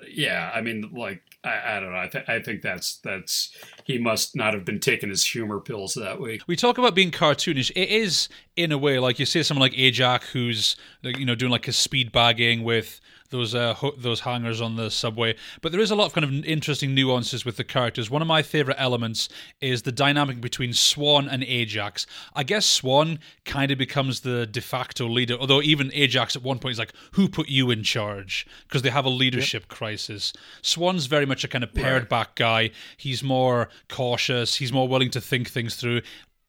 yeah, 0.08 0.50
I 0.54 0.60
mean, 0.60 0.90
like 0.94 1.22
I, 1.44 1.76
I 1.76 1.80
don't 1.80 1.92
know. 1.92 1.98
I, 1.98 2.08
th- 2.08 2.28
I 2.28 2.40
think 2.40 2.62
that's 2.62 2.96
that's 2.96 3.54
he 3.84 3.98
must 3.98 4.34
not 4.34 4.54
have 4.54 4.64
been 4.64 4.80
taking 4.80 5.08
his 5.08 5.24
humor 5.24 5.60
pills 5.60 5.94
that 5.94 6.20
week. 6.20 6.42
We 6.46 6.56
talk 6.56 6.78
about 6.78 6.94
being 6.94 7.10
cartoonish. 7.10 7.70
It 7.70 7.88
is 7.88 8.28
in 8.56 8.72
a 8.72 8.78
way 8.78 8.98
like 8.98 9.18
you 9.18 9.26
say 9.26 9.42
someone 9.42 9.60
like 9.60 9.78
Ajax 9.78 10.30
who's 10.30 10.76
you 11.02 11.24
know 11.24 11.34
doing 11.34 11.52
like 11.52 11.68
a 11.68 11.72
speed 11.72 12.12
bagging 12.12 12.64
with 12.64 13.00
those 13.30 13.54
uh, 13.54 13.74
ho- 13.74 13.94
those 13.96 14.20
hangers 14.20 14.60
on 14.60 14.76
the 14.76 14.90
subway. 14.90 15.34
But 15.62 15.72
there 15.72 15.80
is 15.80 15.90
a 15.90 15.96
lot 15.96 16.06
of 16.06 16.12
kind 16.12 16.24
of 16.24 16.44
interesting 16.44 16.94
nuances 16.94 17.44
with 17.44 17.56
the 17.56 17.64
characters. 17.64 18.10
One 18.10 18.22
of 18.22 18.28
my 18.28 18.42
favorite 18.42 18.76
elements 18.78 19.28
is 19.60 19.82
the 19.82 19.92
dynamic 19.92 20.40
between 20.40 20.72
Swan 20.72 21.28
and 21.28 21.42
Ajax. 21.44 22.06
I 22.34 22.42
guess 22.42 22.66
Swan 22.66 23.18
kind 23.44 23.70
of 23.70 23.78
becomes 23.78 24.20
the 24.20 24.46
de 24.46 24.60
facto 24.60 25.08
leader, 25.08 25.36
although 25.38 25.62
even 25.62 25.90
Ajax 25.92 26.36
at 26.36 26.42
one 26.42 26.58
point 26.58 26.72
is 26.72 26.78
like, 26.78 26.92
"Who 27.12 27.28
put 27.28 27.48
you 27.48 27.70
in 27.70 27.82
charge?" 27.82 28.46
Because 28.68 28.82
they 28.82 28.90
have 28.90 29.04
a 29.04 29.10
leadership 29.10 29.62
yep. 29.62 29.68
crisis. 29.68 30.32
Swan's 30.62 31.06
very 31.06 31.26
much 31.26 31.44
a 31.44 31.48
kind 31.48 31.64
of 31.64 31.74
pared 31.74 32.08
back 32.08 32.34
guy. 32.34 32.70
He's 32.96 33.22
more 33.22 33.68
cautious. 33.88 34.56
He's 34.56 34.72
more 34.72 34.88
willing 34.88 35.10
to 35.10 35.20
think 35.20 35.48
things 35.48 35.76
through. 35.76 36.02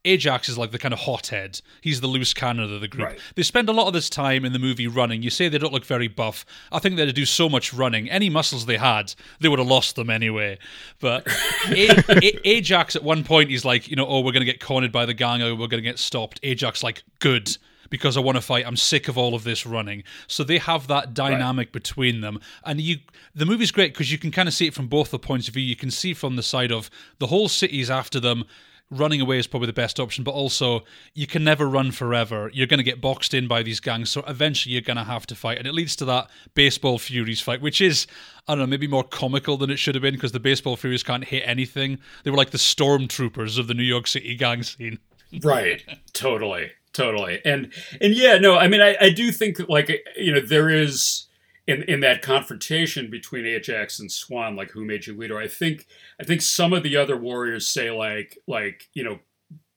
Ajax 0.05 0.47
is 0.47 0.57
like 0.57 0.71
the 0.71 0.79
kind 0.79 0.93
of 0.93 1.01
hothead. 1.01 1.61
He's 1.81 2.01
the 2.01 2.07
loose 2.07 2.33
cannon 2.33 2.71
of 2.71 2.81
the 2.81 2.87
group. 2.87 3.07
Right. 3.07 3.19
They 3.35 3.43
spend 3.43 3.67
a 3.67 3.71
lot 3.71 3.87
of 3.87 3.93
this 3.93 4.09
time 4.09 4.45
in 4.45 4.53
the 4.53 4.59
movie 4.59 4.87
running. 4.87 5.23
You 5.23 5.29
say 5.29 5.49
they 5.49 5.57
don't 5.57 5.73
look 5.73 5.85
very 5.85 6.07
buff. 6.07 6.45
I 6.71 6.79
think 6.79 6.95
they 6.95 7.11
do 7.11 7.25
so 7.25 7.49
much 7.49 7.73
running. 7.73 8.09
Any 8.09 8.29
muscles 8.29 8.65
they 8.65 8.77
had, 8.77 9.13
they 9.39 9.49
would 9.49 9.59
have 9.59 9.67
lost 9.67 9.95
them 9.95 10.09
anyway. 10.09 10.59
But 10.99 11.27
a- 11.69 12.03
a- 12.23 12.47
Ajax 12.47 12.95
at 12.95 13.03
one 13.03 13.23
point, 13.23 13.49
he's 13.49 13.65
like, 13.65 13.89
you 13.89 13.95
know, 13.95 14.07
oh, 14.07 14.21
we're 14.21 14.31
going 14.31 14.45
to 14.45 14.51
get 14.51 14.59
cornered 14.59 14.91
by 14.91 15.05
the 15.05 15.13
gang 15.13 15.41
or 15.41 15.51
we're 15.55 15.67
going 15.67 15.81
to 15.83 15.89
get 15.89 15.99
stopped. 15.99 16.39
Ajax 16.43 16.83
like, 16.83 17.03
good 17.19 17.57
because 17.89 18.17
I 18.17 18.19
want 18.19 18.35
to 18.35 18.41
fight. 18.41 18.65
I'm 18.65 18.77
sick 18.77 19.07
of 19.07 19.17
all 19.17 19.35
of 19.35 19.43
this 19.43 19.65
running. 19.65 20.03
So 20.27 20.43
they 20.43 20.57
have 20.57 20.87
that 20.87 21.13
dynamic 21.13 21.67
right. 21.67 21.73
between 21.73 22.21
them, 22.21 22.39
and 22.63 22.81
you. 22.81 22.97
The 23.33 23.45
movie's 23.45 23.71
great 23.71 23.93
because 23.93 24.11
you 24.11 24.17
can 24.17 24.31
kind 24.31 24.47
of 24.47 24.53
see 24.53 24.67
it 24.67 24.73
from 24.73 24.87
both 24.87 25.11
the 25.11 25.19
points 25.19 25.47
of 25.47 25.53
view. 25.53 25.63
You 25.63 25.75
can 25.75 25.91
see 25.91 26.13
from 26.13 26.35
the 26.35 26.43
side 26.43 26.71
of 26.71 26.89
the 27.19 27.27
whole 27.27 27.49
city's 27.49 27.89
after 27.89 28.19
them 28.19 28.45
running 28.91 29.19
away 29.19 29.39
is 29.39 29.47
probably 29.47 29.67
the 29.67 29.73
best 29.73 29.99
option, 29.99 30.23
but 30.23 30.31
also 30.31 30.81
you 31.13 31.27
can 31.27 31.43
never 31.43 31.67
run 31.67 31.91
forever. 31.91 32.49
You're 32.53 32.67
going 32.67 32.77
to 32.77 32.83
get 32.83 33.01
boxed 33.01 33.33
in 33.33 33.47
by 33.47 33.63
these 33.63 33.79
gangs, 33.79 34.09
so 34.09 34.23
eventually 34.27 34.73
you're 34.73 34.81
going 34.81 34.97
to 34.97 35.03
have 35.03 35.25
to 35.27 35.35
fight. 35.35 35.57
And 35.57 35.67
it 35.67 35.73
leads 35.73 35.95
to 35.97 36.05
that 36.05 36.29
Baseball 36.53 36.97
Furies 36.99 37.41
fight, 37.41 37.61
which 37.61 37.81
is, 37.81 38.07
I 38.47 38.53
don't 38.53 38.59
know, 38.59 38.67
maybe 38.67 38.87
more 38.87 39.03
comical 39.03 39.57
than 39.57 39.69
it 39.69 39.77
should 39.77 39.95
have 39.95 40.01
been 40.01 40.13
because 40.13 40.31
the 40.31 40.39
Baseball 40.39 40.75
Furies 40.75 41.03
can't 41.03 41.25
hit 41.25 41.43
anything. 41.45 41.99
They 42.23 42.31
were 42.31 42.37
like 42.37 42.51
the 42.51 42.57
stormtroopers 42.57 43.57
of 43.57 43.67
the 43.67 43.73
New 43.73 43.83
York 43.83 44.07
City 44.07 44.35
gang 44.35 44.63
scene. 44.63 44.99
Right. 45.43 45.83
totally. 46.13 46.71
Totally. 46.93 47.41
And 47.43 47.73
and 47.99 48.13
yeah, 48.13 48.37
no, 48.37 48.55
I 48.57 48.69
mean 48.69 48.79
I, 48.79 48.95
I 49.01 49.09
do 49.09 49.31
think 49.33 49.67
like 49.67 49.91
you 50.15 50.31
know, 50.31 50.39
there 50.39 50.69
is 50.69 51.27
in 51.67 51.83
in 51.83 51.99
that 52.01 52.21
confrontation 52.21 53.09
between 53.09 53.45
Ajax 53.45 53.99
and 53.99 54.11
Swan, 54.11 54.55
like 54.55 54.71
who 54.71 54.85
made 54.85 55.07
you 55.07 55.17
leader, 55.17 55.37
I 55.39 55.47
think 55.47 55.87
I 56.19 56.23
think 56.23 56.41
some 56.41 56.73
of 56.73 56.83
the 56.83 56.97
other 56.97 57.17
warriors 57.17 57.67
say 57.67 57.91
like 57.91 58.37
like 58.47 58.87
you 58.93 59.03
know 59.03 59.19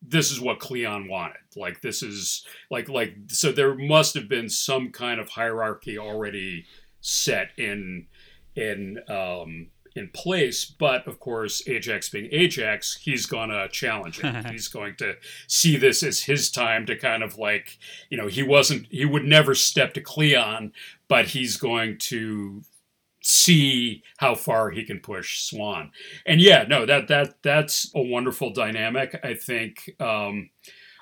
this 0.03 0.31
is 0.31 0.41
what 0.41 0.61
Cleon 0.61 1.09
wanted. 1.09 1.37
Like 1.57 1.81
this 1.81 2.03
is 2.03 2.47
like 2.71 2.89
like 2.89 3.15
so 3.29 3.53
there 3.53 3.75
must 3.75 4.15
have 4.15 4.29
been 4.29 4.49
some 4.49 4.91
kind 4.91 5.21
of 5.21 5.31
hierarchy 5.31 5.99
already 5.99 6.67
set 7.01 7.51
in 7.57 8.07
in 8.55 8.99
um 9.09 9.69
in 9.99 10.09
place. 10.11 10.65
But 10.65 11.07
of 11.07 11.21
course, 11.21 11.67
Ajax 11.69 12.09
being 12.09 12.29
Ajax, 12.33 12.99
he's 13.03 13.27
gonna 13.27 13.69
challenge 13.69 14.21
it. 14.23 14.47
he's 14.51 14.69
going 14.69 14.97
to 14.97 15.17
see 15.47 15.77
this 15.77 16.03
as 16.03 16.23
his 16.23 16.51
time 16.51 16.87
to 16.87 16.97
kind 16.97 17.23
of 17.23 17.37
like, 17.39 17.79
you 18.09 18.17
know, 18.17 18.29
he 18.29 18.43
wasn't, 18.43 18.87
he 18.91 19.05
would 19.05 19.25
never 19.25 19.55
step 19.55 19.95
to 19.95 20.01
Cleon, 20.01 20.73
but 21.09 21.27
he's 21.27 21.57
going 21.57 21.99
to 21.99 22.63
see 23.21 24.03
how 24.19 24.35
far 24.35 24.71
he 24.71 24.85
can 24.85 25.01
push 25.01 25.43
Swan. 25.43 25.91
And 26.25 26.41
yeah, 26.41 26.65
no, 26.69 26.87
that 26.87 27.09
that 27.09 27.43
that's 27.43 27.91
a 27.95 28.01
wonderful 28.01 28.53
dynamic. 28.53 29.19
I 29.23 29.35
think 29.35 29.91
um, 30.01 30.51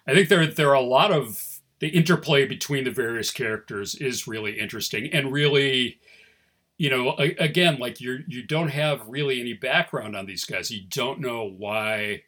I 0.07 0.15
think 0.15 0.29
there 0.29 0.47
there 0.47 0.71
are 0.71 0.75
a 0.75 0.81
lot 0.81 1.13
of 1.13 1.61
the 1.79 1.89
interplay 1.89 2.47
between 2.47 2.85
the 2.85 2.91
various 2.91 3.31
characters 3.31 3.95
is 3.95 4.27
really 4.27 4.59
interesting 4.59 5.11
and 5.13 5.33
really 5.33 6.01
you 6.79 6.91
know 6.91 7.15
again 7.17 7.79
like 7.79 8.01
you're 8.01 8.21
you 8.27 8.43
don't 8.43 8.69
have 8.69 9.03
really 9.07 9.41
any 9.41 9.55
background 9.55 10.17
on 10.17 10.27
these 10.27 10.45
guys. 10.45 10.71
You 10.71 10.83
don't 10.89 11.21
know 11.21 11.45
why 11.45 12.23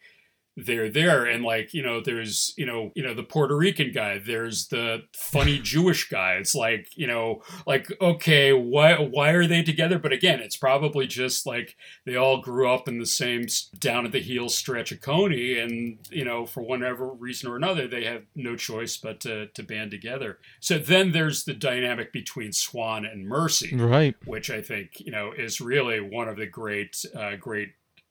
they're 0.64 0.90
there. 0.90 1.24
And 1.24 1.44
like 1.44 1.72
you 1.74 1.82
know 1.82 2.00
there's 2.00 2.54
you 2.56 2.66
know 2.66 2.92
you 2.94 3.02
know 3.02 3.14
the 3.14 3.22
puerto 3.22 3.56
rican 3.56 3.92
guy 3.92 4.18
there's 4.18 4.68
the 4.68 5.04
funny 5.14 5.58
jewish 5.58 6.08
guy. 6.08 6.34
It's 6.34 6.54
like 6.54 6.88
you 6.96 7.06
know 7.06 7.42
like 7.66 7.92
okay 8.00 8.52
why 8.52 8.94
why 8.94 9.30
are 9.30 9.46
they 9.46 9.62
together? 9.62 9.98
But 9.98 10.12
again 10.12 10.40
it's 10.40 10.56
probably 10.56 11.06
just 11.06 11.46
like 11.46 11.76
they 12.04 12.16
all 12.16 12.40
grew 12.40 12.70
up 12.70 12.88
in 12.88 12.98
the 12.98 13.06
same 13.06 13.46
down 13.78 14.06
at 14.06 14.12
the 14.12 14.20
heel 14.20 14.48
stretch 14.48 14.92
of 14.92 15.00
coney. 15.00 15.58
And 15.58 15.98
you 16.10 16.24
know 16.24 16.46
for 16.46 16.62
whatever 16.62 17.08
reason 17.08 17.50
or 17.50 17.56
another 17.56 17.86
they 17.86 18.04
have 18.04 18.22
no 18.34 18.56
choice 18.56 18.96
but 18.96 19.20
to, 19.20 19.46
to 19.48 19.62
band 19.62 19.90
together. 19.90 20.38
So 20.60 20.78
then 20.78 21.12
there's 21.12 21.44
the 21.44 21.54
dynamic 21.54 22.12
between 22.12 22.52
swan 22.52 23.04
and 23.04 23.26
mercy 23.26 23.74
right. 23.76 24.14
which 24.24 24.50
i 24.50 24.60
think 24.60 25.00
you 25.00 25.10
know 25.10 25.32
is 25.36 25.60
really 25.60 26.00
one 26.00 26.28
of 26.28 26.36
the 26.36 26.46
great 26.46 27.04
uh, 27.16 27.36
great 27.36 27.70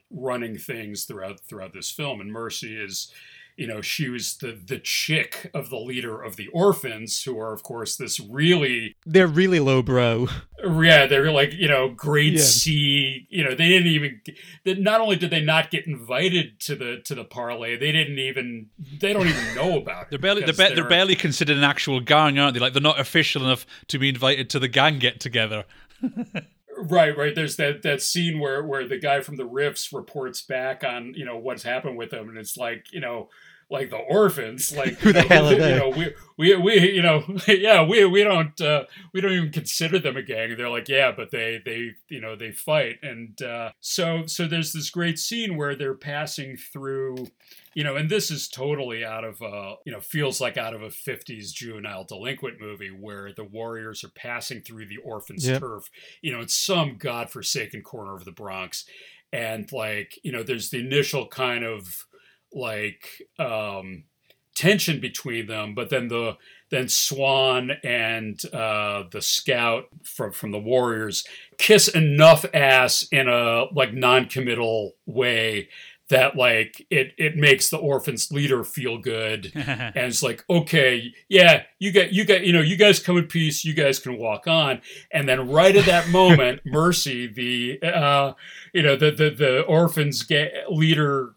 running 0.10 0.58
things 0.58 1.06
throughout 1.06 1.40
throughout 1.42 1.74
this 1.74 1.92
film. 1.92 2.22
And 2.22 2.32
Mercy 2.32 2.76
is, 2.76 3.12
you 3.56 3.68
know, 3.68 3.82
she 3.82 4.10
was 4.10 4.38
the 4.38 4.58
the 4.66 4.80
chick 4.80 5.50
of 5.54 5.70
the 5.70 5.78
leader 5.78 6.22
of 6.22 6.36
the 6.36 6.48
orphans, 6.50 7.24
who 7.24 7.40
are 7.40 7.54
of 7.54 7.64
course 7.64 7.96
this 7.96 8.20
really 8.20 8.96
they're 9.06 9.28
really 9.28 9.60
low 9.60 9.82
bro. 9.82 10.28
Yeah, 10.60 11.06
they're 11.06 11.32
like 11.32 11.54
you 11.54 11.68
know 11.68 11.90
grade 11.90 12.34
yeah. 12.34 12.42
C. 12.42 13.28
You 13.30 13.44
know, 13.44 13.52
they 13.52 13.68
didn't 13.70 13.90
even. 13.90 14.22
That 14.66 14.80
not 14.80 15.02
only 15.02 15.16
did 15.16 15.30
they 15.30 15.40
not 15.40 15.70
get 15.70 15.86
invited 15.86 16.60
to 16.62 16.76
the 16.76 17.00
to 17.06 17.14
the 17.14 17.24
parlay, 17.24 17.78
they 17.78 17.92
didn't 17.92 18.18
even. 18.18 18.68
They 19.00 19.14
don't 19.14 19.28
even 19.28 19.56
know 19.56 19.78
about 19.82 20.04
it. 20.04 20.10
They're 20.10 20.20
barely 20.20 20.42
they're, 20.44 20.54
they're, 20.54 20.76
they're 20.76 20.90
barely 20.90 21.16
considered 21.16 21.58
an 21.58 21.64
actual 21.64 22.00
gang, 22.00 22.40
aren't 22.40 22.56
they? 22.56 22.60
Like 22.60 22.74
they're 22.74 22.82
not 22.82 23.00
official 23.00 23.44
enough 23.44 23.68
to 23.90 24.00
be 24.00 24.10
invited 24.10 24.50
to 24.50 24.60
the 24.60 24.68
gang 24.68 24.98
get 24.98 25.20
together. 25.20 25.66
Right, 26.78 27.18
right. 27.18 27.34
There's 27.34 27.56
that 27.56 27.82
that 27.84 28.02
scene 28.02 28.40
where 28.40 28.64
where 28.64 28.88
the 28.88 29.00
guy 29.00 29.22
from 29.22 29.38
the 29.38 29.48
Riffs 29.48 29.92
reports 29.94 30.42
back 30.42 30.84
on 30.84 31.14
you 31.16 31.26
know 31.26 31.38
what's 31.38 31.64
happened 31.64 31.98
with 31.98 32.12
them, 32.12 32.30
and 32.30 32.38
it's 32.38 32.56
like 32.56 32.94
you 32.94 33.00
know 33.00 33.30
like 33.70 33.90
the 33.90 33.98
orphans 33.98 34.76
like 34.76 34.94
who 35.00 35.12
the 35.12 35.22
know, 35.22 35.28
hell 35.28 35.50
are 35.50 35.56
they? 35.56 35.74
you 35.74 35.80
know 35.80 35.90
we 35.90 36.14
we 36.38 36.56
we 36.56 36.92
you 36.92 37.02
know 37.02 37.24
yeah 37.48 37.84
we 37.84 38.06
we 38.06 38.24
don't 38.24 38.60
uh, 38.62 38.84
we 39.14 39.22
don't 39.22 39.34
even 39.34 39.52
consider 39.52 40.00
them 40.00 40.18
a 40.18 40.22
gang 40.22 40.56
they're 40.58 40.70
like 40.70 40.88
yeah 40.88 41.12
but 41.12 41.32
they 41.32 41.62
they 41.64 41.92
you 42.10 42.22
know 42.22 42.36
they 42.36 42.52
fight 42.52 42.96
and 43.04 43.42
uh, 43.42 43.72
so 43.80 44.26
so 44.26 44.48
there's 44.48 44.74
this 44.74 44.90
great 44.90 45.20
scene 45.20 45.58
where 45.58 45.76
they're 45.76 45.94
passing 45.94 46.56
through 46.56 47.28
you 47.74 47.84
know 47.84 47.96
and 47.96 48.10
this 48.10 48.32
is 48.32 48.48
totally 48.48 49.04
out 49.04 49.24
of 49.24 49.42
uh 49.42 49.76
you 49.86 49.92
know 49.92 50.00
feels 50.00 50.40
like 50.40 50.58
out 50.58 50.74
of 50.74 50.82
a 50.82 50.88
50s 50.88 51.52
juvenile 51.54 52.06
delinquent 52.06 52.60
movie 52.60 52.90
where 52.90 53.32
the 53.34 53.44
warriors 53.44 54.04
are 54.04 54.10
passing 54.10 54.62
through 54.62 54.88
the 54.88 54.98
orphans 54.98 55.46
yep. 55.46 55.60
turf 55.60 55.90
you 56.22 56.32
know 56.32 56.40
it's 56.40 56.56
some 56.56 56.98
godforsaken 56.98 57.82
corner 57.82 58.16
of 58.16 58.26
the 58.26 58.32
bronx 58.32 58.86
and 59.34 59.72
like 59.72 60.18
you 60.24 60.32
know 60.32 60.42
there's 60.42 60.70
the 60.70 60.80
initial 60.80 61.28
kind 61.28 61.64
of 61.64 62.07
like 62.54 63.22
um, 63.40 64.04
tension 64.56 65.00
between 65.00 65.48
them, 65.48 65.76
but 65.76 65.90
then 65.90 66.08
the 66.08 66.38
then 66.70 66.90
Swan 66.90 67.72
and 67.84 68.44
uh, 68.54 69.04
the 69.12 69.22
scout 69.22 69.86
from 70.04 70.32
from 70.32 70.52
the 70.52 70.60
Warriors 70.60 71.24
kiss 71.58 71.88
enough 71.88 72.46
ass 72.54 73.08
in 73.12 73.28
a 73.28 73.66
like 73.74 73.94
non-committal 73.94 74.96
way 75.06 75.70
that 76.10 76.36
like 76.36 76.86
it 76.90 77.14
it 77.18 77.36
makes 77.36 77.70
the 77.70 77.78
orphans 77.78 78.32
leader 78.32 78.64
feel 78.64 78.98
good. 78.98 79.52
And 79.78 80.08
it's 80.08 80.24
like 80.24 80.44
okay 80.50 81.14
yeah 81.30 81.64
you 81.80 81.92
get 81.92 82.12
you 82.14 82.24
get 82.24 82.44
you 82.44 82.54
know 82.54 82.62
you 82.62 82.78
guys 82.78 83.00
come 83.00 83.18
in 83.18 83.26
peace 83.26 83.66
you 83.66 83.74
guys 83.74 84.00
can 84.00 84.18
walk 84.18 84.48
on. 84.48 84.82
And 85.12 85.28
then 85.28 85.50
right 85.50 85.76
at 85.76 85.86
that 85.86 86.10
moment 86.10 86.62
mercy 86.66 87.28
the 87.28 87.80
uh 87.82 88.34
you 88.74 88.82
know 88.82 88.96
the 88.96 89.12
the, 89.12 89.30
the 89.30 89.62
orphans 89.62 90.26
leader 90.70 91.34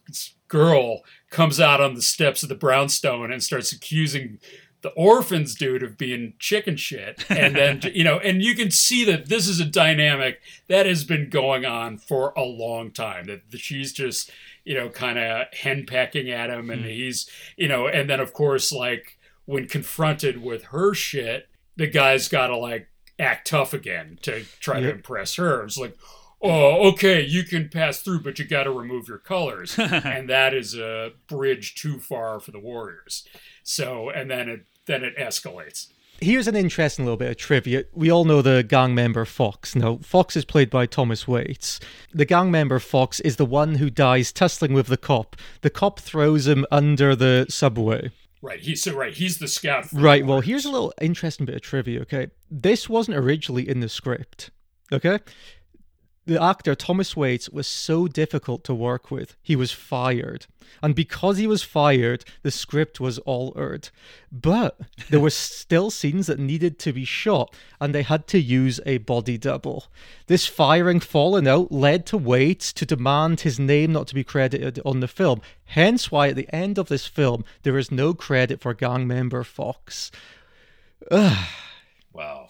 girl 0.49 1.01
comes 1.31 1.61
out 1.61 1.81
on 1.81 1.95
the 1.95 2.03
steps 2.03 2.43
of 2.43 2.49
the 2.49 2.55
brownstone 2.55 3.33
and 3.33 3.43
starts 3.43 3.73
accusing 3.73 4.39
the 4.83 4.91
orphans 4.91 5.55
dude 5.55 5.83
of 5.83 5.99
being 5.99 6.35
chicken 6.39 6.77
shit. 6.77 7.25
And 7.29 7.55
then 7.55 7.81
you 7.95 8.05
know 8.05 8.19
and 8.19 8.43
you 8.43 8.55
can 8.55 8.71
see 8.71 9.05
that 9.05 9.29
this 9.29 9.49
is 9.49 9.61
a 9.61 9.65
dynamic 9.65 10.41
that 10.69 10.87
has 10.87 11.05
been 11.05 11.29
going 11.29 11.65
on 11.65 11.99
for 11.99 12.33
a 12.37 12.43
long 12.43 12.91
time 12.91 13.27
that 13.27 13.43
she's 13.59 13.93
just 13.93 14.31
you 14.71 14.77
know 14.77 14.89
kind 14.89 15.19
of 15.19 15.49
henpecking 15.51 16.31
at 16.31 16.49
him 16.49 16.71
and 16.71 16.85
mm. 16.85 16.89
he's 16.89 17.29
you 17.57 17.67
know 17.67 17.89
and 17.89 18.09
then 18.09 18.21
of 18.21 18.33
course 18.33 18.71
like 18.71 19.19
when 19.45 19.67
confronted 19.67 20.41
with 20.41 20.67
her 20.67 20.95
shit 20.95 21.49
the 21.75 21.89
guy's 21.89 22.29
got 22.29 22.47
to 22.47 22.57
like 22.57 22.89
act 23.19 23.49
tough 23.49 23.75
again 23.75 24.17
to 24.23 24.45
try 24.61 24.79
yep. 24.79 24.85
to 24.85 24.95
impress 24.95 25.35
her 25.35 25.65
it's 25.65 25.77
like 25.77 25.97
oh, 26.43 26.89
okay, 26.89 27.21
you 27.23 27.43
can 27.43 27.69
pass 27.69 28.01
through, 28.01 28.21
but 28.23 28.39
you 28.39 28.47
got 28.47 28.63
to 28.63 28.71
remove 28.71 29.09
your 29.09 29.19
colors, 29.19 29.79
and 29.79 30.27
that 30.31 30.55
is 30.55 30.75
a 30.75 31.13
bridge 31.27 31.75
too 31.75 31.99
far 31.99 32.41
for 32.41 32.51
the 32.51 32.59
Warriors. 32.59 33.29
So, 33.63 34.09
and 34.09 34.31
then 34.31 34.49
it 34.49 34.65
then 34.87 35.05
it 35.05 35.19
escalates. 35.19 35.89
Here's 36.23 36.47
an 36.47 36.57
interesting 36.57 37.07
little 37.07 37.17
bit 37.17 37.31
of 37.31 37.37
trivia. 37.39 37.85
We 37.95 38.11
all 38.11 38.27
know 38.27 38.43
the 38.43 38.63
gang 38.63 38.95
member 38.95 39.25
Fox. 39.25 39.75
Now, 39.75 39.99
Fox 40.03 40.37
is 40.37 40.45
played 40.45 40.69
by 40.69 40.85
Thomas 40.85 41.27
Waites. 41.27 41.81
The 42.13 42.27
gang 42.27 42.51
member 42.51 42.79
Fox 42.79 43.21
is 43.21 43.37
the 43.37 43.47
one 43.47 43.77
who 43.77 43.89
dies 43.89 44.31
tussling 44.31 44.75
with 44.75 44.89
the 44.89 44.99
cop. 44.99 45.35
The 45.63 45.71
cop 45.71 45.99
throws 45.99 46.47
him 46.47 46.67
under 46.71 47.17
the 47.17 47.47
subway. 47.49 48.11
Right. 48.43 48.61
He's 48.61 48.83
so 48.83 48.95
right. 48.95 49.15
He's 49.15 49.39
the 49.39 49.49
scout. 49.49 49.87
for 49.87 49.95
the 49.95 50.03
Right. 50.03 50.27
Well, 50.27 50.41
here's 50.41 50.67
a 50.67 50.71
little 50.71 50.93
interesting 51.01 51.47
bit 51.47 51.57
of 51.57 51.63
trivia. 51.63 52.01
Okay, 52.03 52.29
this 52.51 52.89
wasn't 52.89 53.17
originally 53.17 53.69
in 53.69 53.81
the 53.81 53.89
script. 53.89 54.51
Okay, 54.93 55.21
the 56.31 56.41
actor 56.41 56.77
Thomas 56.77 57.17
Waites 57.17 57.51
was 57.51 57.67
so 57.67 58.07
difficult 58.07 58.63
to 58.63 58.73
work 58.73 59.11
with, 59.11 59.35
he 59.43 59.57
was 59.57 59.73
fired, 59.73 60.47
and 60.81 60.95
because 60.95 61.39
he 61.39 61.47
was 61.49 61.65
fired, 61.65 62.25
the 62.43 62.53
script 62.53 63.01
was 63.01 63.19
altered. 63.21 63.89
But 64.31 64.79
there 65.09 65.19
were 65.19 65.31
still 65.59 65.91
scenes 65.91 66.29
that 66.29 66.39
needed 66.39 66.79
to 66.79 66.93
be 66.93 67.05
shot, 67.05 67.53
and 67.81 67.93
they 67.93 68.05
had 68.05 68.29
to 68.29 68.39
use 68.39 68.79
a 68.87 68.99
body 68.99 69.39
double. 69.39 69.87
This 70.29 70.47
firing 70.47 71.01
falling 71.01 71.49
out 71.49 71.73
led 71.73 72.07
to 72.07 72.17
Waites 72.17 72.73
to 72.75 72.87
demand 72.87 73.41
his 73.41 73.59
name 73.59 73.91
not 73.91 74.07
to 74.07 74.15
be 74.15 74.23
credited 74.23 74.79
on 74.85 75.01
the 75.01 75.09
film. 75.09 75.43
Hence, 75.65 76.13
why 76.13 76.29
at 76.29 76.37
the 76.37 76.49
end 76.55 76.79
of 76.79 76.87
this 76.87 77.09
film 77.09 77.45
there 77.65 77.77
is 77.77 77.91
no 77.91 78.15
credit 78.15 78.61
for 78.61 78.73
gang 78.73 79.09
member 79.09 79.43
Fox. 79.43 80.13
wow. 82.13 82.49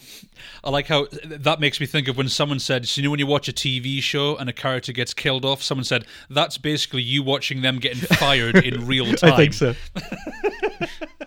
I 0.65 0.71
like 0.71 0.87
how 0.87 1.07
that 1.25 1.61
makes 1.61 1.81
me 1.81 1.87
think 1.87 2.09
of 2.09 2.17
when 2.17 2.29
someone 2.29 2.59
said, 2.59 2.87
so 2.89 3.01
you 3.01 3.05
know, 3.05 3.11
when 3.11 3.21
you 3.21 3.27
watch 3.27 3.49
a 3.49 3.53
TV 3.53 4.03
show 4.03 4.37
and 4.37 4.49
a 4.49 4.53
character 4.53 4.93
gets 4.93 5.15
killed 5.15 5.45
off, 5.45 5.63
someone 5.63 5.85
said, 5.85 6.07
that's 6.29 6.59
basically 6.59 7.03
you 7.03 7.23
watching 7.23 7.63
them 7.63 7.79
getting 7.79 8.01
fired 8.17 8.57
in 8.57 8.87
real 8.87 9.13
time. 9.15 9.33
I 9.33 9.37
think 9.37 9.55
so. 9.55 9.75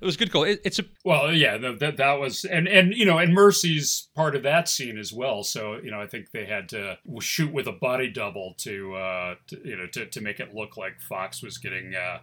It 0.00 0.06
was 0.06 0.14
a 0.14 0.18
good 0.18 0.32
call. 0.32 0.44
It, 0.44 0.62
it's 0.64 0.78
a 0.78 0.84
Well, 1.04 1.32
yeah, 1.32 1.58
no, 1.58 1.76
that 1.76 1.98
that 1.98 2.18
was, 2.18 2.46
and 2.46 2.66
and 2.66 2.94
you 2.94 3.04
know, 3.04 3.18
and 3.18 3.34
Mercy's 3.34 4.08
part 4.14 4.34
of 4.34 4.42
that 4.44 4.68
scene 4.68 4.96
as 4.96 5.12
well. 5.12 5.42
So 5.42 5.76
you 5.82 5.90
know, 5.90 6.00
I 6.00 6.06
think 6.06 6.30
they 6.30 6.46
had 6.46 6.70
to 6.70 6.96
shoot 7.20 7.52
with 7.52 7.66
a 7.66 7.72
body 7.72 8.08
double 8.10 8.54
to, 8.58 8.94
uh, 8.94 9.34
to 9.48 9.60
you 9.62 9.76
know, 9.76 9.86
to, 9.88 10.06
to 10.06 10.20
make 10.22 10.40
it 10.40 10.54
look 10.54 10.78
like 10.78 11.00
Fox 11.00 11.42
was 11.42 11.58
getting 11.58 11.94
uh, 11.94 12.20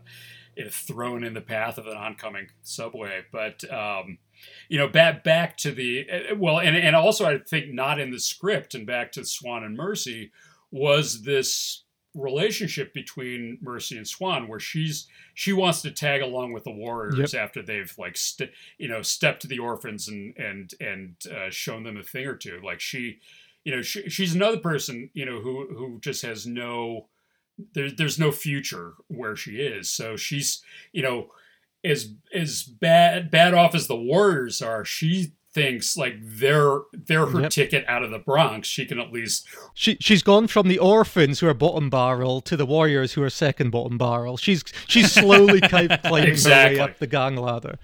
you 0.55 0.63
know, 0.65 0.71
thrown 0.71 1.23
in 1.23 1.35
the 1.35 1.41
path 1.41 1.77
of 1.77 1.85
an 1.85 1.95
oncoming 1.95 2.47
subway. 2.63 3.21
But 3.31 3.63
um, 3.71 4.17
you 4.69 4.77
know, 4.77 4.87
back 4.87 5.23
back 5.23 5.57
to 5.57 5.71
the 5.71 6.07
well, 6.37 6.59
and 6.59 6.75
and 6.75 6.95
also 6.95 7.25
I 7.25 7.39
think 7.39 7.73
not 7.73 7.99
in 7.99 8.11
the 8.11 8.19
script, 8.19 8.75
and 8.75 8.85
back 8.85 9.11
to 9.13 9.25
Swan 9.25 9.63
and 9.63 9.75
Mercy 9.75 10.31
was 10.71 11.23
this 11.23 11.83
relationship 12.17 12.93
between 12.93 13.59
Mercy 13.61 13.95
and 13.95 14.07
Swan 14.07 14.47
where 14.47 14.59
she's 14.59 15.07
she 15.33 15.53
wants 15.53 15.81
to 15.83 15.91
tag 15.91 16.21
along 16.21 16.51
with 16.51 16.63
the 16.63 16.71
warriors 16.71 17.33
after 17.33 17.61
they've 17.61 17.93
like 17.97 18.17
st- 18.17 18.51
you 18.77 18.87
know 18.87 19.01
stepped 19.01 19.41
to 19.43 19.47
the 19.47 19.59
orphans 19.59 20.07
and 20.07 20.35
and 20.37 20.73
and 20.81 21.15
uh, 21.31 21.49
shown 21.49 21.83
them 21.83 21.97
a 21.97 22.03
thing 22.03 22.25
or 22.25 22.35
two. 22.35 22.59
Like 22.63 22.79
she 22.79 23.19
you 23.63 23.75
know 23.75 23.81
she, 23.81 24.09
she's 24.09 24.33
another 24.33 24.57
person 24.57 25.09
you 25.13 25.25
know 25.25 25.39
who 25.39 25.67
who 25.75 25.99
just 25.99 26.23
has 26.23 26.47
no 26.47 27.05
there's 27.73 27.95
there's 27.95 28.19
no 28.19 28.31
future 28.31 28.93
where 29.07 29.35
she 29.35 29.57
is. 29.57 29.89
So 29.89 30.15
she's 30.15 30.61
you 30.91 31.03
know 31.03 31.29
as 31.89 32.13
as 32.33 32.63
bad 32.63 33.31
bad 33.31 33.53
off 33.53 33.73
as 33.75 33.87
the 33.87 33.95
warriors 33.95 34.61
are 34.61 34.83
she 34.85 35.33
thinks 35.53 35.97
like 35.97 36.13
they're 36.21 36.79
they're 36.93 37.25
her 37.25 37.41
Yep. 37.41 37.49
ticket 37.51 37.85
out 37.87 38.03
of 38.03 38.11
the 38.11 38.19
Bronx 38.19 38.67
she 38.67 38.85
can 38.85 38.99
at 38.99 39.11
least 39.11 39.47
She 39.73 39.97
she's 39.99 40.21
gone 40.21 40.47
from 40.47 40.67
the 40.67 40.77
orphans 40.77 41.39
who 41.39 41.47
are 41.47 41.53
bottom 41.53 41.89
barrel 41.89 42.41
to 42.41 42.55
the 42.55 42.65
warriors 42.65 43.13
who 43.13 43.23
are 43.23 43.29
second 43.29 43.71
bottom 43.71 43.97
barrel. 43.97 44.37
She's 44.37 44.63
she's 44.87 45.11
slowly 45.11 45.61
kind 45.75 45.91
of 45.91 46.01
climbing 46.03 46.37
her 46.37 46.49
way 46.49 46.79
up 46.79 46.99
the 46.99 47.07
gang 47.07 47.35
ladder. 47.37 47.79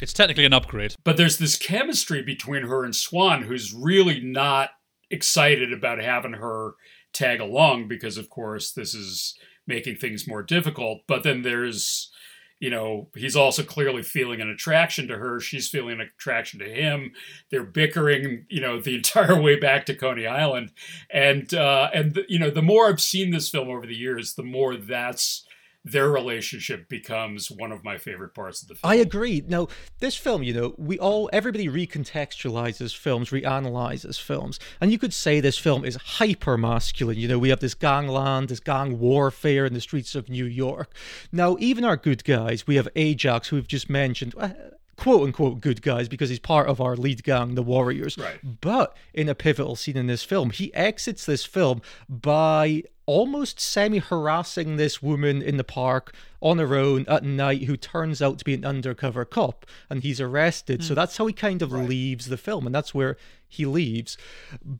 it's 0.00 0.12
technically 0.12 0.44
an 0.44 0.52
upgrade. 0.52 0.94
but 1.04 1.16
there's 1.16 1.38
this 1.38 1.56
chemistry 1.56 2.22
between 2.22 2.62
her 2.62 2.84
and 2.84 2.94
Swan 2.94 3.42
who's 3.42 3.74
really 3.74 4.20
not 4.20 4.70
excited 5.10 5.72
about 5.72 6.00
having 6.00 6.34
her 6.34 6.74
tag 7.12 7.40
along 7.40 7.88
because 7.88 8.16
of 8.16 8.30
course 8.30 8.70
this 8.72 8.94
is 8.94 9.34
making 9.66 9.96
things 9.96 10.28
more 10.28 10.42
difficult 10.44 11.00
but 11.08 11.24
then 11.24 11.42
there's 11.42 12.12
you 12.60 12.70
know 12.70 13.08
he's 13.16 13.34
also 13.34 13.62
clearly 13.62 14.02
feeling 14.02 14.40
an 14.40 14.48
attraction 14.48 15.08
to 15.08 15.16
her. 15.16 15.40
She's 15.40 15.68
feeling 15.68 15.94
an 15.94 16.08
attraction 16.16 16.60
to 16.60 16.68
him. 16.68 17.12
They're 17.50 17.64
bickering 17.64 18.46
you 18.48 18.60
know 18.60 18.80
the 18.80 18.94
entire 19.00 19.40
way 19.40 19.58
back 19.58 19.86
to 19.86 19.94
coney 19.94 20.26
island. 20.26 20.70
And 21.10 21.52
uh 21.52 21.90
and 21.92 22.20
you 22.28 22.38
know 22.38 22.50
the 22.50 22.62
more 22.62 22.88
i've 22.88 23.00
seen 23.00 23.30
this 23.30 23.48
film 23.48 23.68
over 23.68 23.86
the 23.86 23.96
years 23.96 24.34
the 24.34 24.42
more 24.42 24.76
that's 24.76 25.44
their 25.84 26.10
relationship 26.10 26.88
becomes 26.88 27.50
one 27.50 27.72
of 27.72 27.82
my 27.82 27.96
favorite 27.96 28.34
parts 28.34 28.62
of 28.62 28.68
the 28.68 28.74
film 28.74 28.90
I 28.90 28.96
agree. 28.96 29.42
Now, 29.46 29.68
this 29.98 30.14
film, 30.16 30.42
you 30.42 30.52
know, 30.52 30.74
we 30.76 30.98
all 30.98 31.30
everybody 31.32 31.68
recontextualizes 31.68 32.96
films, 32.96 33.30
reanalyzes 33.30 34.20
films, 34.20 34.58
and 34.80 34.92
you 34.92 34.98
could 34.98 35.14
say 35.14 35.40
this 35.40 35.58
film 35.58 35.84
is 35.84 35.96
hyper 35.96 36.58
masculine. 36.58 37.18
You 37.18 37.28
know, 37.28 37.38
we 37.38 37.48
have 37.48 37.60
this 37.60 37.74
gangland, 37.74 38.48
this 38.48 38.60
gang 38.60 38.98
warfare 38.98 39.64
in 39.64 39.74
the 39.74 39.80
streets 39.80 40.14
of 40.14 40.28
New 40.28 40.44
York. 40.44 40.92
Now, 41.32 41.56
even 41.58 41.84
our 41.84 41.96
good 41.96 42.24
guys, 42.24 42.66
we 42.66 42.76
have 42.76 42.88
Ajax, 42.96 43.48
who 43.48 43.56
we've 43.56 43.66
just 43.66 43.88
mentioned. 43.88 44.34
Quote 45.00 45.22
unquote 45.22 45.60
good 45.60 45.80
guys 45.80 46.08
because 46.08 46.28
he's 46.28 46.38
part 46.38 46.68
of 46.68 46.80
our 46.80 46.94
lead 46.94 47.24
gang, 47.24 47.54
the 47.54 47.62
Warriors. 47.62 48.18
Right. 48.18 48.38
But 48.60 48.94
in 49.14 49.30
a 49.30 49.34
pivotal 49.34 49.74
scene 49.74 49.96
in 49.96 50.08
this 50.08 50.22
film, 50.22 50.50
he 50.50 50.72
exits 50.74 51.24
this 51.24 51.44
film 51.44 51.80
by 52.06 52.82
almost 53.06 53.58
semi 53.58 53.98
harassing 53.98 54.76
this 54.76 55.02
woman 55.02 55.42
in 55.42 55.56
the 55.56 55.64
park 55.64 56.14
on 56.40 56.58
her 56.58 56.76
own 56.76 57.04
at 57.08 57.24
night 57.24 57.62
who 57.62 57.76
turns 57.76 58.20
out 58.20 58.38
to 58.38 58.44
be 58.44 58.54
an 58.54 58.64
undercover 58.64 59.24
cop 59.24 59.66
and 59.88 60.02
he's 60.02 60.20
arrested. 60.20 60.84
So 60.84 60.90
hmm. 60.90 60.96
that's 60.96 61.16
how 61.16 61.26
he 61.26 61.32
kind 61.32 61.62
of 61.62 61.72
leaves 61.72 62.26
the 62.26 62.36
film 62.36 62.66
and 62.66 62.74
that's 62.74 62.94
where 62.94 63.16
he 63.48 63.66
leaves. 63.66 64.16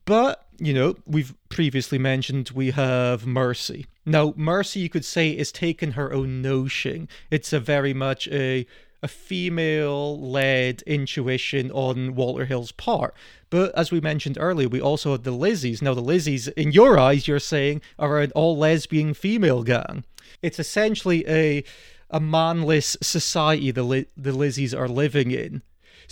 But, 0.04 0.46
you 0.58 0.72
know, 0.72 0.96
we've 1.06 1.34
previously 1.48 1.98
mentioned 1.98 2.50
we 2.50 2.70
have 2.72 3.26
Mercy. 3.26 3.86
Now, 4.06 4.32
Mercy, 4.36 4.80
you 4.80 4.88
could 4.88 5.04
say, 5.04 5.30
is 5.30 5.50
taking 5.50 5.92
her 5.92 6.12
own 6.12 6.40
notion. 6.40 7.08
It's 7.30 7.52
a 7.52 7.58
very 7.58 7.92
much 7.92 8.28
a 8.28 8.66
a 9.02 9.08
female 9.08 10.20
led 10.20 10.82
intuition 10.82 11.70
on 11.70 12.14
Walter 12.14 12.44
Hill's 12.44 12.72
part. 12.72 13.14
But 13.48 13.74
as 13.74 13.90
we 13.90 14.00
mentioned 14.00 14.36
earlier, 14.38 14.68
we 14.68 14.80
also 14.80 15.12
had 15.12 15.24
the 15.24 15.32
Lizzies. 15.32 15.82
Now, 15.82 15.94
the 15.94 16.02
Lizzies, 16.02 16.52
in 16.54 16.72
your 16.72 16.98
eyes, 16.98 17.26
you're 17.26 17.38
saying, 17.38 17.82
are 17.98 18.20
an 18.20 18.32
all 18.32 18.56
lesbian 18.56 19.14
female 19.14 19.62
gang. 19.62 20.04
It's 20.42 20.58
essentially 20.58 21.26
a 21.28 21.64
a 22.10 22.20
manless 22.20 22.96
society 23.00 23.70
the, 23.70 23.84
Li- 23.84 24.06
the 24.16 24.32
Lizzies 24.32 24.76
are 24.76 24.88
living 24.88 25.30
in. 25.30 25.62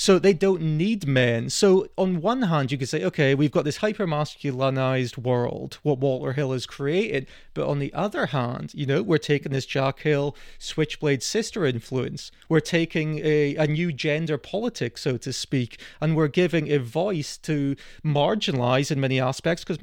So 0.00 0.20
they 0.20 0.32
don't 0.32 0.62
need 0.62 1.08
men. 1.08 1.50
So 1.50 1.88
on 1.96 2.20
one 2.20 2.42
hand, 2.42 2.70
you 2.70 2.78
could 2.78 2.88
say, 2.88 3.02
okay, 3.02 3.34
we've 3.34 3.50
got 3.50 3.64
this 3.64 3.78
hyper 3.78 4.06
masculinized 4.06 5.18
world, 5.18 5.80
what 5.82 5.98
Walter 5.98 6.34
Hill 6.34 6.52
has 6.52 6.66
created. 6.66 7.26
But 7.52 7.66
on 7.66 7.80
the 7.80 7.92
other 7.92 8.26
hand, 8.26 8.70
you 8.74 8.86
know, 8.86 9.02
we're 9.02 9.18
taking 9.18 9.50
this 9.50 9.66
Jack 9.66 9.98
Hill 9.98 10.36
Switchblade 10.60 11.24
sister 11.24 11.66
influence. 11.66 12.30
We're 12.48 12.60
taking 12.60 13.18
a, 13.24 13.56
a 13.56 13.66
new 13.66 13.92
gender 13.92 14.38
politics, 14.38 15.00
so 15.00 15.16
to 15.16 15.32
speak, 15.32 15.80
and 16.00 16.14
we're 16.14 16.28
giving 16.28 16.70
a 16.70 16.78
voice 16.78 17.36
to 17.38 17.74
marginalize 18.04 18.92
in 18.92 19.00
many 19.00 19.20
aspects 19.20 19.64
because 19.64 19.82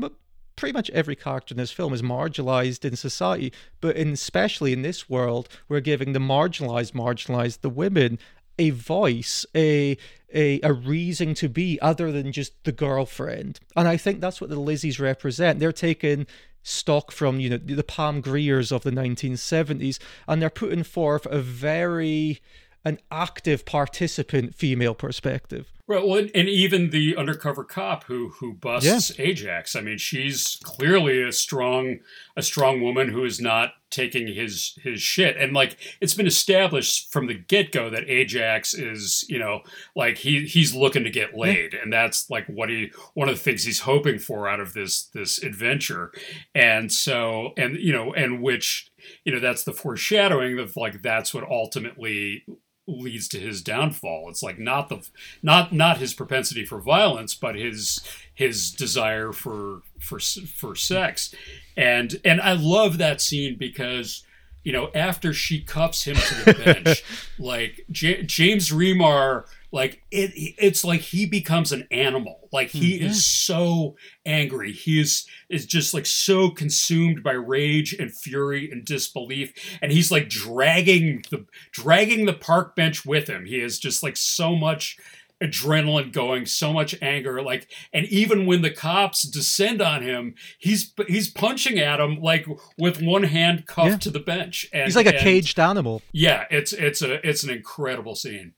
pretty 0.56 0.72
much 0.72 0.90
every 0.92 1.18
character 1.18 1.54
in 1.54 1.58
this 1.58 1.72
film 1.72 1.94
is 1.94 2.02
marginalized 2.02 2.86
in 2.86 2.96
society, 2.96 3.52
but 3.82 3.98
in, 3.98 4.14
especially 4.14 4.72
in 4.72 4.82
this 4.82 5.10
world, 5.10 5.50
we're 5.68 5.82
giving 5.82 6.14
the 6.14 6.20
marginalized, 6.20 6.94
marginalized, 6.94 7.60
the 7.60 7.70
women, 7.70 8.18
a 8.58 8.70
voice, 8.72 9.46
a 9.56 9.98
a 10.34 10.60
a 10.64 10.74
reason 10.74 11.34
to 11.36 11.50
be 11.50 11.80
other 11.82 12.12
than 12.12 12.32
just 12.32 12.64
the 12.64 12.72
girlfriend. 12.72 13.60
And 13.76 13.88
I 13.88 13.98
think 13.98 14.20
that's 14.20 14.42
what 14.42 14.50
the 14.50 14.58
Lizzies 14.60 15.00
represent. 15.00 15.60
They're 15.60 15.72
taking 15.72 16.28
stock 16.64 17.12
from 17.12 17.40
you 17.40 17.50
know 17.50 17.58
the 17.58 17.84
Pam 17.84 18.22
Griers 18.22 18.72
of 18.72 18.84
the 18.84 18.92
1970s, 18.92 20.00
and 20.28 20.42
they're 20.42 20.50
putting 20.50 20.84
forth 20.84 21.26
a 21.28 21.40
very 21.40 22.42
an 22.84 23.00
active 23.12 23.66
participant 23.66 24.56
female 24.56 24.94
perspective. 24.94 25.72
Right, 25.88 26.04
well, 26.04 26.18
and, 26.18 26.32
and 26.34 26.50
even 26.50 26.90
the 26.90 27.16
undercover 27.16 27.64
cop 27.64 28.06
who 28.06 28.30
who 28.40 28.54
busts 28.54 29.12
Ajax. 29.20 29.76
I 29.76 29.82
mean, 29.82 30.00
she's 30.00 30.58
clearly 30.64 31.22
a 31.22 31.32
strong 31.32 32.00
a 32.36 32.42
strong 32.42 32.82
woman 32.82 33.10
who 33.10 33.24
is 33.24 33.40
not 33.40 33.74
taking 33.92 34.28
his 34.28 34.80
his 34.82 35.00
shit. 35.00 35.38
And 35.38 35.54
like 35.54 35.78
it's 36.02 36.16
been 36.16 36.26
established 36.26 37.14
from 37.14 37.28
the 37.28 37.36
get 37.36 37.72
go 37.72 37.92
that 37.92 38.10
Ajax 38.10 38.74
is 38.74 39.26
you 39.30 39.38
know 39.38 39.62
like 39.96 40.18
he 40.18 40.46
he's 40.46 40.74
looking 40.74 41.04
to 41.04 41.12
get 41.12 41.38
laid, 41.38 41.76
and 41.76 41.94
that's 41.94 42.32
like 42.32 42.48
what 42.48 42.70
he 42.70 42.92
one 43.14 43.30
of 43.30 43.36
the 43.36 43.44
things 43.44 43.64
he's 43.64 43.82
hoping 43.82 44.18
for 44.18 44.48
out 44.48 44.60
of 44.60 44.74
this 44.74 45.04
this 45.14 45.44
adventure. 45.44 46.12
And 46.56 46.92
so 46.92 47.54
and 47.58 47.78
you 47.78 47.94
know 47.94 48.12
and 48.12 48.42
which 48.42 48.90
you 49.24 49.32
know 49.32 49.40
that's 49.40 49.64
the 49.64 49.74
foreshadowing 49.74 50.58
of 50.58 50.76
like 50.76 51.04
that's 51.04 51.32
what 51.32 51.44
ultimately 51.44 52.44
leads 52.88 53.28
to 53.30 53.40
his 53.40 53.62
downfall. 53.62 54.30
It's 54.30 54.44
like 54.44 54.60
not 54.60 54.90
the 54.90 55.08
not 55.42 55.74
not 55.74 55.98
his 55.98 56.14
propensity 56.14 56.66
for 56.66 56.80
violence, 56.80 57.34
but 57.34 57.56
his 57.56 58.02
his 58.34 58.72
desire 58.72 59.32
for 59.32 59.82
for 60.00 60.20
for 60.20 60.76
sex. 60.76 61.34
And 61.76 62.20
and 62.24 62.42
I 62.42 62.54
love 62.54 62.98
that 62.98 63.22
scene 63.22 63.58
because 63.58 64.24
you 64.64 64.72
know 64.72 64.92
after 64.94 65.34
she 65.34 65.62
cups 65.62 66.04
him 66.06 66.16
to 66.16 66.46
the 66.46 66.54
bench, 66.54 67.04
like 67.40 67.86
J- 67.92 68.24
James 68.24 68.72
Remar 68.72 69.46
like 69.76 70.02
it 70.10 70.32
it's 70.36 70.84
like 70.84 71.02
he 71.02 71.28
becomes 71.28 71.72
an 71.72 71.88
animal. 71.92 72.48
Like 72.52 72.70
he 72.70 72.98
Hmm. 72.98 73.06
is 73.06 73.24
so 73.26 73.96
angry. 74.26 74.72
He 74.72 75.00
is 75.00 75.28
is 75.50 75.68
just 75.68 75.94
like 75.94 76.08
so 76.08 76.50
consumed 76.50 77.22
by 77.22 77.34
rage 77.34 77.94
and 77.94 78.12
fury 78.12 78.72
and 78.72 78.84
disbelief. 78.84 79.54
And 79.84 79.92
he's 79.92 80.10
like 80.12 80.30
dragging 80.30 81.24
the 81.30 81.46
dragging 81.72 82.26
the 82.26 82.34
park 82.34 82.76
bench 82.76 83.06
with 83.06 83.28
him. 83.28 83.46
He 83.46 83.60
is 83.60 83.78
just 83.78 84.02
like 84.02 84.18
so 84.18 84.56
much 84.56 84.98
adrenaline 85.44 86.14
going 86.14 86.46
so 86.46 86.72
much 86.72 86.96
anger. 87.02 87.42
Like 87.42 87.70
and 87.92 88.06
even 88.06 88.46
when 88.46 88.62
the 88.62 88.72
cops 88.72 89.24
descend 89.24 89.82
on 89.82 90.02
him 90.02 90.36
he's 90.58 90.94
he's 91.08 91.30
punching 91.30 91.78
at 91.78 92.00
him 92.00 92.22
like 92.22 92.46
with 92.78 93.02
one 93.02 93.24
hand 93.24 93.66
cuffed 93.68 93.90
Yeah. 93.90 93.98
to 93.98 94.12
the 94.12 94.20
bench. 94.22 94.70
And 94.72 94.86
He's 94.86 94.96
like 94.96 95.08
a 95.08 95.16
and- 95.16 95.20
caged 95.20 95.60
animal. 95.60 96.02
yeah 96.14 96.46
it's 96.50 96.72
it's 96.72 97.02
a 97.02 97.28
it's 97.28 97.44
an 97.44 97.50
incredible 97.50 98.16
scene 98.16 98.54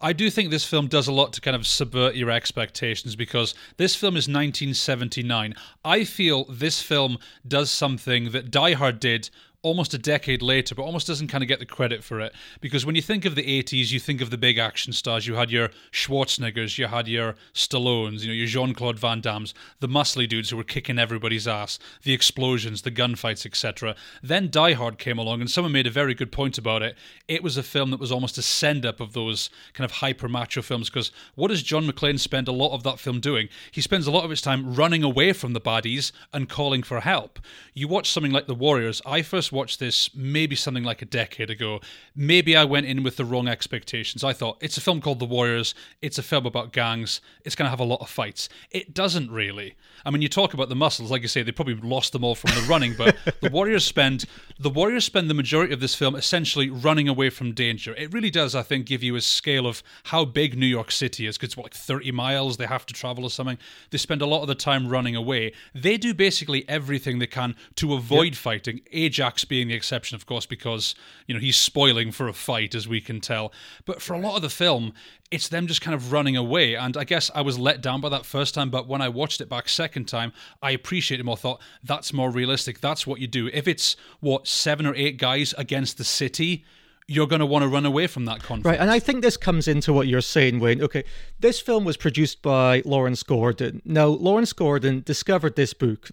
I 0.00 0.12
do 0.12 0.30
think 0.30 0.50
this 0.50 0.64
film 0.64 0.86
does 0.86 1.08
a 1.08 1.12
lot 1.12 1.32
to 1.32 1.40
kind 1.40 1.56
of 1.56 1.66
subvert 1.66 2.14
your 2.14 2.30
expectations 2.30 3.16
because 3.16 3.54
this 3.78 3.96
film 3.96 4.14
is 4.14 4.28
1979. 4.28 5.54
I 5.84 6.04
feel 6.04 6.44
this 6.44 6.80
film 6.80 7.18
does 7.46 7.70
something 7.70 8.30
that 8.30 8.50
Die 8.50 8.74
Hard 8.74 9.00
did 9.00 9.30
almost 9.62 9.92
a 9.92 9.98
decade 9.98 10.40
later, 10.40 10.74
but 10.74 10.82
almost 10.82 11.06
doesn't 11.06 11.26
kind 11.26 11.42
of 11.42 11.48
get 11.48 11.58
the 11.58 11.66
credit 11.66 12.04
for 12.04 12.20
it. 12.20 12.32
Because 12.60 12.86
when 12.86 12.94
you 12.94 13.02
think 13.02 13.24
of 13.24 13.34
the 13.34 13.62
80s, 13.62 13.90
you 13.90 13.98
think 13.98 14.20
of 14.20 14.30
the 14.30 14.38
big 14.38 14.56
action 14.56 14.92
stars. 14.92 15.26
You 15.26 15.34
had 15.34 15.50
your 15.50 15.70
Schwarzeneggers, 15.90 16.78
you 16.78 16.86
had 16.86 17.08
your 17.08 17.34
Stallones, 17.54 18.20
you 18.20 18.28
know, 18.28 18.34
your 18.34 18.46
Jean 18.46 18.72
Claude 18.72 18.98
Van 18.98 19.20
Dammes, 19.20 19.54
the 19.80 19.88
muscly 19.88 20.28
dudes 20.28 20.50
who 20.50 20.56
were 20.56 20.64
kicking 20.64 20.98
everybody's 20.98 21.48
ass, 21.48 21.78
the 22.04 22.12
explosions, 22.12 22.82
the 22.82 22.90
gunfights, 22.90 23.44
etc. 23.44 23.96
Then 24.22 24.48
Die 24.48 24.74
Hard 24.74 24.98
came 24.98 25.18
along, 25.18 25.40
and 25.40 25.50
someone 25.50 25.72
made 25.72 25.88
a 25.88 25.90
very 25.90 26.14
good 26.14 26.30
point 26.30 26.56
about 26.56 26.82
it. 26.82 26.96
It 27.26 27.42
was 27.42 27.56
a 27.56 27.62
film 27.64 27.90
that 27.90 28.00
was 28.00 28.12
almost 28.12 28.38
a 28.38 28.42
send 28.42 28.86
up 28.86 29.00
of 29.00 29.12
those 29.12 29.50
kind 29.72 29.84
of 29.84 29.96
hyper 29.96 30.28
macho 30.28 30.62
films. 30.62 30.88
Because 30.88 31.10
what 31.34 31.48
does 31.48 31.64
John 31.64 31.86
McClane 31.88 32.20
spend 32.20 32.46
a 32.46 32.52
lot 32.52 32.74
of 32.74 32.84
that 32.84 33.00
film 33.00 33.18
doing? 33.18 33.48
He 33.72 33.80
spends 33.80 34.06
a 34.06 34.12
lot 34.12 34.24
of 34.24 34.30
his 34.30 34.40
time 34.40 34.74
running 34.74 35.02
away 35.02 35.32
from 35.32 35.52
the 35.52 35.60
baddies 35.60 36.12
and 36.32 36.48
calling 36.48 36.84
for 36.84 37.00
help. 37.00 37.40
You 37.74 37.88
watch 37.88 38.10
something 38.10 38.32
like 38.32 38.46
The 38.46 38.54
Warriors. 38.54 39.02
I 39.04 39.22
first 39.22 39.47
watched 39.52 39.80
this 39.80 40.14
maybe 40.14 40.56
something 40.56 40.84
like 40.84 41.02
a 41.02 41.06
decade 41.06 41.50
ago. 41.50 41.80
Maybe 42.14 42.56
I 42.56 42.64
went 42.64 42.86
in 42.86 43.02
with 43.02 43.16
the 43.16 43.24
wrong 43.24 43.48
expectations. 43.48 44.24
I 44.24 44.32
thought 44.32 44.58
it's 44.60 44.76
a 44.76 44.80
film 44.80 45.00
called 45.00 45.18
The 45.18 45.24
Warriors. 45.24 45.74
It's 46.02 46.18
a 46.18 46.22
film 46.22 46.46
about 46.46 46.72
gangs. 46.72 47.20
It's 47.44 47.54
going 47.54 47.66
to 47.66 47.70
have 47.70 47.80
a 47.80 47.84
lot 47.84 48.00
of 48.00 48.08
fights. 48.08 48.48
It 48.70 48.94
doesn't 48.94 49.30
really. 49.30 49.76
I 50.04 50.10
mean, 50.10 50.22
you 50.22 50.28
talk 50.28 50.54
about 50.54 50.68
the 50.68 50.76
muscles, 50.76 51.10
like 51.10 51.22
you 51.22 51.28
say, 51.28 51.42
they 51.42 51.52
probably 51.52 51.74
lost 51.74 52.12
them 52.12 52.24
all 52.24 52.34
from 52.34 52.50
the 52.54 52.66
running. 52.68 52.94
But 52.96 53.16
the 53.40 53.50
Warriors 53.50 53.84
spend 53.84 54.24
the 54.58 54.70
Warriors 54.70 55.04
spend 55.04 55.28
the 55.28 55.34
majority 55.34 55.72
of 55.72 55.80
this 55.80 55.94
film 55.94 56.14
essentially 56.14 56.70
running 56.70 57.08
away 57.08 57.30
from 57.30 57.52
danger. 57.52 57.94
It 57.94 58.12
really 58.12 58.30
does, 58.30 58.54
I 58.54 58.62
think, 58.62 58.86
give 58.86 59.02
you 59.02 59.16
a 59.16 59.20
scale 59.20 59.66
of 59.66 59.82
how 60.04 60.24
big 60.24 60.56
New 60.56 60.66
York 60.66 60.90
City 60.90 61.26
is. 61.26 61.36
Because 61.36 61.48
it's 61.48 61.56
what, 61.56 61.64
like 61.64 61.74
30 61.74 62.12
miles 62.12 62.56
they 62.56 62.66
have 62.66 62.86
to 62.86 62.94
travel 62.94 63.24
or 63.24 63.30
something. 63.30 63.58
They 63.90 63.98
spend 63.98 64.22
a 64.22 64.26
lot 64.26 64.42
of 64.42 64.48
the 64.48 64.54
time 64.54 64.88
running 64.88 65.16
away. 65.16 65.52
They 65.74 65.96
do 65.96 66.14
basically 66.14 66.68
everything 66.68 67.18
they 67.18 67.26
can 67.26 67.56
to 67.76 67.94
avoid 67.94 68.36
fighting. 68.36 68.80
Ajax 68.92 69.37
being 69.44 69.68
the 69.68 69.74
exception, 69.74 70.14
of 70.14 70.26
course, 70.26 70.46
because 70.46 70.94
you 71.26 71.34
know 71.34 71.40
he's 71.40 71.56
spoiling 71.56 72.12
for 72.12 72.28
a 72.28 72.32
fight, 72.32 72.74
as 72.74 72.88
we 72.88 73.00
can 73.00 73.20
tell. 73.20 73.52
But 73.84 74.00
for 74.02 74.14
a 74.14 74.18
lot 74.18 74.36
of 74.36 74.42
the 74.42 74.50
film, 74.50 74.92
it's 75.30 75.48
them 75.48 75.66
just 75.66 75.80
kind 75.80 75.94
of 75.94 76.12
running 76.12 76.36
away. 76.36 76.74
And 76.74 76.96
I 76.96 77.04
guess 77.04 77.30
I 77.34 77.42
was 77.42 77.58
let 77.58 77.80
down 77.80 78.00
by 78.00 78.08
that 78.08 78.26
first 78.26 78.54
time, 78.54 78.70
but 78.70 78.88
when 78.88 79.02
I 79.02 79.08
watched 79.08 79.40
it 79.40 79.48
back 79.48 79.68
second 79.68 80.06
time, 80.06 80.32
I 80.62 80.70
appreciated 80.72 81.24
more. 81.24 81.36
Thought 81.36 81.60
that's 81.82 82.12
more 82.12 82.30
realistic. 82.30 82.80
That's 82.80 83.06
what 83.06 83.20
you 83.20 83.26
do. 83.26 83.48
If 83.52 83.68
it's 83.68 83.96
what 84.20 84.46
seven 84.46 84.86
or 84.86 84.94
eight 84.94 85.18
guys 85.18 85.54
against 85.58 85.98
the 85.98 86.04
city. 86.04 86.64
You're 87.10 87.26
going 87.26 87.40
to 87.40 87.46
want 87.46 87.62
to 87.62 87.68
run 87.68 87.86
away 87.86 88.06
from 88.06 88.26
that 88.26 88.42
conflict. 88.42 88.66
Right, 88.66 88.78
and 88.78 88.90
I 88.90 88.98
think 88.98 89.22
this 89.22 89.38
comes 89.38 89.66
into 89.66 89.94
what 89.94 90.08
you're 90.08 90.20
saying, 90.20 90.60
Wayne. 90.60 90.82
Okay, 90.82 91.04
this 91.40 91.58
film 91.58 91.86
was 91.86 91.96
produced 91.96 92.42
by 92.42 92.82
Lawrence 92.84 93.22
Gordon. 93.22 93.80
Now, 93.86 94.08
Lawrence 94.08 94.52
Gordon 94.52 95.00
discovered 95.06 95.56
this 95.56 95.72
book, 95.72 96.10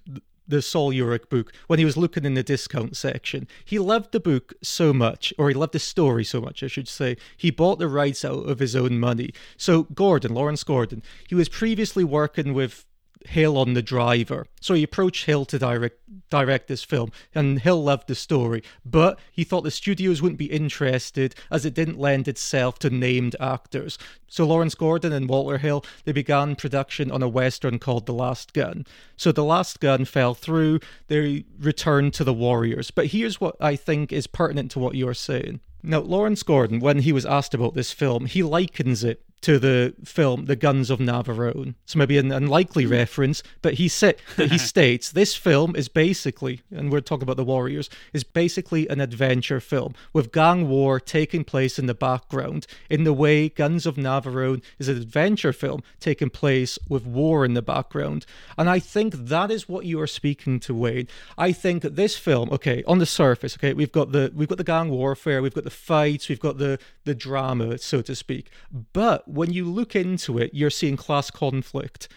the 0.47 0.61
Sol 0.61 0.91
Yurick 0.93 1.29
book, 1.29 1.51
when 1.67 1.79
he 1.79 1.85
was 1.85 1.97
looking 1.97 2.25
in 2.25 2.33
the 2.33 2.43
discount 2.43 2.95
section. 2.95 3.47
He 3.63 3.79
loved 3.79 4.11
the 4.11 4.19
book 4.19 4.53
so 4.61 4.93
much, 4.93 5.33
or 5.37 5.49
he 5.49 5.55
loved 5.55 5.73
the 5.73 5.79
story 5.79 6.23
so 6.23 6.41
much, 6.41 6.63
I 6.63 6.67
should 6.67 6.87
say, 6.87 7.17
he 7.37 7.51
bought 7.51 7.79
the 7.79 7.87
rights 7.87 8.23
out 8.23 8.47
of 8.47 8.59
his 8.59 8.75
own 8.75 8.99
money. 8.99 9.31
So, 9.57 9.83
Gordon, 9.83 10.33
Lawrence 10.33 10.63
Gordon, 10.63 11.03
he 11.27 11.35
was 11.35 11.49
previously 11.49 12.03
working 12.03 12.53
with 12.53 12.85
Hill 13.28 13.57
on 13.57 13.73
the 13.73 13.82
driver. 13.82 14.47
So 14.61 14.73
he 14.73 14.84
approached 14.84 15.26
Hill 15.26 15.45
to 15.45 15.59
direct 15.59 15.99
direct 16.30 16.67
this 16.67 16.84
film, 16.84 17.11
and 17.34 17.59
Hill 17.59 17.84
loved 17.84 18.07
the 18.07 18.15
story, 18.15 18.63
but 18.84 19.19
he 19.32 19.43
thought 19.43 19.61
the 19.61 19.71
studios 19.71 20.21
wouldn't 20.21 20.39
be 20.39 20.51
interested 20.51 21.36
as 21.51 21.65
it 21.65 21.73
didn't 21.73 21.99
lend 21.99 22.28
itself 22.28 22.80
to 22.80 22.89
named 22.89 23.36
actors. 23.39 23.97
So 24.28 24.45
Lawrence 24.45 24.76
Gordon 24.76 25.13
and 25.13 25.30
Walter 25.30 25.57
Hill 25.57 25.86
they 26.03 26.11
began 26.11 26.55
production 26.55 27.11
on 27.11 27.23
a 27.23 27.30
western 27.30 27.80
called 27.80 28.05
The 28.05 28.13
Last 28.13 28.53
Gun. 28.53 28.86
So 29.15 29.32
The 29.32 29.43
Last 29.43 29.80
Gun 29.80 30.05
fell 30.05 30.34
through. 30.34 30.80
They 31.07 31.45
returned 31.59 32.13
to 32.15 32.23
the 32.23 32.34
Warriors. 32.34 32.91
But 32.91 33.07
here's 33.07 33.39
what 33.39 33.55
I 33.59 33.76
think 33.76 34.11
is 34.11 34.28
pertinent 34.28 34.71
to 34.71 34.80
what 34.80 34.95
you're 34.95 35.13
saying. 35.13 35.61
Now, 35.86 35.99
Lawrence 35.99 36.43
Gordon, 36.43 36.79
when 36.79 36.99
he 36.99 37.11
was 37.11 37.25
asked 37.25 37.53
about 37.53 37.75
this 37.75 37.91
film, 37.91 38.25
he 38.25 38.43
likens 38.43 39.03
it 39.03 39.21
to 39.45 39.59
the 39.59 39.93
film 40.03 40.45
The 40.45 40.55
Guns 40.55 40.89
of 40.89 40.97
Navarone. 40.97 41.75
So 41.86 41.99
maybe 41.99 42.17
an 42.17 42.31
unlikely 42.31 42.86
hmm. 42.86 42.91
reference, 42.91 43.43
but 43.61 43.75
he 43.75 43.88
said 43.88 44.15
that 44.38 44.49
he 44.51 44.57
states 44.73 45.11
this 45.11 45.36
film 45.36 45.75
is 45.75 45.88
basically, 45.88 46.61
and 46.71 46.91
we're 46.91 46.99
talking 46.99 47.21
about 47.21 47.38
the 47.38 47.43
Warriors, 47.43 47.88
is 48.11 48.23
basically 48.23 48.88
an 48.88 48.99
adventure 49.01 49.59
film 49.59 49.93
with 50.13 50.31
gang 50.31 50.67
war 50.67 50.99
taking 50.99 51.43
place 51.43 51.77
in 51.77 51.86
the 51.86 51.93
background, 51.93 52.65
in 52.89 53.03
the 53.03 53.13
way 53.13 53.47
Guns 53.47 53.86
of 53.86 53.97
Navarone 53.97 54.63
is 54.79 54.88
an 54.88 54.97
adventure 54.97 55.53
film 55.53 55.83
taking 55.99 56.31
place 56.31 56.79
with 56.89 57.05
war 57.05 57.45
in 57.45 57.53
the 57.53 57.61
background. 57.61 58.25
And 58.57 58.67
I 58.67 58.79
think 58.79 59.13
that 59.13 59.51
is 59.51 59.69
what 59.69 59.86
you 59.86 60.01
are 60.01 60.07
speaking 60.07 60.59
to, 60.61 60.73
Wayne. 60.73 61.07
I 61.38 61.51
think 61.51 61.83
that 61.83 61.95
this 61.95 62.17
film, 62.17 62.49
okay, 62.51 62.83
on 62.88 62.97
the 62.97 63.05
surface, 63.05 63.55
okay, 63.57 63.73
we've 63.73 63.91
got 63.91 64.11
the 64.11 64.31
we've 64.33 64.49
got 64.49 64.57
the 64.57 64.63
gang 64.63 64.89
warfare, 64.89 65.43
we've 65.43 65.53
got 65.53 65.65
the 65.65 65.69
fights, 65.76 66.30
we've 66.30 66.39
got 66.39 66.57
the 66.57 66.80
the 67.03 67.15
drama, 67.15 67.78
so 67.78 68.01
to 68.01 68.15
speak. 68.15 68.49
But 68.93 69.28
when 69.28 69.51
you 69.53 69.65
look 69.65 69.95
into 69.95 70.38
it, 70.38 70.53
you're 70.53 70.69
seeing 70.69 70.97
class 70.97 71.30
conflict. 71.30 72.07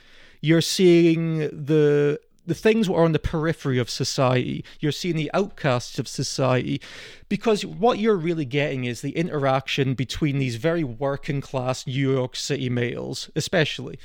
You're 0.40 0.60
seeing 0.60 1.38
the 1.38 2.20
the 2.48 2.54
things 2.54 2.86
that 2.86 2.94
are 2.94 3.04
on 3.04 3.12
the 3.12 3.18
periphery 3.18 3.78
of 3.78 3.90
society. 3.90 4.64
You're 4.80 4.90
seeing 4.90 5.16
the 5.16 5.30
outcasts 5.34 5.98
of 5.98 6.08
society. 6.08 6.80
Because 7.28 7.64
what 7.64 7.98
you're 7.98 8.16
really 8.16 8.46
getting 8.46 8.84
is 8.84 9.02
the 9.02 9.10
interaction 9.10 9.92
between 9.92 10.38
these 10.38 10.56
very 10.56 10.82
working 10.82 11.42
class 11.42 11.86
New 11.86 12.10
York 12.12 12.34
City 12.34 12.70
males, 12.70 13.30
especially. 13.36 13.98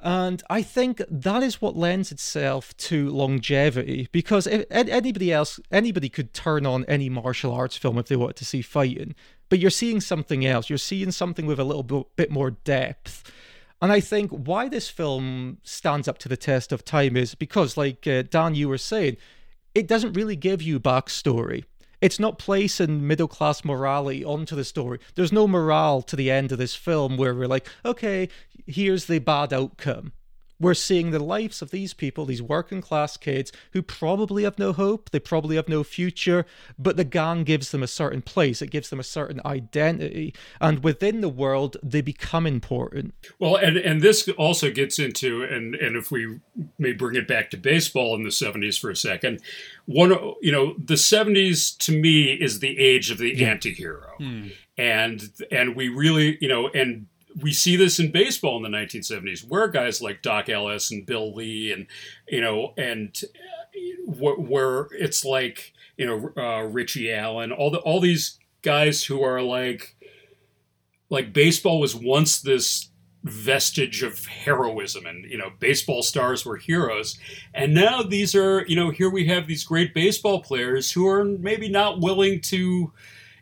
And 0.00 0.42
I 0.48 0.62
think 0.62 1.02
that 1.10 1.42
is 1.42 1.60
what 1.60 1.76
lends 1.76 2.12
itself 2.12 2.76
to 2.76 3.10
longevity 3.10 4.08
because 4.12 4.46
if, 4.46 4.64
anybody 4.70 5.32
else, 5.32 5.58
anybody 5.72 6.08
could 6.08 6.32
turn 6.32 6.66
on 6.66 6.84
any 6.84 7.08
martial 7.08 7.52
arts 7.52 7.76
film 7.76 7.98
if 7.98 8.06
they 8.06 8.14
wanted 8.14 8.36
to 8.36 8.44
see 8.44 8.62
fighting, 8.62 9.16
but 9.48 9.58
you're 9.58 9.70
seeing 9.70 10.00
something 10.00 10.46
else. 10.46 10.68
You're 10.68 10.78
seeing 10.78 11.10
something 11.10 11.46
with 11.46 11.58
a 11.58 11.64
little 11.64 11.82
bit, 12.14 12.30
more 12.30 12.52
depth. 12.52 13.32
And 13.82 13.90
I 13.90 13.98
think 14.00 14.30
why 14.30 14.68
this 14.68 14.88
film 14.88 15.58
stands 15.62 16.06
up 16.06 16.18
to 16.18 16.28
the 16.28 16.36
test 16.36 16.70
of 16.72 16.84
time 16.84 17.16
is 17.16 17.34
because, 17.34 17.76
like 17.76 18.06
uh, 18.06 18.22
Dan, 18.22 18.54
you 18.54 18.68
were 18.68 18.78
saying, 18.78 19.16
it 19.74 19.86
doesn't 19.86 20.14
really 20.14 20.36
give 20.36 20.62
you 20.62 20.78
backstory. 20.78 21.64
It's 22.00 22.20
not 22.20 22.38
placing 22.38 23.06
middle 23.06 23.26
class 23.26 23.64
morality 23.64 24.24
onto 24.24 24.54
the 24.54 24.64
story. 24.64 25.00
There's 25.16 25.32
no 25.32 25.48
morale 25.48 26.02
to 26.02 26.14
the 26.14 26.30
end 26.30 26.52
of 26.52 26.58
this 26.58 26.74
film 26.74 27.16
where 27.16 27.34
we're 27.34 27.48
like, 27.48 27.66
okay, 27.84 28.28
here's 28.66 29.06
the 29.06 29.18
bad 29.18 29.52
outcome. 29.52 30.12
We're 30.60 30.74
seeing 30.74 31.10
the 31.10 31.18
lives 31.18 31.62
of 31.62 31.70
these 31.70 31.94
people, 31.94 32.26
these 32.26 32.42
working 32.42 32.80
class 32.80 33.16
kids 33.16 33.52
who 33.72 33.82
probably 33.82 34.42
have 34.42 34.58
no 34.58 34.72
hope, 34.72 35.10
they 35.10 35.20
probably 35.20 35.56
have 35.56 35.68
no 35.68 35.84
future, 35.84 36.46
but 36.78 36.96
the 36.96 37.04
gang 37.04 37.44
gives 37.44 37.70
them 37.70 37.82
a 37.82 37.86
certain 37.86 38.22
place, 38.22 38.60
it 38.60 38.70
gives 38.70 38.90
them 38.90 38.98
a 38.98 39.04
certain 39.04 39.40
identity, 39.44 40.34
and 40.60 40.82
within 40.82 41.20
the 41.20 41.28
world, 41.28 41.76
they 41.82 42.00
become 42.00 42.46
important. 42.46 43.14
Well, 43.38 43.56
and 43.56 43.76
and 43.76 44.02
this 44.02 44.28
also 44.36 44.70
gets 44.70 44.98
into 44.98 45.42
and 45.44 45.74
and 45.74 45.96
if 45.96 46.10
we 46.10 46.40
may 46.78 46.92
bring 46.92 47.16
it 47.16 47.28
back 47.28 47.50
to 47.50 47.56
baseball 47.56 48.14
in 48.14 48.22
the 48.22 48.30
'70s 48.30 48.80
for 48.80 48.90
a 48.90 48.96
second, 48.96 49.40
one 49.86 50.10
you 50.42 50.52
know 50.52 50.74
the 50.82 50.94
'70s 50.94 51.76
to 51.78 51.92
me 51.92 52.32
is 52.32 52.60
the 52.60 52.78
age 52.78 53.10
of 53.10 53.18
the 53.18 53.44
anti-hero, 53.44 54.14
hmm. 54.18 54.48
and 54.76 55.30
and 55.50 55.76
we 55.76 55.88
really 55.88 56.36
you 56.40 56.48
know 56.48 56.68
and 56.68 57.06
we 57.40 57.52
see 57.52 57.76
this 57.76 57.98
in 57.98 58.10
baseball 58.10 58.56
in 58.56 58.70
the 58.70 58.76
1970s, 58.76 59.48
where 59.48 59.68
guys 59.68 60.02
like 60.02 60.22
Dock 60.22 60.48
Ellis 60.48 60.90
and 60.90 61.06
Bill 61.06 61.34
Lee 61.34 61.72
and 61.72 61.86
you 62.28 62.40
know 62.40 62.74
and 62.76 63.20
uh, 63.24 64.32
where 64.36 64.88
it's 64.92 65.24
like 65.24 65.72
you 65.96 66.06
know 66.06 66.42
uh, 66.42 66.62
Richie 66.62 67.12
Allen, 67.12 67.52
all 67.52 67.70
the 67.70 67.78
all 67.78 68.00
these 68.00 68.38
guys 68.62 69.04
who 69.04 69.22
are 69.22 69.42
like 69.42 69.96
like 71.10 71.32
baseball 71.32 71.80
was 71.80 71.94
once 71.94 72.40
this 72.40 72.90
vestige 73.24 74.02
of 74.02 74.24
heroism 74.26 75.04
and 75.04 75.28
you 75.28 75.36
know 75.36 75.50
baseball 75.58 76.02
stars 76.02 76.44
were 76.44 76.56
heroes. 76.56 77.18
And 77.54 77.74
now 77.74 78.02
these 78.02 78.34
are 78.34 78.64
you 78.66 78.76
know 78.76 78.90
here 78.90 79.10
we 79.10 79.26
have 79.26 79.46
these 79.46 79.64
great 79.64 79.94
baseball 79.94 80.42
players 80.42 80.92
who 80.92 81.06
are 81.06 81.24
maybe 81.24 81.68
not 81.68 82.00
willing 82.00 82.40
to 82.42 82.92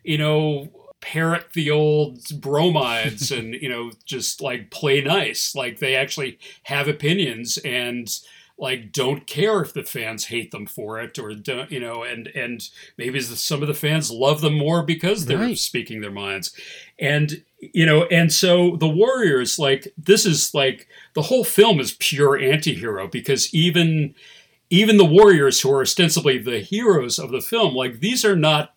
you 0.02 0.18
know 0.18 0.68
parrot 1.00 1.52
the 1.52 1.70
old 1.70 2.18
bromides 2.40 3.30
and 3.30 3.54
you 3.54 3.68
know 3.68 3.90
just 4.04 4.40
like 4.40 4.70
play 4.70 5.00
nice 5.00 5.54
like 5.54 5.78
they 5.78 5.94
actually 5.94 6.38
have 6.64 6.88
opinions 6.88 7.58
and 7.58 8.20
like 8.58 8.90
don't 8.92 9.26
care 9.26 9.60
if 9.60 9.74
the 9.74 9.82
fans 9.82 10.26
hate 10.26 10.50
them 10.50 10.66
for 10.66 10.98
it 10.98 11.18
or 11.18 11.34
don't 11.34 11.70
you 11.70 11.78
know 11.78 12.02
and 12.02 12.28
and 12.28 12.70
maybe 12.96 13.20
some 13.20 13.60
of 13.60 13.68
the 13.68 13.74
fans 13.74 14.10
love 14.10 14.40
them 14.40 14.56
more 14.56 14.82
because 14.82 15.26
they're 15.26 15.38
right. 15.38 15.58
speaking 15.58 16.00
their 16.00 16.10
minds 16.10 16.52
and 16.98 17.42
you 17.60 17.84
know 17.84 18.04
and 18.04 18.32
so 18.32 18.76
the 18.76 18.88
warriors 18.88 19.58
like 19.58 19.92
this 19.98 20.24
is 20.24 20.54
like 20.54 20.88
the 21.14 21.22
whole 21.22 21.44
film 21.44 21.78
is 21.78 21.96
pure 21.98 22.38
anti-hero 22.38 23.06
because 23.06 23.52
even 23.54 24.14
even 24.70 24.96
the 24.96 25.04
warriors 25.04 25.60
who 25.60 25.70
are 25.70 25.82
ostensibly 25.82 26.38
the 26.38 26.60
heroes 26.60 27.18
of 27.18 27.30
the 27.30 27.42
film 27.42 27.74
like 27.74 28.00
these 28.00 28.24
are 28.24 28.36
not 28.36 28.75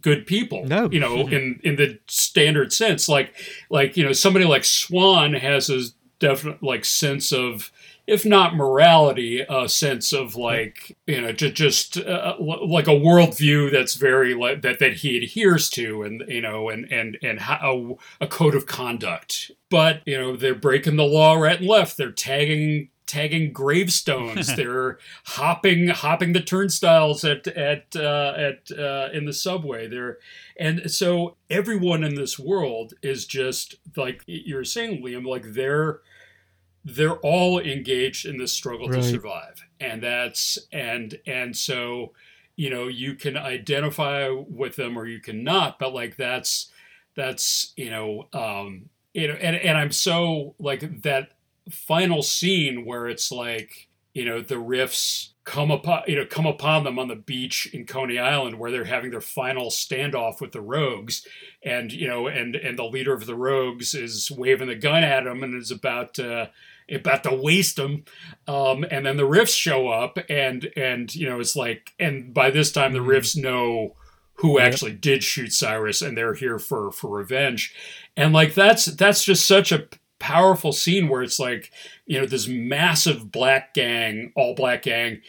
good 0.00 0.26
people 0.26 0.64
no 0.66 0.88
you 0.90 1.00
know 1.00 1.26
in 1.28 1.58
in 1.64 1.76
the 1.76 1.98
standard 2.08 2.72
sense 2.72 3.08
like 3.08 3.34
like 3.70 3.96
you 3.96 4.04
know 4.04 4.12
somebody 4.12 4.44
like 4.44 4.64
swan 4.64 5.32
has 5.32 5.70
a 5.70 5.80
definite 6.18 6.62
like 6.62 6.84
sense 6.84 7.32
of 7.32 7.70
if 8.08 8.24
not 8.24 8.56
morality, 8.56 9.44
a 9.50 9.68
sense 9.68 10.14
of 10.14 10.34
like 10.34 10.96
you 11.06 11.20
know 11.20 11.30
just 11.30 11.54
just 11.54 11.98
uh, 11.98 12.36
like 12.40 12.88
a 12.88 12.92
worldview 12.92 13.70
that's 13.70 13.94
very 13.94 14.34
like 14.34 14.62
that 14.62 14.78
that 14.78 14.94
he 14.94 15.18
adheres 15.18 15.68
to, 15.70 16.02
and 16.02 16.24
you 16.26 16.40
know, 16.40 16.70
and 16.70 16.90
and 16.90 17.18
and 17.22 17.38
how, 17.38 17.98
a 18.18 18.26
code 18.26 18.54
of 18.54 18.64
conduct. 18.64 19.50
But 19.68 20.00
you 20.06 20.16
know, 20.16 20.36
they're 20.36 20.54
breaking 20.54 20.96
the 20.96 21.04
law 21.04 21.34
right 21.34 21.58
and 21.58 21.68
left. 21.68 21.98
They're 21.98 22.10
tagging 22.10 22.88
tagging 23.08 23.52
gravestones. 23.52 24.54
They're 24.56 24.98
hopping 25.24 25.88
hopping 25.88 26.32
the 26.32 26.40
turnstiles 26.40 27.24
at 27.24 27.48
at 27.48 27.96
uh, 27.96 28.34
at 28.36 28.70
uh, 28.78 29.08
in 29.12 29.24
the 29.24 29.32
subway. 29.32 29.88
They're 29.88 30.18
and 30.56 30.88
so 30.88 31.36
everyone 31.50 32.04
in 32.04 32.14
this 32.14 32.38
world 32.38 32.94
is 33.02 33.26
just 33.26 33.74
like 33.96 34.22
you're 34.26 34.64
saying, 34.64 35.02
Liam. 35.02 35.26
Like 35.26 35.54
they're 35.54 36.00
they're 36.84 37.16
all 37.16 37.58
engaged 37.58 38.24
in 38.24 38.38
this 38.38 38.52
struggle 38.52 38.88
right. 38.88 39.02
to 39.02 39.02
survive 39.02 39.62
and 39.80 40.02
that's 40.02 40.58
and 40.72 41.18
and 41.26 41.56
so 41.56 42.12
you 42.56 42.70
know 42.70 42.88
you 42.88 43.14
can 43.14 43.36
identify 43.36 44.28
with 44.30 44.76
them 44.76 44.98
or 44.98 45.06
you 45.06 45.20
cannot 45.20 45.78
but 45.78 45.92
like 45.92 46.16
that's 46.16 46.70
that's 47.16 47.72
you 47.76 47.90
know 47.90 48.28
um 48.32 48.88
you 49.12 49.28
know 49.28 49.34
and, 49.34 49.56
and 49.56 49.76
i'm 49.76 49.92
so 49.92 50.54
like 50.58 51.02
that 51.02 51.32
final 51.70 52.22
scene 52.22 52.84
where 52.84 53.08
it's 53.08 53.30
like 53.30 53.88
you 54.14 54.24
know 54.24 54.40
the 54.40 54.56
riffs 54.56 55.30
come 55.44 55.70
upon 55.70 56.02
you 56.06 56.16
know 56.16 56.26
come 56.26 56.46
upon 56.46 56.84
them 56.84 56.98
on 56.98 57.08
the 57.08 57.16
beach 57.16 57.68
in 57.72 57.86
Coney 57.86 58.18
Island 58.18 58.58
where 58.58 58.70
they're 58.70 58.84
having 58.84 59.10
their 59.10 59.20
final 59.20 59.70
standoff 59.70 60.40
with 60.40 60.52
the 60.52 60.60
rogues. 60.60 61.26
And 61.62 61.90
you 61.92 62.06
know 62.06 62.26
and 62.26 62.54
and 62.54 62.78
the 62.78 62.84
leader 62.84 63.14
of 63.14 63.26
the 63.26 63.34
rogues 63.34 63.94
is 63.94 64.30
waving 64.30 64.68
the 64.68 64.74
gun 64.74 65.04
at 65.04 65.26
him 65.26 65.42
and 65.42 65.54
is 65.54 65.70
about 65.70 66.14
to 66.14 66.50
about 66.90 67.22
to 67.24 67.34
waste 67.34 67.76
them. 67.76 68.04
Um, 68.46 68.84
and 68.90 69.04
then 69.06 69.16
the 69.16 69.22
riffs 69.28 69.56
show 69.56 69.88
up 69.88 70.18
and 70.28 70.70
and 70.76 71.14
you 71.14 71.28
know 71.28 71.40
it's 71.40 71.56
like 71.56 71.92
and 71.98 72.34
by 72.34 72.50
this 72.50 72.70
time 72.70 72.92
the 72.92 72.98
mm-hmm. 72.98 73.10
riffs 73.10 73.36
know 73.36 73.94
who 74.34 74.60
actually 74.60 74.92
did 74.92 75.24
shoot 75.24 75.52
Cyrus 75.52 76.00
and 76.00 76.16
they're 76.16 76.34
here 76.34 76.58
for 76.58 76.90
for 76.90 77.16
revenge. 77.16 77.74
And 78.16 78.32
like 78.32 78.54
that's 78.54 78.84
that's 78.84 79.24
just 79.24 79.46
such 79.46 79.72
a 79.72 79.88
powerful 80.18 80.72
scene 80.72 81.08
where 81.08 81.22
it's 81.22 81.38
like 81.38 81.70
you 82.06 82.18
know 82.18 82.26
this 82.26 82.48
massive 82.48 83.30
black 83.30 83.74
gang 83.74 84.32
all 84.34 84.54
black 84.54 84.82
gang 84.82 85.20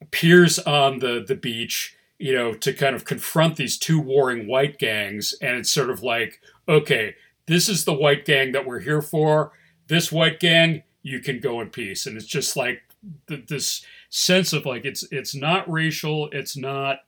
appears 0.00 0.58
on 0.60 0.98
the 0.98 1.24
the 1.26 1.34
beach 1.34 1.96
you 2.18 2.32
know 2.32 2.54
to 2.54 2.72
kind 2.72 2.96
of 2.96 3.04
confront 3.04 3.56
these 3.56 3.78
two 3.78 4.00
warring 4.00 4.46
white 4.46 4.78
gangs. 4.78 5.34
And 5.40 5.56
it's 5.56 5.70
sort 5.70 5.90
of 5.90 6.02
like 6.02 6.40
okay 6.68 7.14
this 7.46 7.68
is 7.68 7.84
the 7.84 7.92
white 7.92 8.24
gang 8.24 8.52
that 8.52 8.66
we're 8.66 8.80
here 8.80 9.02
for. 9.02 9.52
This 9.88 10.10
white 10.10 10.40
gang 10.40 10.82
you 11.02 11.20
can 11.20 11.40
go 11.40 11.60
in 11.60 11.70
peace. 11.70 12.06
And 12.06 12.16
it's 12.16 12.26
just 12.26 12.56
like 12.56 12.82
th- 13.28 13.46
this 13.46 13.84
sense 14.08 14.52
of 14.52 14.66
like 14.66 14.84
it's 14.84 15.04
it's 15.10 15.34
not 15.34 15.70
racial. 15.70 16.28
It's 16.32 16.56
not 16.56 17.00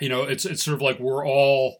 you 0.00 0.08
know 0.08 0.22
it's 0.22 0.44
it's 0.44 0.62
sort 0.62 0.76
of 0.76 0.82
like 0.82 0.98
we're 0.98 1.26
all 1.26 1.76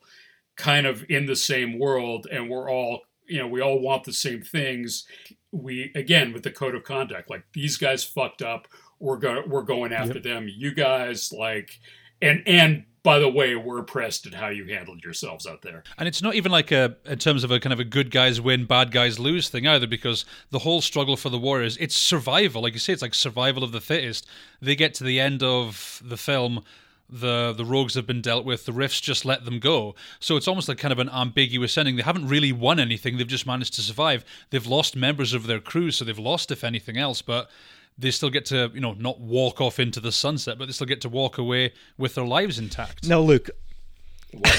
kind 0.57 0.87
of 0.87 1.05
in 1.09 1.27
the 1.27 1.37
same 1.37 1.79
world 1.79 2.27
and 2.31 2.51
we're 2.51 2.71
all 2.71 3.01
you 3.31 3.39
know 3.39 3.47
we 3.47 3.61
all 3.61 3.81
want 3.81 4.05
the 4.05 4.13
same 4.13 4.43
things 4.43 5.07
we 5.53 5.93
again 5.95 6.33
with 6.33 6.43
the 6.43 6.51
code 6.51 6.75
of 6.75 6.85
conduct 6.85 7.31
like 7.31 7.45
these 7.53 7.77
guys 7.77 8.05
fucked 8.05 8.43
up 8.43 8.67
we're 8.99 9.17
going 9.17 9.49
we're 9.49 9.63
going 9.63 9.93
after 9.93 10.15
yep. 10.15 10.23
them 10.23 10.49
you 10.49 10.75
guys 10.75 11.33
like 11.33 11.81
and 12.21 12.43
and 12.47 12.85
by 13.03 13.19
the 13.19 13.29
way, 13.29 13.57
we're 13.57 13.79
impressed 13.79 14.27
at 14.27 14.35
how 14.35 14.49
you 14.49 14.67
handled 14.67 15.03
yourselves 15.03 15.47
out 15.47 15.63
there. 15.63 15.83
And 15.97 16.07
it's 16.07 16.21
not 16.21 16.35
even 16.35 16.53
like 16.53 16.71
a, 16.71 16.97
in 17.07 17.19
terms 17.19 17.45
of 17.45 17.51
a 17.51 17.59
kind 17.59 17.73
of 17.73 17.81
a 17.81 17.85
good 17.85 18.11
guys 18.11 18.41
win, 18.41 18.67
bad 18.67 18.93
guys 18.93 19.19
lose 19.19 19.49
thing 19.49 19.67
either, 19.67 19.87
because 19.87 20.27
the 20.51 20.59
whole 20.59 20.83
struggle 20.83 21.17
for 21.17 21.31
the 21.31 21.39
Warriors, 21.39 21.77
it's 21.79 21.97
survival. 21.97 22.63
Like 22.63 22.75
you 22.75 22.79
say, 22.79 22.93
it's 22.93 23.03
like 23.03 23.15
survival 23.15 23.65
of 23.65 23.73
the 23.73 23.81
fittest. 23.81 24.27
They 24.61 24.77
get 24.77 24.93
to 24.95 25.05
the 25.05 25.19
end 25.19 25.43
of 25.43 26.03
the 26.05 26.19
film, 26.19 26.63
the 27.11 27.53
the 27.53 27.65
rogues 27.65 27.95
have 27.95 28.07
been 28.07 28.23
dealt 28.23 28.45
with, 28.45 28.65
the 28.65 28.73
riffs 28.73 29.01
just 29.03 29.25
let 29.25 29.45
them 29.45 29.59
go. 29.59 29.95
So 30.19 30.37
it's 30.37 30.49
almost 30.49 30.69
like 30.69 30.79
kind 30.79 30.93
of 30.93 30.99
an 30.99 31.11
ambiguous 31.11 31.77
ending. 31.77 31.97
They 31.97 32.03
haven't 32.03 32.29
really 32.29 32.53
won 32.53 32.79
anything, 32.79 33.17
they've 33.17 33.27
just 33.27 33.47
managed 33.47 33.75
to 33.75 33.83
survive. 33.83 34.25
They've 34.51 34.67
lost 34.67 34.97
members 34.97 35.33
of 35.33 35.47
their 35.47 35.61
crew, 35.61 35.91
so 35.91 36.05
they've 36.05 36.19
lost, 36.19 36.51
if 36.51 36.65
anything 36.65 36.97
else, 36.97 37.23
but 37.23 37.51
they 37.99 38.11
still 38.11 38.31
get 38.31 38.47
to 38.47 38.71
you 38.75 38.81
know 38.81 38.95
not 38.95 39.21
walk 39.21 39.61
off 39.61 39.79
into 39.79 40.01
the 40.01 40.13
sunset, 40.13 40.59
but 40.59 40.67
they 40.67 40.73
still 40.73 40.87
get 40.87 41.01
to 41.03 41.09
walk 41.09 41.39
away 41.39 41.73
with 41.99 42.15
their 42.15 42.25
lives 42.25 42.59
intact. 42.59 43.09
Now, 43.09 43.21
look, 43.21 43.51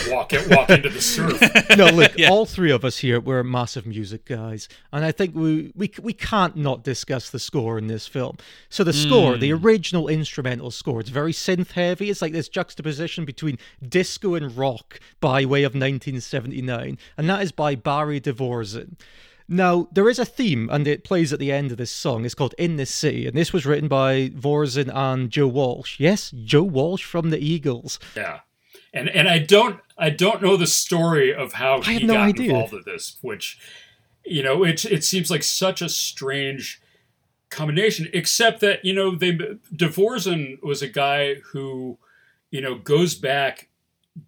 walk 0.09 0.33
it, 0.33 0.49
walk 0.49 0.69
into 0.69 0.89
the 0.89 1.01
surf. 1.01 1.41
no, 1.77 1.87
look, 1.87 2.11
yeah. 2.17 2.29
all 2.29 2.45
three 2.45 2.71
of 2.71 2.83
us 2.83 2.97
here 2.97 3.19
we're 3.19 3.43
massive 3.43 3.85
music 3.85 4.25
guys, 4.25 4.67
and 4.91 5.05
I 5.05 5.11
think 5.11 5.35
we 5.35 5.71
we 5.75 5.91
we 6.01 6.13
can't 6.13 6.55
not 6.55 6.83
discuss 6.83 7.29
the 7.29 7.39
score 7.39 7.77
in 7.77 7.87
this 7.87 8.07
film. 8.07 8.37
So 8.69 8.83
the 8.83 8.93
score, 8.93 9.33
mm. 9.35 9.39
the 9.39 9.51
hmm. 9.51 9.65
original 9.65 10.07
instrumental 10.07 10.71
score, 10.71 10.99
it's 10.99 11.09
very 11.09 11.33
synth 11.33 11.71
heavy. 11.71 12.09
It's 12.09 12.21
like 12.21 12.33
this 12.33 12.49
juxtaposition 12.49 13.25
between 13.25 13.57
disco 13.87 14.35
and 14.35 14.55
rock 14.55 14.99
by 15.19 15.45
way 15.45 15.63
of 15.63 15.73
1979, 15.73 16.97
and 17.17 17.29
that 17.29 17.41
is 17.41 17.51
by 17.51 17.75
Barry 17.75 18.19
De 18.19 18.33
Vorzon. 18.33 18.97
Now, 19.47 19.89
there 19.91 20.07
is 20.07 20.17
a 20.17 20.23
theme, 20.23 20.69
and 20.71 20.87
it 20.87 21.03
plays 21.03 21.33
at 21.33 21.39
the 21.39 21.51
end 21.51 21.71
of 21.71 21.77
this 21.77 21.91
song. 21.91 22.23
It's 22.23 22.33
called 22.33 22.55
In 22.57 22.77
the 22.77 22.85
City, 22.85 23.27
and 23.27 23.35
this 23.35 23.51
was 23.51 23.65
written 23.65 23.89
by 23.89 24.29
De 24.29 24.29
Vorzon 24.29 24.89
and 24.95 25.29
Joe 25.29 25.47
Walsh. 25.47 25.99
Yes, 25.99 26.31
Joe 26.31 26.63
Walsh 26.63 27.03
from 27.03 27.31
the 27.31 27.39
Eagles. 27.39 27.99
Yeah. 28.15 28.39
And 28.93 29.09
and 29.09 29.29
I 29.29 29.39
don't 29.39 29.79
I 29.97 30.09
don't 30.09 30.41
know 30.41 30.57
the 30.57 30.67
story 30.67 31.33
of 31.33 31.53
how 31.53 31.81
I 31.81 31.93
he 31.93 32.05
no 32.05 32.13
got 32.13 32.29
idea. 32.29 32.45
involved 32.47 32.73
with 32.73 32.85
this, 32.85 33.17
which 33.21 33.57
you 34.25 34.43
know, 34.43 34.63
it 34.63 34.85
it 34.85 35.03
seems 35.03 35.31
like 35.31 35.43
such 35.43 35.81
a 35.81 35.89
strange 35.89 36.81
combination, 37.49 38.09
except 38.13 38.61
that, 38.61 38.83
you 38.83 38.93
know, 38.93 39.15
they 39.15 39.31
De 39.31 39.87
Vorzon 39.87 40.61
was 40.63 40.81
a 40.81 40.87
guy 40.87 41.35
who, 41.35 41.97
you 42.49 42.61
know, 42.61 42.75
goes 42.75 43.15
back 43.15 43.69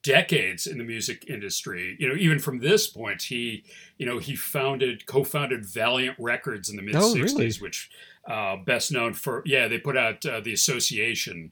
decades 0.01 0.65
in 0.67 0.77
the 0.77 0.83
music 0.83 1.25
industry. 1.27 1.95
You 1.99 2.09
know, 2.09 2.15
even 2.15 2.39
from 2.39 2.59
this 2.59 2.87
point, 2.87 3.23
he, 3.23 3.63
you 3.97 4.05
know, 4.05 4.19
he 4.19 4.35
founded, 4.35 5.05
co-founded 5.05 5.65
Valiant 5.65 6.17
Records 6.19 6.69
in 6.69 6.75
the 6.75 6.81
mid 6.81 6.95
'60s, 6.95 7.33
oh, 7.33 7.37
really? 7.37 7.51
which 7.59 7.89
uh, 8.27 8.57
best 8.57 8.91
known 8.91 9.13
for 9.13 9.41
yeah, 9.45 9.67
they 9.67 9.77
put 9.77 9.97
out 9.97 10.25
uh, 10.25 10.39
the 10.39 10.53
Association, 10.53 11.51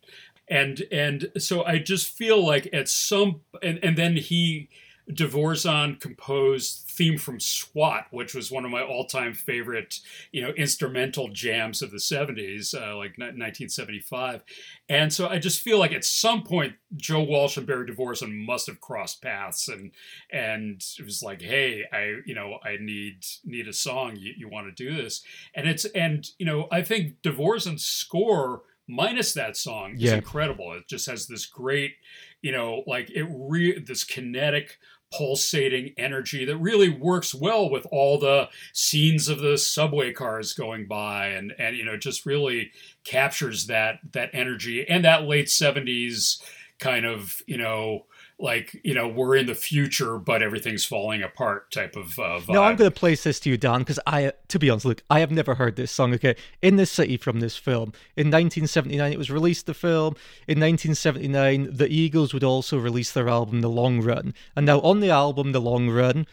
and 0.51 0.83
and 0.91 1.31
so 1.37 1.63
I 1.63 1.79
just 1.79 2.09
feel 2.09 2.45
like 2.45 2.69
at 2.73 2.89
some 2.89 3.41
and 3.63 3.79
and 3.81 3.97
then 3.97 4.17
he 4.17 4.69
De 5.11 5.27
Vorzon 5.27 5.99
composed 5.99 6.87
theme 6.87 7.17
from 7.17 7.39
SWAT, 7.39 8.05
which 8.11 8.35
was 8.35 8.51
one 8.51 8.65
of 8.65 8.71
my 8.71 8.83
all-time 8.83 9.33
favorite, 9.33 9.99
you 10.31 10.41
know, 10.41 10.51
instrumental 10.51 11.29
jams 11.29 11.81
of 11.81 11.91
the 11.91 11.97
70s, 11.97 12.73
uh, 12.75 12.95
like 12.95 13.17
1975. 13.17 14.43
And 14.87 15.11
so 15.11 15.27
I 15.27 15.39
just 15.39 15.61
feel 15.61 15.79
like 15.79 15.91
at 15.91 16.05
some 16.05 16.43
point 16.43 16.75
Joe 16.95 17.23
Walsh 17.23 17.57
and 17.57 17.65
Barry 17.65 17.87
De 17.87 17.93
Vorzon 17.93 18.45
must 18.45 18.67
have 18.67 18.79
crossed 18.79 19.21
paths 19.21 19.67
and 19.67 19.91
and 20.31 20.83
it 20.99 21.05
was 21.05 21.23
like, 21.23 21.41
hey, 21.41 21.85
I 21.91 22.17
you 22.25 22.35
know, 22.35 22.59
I 22.63 22.77
need 22.79 23.25
need 23.43 23.67
a 23.67 23.73
song. 23.73 24.15
You, 24.17 24.33
you 24.37 24.49
want 24.49 24.67
to 24.67 24.83
do 24.83 24.95
this? 24.95 25.23
And 25.55 25.67
it's 25.67 25.85
and 25.85 26.29
you 26.37 26.45
know, 26.45 26.67
I 26.71 26.83
think 26.83 27.21
De 27.21 27.31
Vorzon's 27.31 27.85
score 27.85 28.61
minus 28.91 29.33
that 29.33 29.55
song 29.55 29.93
is 29.95 30.01
yeah. 30.01 30.15
incredible. 30.15 30.73
It 30.73 30.87
just 30.87 31.07
has 31.07 31.27
this 31.27 31.45
great, 31.45 31.95
you 32.41 32.51
know, 32.51 32.83
like 32.85 33.09
it 33.09 33.25
re 33.29 33.79
this 33.79 34.03
kinetic 34.03 34.77
pulsating 35.13 35.93
energy 35.97 36.45
that 36.45 36.57
really 36.57 36.89
works 36.89 37.35
well 37.35 37.69
with 37.69 37.85
all 37.91 38.17
the 38.17 38.47
scenes 38.73 39.27
of 39.27 39.39
the 39.39 39.57
subway 39.57 40.13
cars 40.13 40.53
going 40.53 40.87
by 40.87 41.27
and 41.27 41.53
and 41.59 41.75
you 41.75 41.83
know 41.83 41.97
just 41.97 42.25
really 42.25 42.71
captures 43.03 43.67
that 43.67 43.99
that 44.13 44.29
energy 44.31 44.87
and 44.87 45.03
that 45.03 45.23
late 45.23 45.47
70s 45.47 46.41
kind 46.79 47.05
of 47.05 47.41
you 47.45 47.57
know 47.57 48.05
like 48.41 48.79
you 48.83 48.93
know 48.93 49.07
we're 49.07 49.35
in 49.35 49.45
the 49.45 49.55
future 49.55 50.17
but 50.17 50.41
everything's 50.41 50.83
falling 50.83 51.21
apart 51.21 51.71
type 51.71 51.95
of 51.95 52.17
uh, 52.17 52.39
vibe. 52.39 52.49
No, 52.49 52.63
I'm 52.63 52.75
going 52.75 52.91
to 52.91 52.99
place 52.99 53.23
this 53.23 53.39
to 53.41 53.49
you, 53.49 53.57
Dan, 53.57 53.79
because 53.79 53.99
I, 54.07 54.33
to 54.47 54.59
be 54.59 54.69
honest, 54.69 54.85
look, 54.85 55.03
I 55.09 55.19
have 55.19 55.31
never 55.31 55.55
heard 55.55 55.75
this 55.75 55.91
song. 55.91 56.13
Okay, 56.15 56.35
in 56.61 56.75
this 56.75 56.91
city 56.91 57.17
from 57.17 57.39
this 57.39 57.55
film 57.55 57.93
in 58.15 58.27
1979, 58.27 59.11
it 59.11 59.17
was 59.17 59.29
released. 59.29 59.65
The 59.67 59.73
film 59.73 60.15
in 60.47 60.59
1979, 60.59 61.69
the 61.71 61.87
Eagles 61.87 62.33
would 62.33 62.43
also 62.43 62.77
release 62.77 63.11
their 63.11 63.29
album, 63.29 63.61
The 63.61 63.69
Long 63.69 64.01
Run, 64.01 64.33
and 64.55 64.65
now 64.65 64.81
on 64.81 64.99
the 64.99 65.11
album, 65.11 65.51
The 65.51 65.61
Long 65.61 65.89
Run, 65.89 66.25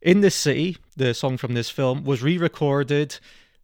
in 0.00 0.20
this 0.20 0.34
city, 0.34 0.78
the 0.96 1.12
song 1.12 1.36
from 1.36 1.54
this 1.54 1.68
film 1.68 2.04
was 2.04 2.22
re-recorded 2.22 3.18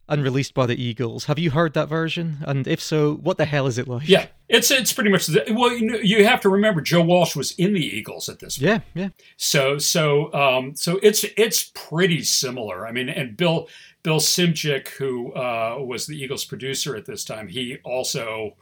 and 0.09 0.23
released 0.23 0.53
by 0.53 0.65
the 0.65 0.81
Eagles. 0.81 1.25
Have 1.25 1.37
you 1.37 1.51
heard 1.51 1.73
that 1.73 1.89
version? 1.89 2.37
And 2.41 2.67
if 2.67 2.81
so, 2.81 3.15
what 3.15 3.37
the 3.37 3.45
hell 3.45 3.67
is 3.67 3.77
it 3.77 3.87
like? 3.87 4.07
Yeah, 4.07 4.27
it's 4.47 4.71
it's 4.71 4.93
pretty 4.93 5.09
much 5.09 5.27
the, 5.27 5.43
well. 5.49 5.71
You 5.71 5.91
know, 5.91 5.97
you 5.97 6.25
have 6.25 6.41
to 6.41 6.49
remember 6.49 6.81
Joe 6.81 7.01
Walsh 7.01 7.35
was 7.35 7.51
in 7.51 7.73
the 7.73 7.85
Eagles 7.85 8.29
at 8.29 8.39
this. 8.39 8.57
point. 8.57 8.83
Yeah, 8.95 9.01
yeah. 9.03 9.09
So 9.35 9.77
so 9.77 10.33
um 10.33 10.75
so 10.75 10.99
it's 11.03 11.25
it's 11.35 11.71
pretty 11.73 12.23
similar. 12.23 12.87
I 12.87 12.91
mean, 12.91 13.09
and 13.09 13.35
Bill 13.35 13.67
Bill 14.03 14.19
Szymczyk, 14.19 14.89
who 14.89 15.33
uh, 15.33 15.77
was 15.79 16.07
the 16.07 16.15
Eagles 16.15 16.45
producer 16.45 16.95
at 16.95 17.05
this 17.05 17.23
time, 17.23 17.47
he 17.47 17.77
also. 17.83 18.55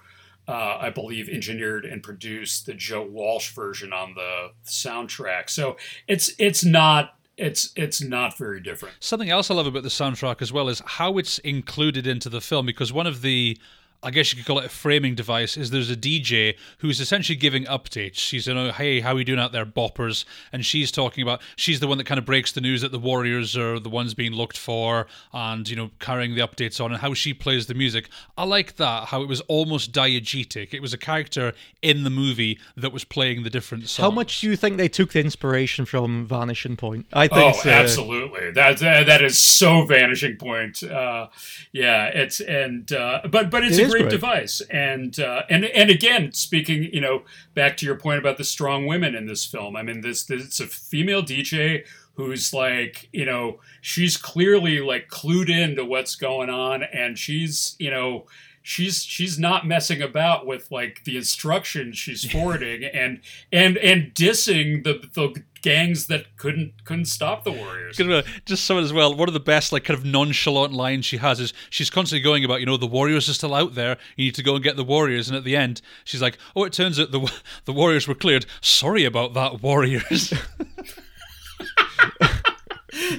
Uh, 0.47 0.77
I 0.79 0.91
believe 0.91 1.27
engineered 1.27 1.85
and 1.85 2.03
produced 2.03 2.67
the 2.67 2.75
Joe 2.75 3.01
Walsh 3.01 3.51
version 3.55 3.91
on 3.91 4.13
the 4.13 4.51
soundtrack. 4.63 5.49
So 5.49 5.75
it's 6.07 6.33
it's 6.37 6.63
not 6.63 7.15
it's 7.37 7.71
it's 7.75 8.01
not 8.01 8.37
very 8.37 8.61
different. 8.61 8.95
Something 8.99 9.29
else 9.29 9.51
I 9.51 9.55
love 9.55 9.67
about 9.67 9.83
the 9.83 9.89
soundtrack 9.89 10.41
as 10.41 10.53
well 10.53 10.69
is 10.69 10.81
how 10.85 11.17
it's 11.17 11.39
included 11.39 12.07
into 12.07 12.29
the 12.29 12.41
film 12.41 12.65
because 12.65 12.93
one 12.93 13.07
of 13.07 13.21
the 13.21 13.57
I 14.05 14.11
guess 14.11 14.31
you 14.31 14.37
could 14.37 14.45
call 14.45 14.59
it 14.59 14.65
a 14.65 14.69
framing 14.69 15.15
device, 15.15 15.57
is 15.57 15.71
there's 15.71 15.89
a 15.89 15.95
DJ 15.95 16.55
who's 16.77 17.01
essentially 17.01 17.35
giving 17.35 17.65
updates. 17.65 18.17
She's, 18.17 18.45
you 18.45 18.53
know, 18.53 18.71
hey, 18.71 18.99
how 18.99 19.13
are 19.13 19.15
we 19.15 19.23
doing 19.23 19.39
out 19.39 19.51
there, 19.51 19.65
boppers? 19.65 20.25
And 20.53 20.63
she's 20.63 20.91
talking 20.91 21.23
about, 21.23 21.41
she's 21.55 21.79
the 21.79 21.87
one 21.87 21.97
that 21.97 22.03
kind 22.03 22.19
of 22.19 22.25
breaks 22.25 22.51
the 22.51 22.61
news 22.61 22.81
that 22.81 22.91
the 22.91 22.99
Warriors 22.99 23.57
are 23.57 23.79
the 23.79 23.89
ones 23.89 24.13
being 24.13 24.33
looked 24.33 24.59
for 24.59 25.07
and, 25.33 25.67
you 25.67 25.75
know, 25.75 25.89
carrying 25.99 26.35
the 26.35 26.41
updates 26.41 26.83
on 26.83 26.91
and 26.91 27.01
how 27.01 27.15
she 27.15 27.33
plays 27.33 27.65
the 27.65 27.73
music. 27.73 28.09
I 28.37 28.43
like 28.43 28.75
that, 28.75 29.05
how 29.07 29.23
it 29.23 29.27
was 29.27 29.41
almost 29.41 29.91
diegetic. 29.91 30.71
It 30.71 30.81
was 30.81 30.93
a 30.93 30.99
character 30.99 31.53
in 31.81 32.03
the 32.03 32.11
movie 32.11 32.59
that 32.77 32.93
was 32.93 33.03
playing 33.03 33.41
the 33.41 33.49
different 33.49 33.89
songs. 33.89 34.05
How 34.05 34.11
much 34.11 34.41
do 34.41 34.47
you 34.47 34.55
think 34.55 34.77
they 34.77 34.87
took 34.87 35.13
the 35.13 35.19
inspiration 35.19 35.85
from 35.85 36.27
Vanishing 36.27 36.77
Point? 36.77 37.07
I 37.11 37.27
think 37.27 37.55
oh, 37.55 37.59
so. 37.59 37.69
absolutely. 37.71 38.51
That, 38.51 38.77
that 38.79 39.07
that 39.07 39.23
is 39.23 39.41
so 39.41 39.85
Vanishing 39.85 40.37
Point. 40.37 40.83
Uh, 40.83 41.27
yeah, 41.71 42.05
it's 42.07 42.39
and 42.39 42.91
uh, 42.91 43.21
but 43.29 43.49
but 43.49 43.63
it's 43.63 43.77
It 43.77 43.83
a 43.83 43.85
is 43.85 43.94
great 43.95 44.09
great. 44.09 44.11
device. 44.11 44.61
And 44.69 45.19
uh, 45.19 45.43
and 45.49 45.65
and 45.65 45.89
again, 45.89 46.33
speaking, 46.33 46.89
you 46.91 47.01
know, 47.01 47.23
back 47.53 47.77
to 47.77 47.85
your 47.85 47.95
point 47.95 48.19
about 48.19 48.37
the 48.37 48.43
strong 48.43 48.85
women 48.85 49.15
in 49.15 49.25
this 49.25 49.45
film. 49.45 49.75
I 49.75 49.83
mean, 49.83 50.01
this, 50.01 50.23
this 50.23 50.43
it's 50.43 50.59
a 50.59 50.67
female 50.67 51.23
DJ 51.23 51.85
who's 52.15 52.53
like, 52.53 53.09
you 53.11 53.25
know, 53.25 53.59
she's 53.81 54.17
clearly 54.17 54.79
like 54.79 55.09
clued 55.09 55.49
into 55.49 55.83
what's 55.85 56.15
going 56.15 56.49
on, 56.49 56.83
and 56.83 57.17
she's, 57.17 57.75
you 57.79 57.91
know. 57.91 58.25
She's 58.67 59.03
she's 59.03 59.37
not 59.37 59.67
messing 59.67 60.01
about 60.01 60.47
with 60.47 60.71
like 60.71 61.03
the 61.03 61.17
instructions 61.17 61.99
she's 61.99 62.25
forwarding 62.31 62.83
and 62.83 63.21
and 63.51 63.77
and 63.77 64.11
dissing 64.15 64.83
the 64.83 65.07
the 65.13 65.43
gangs 65.65 66.05
that 66.05 66.37
couldn't 66.37 66.85
couldn't 66.85 67.05
stop 67.05 67.43
the 67.43 67.51
Warriors. 67.51 67.97
Just 68.45 68.65
someone 68.65 68.83
as 68.83 68.93
well. 68.93 69.15
One 69.15 69.27
of 69.27 69.33
the 69.33 69.39
best, 69.39 69.73
like, 69.73 69.83
kind 69.83 69.97
of 69.97 70.05
nonchalant 70.05 70.73
lines 70.73 71.05
she 71.05 71.17
has 71.17 71.39
is 71.39 71.53
she's 71.71 71.89
constantly 71.89 72.21
going 72.23 72.45
about, 72.45 72.59
you 72.59 72.67
know, 72.67 72.77
the 72.77 72.85
Warriors 72.85 73.27
are 73.27 73.33
still 73.33 73.55
out 73.55 73.73
there. 73.73 73.97
You 74.15 74.25
need 74.25 74.35
to 74.35 74.43
go 74.43 74.53
and 74.53 74.63
get 74.63 74.75
the 74.75 74.83
Warriors. 74.83 75.27
And 75.27 75.35
at 75.35 75.43
the 75.43 75.55
end, 75.55 75.81
she's 76.03 76.21
like, 76.21 76.37
"Oh, 76.55 76.65
it 76.65 76.73
turns 76.73 76.99
out 76.99 77.11
the 77.11 77.33
the 77.65 77.73
Warriors 77.73 78.07
were 78.07 78.13
cleared. 78.13 78.45
Sorry 78.61 79.05
about 79.05 79.33
that, 79.33 79.63
Warriors." 79.63 80.31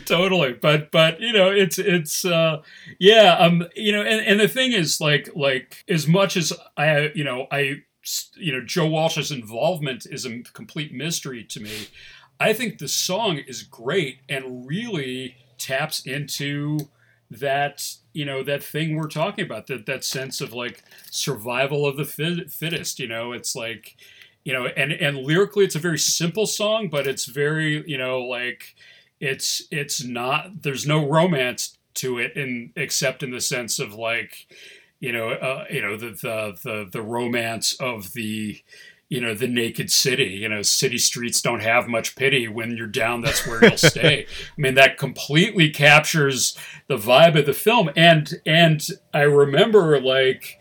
totally 0.07 0.55
but 0.55 0.91
but 0.91 1.21
you 1.21 1.33
know 1.33 1.51
it's 1.51 1.79
it's 1.79 2.25
uh 2.25 2.63
yeah 2.99 3.37
um 3.39 3.67
you 3.77 3.93
know 3.93 4.01
and, 4.01 4.27
and 4.27 4.41
the 4.41 4.49
thing 4.49 4.73
is 4.73 5.03
like 5.03 5.29
like 5.37 5.85
as 5.87 6.07
much 6.07 6.35
as 6.37 6.51
i 6.79 7.11
you 7.15 7.23
know 7.23 7.47
i 7.51 7.75
you 8.37 8.53
know 8.53 8.65
joe 8.65 8.87
walsh's 8.87 9.31
involvement 9.31 10.07
is 10.07 10.25
a 10.25 10.39
complete 10.55 10.95
mystery 10.95 11.45
to 11.45 11.61
me 11.61 11.89
i 12.41 12.53
think 12.53 12.79
the 12.79 12.89
song 12.89 13.39
is 13.39 13.63
great 13.63 14.19
and 14.29 14.67
really 14.67 15.37
taps 15.59 16.05
into 16.07 16.79
that 17.31 17.97
you 18.13 18.25
know 18.25 18.43
that 18.43 18.63
thing 18.63 18.97
we're 18.97 19.09
talking 19.09 19.45
about 19.45 19.67
that 19.67 19.87
that 19.87 20.05
sense 20.05 20.41
of 20.41 20.53
like 20.53 20.83
survival 21.11 21.87
of 21.87 21.97
the 21.97 22.05
fit, 22.05 22.51
fittest 22.51 22.99
you 22.99 23.09
know? 23.09 23.33
It's 23.33 23.57
like 23.57 23.97
you 24.45 24.53
know 24.53 24.67
and 24.67 24.93
and 24.93 25.19
lyrically 25.19 25.65
it's 25.65 25.75
a 25.75 25.81
very 25.81 25.99
simple 25.99 26.47
song 26.47 26.89
but 26.89 27.07
it's 27.07 27.25
very 27.25 27.85
you 27.89 27.99
know 27.99 28.21
like 28.21 28.77
it's 29.21 29.63
it's 29.71 30.05
not 30.05 30.63
there's 30.63 30.87
no 30.87 31.07
romance 31.07 31.77
to 31.95 32.19
it 32.19 32.37
in 32.37 32.73
except 32.77 33.23
in 33.23 33.31
the 33.31 33.41
sense 33.41 33.79
of 33.79 33.95
like 33.95 34.47
you 35.01 35.11
know 35.11 35.31
uh, 35.31 35.65
you 35.71 35.83
know 35.83 35.97
the, 35.97 36.11
the 36.11 36.59
the 36.63 36.89
the 36.93 37.03
romance 37.03 37.75
of 37.81 38.13
the 38.13 38.63
you 39.09 39.21
know 39.21 39.35
the 39.35 39.47
naked 39.47 39.91
city 39.91 40.25
you 40.25 40.49
know 40.49 40.63
city 40.63 40.99
streets 40.99 41.41
don't 41.41 41.63
have 41.63 41.87
much 41.87 42.17
pity 42.17 42.49
when 42.49 42.77
you're 42.77 42.87
down 42.87 43.21
that's 43.21 43.47
where 43.47 43.63
you'll 43.63 43.77
stay. 43.77 44.27
I 44.27 44.61
mean 44.61 44.75
that 44.75 44.99
completely 44.99 45.71
captures 45.71 46.57
the 46.89 46.97
vibe 46.97 47.39
of 47.39 47.47
the 47.47 47.53
film. 47.53 47.91
And 47.97 48.35
and 48.45 48.87
i 49.15 49.21
remember 49.21 50.01
like 50.01 50.59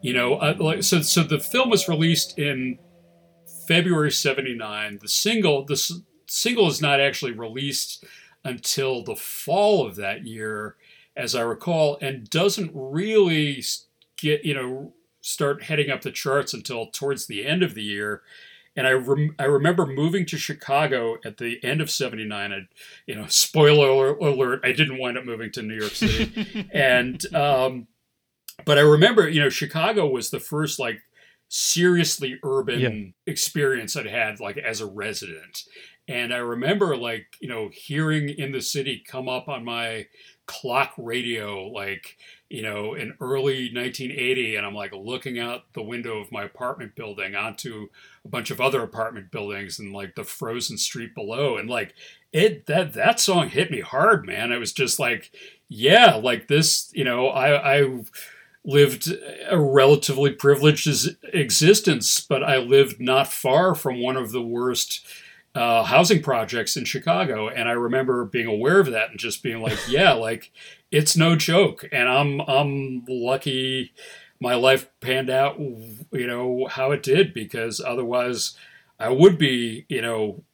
you 0.00 0.12
know 0.12 0.34
uh, 0.34 0.54
like 0.58 0.82
so 0.82 1.00
so 1.00 1.22
the 1.22 1.40
film 1.40 1.70
was 1.70 1.88
released 1.88 2.38
in 2.38 2.78
february 3.66 4.10
79 4.10 4.98
the 5.00 5.08
single 5.08 5.64
the 5.64 5.74
s- 5.74 6.00
single 6.26 6.68
is 6.68 6.80
not 6.80 7.00
actually 7.00 7.32
released 7.32 8.04
until 8.44 9.02
the 9.02 9.16
fall 9.16 9.86
of 9.86 9.96
that 9.96 10.26
year 10.26 10.76
as 11.16 11.34
i 11.34 11.40
recall 11.40 11.98
and 12.00 12.30
doesn't 12.30 12.70
really 12.74 13.62
get 14.16 14.44
you 14.44 14.54
know 14.54 14.92
start 15.28 15.64
heading 15.64 15.90
up 15.90 16.00
the 16.02 16.10
charts 16.10 16.54
until 16.54 16.86
towards 16.86 17.26
the 17.26 17.44
end 17.46 17.62
of 17.62 17.74
the 17.74 17.82
year 17.82 18.22
and 18.76 18.86
I, 18.86 18.92
rem- 18.92 19.34
I 19.40 19.44
remember 19.44 19.86
moving 19.86 20.24
to 20.26 20.38
Chicago 20.38 21.16
at 21.24 21.38
the 21.38 21.58
end 21.64 21.80
of 21.80 21.90
79. 21.90 22.52
I, 22.52 22.60
you 23.06 23.16
know, 23.16 23.26
spoiler 23.26 24.10
alert, 24.16 24.60
I 24.62 24.70
didn't 24.70 24.98
wind 25.00 25.18
up 25.18 25.24
moving 25.24 25.50
to 25.52 25.62
New 25.62 25.74
York 25.74 25.94
City. 25.96 26.68
and, 26.72 27.34
um, 27.34 27.88
but 28.64 28.78
I 28.78 28.82
remember, 28.82 29.28
you 29.28 29.40
know, 29.40 29.48
Chicago 29.48 30.06
was 30.06 30.30
the 30.30 30.38
first 30.38 30.78
like 30.78 31.00
seriously 31.48 32.38
urban 32.44 32.78
Yeah. 32.78 33.32
experience 33.32 33.96
I'd 33.96 34.06
had 34.06 34.38
like 34.38 34.58
as 34.58 34.80
a 34.80 34.86
resident. 34.86 35.64
And 36.06 36.32
I 36.32 36.38
remember 36.38 36.96
like, 36.96 37.26
you 37.40 37.48
know, 37.48 37.70
hearing 37.72 38.28
in 38.28 38.52
the 38.52 38.62
city 38.62 39.02
come 39.04 39.28
up 39.28 39.48
on 39.48 39.64
my 39.64 40.06
clock 40.48 40.94
radio, 40.96 41.68
like, 41.68 42.16
you 42.48 42.62
know, 42.62 42.94
in 42.94 43.14
early 43.20 43.70
1980. 43.72 44.56
And 44.56 44.66
I'm 44.66 44.74
like 44.74 44.92
looking 44.92 45.38
out 45.38 45.72
the 45.74 45.82
window 45.82 46.18
of 46.18 46.32
my 46.32 46.42
apartment 46.42 46.96
building 46.96 47.36
onto 47.36 47.88
a 48.24 48.28
bunch 48.28 48.50
of 48.50 48.60
other 48.60 48.82
apartment 48.82 49.30
buildings 49.30 49.78
and 49.78 49.92
like 49.92 50.16
the 50.16 50.24
frozen 50.24 50.78
street 50.78 51.14
below. 51.14 51.56
And 51.56 51.70
like 51.70 51.94
it, 52.32 52.66
that, 52.66 52.94
that 52.94 53.20
song 53.20 53.50
hit 53.50 53.70
me 53.70 53.80
hard, 53.80 54.26
man. 54.26 54.50
It 54.50 54.58
was 54.58 54.72
just 54.72 54.98
like, 54.98 55.30
yeah, 55.68 56.16
like 56.16 56.48
this, 56.48 56.90
you 56.94 57.04
know, 57.04 57.28
I, 57.28 57.78
I, 57.78 58.00
lived 58.64 59.10
a 59.48 59.58
relatively 59.58 60.30
privileged 60.30 60.86
existence, 61.32 62.20
but 62.20 62.44
I 62.44 62.58
lived 62.58 63.00
not 63.00 63.32
far 63.32 63.74
from 63.74 64.02
one 64.02 64.16
of 64.16 64.30
the 64.30 64.42
worst 64.42 65.06
uh, 65.54 65.84
housing 65.84 66.22
projects 66.22 66.76
in 66.76 66.84
Chicago, 66.84 67.48
and 67.48 67.68
I 67.68 67.72
remember 67.72 68.24
being 68.24 68.46
aware 68.46 68.80
of 68.80 68.90
that 68.90 69.10
and 69.10 69.18
just 69.18 69.42
being 69.42 69.60
like, 69.60 69.78
"Yeah, 69.88 70.12
like 70.12 70.52
it's 70.90 71.16
no 71.16 71.36
joke." 71.36 71.84
And 71.92 72.08
I'm 72.08 72.40
I'm 72.42 73.04
lucky 73.08 73.92
my 74.40 74.54
life 74.54 74.88
panned 75.00 75.30
out, 75.30 75.58
you 75.58 76.26
know, 76.26 76.66
how 76.70 76.92
it 76.92 77.02
did 77.02 77.34
because 77.34 77.80
otherwise 77.80 78.56
I 78.98 79.08
would 79.08 79.38
be, 79.38 79.84
you 79.88 80.02
know, 80.02 80.44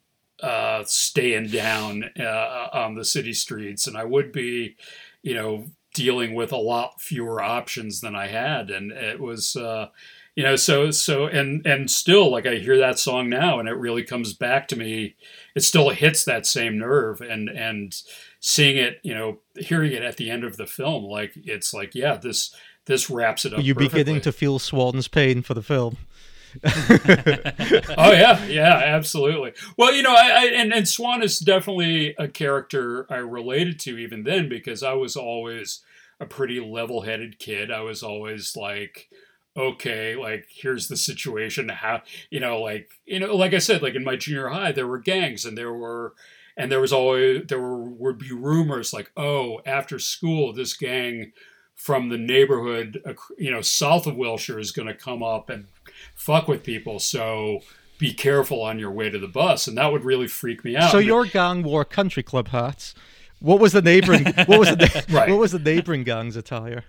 uh, 0.43 0.85
staying 0.87 1.49
down 1.49 2.11
uh, 2.19 2.69
on 2.73 2.95
the 2.95 3.05
city 3.05 3.33
streets, 3.33 3.87
and 3.87 3.97
I 3.97 4.05
would 4.05 4.33
be, 4.33 4.77
you 5.23 5.35
know, 5.35 5.67
dealing 5.95 6.35
with 6.35 6.53
a 6.53 6.57
lot 6.57 7.01
fewer 7.01 7.41
options 7.41 8.01
than 8.01 8.15
I 8.15 8.27
had, 8.27 8.71
and 8.71 8.91
it 8.91 9.21
was, 9.21 9.57
uh, 9.57 9.89
you 10.35 10.43
know, 10.43 10.57
so 10.57 10.91
so 10.91 11.27
and 11.27 11.65
and 11.67 11.91
still 11.91 12.31
like 12.31 12.47
I 12.47 12.57
hear 12.57 12.77
that 12.79 12.99
song 12.99 13.29
now, 13.29 13.61
and 13.61 13.69
it 13.69 13.77
really 13.77 14.03
comes 14.03 14.33
back 14.33 14.67
to 14.69 14.77
me. 14.77 15.15
It 15.55 15.61
still 15.61 15.91
hits 15.91 16.25
that 16.25 16.45
same 16.45 16.79
nerve, 16.79 17.21
and 17.21 17.49
and 17.49 17.95
seeing 18.41 18.77
it, 18.77 18.99
you 19.03 19.15
know, 19.15 19.39
hearing 19.57 19.93
it 19.93 20.03
at 20.03 20.17
the 20.17 20.31
end 20.31 20.45
of 20.45 20.57
the 20.57 20.67
film, 20.67 21.05
like 21.05 21.33
it's 21.37 21.73
like 21.73 21.95
yeah, 21.95 22.17
this 22.17 22.55
this 22.87 23.09
wraps 23.09 23.45
it 23.45 23.53
up. 23.53 23.59
Were 23.59 23.65
you 23.65 23.75
beginning 23.75 24.21
to 24.23 24.33
feel 24.33 24.59
Swan's 24.59 25.09
pain 25.09 25.43
for 25.43 25.55
the 25.55 25.63
film? 25.63 25.99
oh 26.65 28.13
yeah, 28.13 28.45
yeah, 28.47 28.83
absolutely. 28.85 29.53
Well, 29.77 29.95
you 29.95 30.03
know, 30.03 30.15
I, 30.15 30.31
I 30.31 30.45
and 30.55 30.73
and 30.73 30.89
Swan 30.89 31.23
is 31.23 31.39
definitely 31.39 32.15
a 32.19 32.29
character 32.29 33.07
I 33.11 33.17
related 33.17 33.79
to 33.81 33.99
even 33.99 34.25
then 34.25 34.49
because 34.49 34.83
I 34.83 34.93
was 34.95 35.17
always 35.17 35.81
a 36.21 36.27
pretty 36.27 36.61
level-headed 36.61 37.39
kid. 37.39 37.73
I 37.73 37.81
was 37.81 38.03
always 38.03 38.57
like 38.57 39.09
okay, 39.57 40.17
like 40.17 40.47
here's 40.51 40.89
the 40.89 40.97
situation. 40.97 41.69
How 41.69 42.03
you 42.31 42.41
know, 42.41 42.61
like 42.61 42.91
you 43.07 43.21
know, 43.21 43.35
like 43.35 43.55
I 43.55 43.59
said, 43.59 43.83
like 43.83 43.95
in 43.95 44.05
my 44.05 44.17
junior 44.17 44.49
high, 44.49 44.73
there 44.73 44.87
were 44.87 44.99
gangs, 44.99 45.45
and 45.45 45.57
there 45.57 45.73
were, 45.73 46.15
and 46.57 46.71
there 46.71 46.81
was 46.81 46.93
always 46.93 47.47
there 47.47 47.61
were 47.61 47.85
would 47.85 48.19
be 48.19 48.33
rumors 48.33 48.93
like, 48.93 49.11
oh, 49.17 49.61
after 49.67 49.99
school, 49.99 50.53
this 50.53 50.77
gang 50.77 51.33
from 51.75 52.09
the 52.09 52.19
neighborhood, 52.19 53.03
you 53.37 53.51
know, 53.51 53.61
south 53.61 54.07
of 54.07 54.17
Wilshire 54.17 54.61
is 54.61 54.71
going 54.71 54.89
to 54.89 54.95
come 54.95 55.23
up 55.23 55.51
and 55.51 55.67
fuck 56.15 56.47
with 56.47 56.63
people. 56.63 57.01
So 57.01 57.61
be 57.99 58.13
careful 58.13 58.63
on 58.63 58.79
your 58.79 58.91
way 58.91 59.11
to 59.11 59.19
the 59.19 59.29
bus, 59.29 59.67
and 59.67 59.77
that 59.77 59.93
would 59.93 60.05
really 60.05 60.29
freak 60.29 60.65
me 60.65 60.77
out. 60.77 60.91
So 60.91 60.99
your 60.99 61.27
gang 61.27 61.63
wore 61.63 61.85
country 61.85 62.23
club 62.23 62.49
hats. 62.49 62.95
What 63.41 63.61
was 63.61 63.73
the 63.73 63.83
neighboring? 63.83 64.25
what 64.47 64.59
was 64.59 64.69
the 64.71 65.05
right. 65.11 65.29
what 65.29 65.39
was 65.39 65.53
the 65.53 65.59
neighboring 65.59 66.05
gang's 66.05 66.37
attire? 66.37 66.85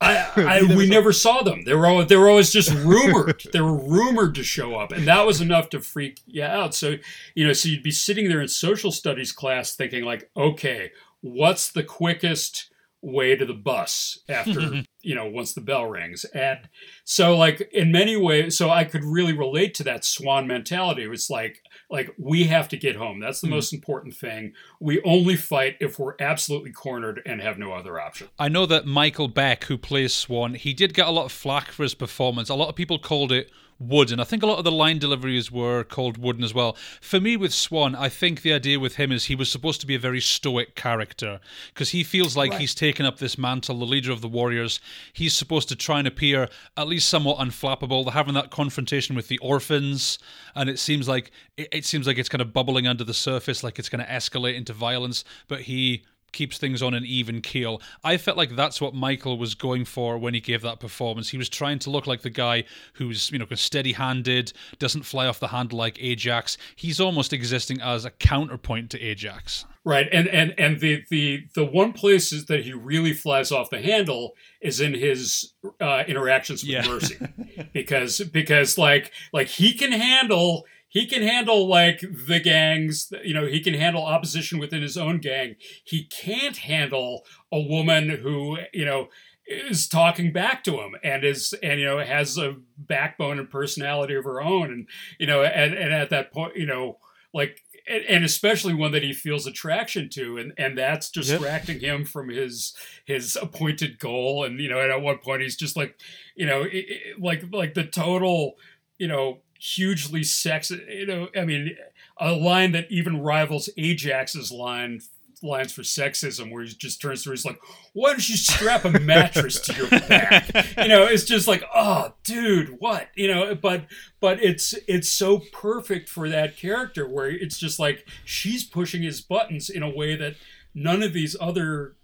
I, 0.00 0.30
I 0.36 0.74
we 0.74 0.88
never 0.88 1.12
saw 1.12 1.42
them. 1.42 1.62
They 1.64 1.74
were 1.74 1.86
all, 1.86 2.04
they 2.04 2.16
were 2.16 2.28
always 2.28 2.52
just 2.52 2.72
rumored. 2.72 3.42
they 3.52 3.60
were 3.60 3.76
rumored 3.76 4.34
to 4.36 4.42
show 4.42 4.76
up, 4.76 4.92
and 4.92 5.06
that 5.06 5.26
was 5.26 5.40
enough 5.40 5.68
to 5.70 5.80
freak 5.80 6.20
you 6.26 6.44
out. 6.44 6.74
So 6.74 6.96
you 7.34 7.46
know, 7.46 7.52
so 7.52 7.68
you'd 7.68 7.82
be 7.82 7.90
sitting 7.90 8.28
there 8.28 8.40
in 8.40 8.48
social 8.48 8.92
studies 8.92 9.32
class 9.32 9.74
thinking 9.74 10.04
like, 10.04 10.30
okay, 10.36 10.90
what's 11.20 11.70
the 11.70 11.84
quickest 11.84 12.70
way 13.02 13.34
to 13.34 13.46
the 13.46 13.54
bus 13.54 14.18
after 14.28 14.82
you 15.00 15.14
know 15.14 15.26
once 15.26 15.54
the 15.54 15.60
bell 15.60 15.86
rings 15.86 16.24
and 16.34 16.68
so 17.04 17.34
like 17.34 17.66
in 17.72 17.90
many 17.90 18.14
ways 18.14 18.58
so 18.58 18.68
i 18.68 18.84
could 18.84 19.02
really 19.04 19.32
relate 19.32 19.72
to 19.72 19.82
that 19.82 20.04
swan 20.04 20.46
mentality 20.46 21.04
it 21.04 21.08
was 21.08 21.30
like 21.30 21.62
like 21.90 22.14
we 22.18 22.44
have 22.44 22.68
to 22.68 22.76
get 22.76 22.96
home. 22.96 23.20
That's 23.20 23.40
the 23.40 23.48
mm. 23.48 23.50
most 23.50 23.72
important 23.72 24.14
thing. 24.14 24.54
We 24.78 25.02
only 25.02 25.36
fight 25.36 25.76
if 25.80 25.98
we're 25.98 26.14
absolutely 26.20 26.72
cornered 26.72 27.20
and 27.26 27.40
have 27.40 27.58
no 27.58 27.72
other 27.72 28.00
option. 28.00 28.28
I 28.38 28.48
know 28.48 28.66
that 28.66 28.86
michael 28.86 29.28
beck 29.28 29.64
who 29.64 29.76
plays 29.76 30.14
swan 30.14 30.54
he 30.54 30.72
did 30.72 30.94
get 30.94 31.06
a 31.06 31.10
lot 31.10 31.24
of 31.24 31.32
flack 31.32 31.72
for 31.72 31.82
his 31.82 31.94
performance. 31.94 32.48
A 32.48 32.54
lot 32.54 32.68
of 32.68 32.74
people 32.74 32.98
called 32.98 33.32
it 33.32 33.50
wooden. 33.80 34.20
I 34.20 34.24
think 34.24 34.42
a 34.42 34.46
lot 34.46 34.58
of 34.58 34.64
the 34.64 34.70
line 34.70 34.98
deliveries 34.98 35.50
were 35.50 35.82
called 35.82 36.18
wooden 36.18 36.44
as 36.44 36.52
well. 36.52 36.76
For 37.00 37.18
me, 37.18 37.36
with 37.36 37.52
Swan, 37.52 37.94
I 37.94 38.08
think 38.08 38.42
the 38.42 38.52
idea 38.52 38.78
with 38.78 38.96
him 38.96 39.10
is 39.10 39.24
he 39.24 39.34
was 39.34 39.50
supposed 39.50 39.80
to 39.80 39.86
be 39.86 39.94
a 39.94 39.98
very 39.98 40.20
stoic 40.20 40.74
character 40.74 41.40
because 41.72 41.90
he 41.90 42.04
feels 42.04 42.36
like 42.36 42.52
right. 42.52 42.60
he's 42.60 42.74
taken 42.74 43.06
up 43.06 43.18
this 43.18 43.38
mantle, 43.38 43.78
the 43.78 43.86
leader 43.86 44.12
of 44.12 44.20
the 44.20 44.28
Warriors. 44.28 44.80
He's 45.12 45.34
supposed 45.34 45.68
to 45.70 45.76
try 45.76 45.98
and 45.98 46.06
appear 46.06 46.48
at 46.76 46.88
least 46.88 47.08
somewhat 47.08 47.38
unflappable. 47.38 48.04
They're 48.04 48.12
having 48.12 48.34
that 48.34 48.50
confrontation 48.50 49.16
with 49.16 49.28
the 49.28 49.38
orphans, 49.38 50.18
and 50.54 50.68
it 50.68 50.78
seems 50.78 51.08
like 51.08 51.30
it, 51.56 51.68
it 51.72 51.84
seems 51.84 52.06
like 52.06 52.18
it's 52.18 52.28
kind 52.28 52.42
of 52.42 52.52
bubbling 52.52 52.86
under 52.86 53.04
the 53.04 53.14
surface, 53.14 53.64
like 53.64 53.78
it's 53.78 53.88
going 53.88 54.04
to 54.04 54.10
escalate 54.10 54.56
into 54.56 54.74
violence. 54.74 55.24
But 55.48 55.62
he 55.62 56.04
keeps 56.32 56.58
things 56.58 56.82
on 56.82 56.94
an 56.94 57.04
even 57.04 57.40
keel. 57.40 57.80
I 58.04 58.16
felt 58.16 58.36
like 58.36 58.56
that's 58.56 58.80
what 58.80 58.94
Michael 58.94 59.38
was 59.38 59.54
going 59.54 59.84
for 59.84 60.18
when 60.18 60.34
he 60.34 60.40
gave 60.40 60.62
that 60.62 60.80
performance. 60.80 61.28
He 61.28 61.38
was 61.38 61.48
trying 61.48 61.78
to 61.80 61.90
look 61.90 62.06
like 62.06 62.22
the 62.22 62.30
guy 62.30 62.64
who's, 62.94 63.30
you 63.30 63.38
know, 63.38 63.46
steady-handed, 63.54 64.52
doesn't 64.78 65.02
fly 65.02 65.26
off 65.26 65.40
the 65.40 65.48
handle 65.48 65.78
like 65.78 66.02
Ajax. 66.02 66.56
He's 66.76 67.00
almost 67.00 67.32
existing 67.32 67.80
as 67.80 68.04
a 68.04 68.10
counterpoint 68.10 68.90
to 68.90 69.00
Ajax. 69.00 69.64
Right. 69.82 70.08
And 70.12 70.28
and 70.28 70.54
and 70.58 70.80
the 70.80 71.04
the 71.08 71.46
the 71.54 71.64
one 71.64 71.94
place 71.94 72.32
is 72.32 72.46
that 72.46 72.64
he 72.64 72.74
really 72.74 73.14
flies 73.14 73.50
off 73.50 73.70
the 73.70 73.80
handle 73.80 74.34
is 74.60 74.78
in 74.78 74.92
his 74.92 75.54
uh, 75.80 76.04
interactions 76.06 76.62
with 76.62 76.70
yeah. 76.70 76.86
Mercy. 76.86 77.16
because 77.72 78.20
because 78.20 78.76
like 78.76 79.10
like 79.32 79.46
he 79.46 79.72
can 79.72 79.92
handle 79.92 80.66
he 80.90 81.06
can 81.06 81.22
handle 81.22 81.68
like 81.68 82.00
the 82.00 82.40
gangs 82.40 83.10
you 83.24 83.32
know 83.32 83.46
he 83.46 83.60
can 83.60 83.74
handle 83.74 84.04
opposition 84.04 84.58
within 84.58 84.82
his 84.82 84.98
own 84.98 85.18
gang. 85.18 85.54
He 85.84 86.04
can't 86.04 86.58
handle 86.58 87.24
a 87.50 87.60
woman 87.60 88.10
who 88.10 88.58
you 88.74 88.84
know 88.84 89.08
is 89.46 89.88
talking 89.88 90.32
back 90.32 90.62
to 90.64 90.80
him 90.80 90.96
and 91.02 91.24
is 91.24 91.54
and 91.62 91.80
you 91.80 91.86
know 91.86 91.98
has 91.98 92.36
a 92.36 92.56
backbone 92.76 93.38
and 93.38 93.48
personality 93.48 94.14
of 94.14 94.24
her 94.24 94.42
own. 94.42 94.70
And 94.70 94.88
you 95.18 95.26
know 95.26 95.42
and, 95.42 95.72
and 95.72 95.94
at 95.94 96.10
that 96.10 96.32
point 96.32 96.56
you 96.56 96.66
know 96.66 96.98
like 97.32 97.62
and 97.88 98.24
especially 98.24 98.74
one 98.74 98.92
that 98.92 99.02
he 99.02 99.12
feels 99.12 99.46
attraction 99.46 100.08
to. 100.10 100.38
And 100.38 100.52
and 100.58 100.76
that's 100.76 101.08
distracting 101.08 101.80
yep. 101.80 101.94
him 102.00 102.04
from 102.04 102.30
his 102.30 102.74
his 103.04 103.36
appointed 103.40 104.00
goal. 104.00 104.44
And 104.44 104.58
you 104.58 104.68
know 104.68 104.80
and 104.80 104.90
at 104.90 105.02
one 105.02 105.18
point 105.18 105.42
he's 105.42 105.56
just 105.56 105.76
like 105.76 105.98
you 106.34 106.46
know 106.46 106.62
it, 106.62 106.72
it, 106.72 107.20
like 107.20 107.44
like 107.52 107.74
the 107.74 107.84
total 107.84 108.54
you 108.98 109.06
know 109.06 109.38
hugely 109.60 110.22
sexist. 110.22 110.88
You 110.92 111.06
know, 111.06 111.28
I 111.36 111.44
mean, 111.44 111.76
a 112.18 112.32
line 112.32 112.72
that 112.72 112.90
even 112.90 113.20
rivals 113.20 113.68
Ajax's 113.76 114.50
line 114.50 115.00
lines 115.42 115.72
for 115.72 115.80
sexism 115.80 116.52
where 116.52 116.62
he 116.62 116.68
just 116.68 117.00
turns 117.00 117.22
to 117.22 117.30
her 117.30 117.32
he's 117.32 117.46
like 117.46 117.58
why 117.94 118.10
don't 118.10 118.28
you 118.28 118.36
strap 118.36 118.84
a 118.84 118.90
mattress 119.00 119.58
to 119.58 119.72
your 119.72 119.88
back 119.88 120.46
you 120.76 120.88
know 120.88 121.04
it's 121.04 121.24
just 121.24 121.48
like 121.48 121.64
oh 121.74 122.12
dude 122.24 122.76
what 122.78 123.08
you 123.14 123.26
know 123.26 123.54
but 123.54 123.86
but 124.20 124.42
it's 124.42 124.74
it's 124.86 125.08
so 125.08 125.40
perfect 125.50 126.10
for 126.10 126.28
that 126.28 126.58
character 126.58 127.08
where 127.08 127.30
it's 127.30 127.58
just 127.58 127.78
like 127.78 128.06
she's 128.22 128.64
pushing 128.64 129.02
his 129.02 129.22
buttons 129.22 129.70
in 129.70 129.82
a 129.82 129.88
way 129.88 130.14
that 130.14 130.34
none 130.74 131.02
of 131.02 131.14
these 131.14 131.34
other 131.40 131.94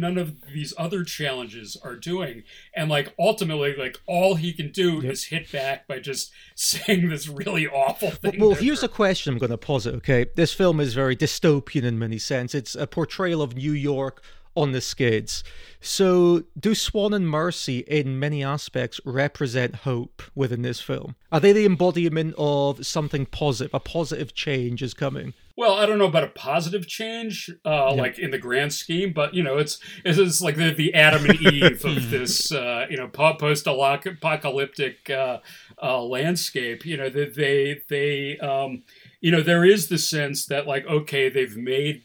none 0.00 0.18
of 0.18 0.36
these 0.52 0.72
other 0.78 1.04
challenges 1.04 1.76
are 1.82 1.96
doing 1.96 2.42
and 2.74 2.88
like 2.88 3.12
ultimately 3.18 3.74
like 3.76 4.00
all 4.06 4.34
he 4.36 4.52
can 4.52 4.70
do 4.70 5.00
yep. 5.02 5.12
is 5.12 5.24
hit 5.24 5.50
back 5.50 5.86
by 5.86 5.98
just 5.98 6.30
saying 6.54 7.08
this 7.08 7.28
really 7.28 7.66
awful 7.66 8.10
thing 8.10 8.38
well, 8.38 8.50
well 8.50 8.58
here's 8.58 8.82
a 8.82 8.88
question 8.88 9.32
i'm 9.32 9.38
going 9.38 9.50
to 9.50 9.58
posit 9.58 9.94
okay 9.94 10.26
this 10.36 10.52
film 10.52 10.80
is 10.80 10.94
very 10.94 11.16
dystopian 11.16 11.84
in 11.84 11.98
many 11.98 12.18
sense 12.18 12.54
it's 12.54 12.74
a 12.74 12.86
portrayal 12.86 13.42
of 13.42 13.56
new 13.56 13.72
york 13.72 14.22
on 14.56 14.72
the 14.72 14.80
skids. 14.80 15.44
So, 15.80 16.44
do 16.58 16.74
Swan 16.74 17.12
and 17.12 17.28
Mercy, 17.28 17.80
in 17.80 18.18
many 18.18 18.42
aspects, 18.42 19.00
represent 19.04 19.76
hope 19.76 20.22
within 20.34 20.62
this 20.62 20.80
film? 20.80 21.14
Are 21.30 21.38
they 21.38 21.52
the 21.52 21.66
embodiment 21.66 22.34
of 22.38 22.84
something 22.84 23.26
positive? 23.26 23.74
A 23.74 23.80
positive 23.80 24.34
change 24.34 24.82
is 24.82 24.94
coming. 24.94 25.34
Well, 25.56 25.72
I 25.72 25.86
don't 25.86 25.98
know 25.98 26.06
about 26.06 26.24
a 26.24 26.28
positive 26.28 26.86
change, 26.86 27.50
uh, 27.64 27.70
yeah. 27.70 28.02
like 28.02 28.18
in 28.18 28.30
the 28.30 28.38
grand 28.38 28.74
scheme, 28.74 29.14
but 29.14 29.32
you 29.32 29.42
know, 29.42 29.56
it's 29.56 29.78
it's 30.04 30.42
like 30.42 30.56
the, 30.56 30.74
the 30.74 30.92
Adam 30.92 31.24
and 31.24 31.40
Eve 31.40 31.82
of 31.82 32.10
this, 32.10 32.52
uh, 32.52 32.84
you 32.90 32.98
know, 32.98 33.08
post-apocalyptic 33.08 35.08
uh, 35.08 35.38
uh, 35.82 36.02
landscape. 36.02 36.84
You 36.84 36.98
know, 36.98 37.08
that 37.08 37.36
they 37.36 37.80
they, 37.88 38.38
um, 38.38 38.82
you 39.22 39.32
know, 39.32 39.40
there 39.40 39.64
is 39.64 39.88
the 39.88 39.96
sense 39.96 40.44
that 40.46 40.66
like, 40.66 40.86
okay, 40.86 41.30
they've 41.30 41.56
made, 41.56 42.02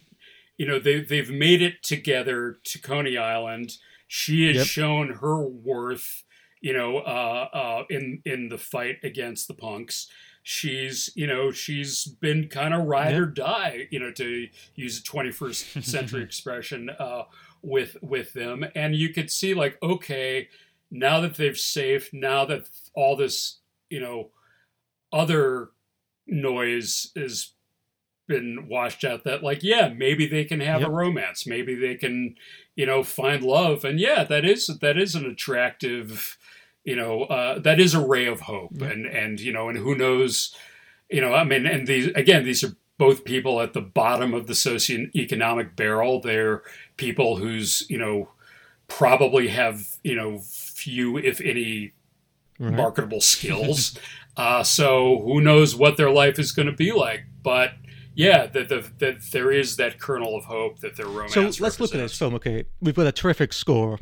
you 0.56 0.65
know, 0.65 0.80
they 0.80 1.02
they've 1.02 1.30
made 1.30 1.61
it 1.61 1.84
together 1.84 2.57
to 2.64 2.80
Coney 2.80 3.18
Island. 3.18 3.73
She 4.07 4.48
has 4.48 4.56
yep. 4.56 4.65
shown 4.65 5.15
her 5.15 5.45
worth, 5.45 6.23
you 6.61 6.72
know, 6.72 6.99
uh, 6.99 7.49
uh, 7.53 7.84
in 7.90 8.22
in 8.23 8.48
the 8.48 8.57
fight 8.57 8.99
against 9.03 9.49
the 9.49 9.56
punks 9.56 10.07
she's 10.44 11.10
you 11.16 11.28
know 11.28 11.52
she's 11.52 12.06
been 12.06 12.48
kind 12.48 12.74
of 12.74 12.86
ride 12.86 13.14
or 13.14 13.26
die 13.26 13.88
you 13.92 14.00
know 14.00 14.12
to 14.12 14.48
use 14.76 15.00
a 15.00 15.04
21st 15.04 15.84
century 15.84 16.24
expression 16.24 16.90
uh, 17.00 17.24
with 17.62 17.98
with 18.02 18.34
them. 18.34 18.66
And 18.76 18.96
you 18.96 19.10
could 19.10 19.32
see 19.32 19.54
like 19.54 19.78
okay 19.82 20.50
now 20.90 21.20
that 21.22 21.36
they've 21.36 21.58
saved 21.58 22.10
now 22.14 22.46
that 22.46 22.68
all 22.94 23.16
this 23.16 23.60
you 23.90 24.00
know 24.00 24.30
other 25.14 25.70
noise 26.28 27.12
has 27.16 27.52
been 28.28 28.68
washed 28.70 29.04
out 29.04 29.24
that 29.26 29.44
like 29.44 29.62
yeah 29.62 29.90
maybe 29.90 30.26
they 30.26 30.46
can 30.46 30.60
have 30.60 30.82
yep. 30.82 30.90
a 30.90 30.94
romance. 30.94 31.46
Maybe 31.46 31.76
they 31.76 31.96
can 31.96 32.36
you 32.76 32.86
know 32.86 33.04
find 33.04 33.44
love. 33.44 33.86
And 33.86 34.00
yeah 34.00 34.24
that 34.24 34.46
is 34.46 34.68
that 34.82 34.98
is 34.98 35.16
an 35.16 35.26
attractive 35.26 36.38
you 36.84 36.95
know 36.95 37.24
uh, 37.24 37.60
that 37.60 37.80
is 37.80 37.94
a 37.94 38.06
ray 38.06 38.26
of 38.26 38.41
hope 38.41 38.72
yeah. 38.74 38.88
and 38.88 39.06
and 39.06 39.40
you 39.40 39.52
know 39.52 39.70
and 39.70 39.78
who 39.78 39.95
knows 39.95 40.56
you 41.10 41.22
know 41.22 41.34
i 41.34 41.44
mean 41.44 41.66
and 41.66 41.88
these 41.88 42.08
again 42.08 42.44
these 42.44 42.64
are 42.64 42.76
both 42.98 43.24
people 43.26 43.62
at 43.62 43.74
the 43.74 43.82
bottom 43.82 44.34
of 44.34 44.48
the 44.48 44.53
socioeconomic 44.53 45.76
barrel 45.76 46.22
they're 46.22 46.62
people 46.98 47.38
whose 47.38 47.86
you 47.90 47.98
know 47.98 48.30
probably 48.88 49.48
have 49.48 49.98
you 50.03 50.16
know 50.16 50.40
few 50.40 51.18
if 51.18 51.40
any 51.41 51.94
right. 52.60 52.74
marketable 52.74 53.22
skills 53.22 53.98
uh, 54.38 54.64
so 54.64 55.20
who 55.24 55.41
knows 55.41 55.76
what 55.76 55.98
their 55.98 56.12
life 56.12 56.38
is 56.40 56.52
going 56.52 56.68
to 56.68 56.76
be 56.76 56.91
like 56.91 57.24
but 57.44 57.74
yeah, 58.14 58.45
that 58.48 58.70
the, 58.70 58.86
that 58.99 59.22
there 59.32 59.52
is 59.52 59.78
that 59.78 59.99
kernel 59.99 60.36
of 60.36 60.45
hope 60.45 60.80
that 60.80 60.98
their 60.98 61.08
romance. 61.08 61.34
So 61.34 61.41
let's 61.41 61.62
represents. 61.62 61.80
look 61.80 61.95
at 61.95 62.03
this 62.03 62.18
film. 62.18 62.36
Okay, 62.36 62.66
we've 62.82 62.95
got 62.95 63.08
a 63.08 63.12
terrific 63.12 63.53
score. 63.53 63.99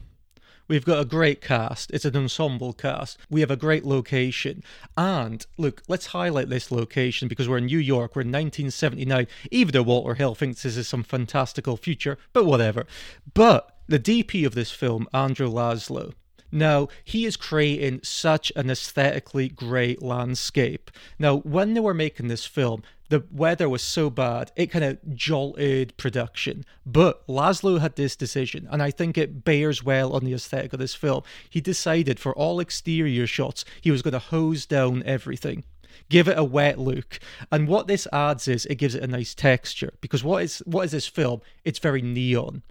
We've 0.69 0.85
got 0.85 1.01
a 1.01 1.05
great 1.05 1.41
cast. 1.41 1.89
It's 1.91 2.05
an 2.05 2.15
ensemble 2.15 2.73
cast. 2.73 3.17
We 3.27 3.41
have 3.41 3.49
a 3.49 3.55
great 3.55 3.85
location. 3.85 4.63
And 4.95 5.45
look, 5.57 5.81
let's 5.87 6.07
highlight 6.07 6.49
this 6.49 6.71
location 6.71 7.27
because 7.27 7.49
we're 7.49 7.57
in 7.57 7.65
New 7.65 7.79
York. 7.79 8.15
We're 8.15 8.21
in 8.21 8.27
1979. 8.27 9.27
Even 9.49 9.73
though 9.73 9.81
Walter 9.81 10.13
Hill 10.13 10.35
thinks 10.35 10.61
this 10.61 10.77
is 10.77 10.87
some 10.87 11.03
fantastical 11.03 11.75
future, 11.75 12.19
but 12.33 12.45
whatever. 12.45 12.85
But 13.33 13.77
the 13.87 13.99
DP 13.99 14.45
of 14.45 14.53
this 14.53 14.71
film, 14.71 15.07
Andrew 15.11 15.49
Laszlo, 15.49 16.13
now, 16.51 16.87
he 17.03 17.25
is 17.25 17.37
creating 17.37 18.01
such 18.03 18.51
an 18.55 18.71
aesthetically 18.71 19.49
great 19.49 20.01
landscape. 20.01 20.89
Now, 21.19 21.37
when 21.37 21.73
they 21.73 21.79
were 21.79 21.93
making 21.93 22.27
this 22.27 22.45
film, 22.45 22.81
the 23.09 23.23
weather 23.31 23.67
was 23.67 23.81
so 23.81 24.09
bad, 24.09 24.51
it 24.55 24.67
kind 24.67 24.85
of 24.85 24.97
jolted 25.15 25.95
production. 25.97 26.63
But 26.85 27.25
Laszlo 27.27 27.79
had 27.79 27.95
this 27.95 28.15
decision, 28.15 28.67
and 28.71 28.81
I 28.81 28.91
think 28.91 29.17
it 29.17 29.43
bears 29.43 29.83
well 29.83 30.13
on 30.13 30.23
the 30.23 30.33
aesthetic 30.33 30.73
of 30.73 30.79
this 30.79 30.95
film. 30.95 31.23
He 31.49 31.59
decided 31.59 32.19
for 32.19 32.35
all 32.35 32.59
exterior 32.59 33.27
shots, 33.27 33.65
he 33.81 33.91
was 33.91 34.01
going 34.01 34.13
to 34.13 34.19
hose 34.19 34.65
down 34.65 35.03
everything. 35.05 35.63
Give 36.09 36.27
it 36.27 36.37
a 36.37 36.43
wet 36.43 36.79
look, 36.79 37.19
and 37.51 37.67
what 37.67 37.87
this 37.87 38.07
adds 38.13 38.47
is 38.47 38.65
it 38.65 38.75
gives 38.75 38.95
it 38.95 39.03
a 39.03 39.07
nice 39.07 39.35
texture. 39.35 39.93
Because 40.01 40.23
what 40.23 40.43
is 40.43 40.59
what 40.65 40.85
is 40.85 40.91
this 40.91 41.07
film? 41.07 41.41
It's 41.65 41.79
very 41.79 42.01
neon. 42.01 42.63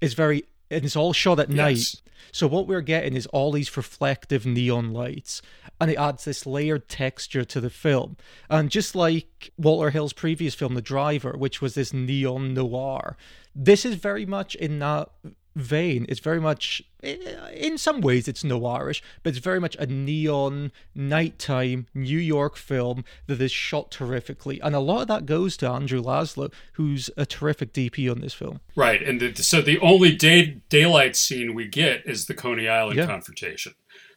It's 0.00 0.14
very 0.14 0.44
and 0.70 0.84
it's 0.84 0.96
all 0.96 1.12
shot 1.12 1.38
at 1.38 1.48
night. 1.50 2.02
So 2.32 2.46
what 2.46 2.66
we're 2.66 2.80
getting 2.80 3.14
is 3.14 3.26
all 3.26 3.52
these 3.52 3.74
reflective 3.76 4.44
neon 4.44 4.92
lights, 4.92 5.40
and 5.80 5.90
it 5.90 5.96
adds 5.98 6.24
this 6.24 6.46
layered 6.46 6.88
texture 6.88 7.44
to 7.44 7.60
the 7.60 7.70
film. 7.70 8.16
And 8.48 8.70
just 8.70 8.94
like 8.94 9.52
Walter 9.58 9.90
Hill's 9.90 10.12
previous 10.12 10.54
film, 10.54 10.74
The 10.74 10.82
Driver, 10.82 11.32
which 11.36 11.60
was 11.60 11.74
this 11.74 11.92
neon 11.92 12.54
noir, 12.54 13.16
this 13.54 13.84
is 13.84 13.94
very 13.96 14.26
much 14.26 14.54
in 14.54 14.78
that 14.80 15.10
vein. 15.56 16.04
It's 16.08 16.18
very 16.18 16.40
much, 16.40 16.82
eh, 17.04 17.16
in 17.54 17.78
some 17.78 18.00
ways, 18.00 18.26
it's 18.26 18.42
noirish, 18.42 19.00
but 19.22 19.30
it's 19.30 19.38
very 19.38 19.60
much 19.60 19.76
a 19.76 19.86
neon 19.86 20.72
nighttime 20.96 21.86
New 21.94 22.18
York 22.18 22.56
film 22.56 23.04
that 23.28 23.40
is 23.40 23.52
shot 23.52 23.92
terrifically, 23.92 24.60
and 24.60 24.74
a 24.74 24.80
lot 24.80 25.02
of 25.02 25.08
that 25.08 25.26
goes 25.26 25.56
to 25.58 25.68
Andrew 25.68 26.02
Laszlo, 26.02 26.52
who's 26.72 27.08
a 27.16 27.24
terrific 27.24 27.72
DP 27.72 28.10
on 28.10 28.20
this 28.20 28.34
film. 28.34 28.60
Right, 28.74 29.00
and 29.00 29.20
the, 29.20 29.34
so 29.42 29.62
the 29.62 29.78
only 29.78 30.14
day 30.16 30.60
daylight 30.68 31.14
scene 31.14 31.54
we 31.54 31.68
get 31.68 32.02
is 32.04 32.26
the 32.26 32.34
Coney 32.34 32.66
Island 32.68 32.98
Yeah. 32.98 33.06
confrontation, 33.06 33.74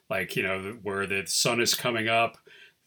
like 0.10 0.36
you 0.36 0.44
know 0.44 0.78
where 0.82 1.06
the 1.06 1.24
sun 1.26 1.60
is 1.62 1.74
coming 1.74 2.08
up. 2.08 2.38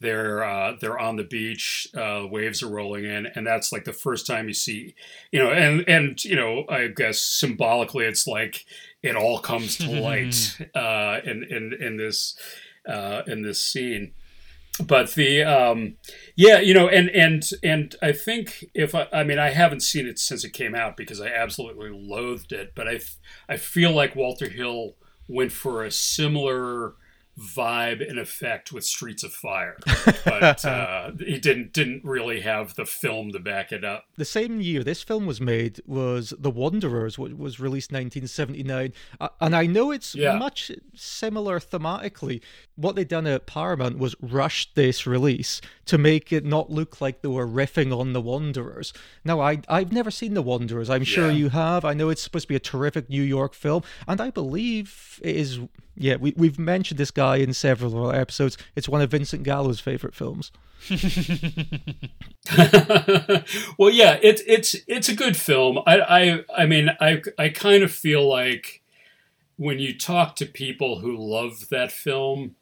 They're 0.01 0.43
uh, 0.43 0.77
they're 0.81 0.99
on 0.99 1.17
the 1.17 1.25
beach, 1.25 1.87
uh, 1.95 2.27
waves 2.31 2.63
are 2.63 2.71
rolling 2.71 3.05
in, 3.05 3.27
and 3.27 3.47
that's 3.47 3.71
like 3.71 3.85
the 3.85 3.93
first 3.93 4.27
time 4.27 4.49
you 4.49 4.55
see, 4.55 4.95
you 5.31 5.39
know, 5.39 5.51
and 5.51 5.87
and 5.87 6.25
you 6.25 6.37
know, 6.37 6.65
I 6.69 6.89
guess 6.89 7.21
symbolically, 7.21 8.07
it's 8.07 8.27
like 8.27 8.65
it 9.03 9.15
all 9.15 9.39
comes 9.39 9.77
to 9.79 10.01
light 10.01 10.57
uh, 10.75 11.21
in 11.25 11.45
in 11.45 11.75
in 11.79 11.97
this 11.99 12.35
uh, 12.89 13.23
in 13.27 13.43
this 13.43 13.63
scene 13.63 14.13
but 14.87 15.13
the 15.15 15.43
um 15.43 15.97
yeah 16.37 16.59
you 16.59 16.73
know 16.73 16.89
and 16.89 17.11
and 17.11 17.51
and 17.63 17.97
i 18.03 18.13
think 18.13 18.65
if 18.75 18.95
I, 18.95 19.07
I 19.13 19.25
mean 19.25 19.39
i 19.39 19.51
haven't 19.51 19.81
seen 19.81 20.07
it 20.07 20.19
since 20.19 20.45
it 20.45 20.53
came 20.53 20.75
out 20.75 20.97
because 20.97 21.21
i 21.21 21.27
absolutely 21.27 21.91
loathed 21.93 22.53
it 22.53 22.73
but 22.75 22.89
i 22.89 23.01
i 23.49 23.57
feel 23.57 23.93
like 23.93 24.17
walter 24.17 24.49
hill 24.49 24.97
went 25.29 25.53
for 25.53 25.85
a 25.85 25.91
similar 25.91 26.95
vibe 27.39 28.07
and 28.07 28.19
effect 28.19 28.71
with 28.73 28.85
streets 28.85 29.23
of 29.23 29.33
fire 29.33 29.77
but 30.25 30.65
uh 30.65 31.11
he 31.19 31.39
didn't 31.39 31.73
didn't 31.73 32.05
really 32.05 32.41
have 32.41 32.75
the 32.75 32.85
film 32.85 33.33
to 33.33 33.39
back 33.39 33.73
it 33.73 33.85
up 33.85 34.05
the 34.17 34.25
same 34.25 34.61
year 34.61 34.85
this 34.85 35.03
film 35.03 35.25
was 35.27 35.41
made 35.41 35.81
was 35.87 36.35
The 36.39 36.51
Wanderers, 36.51 37.19
which 37.19 37.33
was 37.33 37.59
released 37.59 37.91
1979. 37.93 38.93
Uh, 39.19 39.29
and 39.41 39.57
I 39.57 39.65
know 39.67 39.91
it's 39.91 40.15
Yeah. 40.15 40.37
much 40.37 40.71
similar 40.95 41.59
thematically. 41.59 42.43
What 42.77 42.97
they 42.97 43.05
done 43.05 43.27
at 43.27 43.47
Paramount 43.47 43.99
was 43.99 44.15
rush 44.21 44.73
this 44.75 45.07
release 45.07 45.61
to 45.87 45.97
make 45.97 46.33
it 46.33 46.45
not 46.45 46.71
look 46.71 47.01
like 47.01 47.23
they 47.23 47.29
were 47.29 47.47
riffing 47.47 47.99
on 47.99 48.13
The 48.13 48.21
Wanderers. 48.21 48.93
Now, 49.25 49.41
I, 49.41 49.61
I've 49.69 49.93
never 49.93 50.11
seen 50.11 50.35
The 50.35 50.43
Wanderers. 50.43 50.91
I'm 50.91 51.05
sure 51.05 51.31
Yeah. 51.31 51.37
you 51.37 51.49
have. 51.51 51.85
I 51.85 51.95
know 51.95 52.11
it's 52.11 52.23
supposed 52.23 52.45
to 52.45 52.49
be 52.49 52.57
a 52.57 52.61
terrific 52.61 53.09
New 53.09 53.23
York 53.23 53.55
film. 53.55 53.83
And 54.07 54.21
I 54.21 54.31
believe 54.31 55.19
it 55.23 55.35
is, 55.37 55.61
yeah, 55.97 56.17
we, 56.17 56.33
we've 56.37 56.59
mentioned 56.59 56.99
this 56.99 57.11
guy 57.11 57.37
in 57.37 57.53
several 57.53 57.97
of 57.97 58.03
our 58.03 58.15
episodes. 58.15 58.57
It's 58.75 58.89
one 58.89 59.01
of 59.03 59.11
Vincent 59.11 59.43
Gallo's 59.43 59.81
favorite 59.81 60.15
films. 60.15 60.51
well, 63.79 63.91
yeah, 63.91 64.19
it's 64.23 64.43
it's 64.47 64.75
it's 64.87 65.09
a 65.11 65.15
good 65.15 65.37
film. 65.37 65.79
I 65.87 66.01
I 66.01 66.45
I 66.57 66.67
mean, 66.67 66.91
I 67.01 67.21
I 67.39 67.51
kind 67.51 67.83
of 67.83 67.93
feel 67.93 68.27
like 68.27 68.83
when 69.57 69.79
you 69.79 69.97
talk 69.97 70.37
to 70.37 70.47
people 70.47 71.01
who 71.01 71.15
love 71.17 71.69
that 71.69 71.93
film, 71.93 72.57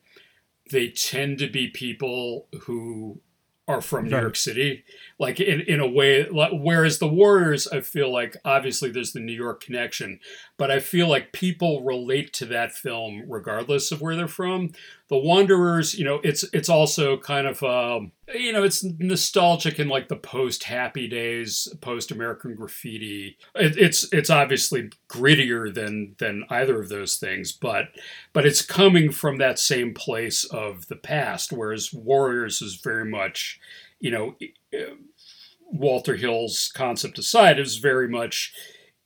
they 0.71 0.89
tend 0.89 1.39
to 1.39 1.49
be 1.49 1.69
people 1.69 2.49
who 2.63 3.21
are 3.69 3.81
from 3.81 4.07
New 4.07 4.19
York 4.19 4.35
City, 4.35 4.85
like 5.19 5.41
in 5.41 5.61
in 5.63 5.81
a 5.81 5.89
way. 5.89 6.29
Like, 6.29 6.53
whereas 6.53 6.99
the 6.99 7.09
Warriors, 7.09 7.67
I 7.67 7.81
feel 7.81 8.13
like 8.13 8.37
obviously 8.45 8.91
there's 8.91 9.13
the 9.13 9.21
New 9.21 9.33
York 9.33 9.63
connection, 9.63 10.21
but 10.57 10.71
I 10.71 10.81
feel 10.81 11.09
like 11.09 11.33
people 11.33 11.83
relate 11.83 12.33
to 12.35 12.47
that 12.47 12.73
film 12.73 13.25
regardless 13.27 13.91
of 13.91 14.01
where 14.01 14.17
they're 14.17 14.29
from. 14.29 14.73
The 15.09 15.19
Wanderers, 15.19 15.99
you 15.99 16.05
know, 16.05 16.21
it's 16.23 16.45
it's 16.53 16.69
also 16.69 17.17
kind 17.17 17.47
of 17.47 17.63
um, 17.63 18.13
you 18.35 18.53
know, 18.53 18.63
it's 18.63 18.85
nostalgic 18.85 19.79
in 19.79 19.89
like 19.89 20.09
the 20.09 20.17
post 20.17 20.65
Happy 20.65 21.09
Days, 21.09 21.69
post 21.81 22.11
American 22.11 22.55
Graffiti. 22.55 23.39
It, 23.55 23.77
it's 23.77 24.13
it's 24.13 24.31
obviously 24.31 24.91
grittier 25.09 25.73
than 25.73 26.15
than 26.19 26.45
either 26.51 26.81
of 26.81 26.89
those 26.91 27.17
things, 27.17 27.53
but 27.53 27.87
but 28.33 28.47
it's 28.47 28.63
coming 28.63 29.11
from 29.11 29.39
that 29.39 29.59
same 29.59 29.95
place 29.95 30.45
of 30.45 30.87
the 30.89 30.97
past. 30.97 31.53
Whereas 31.53 31.93
Warriors 31.93 32.63
is 32.63 32.77
very 32.77 33.05
much, 33.05 33.59
you 33.99 34.11
know, 34.11 34.37
Walter 35.71 36.17
Hill's 36.17 36.71
concept 36.75 37.19
aside, 37.19 37.59
is 37.59 37.77
very 37.77 38.09
much 38.09 38.53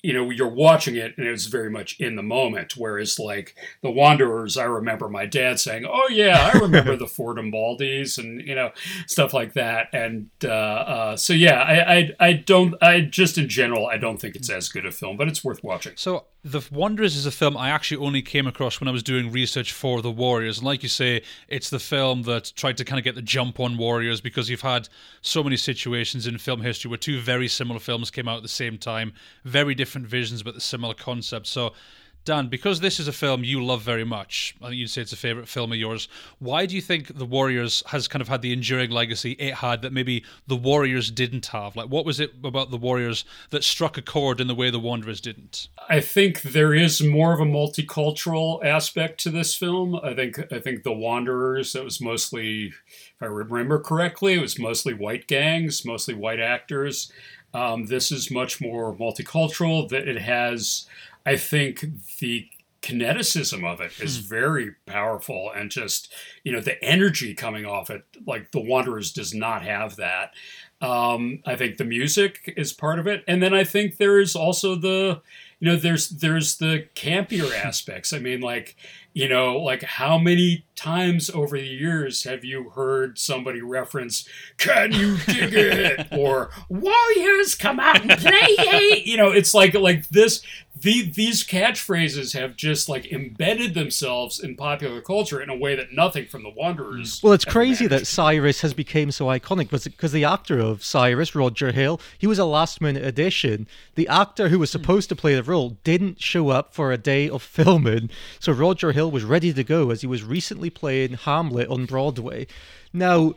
you 0.03 0.13
know 0.13 0.31
you're 0.31 0.49
watching 0.49 0.97
it 0.97 1.17
and 1.17 1.27
it's 1.27 1.47
very 1.47 1.71
much 1.71 1.99
in 2.01 2.17
the 2.17 2.23
moment. 2.23 2.77
Whereas 2.77 3.19
like 3.19 3.55
the 3.83 3.91
wanderers 3.91 4.57
i 4.57 4.65
remember 4.65 5.09
my 5.09 5.27
dad 5.27 5.61
saying 5.61 5.85
oh 5.89 6.09
yeah 6.11 6.51
i 6.53 6.59
remember 6.59 6.97
the 6.97 7.07
fordham 7.17 7.53
baldies 7.53 8.19
and 8.19 8.41
you 8.47 8.55
know 8.55 8.73
stuff 9.07 9.33
like 9.33 9.55
that. 9.55 9.89
And 9.93 10.31
uh, 10.45 10.49
uh, 10.49 11.17
so 11.17 11.33
yeah 11.33 11.61
I, 11.61 11.95
I 11.95 12.11
i 12.19 12.33
don't 12.33 12.75
i 12.83 13.01
just 13.01 13.39
in 13.39 13.49
general 13.49 13.87
i 13.87 13.97
don't 13.97 14.21
think 14.21 14.35
it's 14.35 14.51
as 14.51 14.69
good 14.69 14.87
a 14.87 14.91
film 14.91 15.17
but 15.17 15.29
it's 15.29 15.45
worth 15.45 15.63
watching. 15.63 15.93
So, 15.97 16.27
The 16.45 16.67
Wanderers 16.73 17.15
is 17.15 17.25
a 17.25 17.31
film 17.31 17.57
I 17.57 17.71
actually 17.71 18.05
only 18.05 18.21
came 18.21 18.49
across 18.49 18.81
when 18.81 18.89
I 18.89 18.91
was 18.91 19.05
doing 19.05 19.31
research 19.31 19.73
for 19.73 20.03
The 20.03 20.11
Warriors. 20.11 20.59
And 20.59 20.67
like 20.67 20.83
you 20.83 20.89
say, 20.89 21.23
it's 21.47 21.71
the 21.71 21.79
film 21.79 22.23
that 22.23 22.53
tried 22.57 22.77
to 22.79 22.85
kind 22.85 22.99
of 22.99 23.05
get 23.05 23.15
the 23.15 23.23
jump 23.23 23.61
on 23.61 23.77
Warriors 23.77 24.21
because 24.21 24.51
you've 24.51 24.63
had 24.63 24.89
so 25.21 25.45
many 25.45 25.57
situations 25.57 26.27
in 26.27 26.39
film 26.39 26.63
history 26.63 26.89
where 26.89 26.99
two 26.99 27.21
very 27.21 27.47
similar 27.47 27.79
films 27.79 28.11
came 28.11 28.27
out 28.27 28.39
at 28.39 28.43
the 28.43 28.49
same 28.49 28.77
time, 28.77 29.13
very 29.45 29.77
different 29.77 30.09
visions, 30.09 30.43
but 30.43 30.55
the 30.55 30.61
similar 30.61 30.95
concept. 30.95 31.47
So, 31.47 31.75
Dan, 32.25 32.47
because 32.47 32.81
this 32.81 33.01
is 33.01 33.09
a 33.09 33.13
film 33.13 33.43
you 33.43 33.65
love 33.65 33.83
very 33.83 34.05
much, 34.05 34.55
I 34.63 34.67
think 34.67 34.77
you'd 34.77 34.91
say 34.91 35.03
it's 35.03 35.13
a 35.13 35.17
favorite 35.17 35.49
film 35.49 35.73
of 35.73 35.79
yours. 35.79 36.09
Why 36.39 36.67
do 36.67 36.77
you 36.77 36.81
think 36.81 37.19
The 37.19 37.27
Warriors 37.27 37.83
has 37.87 38.07
kind 38.07 38.23
of 38.23 38.29
had 38.29 38.43
the 38.43 38.53
enduring 38.53 38.91
legacy 38.91 39.33
it 39.33 39.55
had 39.55 39.83
that 39.83 39.93
maybe 39.93 40.25
The 40.47 40.57
Warriors 40.57 41.11
didn't 41.11 41.47
have? 41.47 41.75
Like, 41.75 41.89
what 41.89 42.05
was 42.05 42.21
it 42.21 42.33
about 42.45 42.71
The 42.71 42.77
Warriors 42.77 43.25
that 43.51 43.65
struck 43.65 43.99
a 43.99 44.03
chord 44.03 44.41
in 44.41 44.47
the 44.47 44.55
way 44.55 44.71
The 44.71 44.79
Wanderers 44.79 45.21
didn't? 45.21 45.69
I 45.89 46.01
think 46.01 46.43
there 46.43 46.73
is 46.73 47.03
more 47.03 47.33
of 47.33 47.41
a 47.41 47.45
multicultural 47.45 48.65
aspect 48.65 49.19
to 49.21 49.31
this 49.31 49.55
film. 49.55 49.97
I 49.97 50.15
think 50.15 50.39
I 50.53 50.61
think 50.61 50.85
The 50.85 50.93
Wanderers, 50.93 51.75
it 51.75 51.85
was 51.85 52.01
mostly, 52.01 52.67
if 52.67 53.23
I 53.23 53.27
remember 53.27 53.81
correctly, 53.81 54.35
it 54.35 54.41
was 54.41 54.59
mostly 54.59 54.95
white 54.95 55.27
gangs, 55.27 55.85
mostly 55.85 56.15
white 56.15 56.41
actors. 56.41 57.11
Um, 57.55 57.87
this 57.87 58.11
is 58.11 58.31
much 58.31 58.61
more 58.61 58.95
multicultural. 58.95 59.89
That 59.89 60.09
it 60.09 60.23
has, 60.23 60.87
I 61.25 61.37
think, 61.37 61.85
the 62.19 62.49
kineticism 62.83 63.65
of 63.65 63.81
it 63.81 63.93
is 64.01 64.19
very 64.19 64.75
powerful, 64.87 65.51
and 65.55 65.71
just 65.71 66.13
you 66.45 66.53
know 66.53 66.61
the 66.61 66.83
energy 66.83 67.35
coming 67.35 67.65
off 67.65 67.91
it. 67.91 68.05
Like 68.27 68.53
The 68.53 68.61
Wanderers 68.61 69.13
does 69.13 69.35
not 69.35 69.63
have 69.63 69.97
that. 69.97 70.33
Um, 70.81 71.41
I 71.47 71.55
think 71.55 71.77
the 71.77 71.85
music 71.85 72.53
is 72.57 72.73
part 72.73 72.99
of 72.99 73.07
it, 73.07 73.23
and 73.29 73.43
then 73.43 73.55
I 73.55 73.65
think 73.65 73.97
there 73.97 74.21
is 74.21 74.35
also 74.35 74.75
the 74.75 75.23
you 75.63 75.69
know 75.69 75.77
there's 75.77 76.09
there's 76.09 76.57
the 76.57 76.87
campier 76.97 77.55
aspects 77.65 78.13
i 78.13 78.19
mean 78.19 78.41
like 78.41 78.77
you 79.15 79.29
know 79.29 79.59
like 79.59 79.83
how 79.83 80.19
many 80.19 80.65
times 80.75 81.31
over 81.31 81.59
the 81.59 81.67
years 81.67 82.25
have 82.25 82.45
you 82.45 82.71
heard 82.71 83.19
somebody 83.19 83.61
reference 83.61 84.27
can 84.57 84.93
you 84.93 85.19
dig 85.27 85.53
it? 85.53 86.09
or 86.13 86.51
warriors 86.69 87.55
come 87.55 87.79
out 87.79 88.01
and 88.01 88.11
play 88.19 89.03
you 89.05 89.17
know 89.17 89.31
it's 89.31 89.55
like 89.55 89.75
like 89.75 90.09
this 90.09 90.43
the, 90.75 91.11
these 91.11 91.45
catchphrases 91.45 92.33
have 92.39 92.57
just 92.57 92.89
like 92.89 93.13
embedded 93.13 93.75
themselves 93.75 94.41
in 94.41 94.57
popular 94.57 95.01
culture 95.03 95.41
in 95.41 95.51
a 95.51 95.57
way 95.57 95.77
that 95.77 95.93
nothing 95.93 96.27
from 96.27 96.43
the 96.43 96.51
wanderers 96.51 97.21
mm. 97.21 97.23
Well, 97.23 97.33
it's 97.33 97.45
crazy 97.45 97.87
that. 97.87 98.07
Cyrus 98.07 98.63
has 98.63 98.75
become 98.75 99.11
so 99.11 99.27
iconic 99.27 99.71
because 99.71 100.13
the 100.13 100.25
actor 100.25 100.59
of 100.59 100.83
Cyrus, 100.85 101.35
Roger 101.35 101.73
Hill, 101.73 102.01
he 102.19 102.27
was 102.27 102.39
a 102.39 102.45
last 102.45 102.81
minute 102.81 103.05
addition. 103.05 103.69
The 103.95 104.09
actor 104.09 104.49
who 104.49 104.59
was 104.59 104.73
hmm. 104.73 104.81
supposed 104.81 105.09
to 105.11 105.17
play 105.17 105.35
the 105.35 105.43
role 105.43 105.79
didn't 105.85 106.21
show 106.21 106.49
up 106.49 106.75
for 106.75 106.91
a 106.91 106.99
day 106.99 107.29
of 107.29 107.43
filming, 107.43 108.11
so 108.41 108.53
Roger 108.53 108.93
Hill 108.93 109.02
was 109.09 109.25
ready 109.25 109.53
to 109.53 109.65
go 109.65 109.91
as 109.91 110.01
he 110.01 110.07
was 110.07 110.23
recently 110.23 110.71
playing 110.71 111.15
Hamlet 111.15 111.69
on 111.69 111.87
Broadway. 111.87 112.47
Now, 112.93 113.35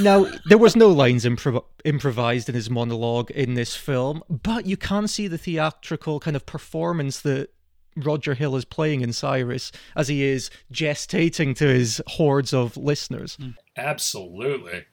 now 0.00 0.26
there 0.46 0.58
was 0.58 0.76
no 0.76 0.88
lines 0.88 1.24
improv- 1.24 1.64
improvised 1.84 2.48
in 2.48 2.54
his 2.54 2.70
monologue 2.70 3.30
in 3.30 3.54
this 3.54 3.76
film, 3.76 4.22
but 4.28 4.66
you 4.66 4.76
can 4.76 5.08
see 5.08 5.28
the 5.28 5.38
theatrical 5.38 6.20
kind 6.20 6.36
of 6.36 6.46
performance 6.46 7.20
that 7.20 7.50
Roger 7.96 8.34
Hill 8.34 8.56
is 8.56 8.64
playing 8.64 9.02
in 9.02 9.12
Cyrus 9.12 9.70
as 9.94 10.08
he 10.08 10.22
is 10.22 10.50
gestating 10.72 11.54
to 11.56 11.66
his 11.66 12.00
hordes 12.06 12.54
of 12.54 12.76
listeners. 12.76 13.36
Mm. 13.36 13.54
absolutely 13.76 14.84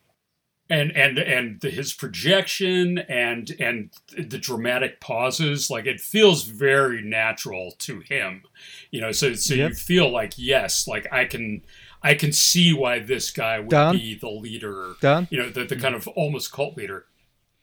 and 0.69 0.91
and 0.91 1.17
and 1.17 1.59
the, 1.61 1.69
his 1.69 1.93
projection 1.93 2.99
and 2.99 3.55
and 3.59 3.89
the 4.17 4.37
dramatic 4.37 4.99
pauses 4.99 5.69
like 5.69 5.85
it 5.85 5.99
feels 5.99 6.43
very 6.43 7.01
natural 7.01 7.73
to 7.79 7.99
him 8.01 8.43
you 8.91 9.01
know 9.01 9.11
so 9.11 9.33
so 9.33 9.53
Yep. 9.53 9.69
you 9.69 9.75
feel 9.75 10.09
like 10.09 10.33
yes 10.37 10.87
like 10.87 11.07
i 11.11 11.25
can 11.25 11.61
i 12.03 12.13
can 12.13 12.31
see 12.31 12.71
why 12.73 12.99
this 12.99 13.31
guy 13.31 13.59
would 13.59 13.69
Dan? 13.69 13.95
be 13.95 14.15
the 14.15 14.29
leader 14.29 14.93
Dan? 15.01 15.27
you 15.31 15.39
know 15.39 15.49
the, 15.49 15.65
the 15.65 15.75
kind 15.75 15.95
mm-hmm. 15.95 16.09
of 16.09 16.15
almost 16.15 16.51
cult 16.51 16.77
leader 16.77 17.05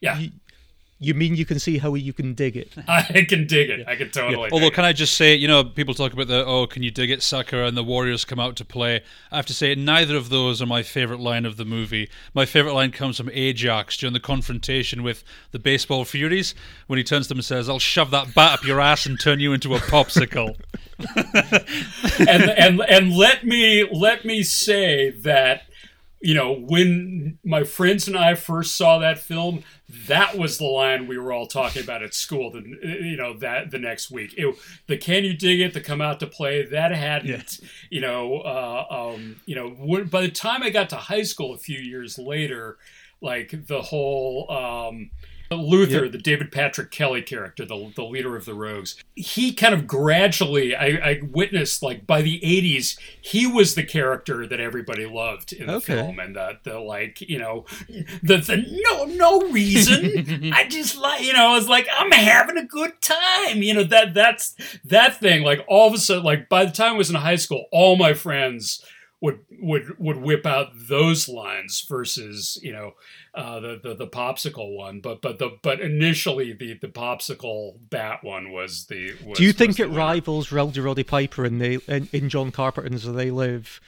yeah 0.00 0.20
You- 0.98 1.08
You 1.08 1.14
mean 1.14 1.36
you 1.36 1.44
can 1.44 1.58
see 1.58 1.78
how 1.78 1.94
you 1.94 2.12
can 2.14 2.32
dig 2.34 2.56
it? 2.56 2.72
i 2.88 3.02
can 3.28 3.46
dig 3.46 3.68
it 3.70 3.86
i 3.86 3.96
can 3.96 4.10
totally 4.10 4.50
Although, 4.50 4.66
dig 4.66 4.74
can 4.74 4.84
I 4.84 4.92
just 4.92 5.14
say, 5.14 5.34
you 5.34 5.46
know, 5.46 5.62
people 5.64 5.92
talk 5.94 6.12
about 6.12 6.26
the 6.28 6.44
oh, 6.44 6.66
can 6.66 6.82
you 6.82 6.90
dig 6.90 7.10
it, 7.10 7.22
sucker, 7.22 7.62
and 7.62 7.76
the 7.76 7.84
Warriors 7.84 8.24
come 8.24 8.40
out 8.40 8.56
to 8.56 8.64
play. 8.64 9.02
I 9.30 9.36
have 9.36 9.46
to 9.46 9.54
say, 9.54 9.74
neither 9.74 10.16
of 10.16 10.28
those 10.30 10.62
are 10.62 10.66
my 10.66 10.82
favorite 10.82 11.20
line 11.20 11.44
of 11.44 11.56
the 11.58 11.64
movie. 11.64 12.08
My 12.34 12.46
favorite 12.46 12.72
line 12.74 12.92
comes 12.92 13.16
from 13.18 13.28
Ajax 13.32 13.96
during 13.96 14.14
the 14.14 14.20
confrontation 14.20 15.02
with 15.02 15.22
the 15.50 15.58
baseball 15.58 16.04
Furies 16.04 16.54
when 16.86 16.96
he 16.98 17.04
turns 17.04 17.26
to 17.26 17.28
them 17.30 17.38
and 17.38 17.44
says, 17.44 17.68
"I'll 17.68 17.78
shove 17.78 18.10
that 18.12 18.34
bat 18.34 18.54
up 18.60 18.64
your 18.64 18.80
ass 18.80 19.04
and 19.06 19.20
turn 19.20 19.40
you 19.40 19.52
into 19.52 19.74
a 19.74 19.78
popsicle." 19.78 20.56
and 22.26 22.50
and 22.50 22.80
and 22.88 23.12
let 23.14 23.44
me 23.44 23.86
let 23.92 24.24
me 24.24 24.42
say 24.42 25.10
that 25.10 25.65
you 26.20 26.34
know 26.34 26.52
when 26.52 27.38
my 27.44 27.62
friends 27.62 28.08
and 28.08 28.16
i 28.16 28.34
first 28.34 28.74
saw 28.74 28.98
that 28.98 29.18
film 29.18 29.62
that 29.88 30.36
was 30.36 30.58
the 30.58 30.64
line 30.64 31.06
we 31.06 31.18
were 31.18 31.32
all 31.32 31.46
talking 31.46 31.82
about 31.82 32.02
at 32.02 32.14
school 32.14 32.50
the 32.50 32.62
you 32.82 33.16
know 33.16 33.36
that 33.38 33.70
the 33.70 33.78
next 33.78 34.10
week. 34.10 34.34
It, 34.36 34.54
the 34.86 34.96
can 34.96 35.24
you 35.24 35.34
dig 35.34 35.60
it 35.60 35.72
to 35.74 35.80
come 35.80 36.00
out 36.00 36.18
to 36.20 36.26
play 36.26 36.64
that 36.64 36.92
hadn't 36.92 37.60
you 37.90 38.00
know 38.00 38.38
uh, 38.38 38.86
um, 39.14 39.40
you 39.46 39.54
know 39.54 39.68
when, 39.68 40.06
by 40.06 40.22
the 40.22 40.30
time 40.30 40.62
i 40.62 40.70
got 40.70 40.90
to 40.90 40.96
high 40.96 41.22
school 41.22 41.54
a 41.54 41.58
few 41.58 41.78
years 41.78 42.18
later 42.18 42.78
like 43.20 43.66
the 43.66 43.82
whole 43.82 44.50
um, 44.50 45.10
Luther, 45.50 46.08
the 46.08 46.18
David 46.18 46.50
Patrick 46.50 46.90
Kelly 46.90 47.22
character, 47.22 47.64
the, 47.64 47.92
the 47.94 48.04
leader 48.04 48.36
of 48.36 48.44
the 48.44 48.54
Rogues, 48.54 48.96
he 49.14 49.52
kind 49.52 49.74
of 49.74 49.86
gradually, 49.86 50.74
I, 50.74 50.86
I 50.86 51.20
witnessed, 51.30 51.82
like 51.82 52.06
by 52.06 52.22
the 52.22 52.40
80s, 52.40 52.98
he 53.20 53.46
was 53.46 53.74
the 53.74 53.84
character 53.84 54.46
that 54.46 54.60
everybody 54.60 55.06
loved 55.06 55.52
in 55.52 55.66
the 55.68 55.74
Okay. 55.74 55.94
film. 55.94 56.18
And 56.18 56.34
the, 56.36 56.58
the 56.64 56.78
like, 56.80 57.20
you 57.20 57.38
know, 57.38 57.64
the, 58.22 58.38
the 58.38 58.64
no, 58.90 59.04
no 59.04 59.50
reason. 59.50 60.52
I 60.52 60.64
just 60.68 60.96
like, 60.96 61.22
you 61.22 61.32
know, 61.32 61.52
I 61.52 61.54
was 61.54 61.68
like, 61.68 61.86
I'm 61.96 62.10
having 62.12 62.56
a 62.56 62.64
good 62.64 63.00
time. 63.00 63.62
You 63.62 63.74
know, 63.74 63.84
that 63.84 64.14
that's 64.14 64.54
that 64.84 65.20
thing. 65.20 65.42
Like 65.42 65.64
all 65.68 65.88
of 65.88 65.94
a 65.94 65.98
sudden, 65.98 66.24
like 66.24 66.48
by 66.48 66.64
the 66.64 66.72
time 66.72 66.94
I 66.94 66.96
was 66.98 67.10
in 67.10 67.16
high 67.16 67.36
school, 67.36 67.66
all 67.72 67.96
my 67.96 68.14
friends 68.14 68.84
would 69.20 69.40
would 69.60 69.98
would 69.98 70.18
whip 70.18 70.44
out 70.44 70.68
those 70.74 71.28
lines 71.28 71.80
versus 71.88 72.58
you 72.62 72.72
know 72.72 72.92
uh, 73.34 73.60
the, 73.60 73.80
the 73.82 73.94
the 73.94 74.06
popsicle 74.06 74.76
one, 74.76 75.00
but 75.00 75.22
but 75.22 75.38
the 75.38 75.56
but 75.62 75.80
initially 75.80 76.52
the 76.52 76.74
the 76.74 76.88
popsicle 76.88 77.76
bat 77.90 78.22
one 78.22 78.52
was 78.52 78.86
the. 78.86 79.14
Was, 79.24 79.38
Do 79.38 79.44
you 79.44 79.52
think 79.52 79.80
it 79.80 79.86
rivals 79.86 80.52
Roddy 80.52 80.80
Roddy 80.80 81.02
Piper 81.04 81.44
in, 81.46 81.58
they, 81.58 81.78
in, 81.88 82.08
in 82.12 82.28
John 82.28 82.50
Carpenter's 82.52 83.04
They 83.04 83.30
Live? 83.30 83.80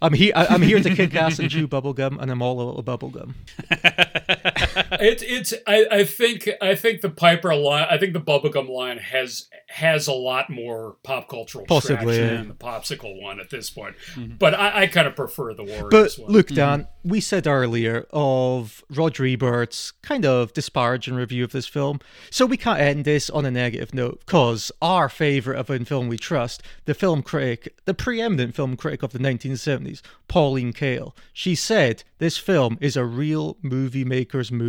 I'm 0.00 0.14
here. 0.14 0.32
I- 0.34 0.46
I'm 0.46 0.62
here 0.62 0.80
to 0.80 0.94
kick 0.96 1.14
ass 1.14 1.38
and 1.38 1.50
chew 1.50 1.68
bubblegum, 1.74 2.20
and 2.20 2.30
I'm 2.30 2.42
all 2.42 2.60
a 2.60 2.64
little 2.64 2.82
bubblegum. 2.82 3.34
It, 5.02 5.22
it's 5.22 5.54
I, 5.66 5.86
I 5.90 6.04
think 6.04 6.48
I 6.60 6.74
think 6.74 7.00
the 7.00 7.10
Piper 7.10 7.54
line 7.54 7.86
I 7.90 7.98
think 7.98 8.12
the 8.12 8.20
bubblegum 8.20 8.68
line 8.68 8.98
has 8.98 9.48
has 9.68 10.06
a 10.06 10.12
lot 10.12 10.50
more 10.50 10.96
pop 11.02 11.28
cultural 11.28 11.64
Possibly, 11.66 11.96
traction 12.16 12.24
yeah. 12.24 12.34
than 12.36 12.48
the 12.48 12.54
popsicle 12.54 13.20
one 13.20 13.40
at 13.40 13.50
this 13.50 13.70
point. 13.70 13.96
Mm-hmm. 14.14 14.36
But 14.36 14.54
I, 14.54 14.82
I 14.82 14.86
kind 14.86 15.06
of 15.06 15.16
prefer 15.16 15.54
the 15.54 15.64
Warriors 15.64 15.88
But 15.90 16.12
one. 16.22 16.32
look, 16.32 16.46
mm-hmm. 16.46 16.56
Dan, 16.56 16.86
we 17.02 17.20
said 17.20 17.46
earlier 17.46 18.06
of 18.12 18.84
Roger 18.90 19.24
Ebert's 19.24 19.92
kind 20.02 20.26
of 20.26 20.52
disparaging 20.52 21.14
review 21.14 21.42
of 21.42 21.52
this 21.52 21.66
film, 21.66 22.00
so 22.30 22.44
we 22.46 22.56
can't 22.56 22.80
end 22.80 23.04
this 23.04 23.30
on 23.30 23.46
a 23.46 23.50
negative 23.50 23.94
note 23.94 24.20
because 24.26 24.70
our 24.80 25.08
favourite 25.08 25.58
of 25.58 25.70
In 25.70 25.84
Film 25.84 26.08
We 26.08 26.18
Trust, 26.18 26.62
the 26.84 26.94
film 26.94 27.22
critic, 27.22 27.74
the 27.86 27.94
preeminent 27.94 28.54
film 28.54 28.76
critic 28.76 29.02
of 29.02 29.12
the 29.12 29.18
1970s, 29.18 30.02
Pauline 30.28 30.72
Kael, 30.72 31.14
she 31.32 31.54
said 31.54 32.04
this 32.18 32.36
film 32.36 32.78
is 32.80 32.96
a 32.96 33.04
real 33.04 33.56
movie 33.62 34.04
maker's 34.04 34.52
movie 34.52 34.61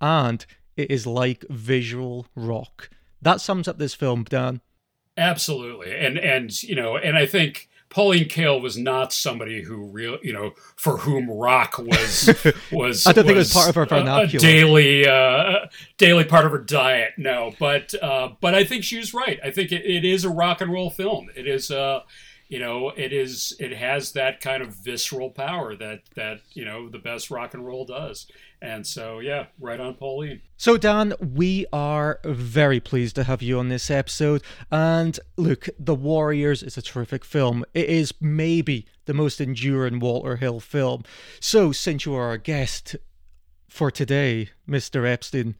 and 0.00 0.46
it 0.76 0.90
is 0.90 1.06
like 1.06 1.44
visual 1.48 2.26
rock. 2.34 2.90
That 3.20 3.40
sums 3.40 3.68
up 3.68 3.78
this 3.78 3.94
film, 3.94 4.24
Dan. 4.24 4.60
Absolutely, 5.16 5.94
and 5.94 6.18
and 6.18 6.62
you 6.62 6.74
know, 6.74 6.96
and 6.96 7.16
I 7.16 7.26
think 7.26 7.68
Pauline 7.90 8.24
Kael 8.24 8.60
was 8.62 8.78
not 8.78 9.12
somebody 9.12 9.62
who 9.62 9.84
real 9.84 10.18
you 10.22 10.32
know 10.32 10.52
for 10.76 10.96
whom 10.96 11.30
rock 11.30 11.76
was 11.78 12.30
was. 12.72 13.06
I 13.06 13.12
don't 13.12 13.26
think 13.26 13.36
it 13.36 13.38
was 13.38 13.52
part 13.52 13.68
of 13.68 13.74
her 13.74 13.82
a- 13.82 13.86
vernacular. 13.86 14.38
A, 14.38 14.52
daily 14.52 15.06
uh, 15.06 15.66
daily 15.98 16.24
part 16.24 16.46
of 16.46 16.52
her 16.52 16.58
diet. 16.58 17.12
No, 17.18 17.52
but 17.58 17.94
uh, 18.02 18.30
but 18.40 18.54
I 18.54 18.64
think 18.64 18.84
she 18.84 18.96
was 18.96 19.12
right. 19.12 19.38
I 19.44 19.50
think 19.50 19.70
it, 19.70 19.84
it 19.84 20.04
is 20.06 20.24
a 20.24 20.30
rock 20.30 20.62
and 20.62 20.72
roll 20.72 20.88
film. 20.88 21.28
It 21.36 21.46
is 21.46 21.70
uh 21.70 22.00
you 22.52 22.58
know 22.58 22.90
it 22.90 23.14
is 23.14 23.56
it 23.58 23.72
has 23.72 24.12
that 24.12 24.42
kind 24.42 24.62
of 24.62 24.74
visceral 24.74 25.30
power 25.30 25.74
that 25.74 26.02
that 26.16 26.40
you 26.52 26.66
know 26.66 26.90
the 26.90 26.98
best 26.98 27.30
rock 27.30 27.54
and 27.54 27.66
roll 27.66 27.86
does. 27.86 28.26
And 28.60 28.86
so 28.86 29.20
yeah, 29.20 29.46
right 29.58 29.80
on 29.80 29.94
Pauline. 29.94 30.42
So, 30.58 30.76
Dan, 30.76 31.14
we 31.18 31.64
are 31.72 32.20
very 32.24 32.78
pleased 32.78 33.16
to 33.16 33.24
have 33.24 33.40
you 33.40 33.58
on 33.58 33.70
this 33.70 33.90
episode. 33.90 34.42
And 34.70 35.18
look, 35.38 35.70
The 35.78 35.94
Warriors 35.94 36.62
is 36.62 36.76
a 36.76 36.82
terrific 36.82 37.24
film. 37.24 37.64
It 37.72 37.88
is 37.88 38.12
maybe 38.20 38.86
the 39.06 39.14
most 39.14 39.40
enduring 39.40 39.98
Walter 39.98 40.36
Hill 40.36 40.60
film. 40.60 41.04
So, 41.40 41.72
since 41.72 42.04
you 42.04 42.14
are 42.14 42.28
our 42.28 42.36
guest 42.36 42.96
for 43.66 43.90
today, 43.90 44.50
Mr. 44.68 45.10
Epstein, 45.10 45.56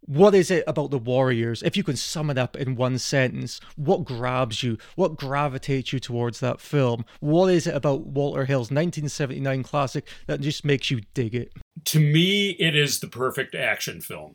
what 0.00 0.34
is 0.34 0.50
it 0.50 0.64
about 0.66 0.90
The 0.90 0.98
Warriors? 0.98 1.62
If 1.62 1.76
you 1.76 1.82
can 1.82 1.96
sum 1.96 2.30
it 2.30 2.38
up 2.38 2.56
in 2.56 2.76
one 2.76 2.98
sentence, 2.98 3.60
what 3.76 4.04
grabs 4.04 4.62
you? 4.62 4.78
What 4.94 5.16
gravitates 5.16 5.92
you 5.92 5.98
towards 5.98 6.40
that 6.40 6.60
film? 6.60 7.04
What 7.20 7.48
is 7.48 7.66
it 7.66 7.74
about 7.74 8.06
Walter 8.06 8.44
Hill's 8.44 8.70
1979 8.70 9.62
classic 9.62 10.06
that 10.26 10.40
just 10.40 10.64
makes 10.64 10.90
you 10.90 11.00
dig 11.14 11.34
it? 11.34 11.52
to 11.84 12.00
me, 12.00 12.50
it 12.58 12.74
is 12.76 13.00
the 13.00 13.08
perfect 13.08 13.54
action 13.54 14.00
film. 14.00 14.34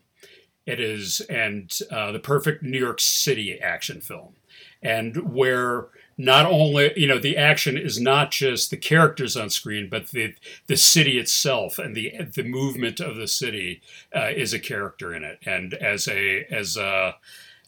It 0.66 0.80
is, 0.80 1.22
and 1.22 1.72
uh, 1.90 2.12
the 2.12 2.20
perfect 2.20 2.64
New 2.64 2.80
York 2.80 3.00
City 3.00 3.60
action 3.60 4.00
film, 4.00 4.36
and 4.82 5.34
where 5.34 5.88
not 6.26 6.46
only 6.46 6.92
you 6.96 7.08
know 7.08 7.18
the 7.18 7.36
action 7.36 7.78
is 7.78 8.00
not 8.00 8.32
just 8.32 8.70
the 8.70 8.78
characters 8.78 9.36
on 9.36 9.50
screen, 9.50 9.90
but 9.90 10.10
the 10.10 10.36
the 10.68 10.78
city 10.78 11.18
itself 11.18 11.80
and 11.80 11.96
the 11.96 12.14
the 12.36 12.44
movement 12.44 13.00
of 13.00 13.16
the 13.16 13.28
city 13.28 13.82
uh, 14.16 14.30
is 14.36 14.54
a 14.54 14.60
character 14.60 15.14
in 15.14 15.24
it. 15.24 15.40
And 15.46 15.74
as 15.74 16.08
a 16.08 16.46
as 16.52 16.78
a 16.78 17.16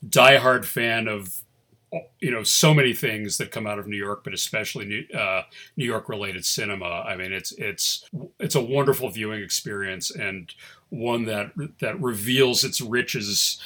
diehard 0.07 0.65
fan 0.65 1.07
of 1.07 1.41
you 2.19 2.31
know 2.31 2.43
so 2.43 2.73
many 2.73 2.93
things 2.93 3.37
that 3.37 3.51
come 3.51 3.65
out 3.65 3.79
of 3.79 3.87
New 3.87 3.97
York, 3.97 4.23
but 4.23 4.33
especially 4.33 4.85
New, 4.85 5.17
uh, 5.17 5.43
New 5.75 5.85
York 5.85 6.07
related 6.07 6.45
cinema. 6.45 6.85
I 6.85 7.15
mean, 7.15 7.33
it's 7.33 7.51
it's 7.53 8.07
it's 8.39 8.55
a 8.55 8.61
wonderful 8.61 9.09
viewing 9.09 9.41
experience 9.41 10.11
and 10.11 10.53
one 10.89 11.25
that 11.25 11.51
that 11.79 11.99
reveals 11.99 12.63
its 12.63 12.81
riches 12.81 13.59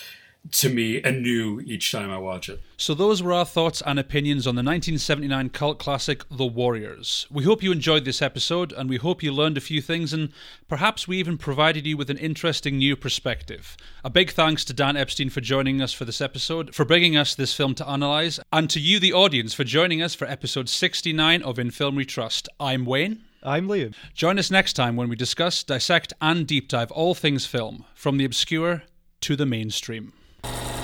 to 0.51 0.69
me 0.69 1.01
anew 1.01 1.61
each 1.61 1.91
time 1.91 2.09
I 2.09 2.17
watch 2.17 2.49
it. 2.49 2.61
So, 2.77 2.93
those 2.93 3.23
were 3.23 3.33
our 3.33 3.45
thoughts 3.45 3.81
and 3.85 3.99
opinions 3.99 4.45
on 4.45 4.55
the 4.55 4.59
1979 4.59 5.49
cult 5.49 5.79
classic 5.79 6.23
The 6.29 6.45
Warriors. 6.45 7.25
We 7.31 7.43
hope 7.43 7.63
you 7.63 7.71
enjoyed 7.71 8.05
this 8.05 8.21
episode 8.21 8.71
and 8.71 8.89
we 8.89 8.97
hope 8.97 9.23
you 9.23 9.31
learned 9.31 9.57
a 9.57 9.61
few 9.61 9.81
things 9.81 10.13
and 10.13 10.31
perhaps 10.67 11.07
we 11.07 11.17
even 11.17 11.37
provided 11.37 11.85
you 11.87 11.97
with 11.97 12.09
an 12.09 12.17
interesting 12.17 12.77
new 12.77 12.95
perspective. 12.95 13.75
A 14.03 14.09
big 14.09 14.31
thanks 14.31 14.63
to 14.65 14.73
Dan 14.73 14.95
Epstein 14.95 15.29
for 15.29 15.41
joining 15.41 15.81
us 15.81 15.93
for 15.93 16.05
this 16.05 16.21
episode, 16.21 16.75
for 16.75 16.85
bringing 16.85 17.17
us 17.17 17.33
this 17.33 17.53
film 17.53 17.73
to 17.75 17.91
analyse, 17.91 18.39
and 18.53 18.69
to 18.69 18.79
you, 18.79 18.99
the 18.99 19.13
audience, 19.13 19.53
for 19.53 19.63
joining 19.63 20.01
us 20.01 20.13
for 20.13 20.25
episode 20.25 20.69
69 20.69 21.41
of 21.41 21.59
In 21.59 21.71
Film 21.71 21.95
We 21.95 22.05
Trust. 22.05 22.47
I'm 22.59 22.85
Wayne. 22.85 23.23
I'm 23.43 23.67
Liam. 23.67 23.93
Join 24.13 24.39
us 24.39 24.51
next 24.51 24.73
time 24.73 24.95
when 24.95 25.09
we 25.09 25.15
discuss, 25.15 25.63
dissect, 25.63 26.13
and 26.21 26.45
deep 26.45 26.67
dive 26.67 26.91
all 26.91 27.13
things 27.13 27.45
film, 27.45 27.85
from 27.95 28.17
the 28.17 28.25
obscure 28.25 28.83
to 29.21 29.35
the 29.35 29.45
mainstream 29.45 30.13
you 30.43 30.76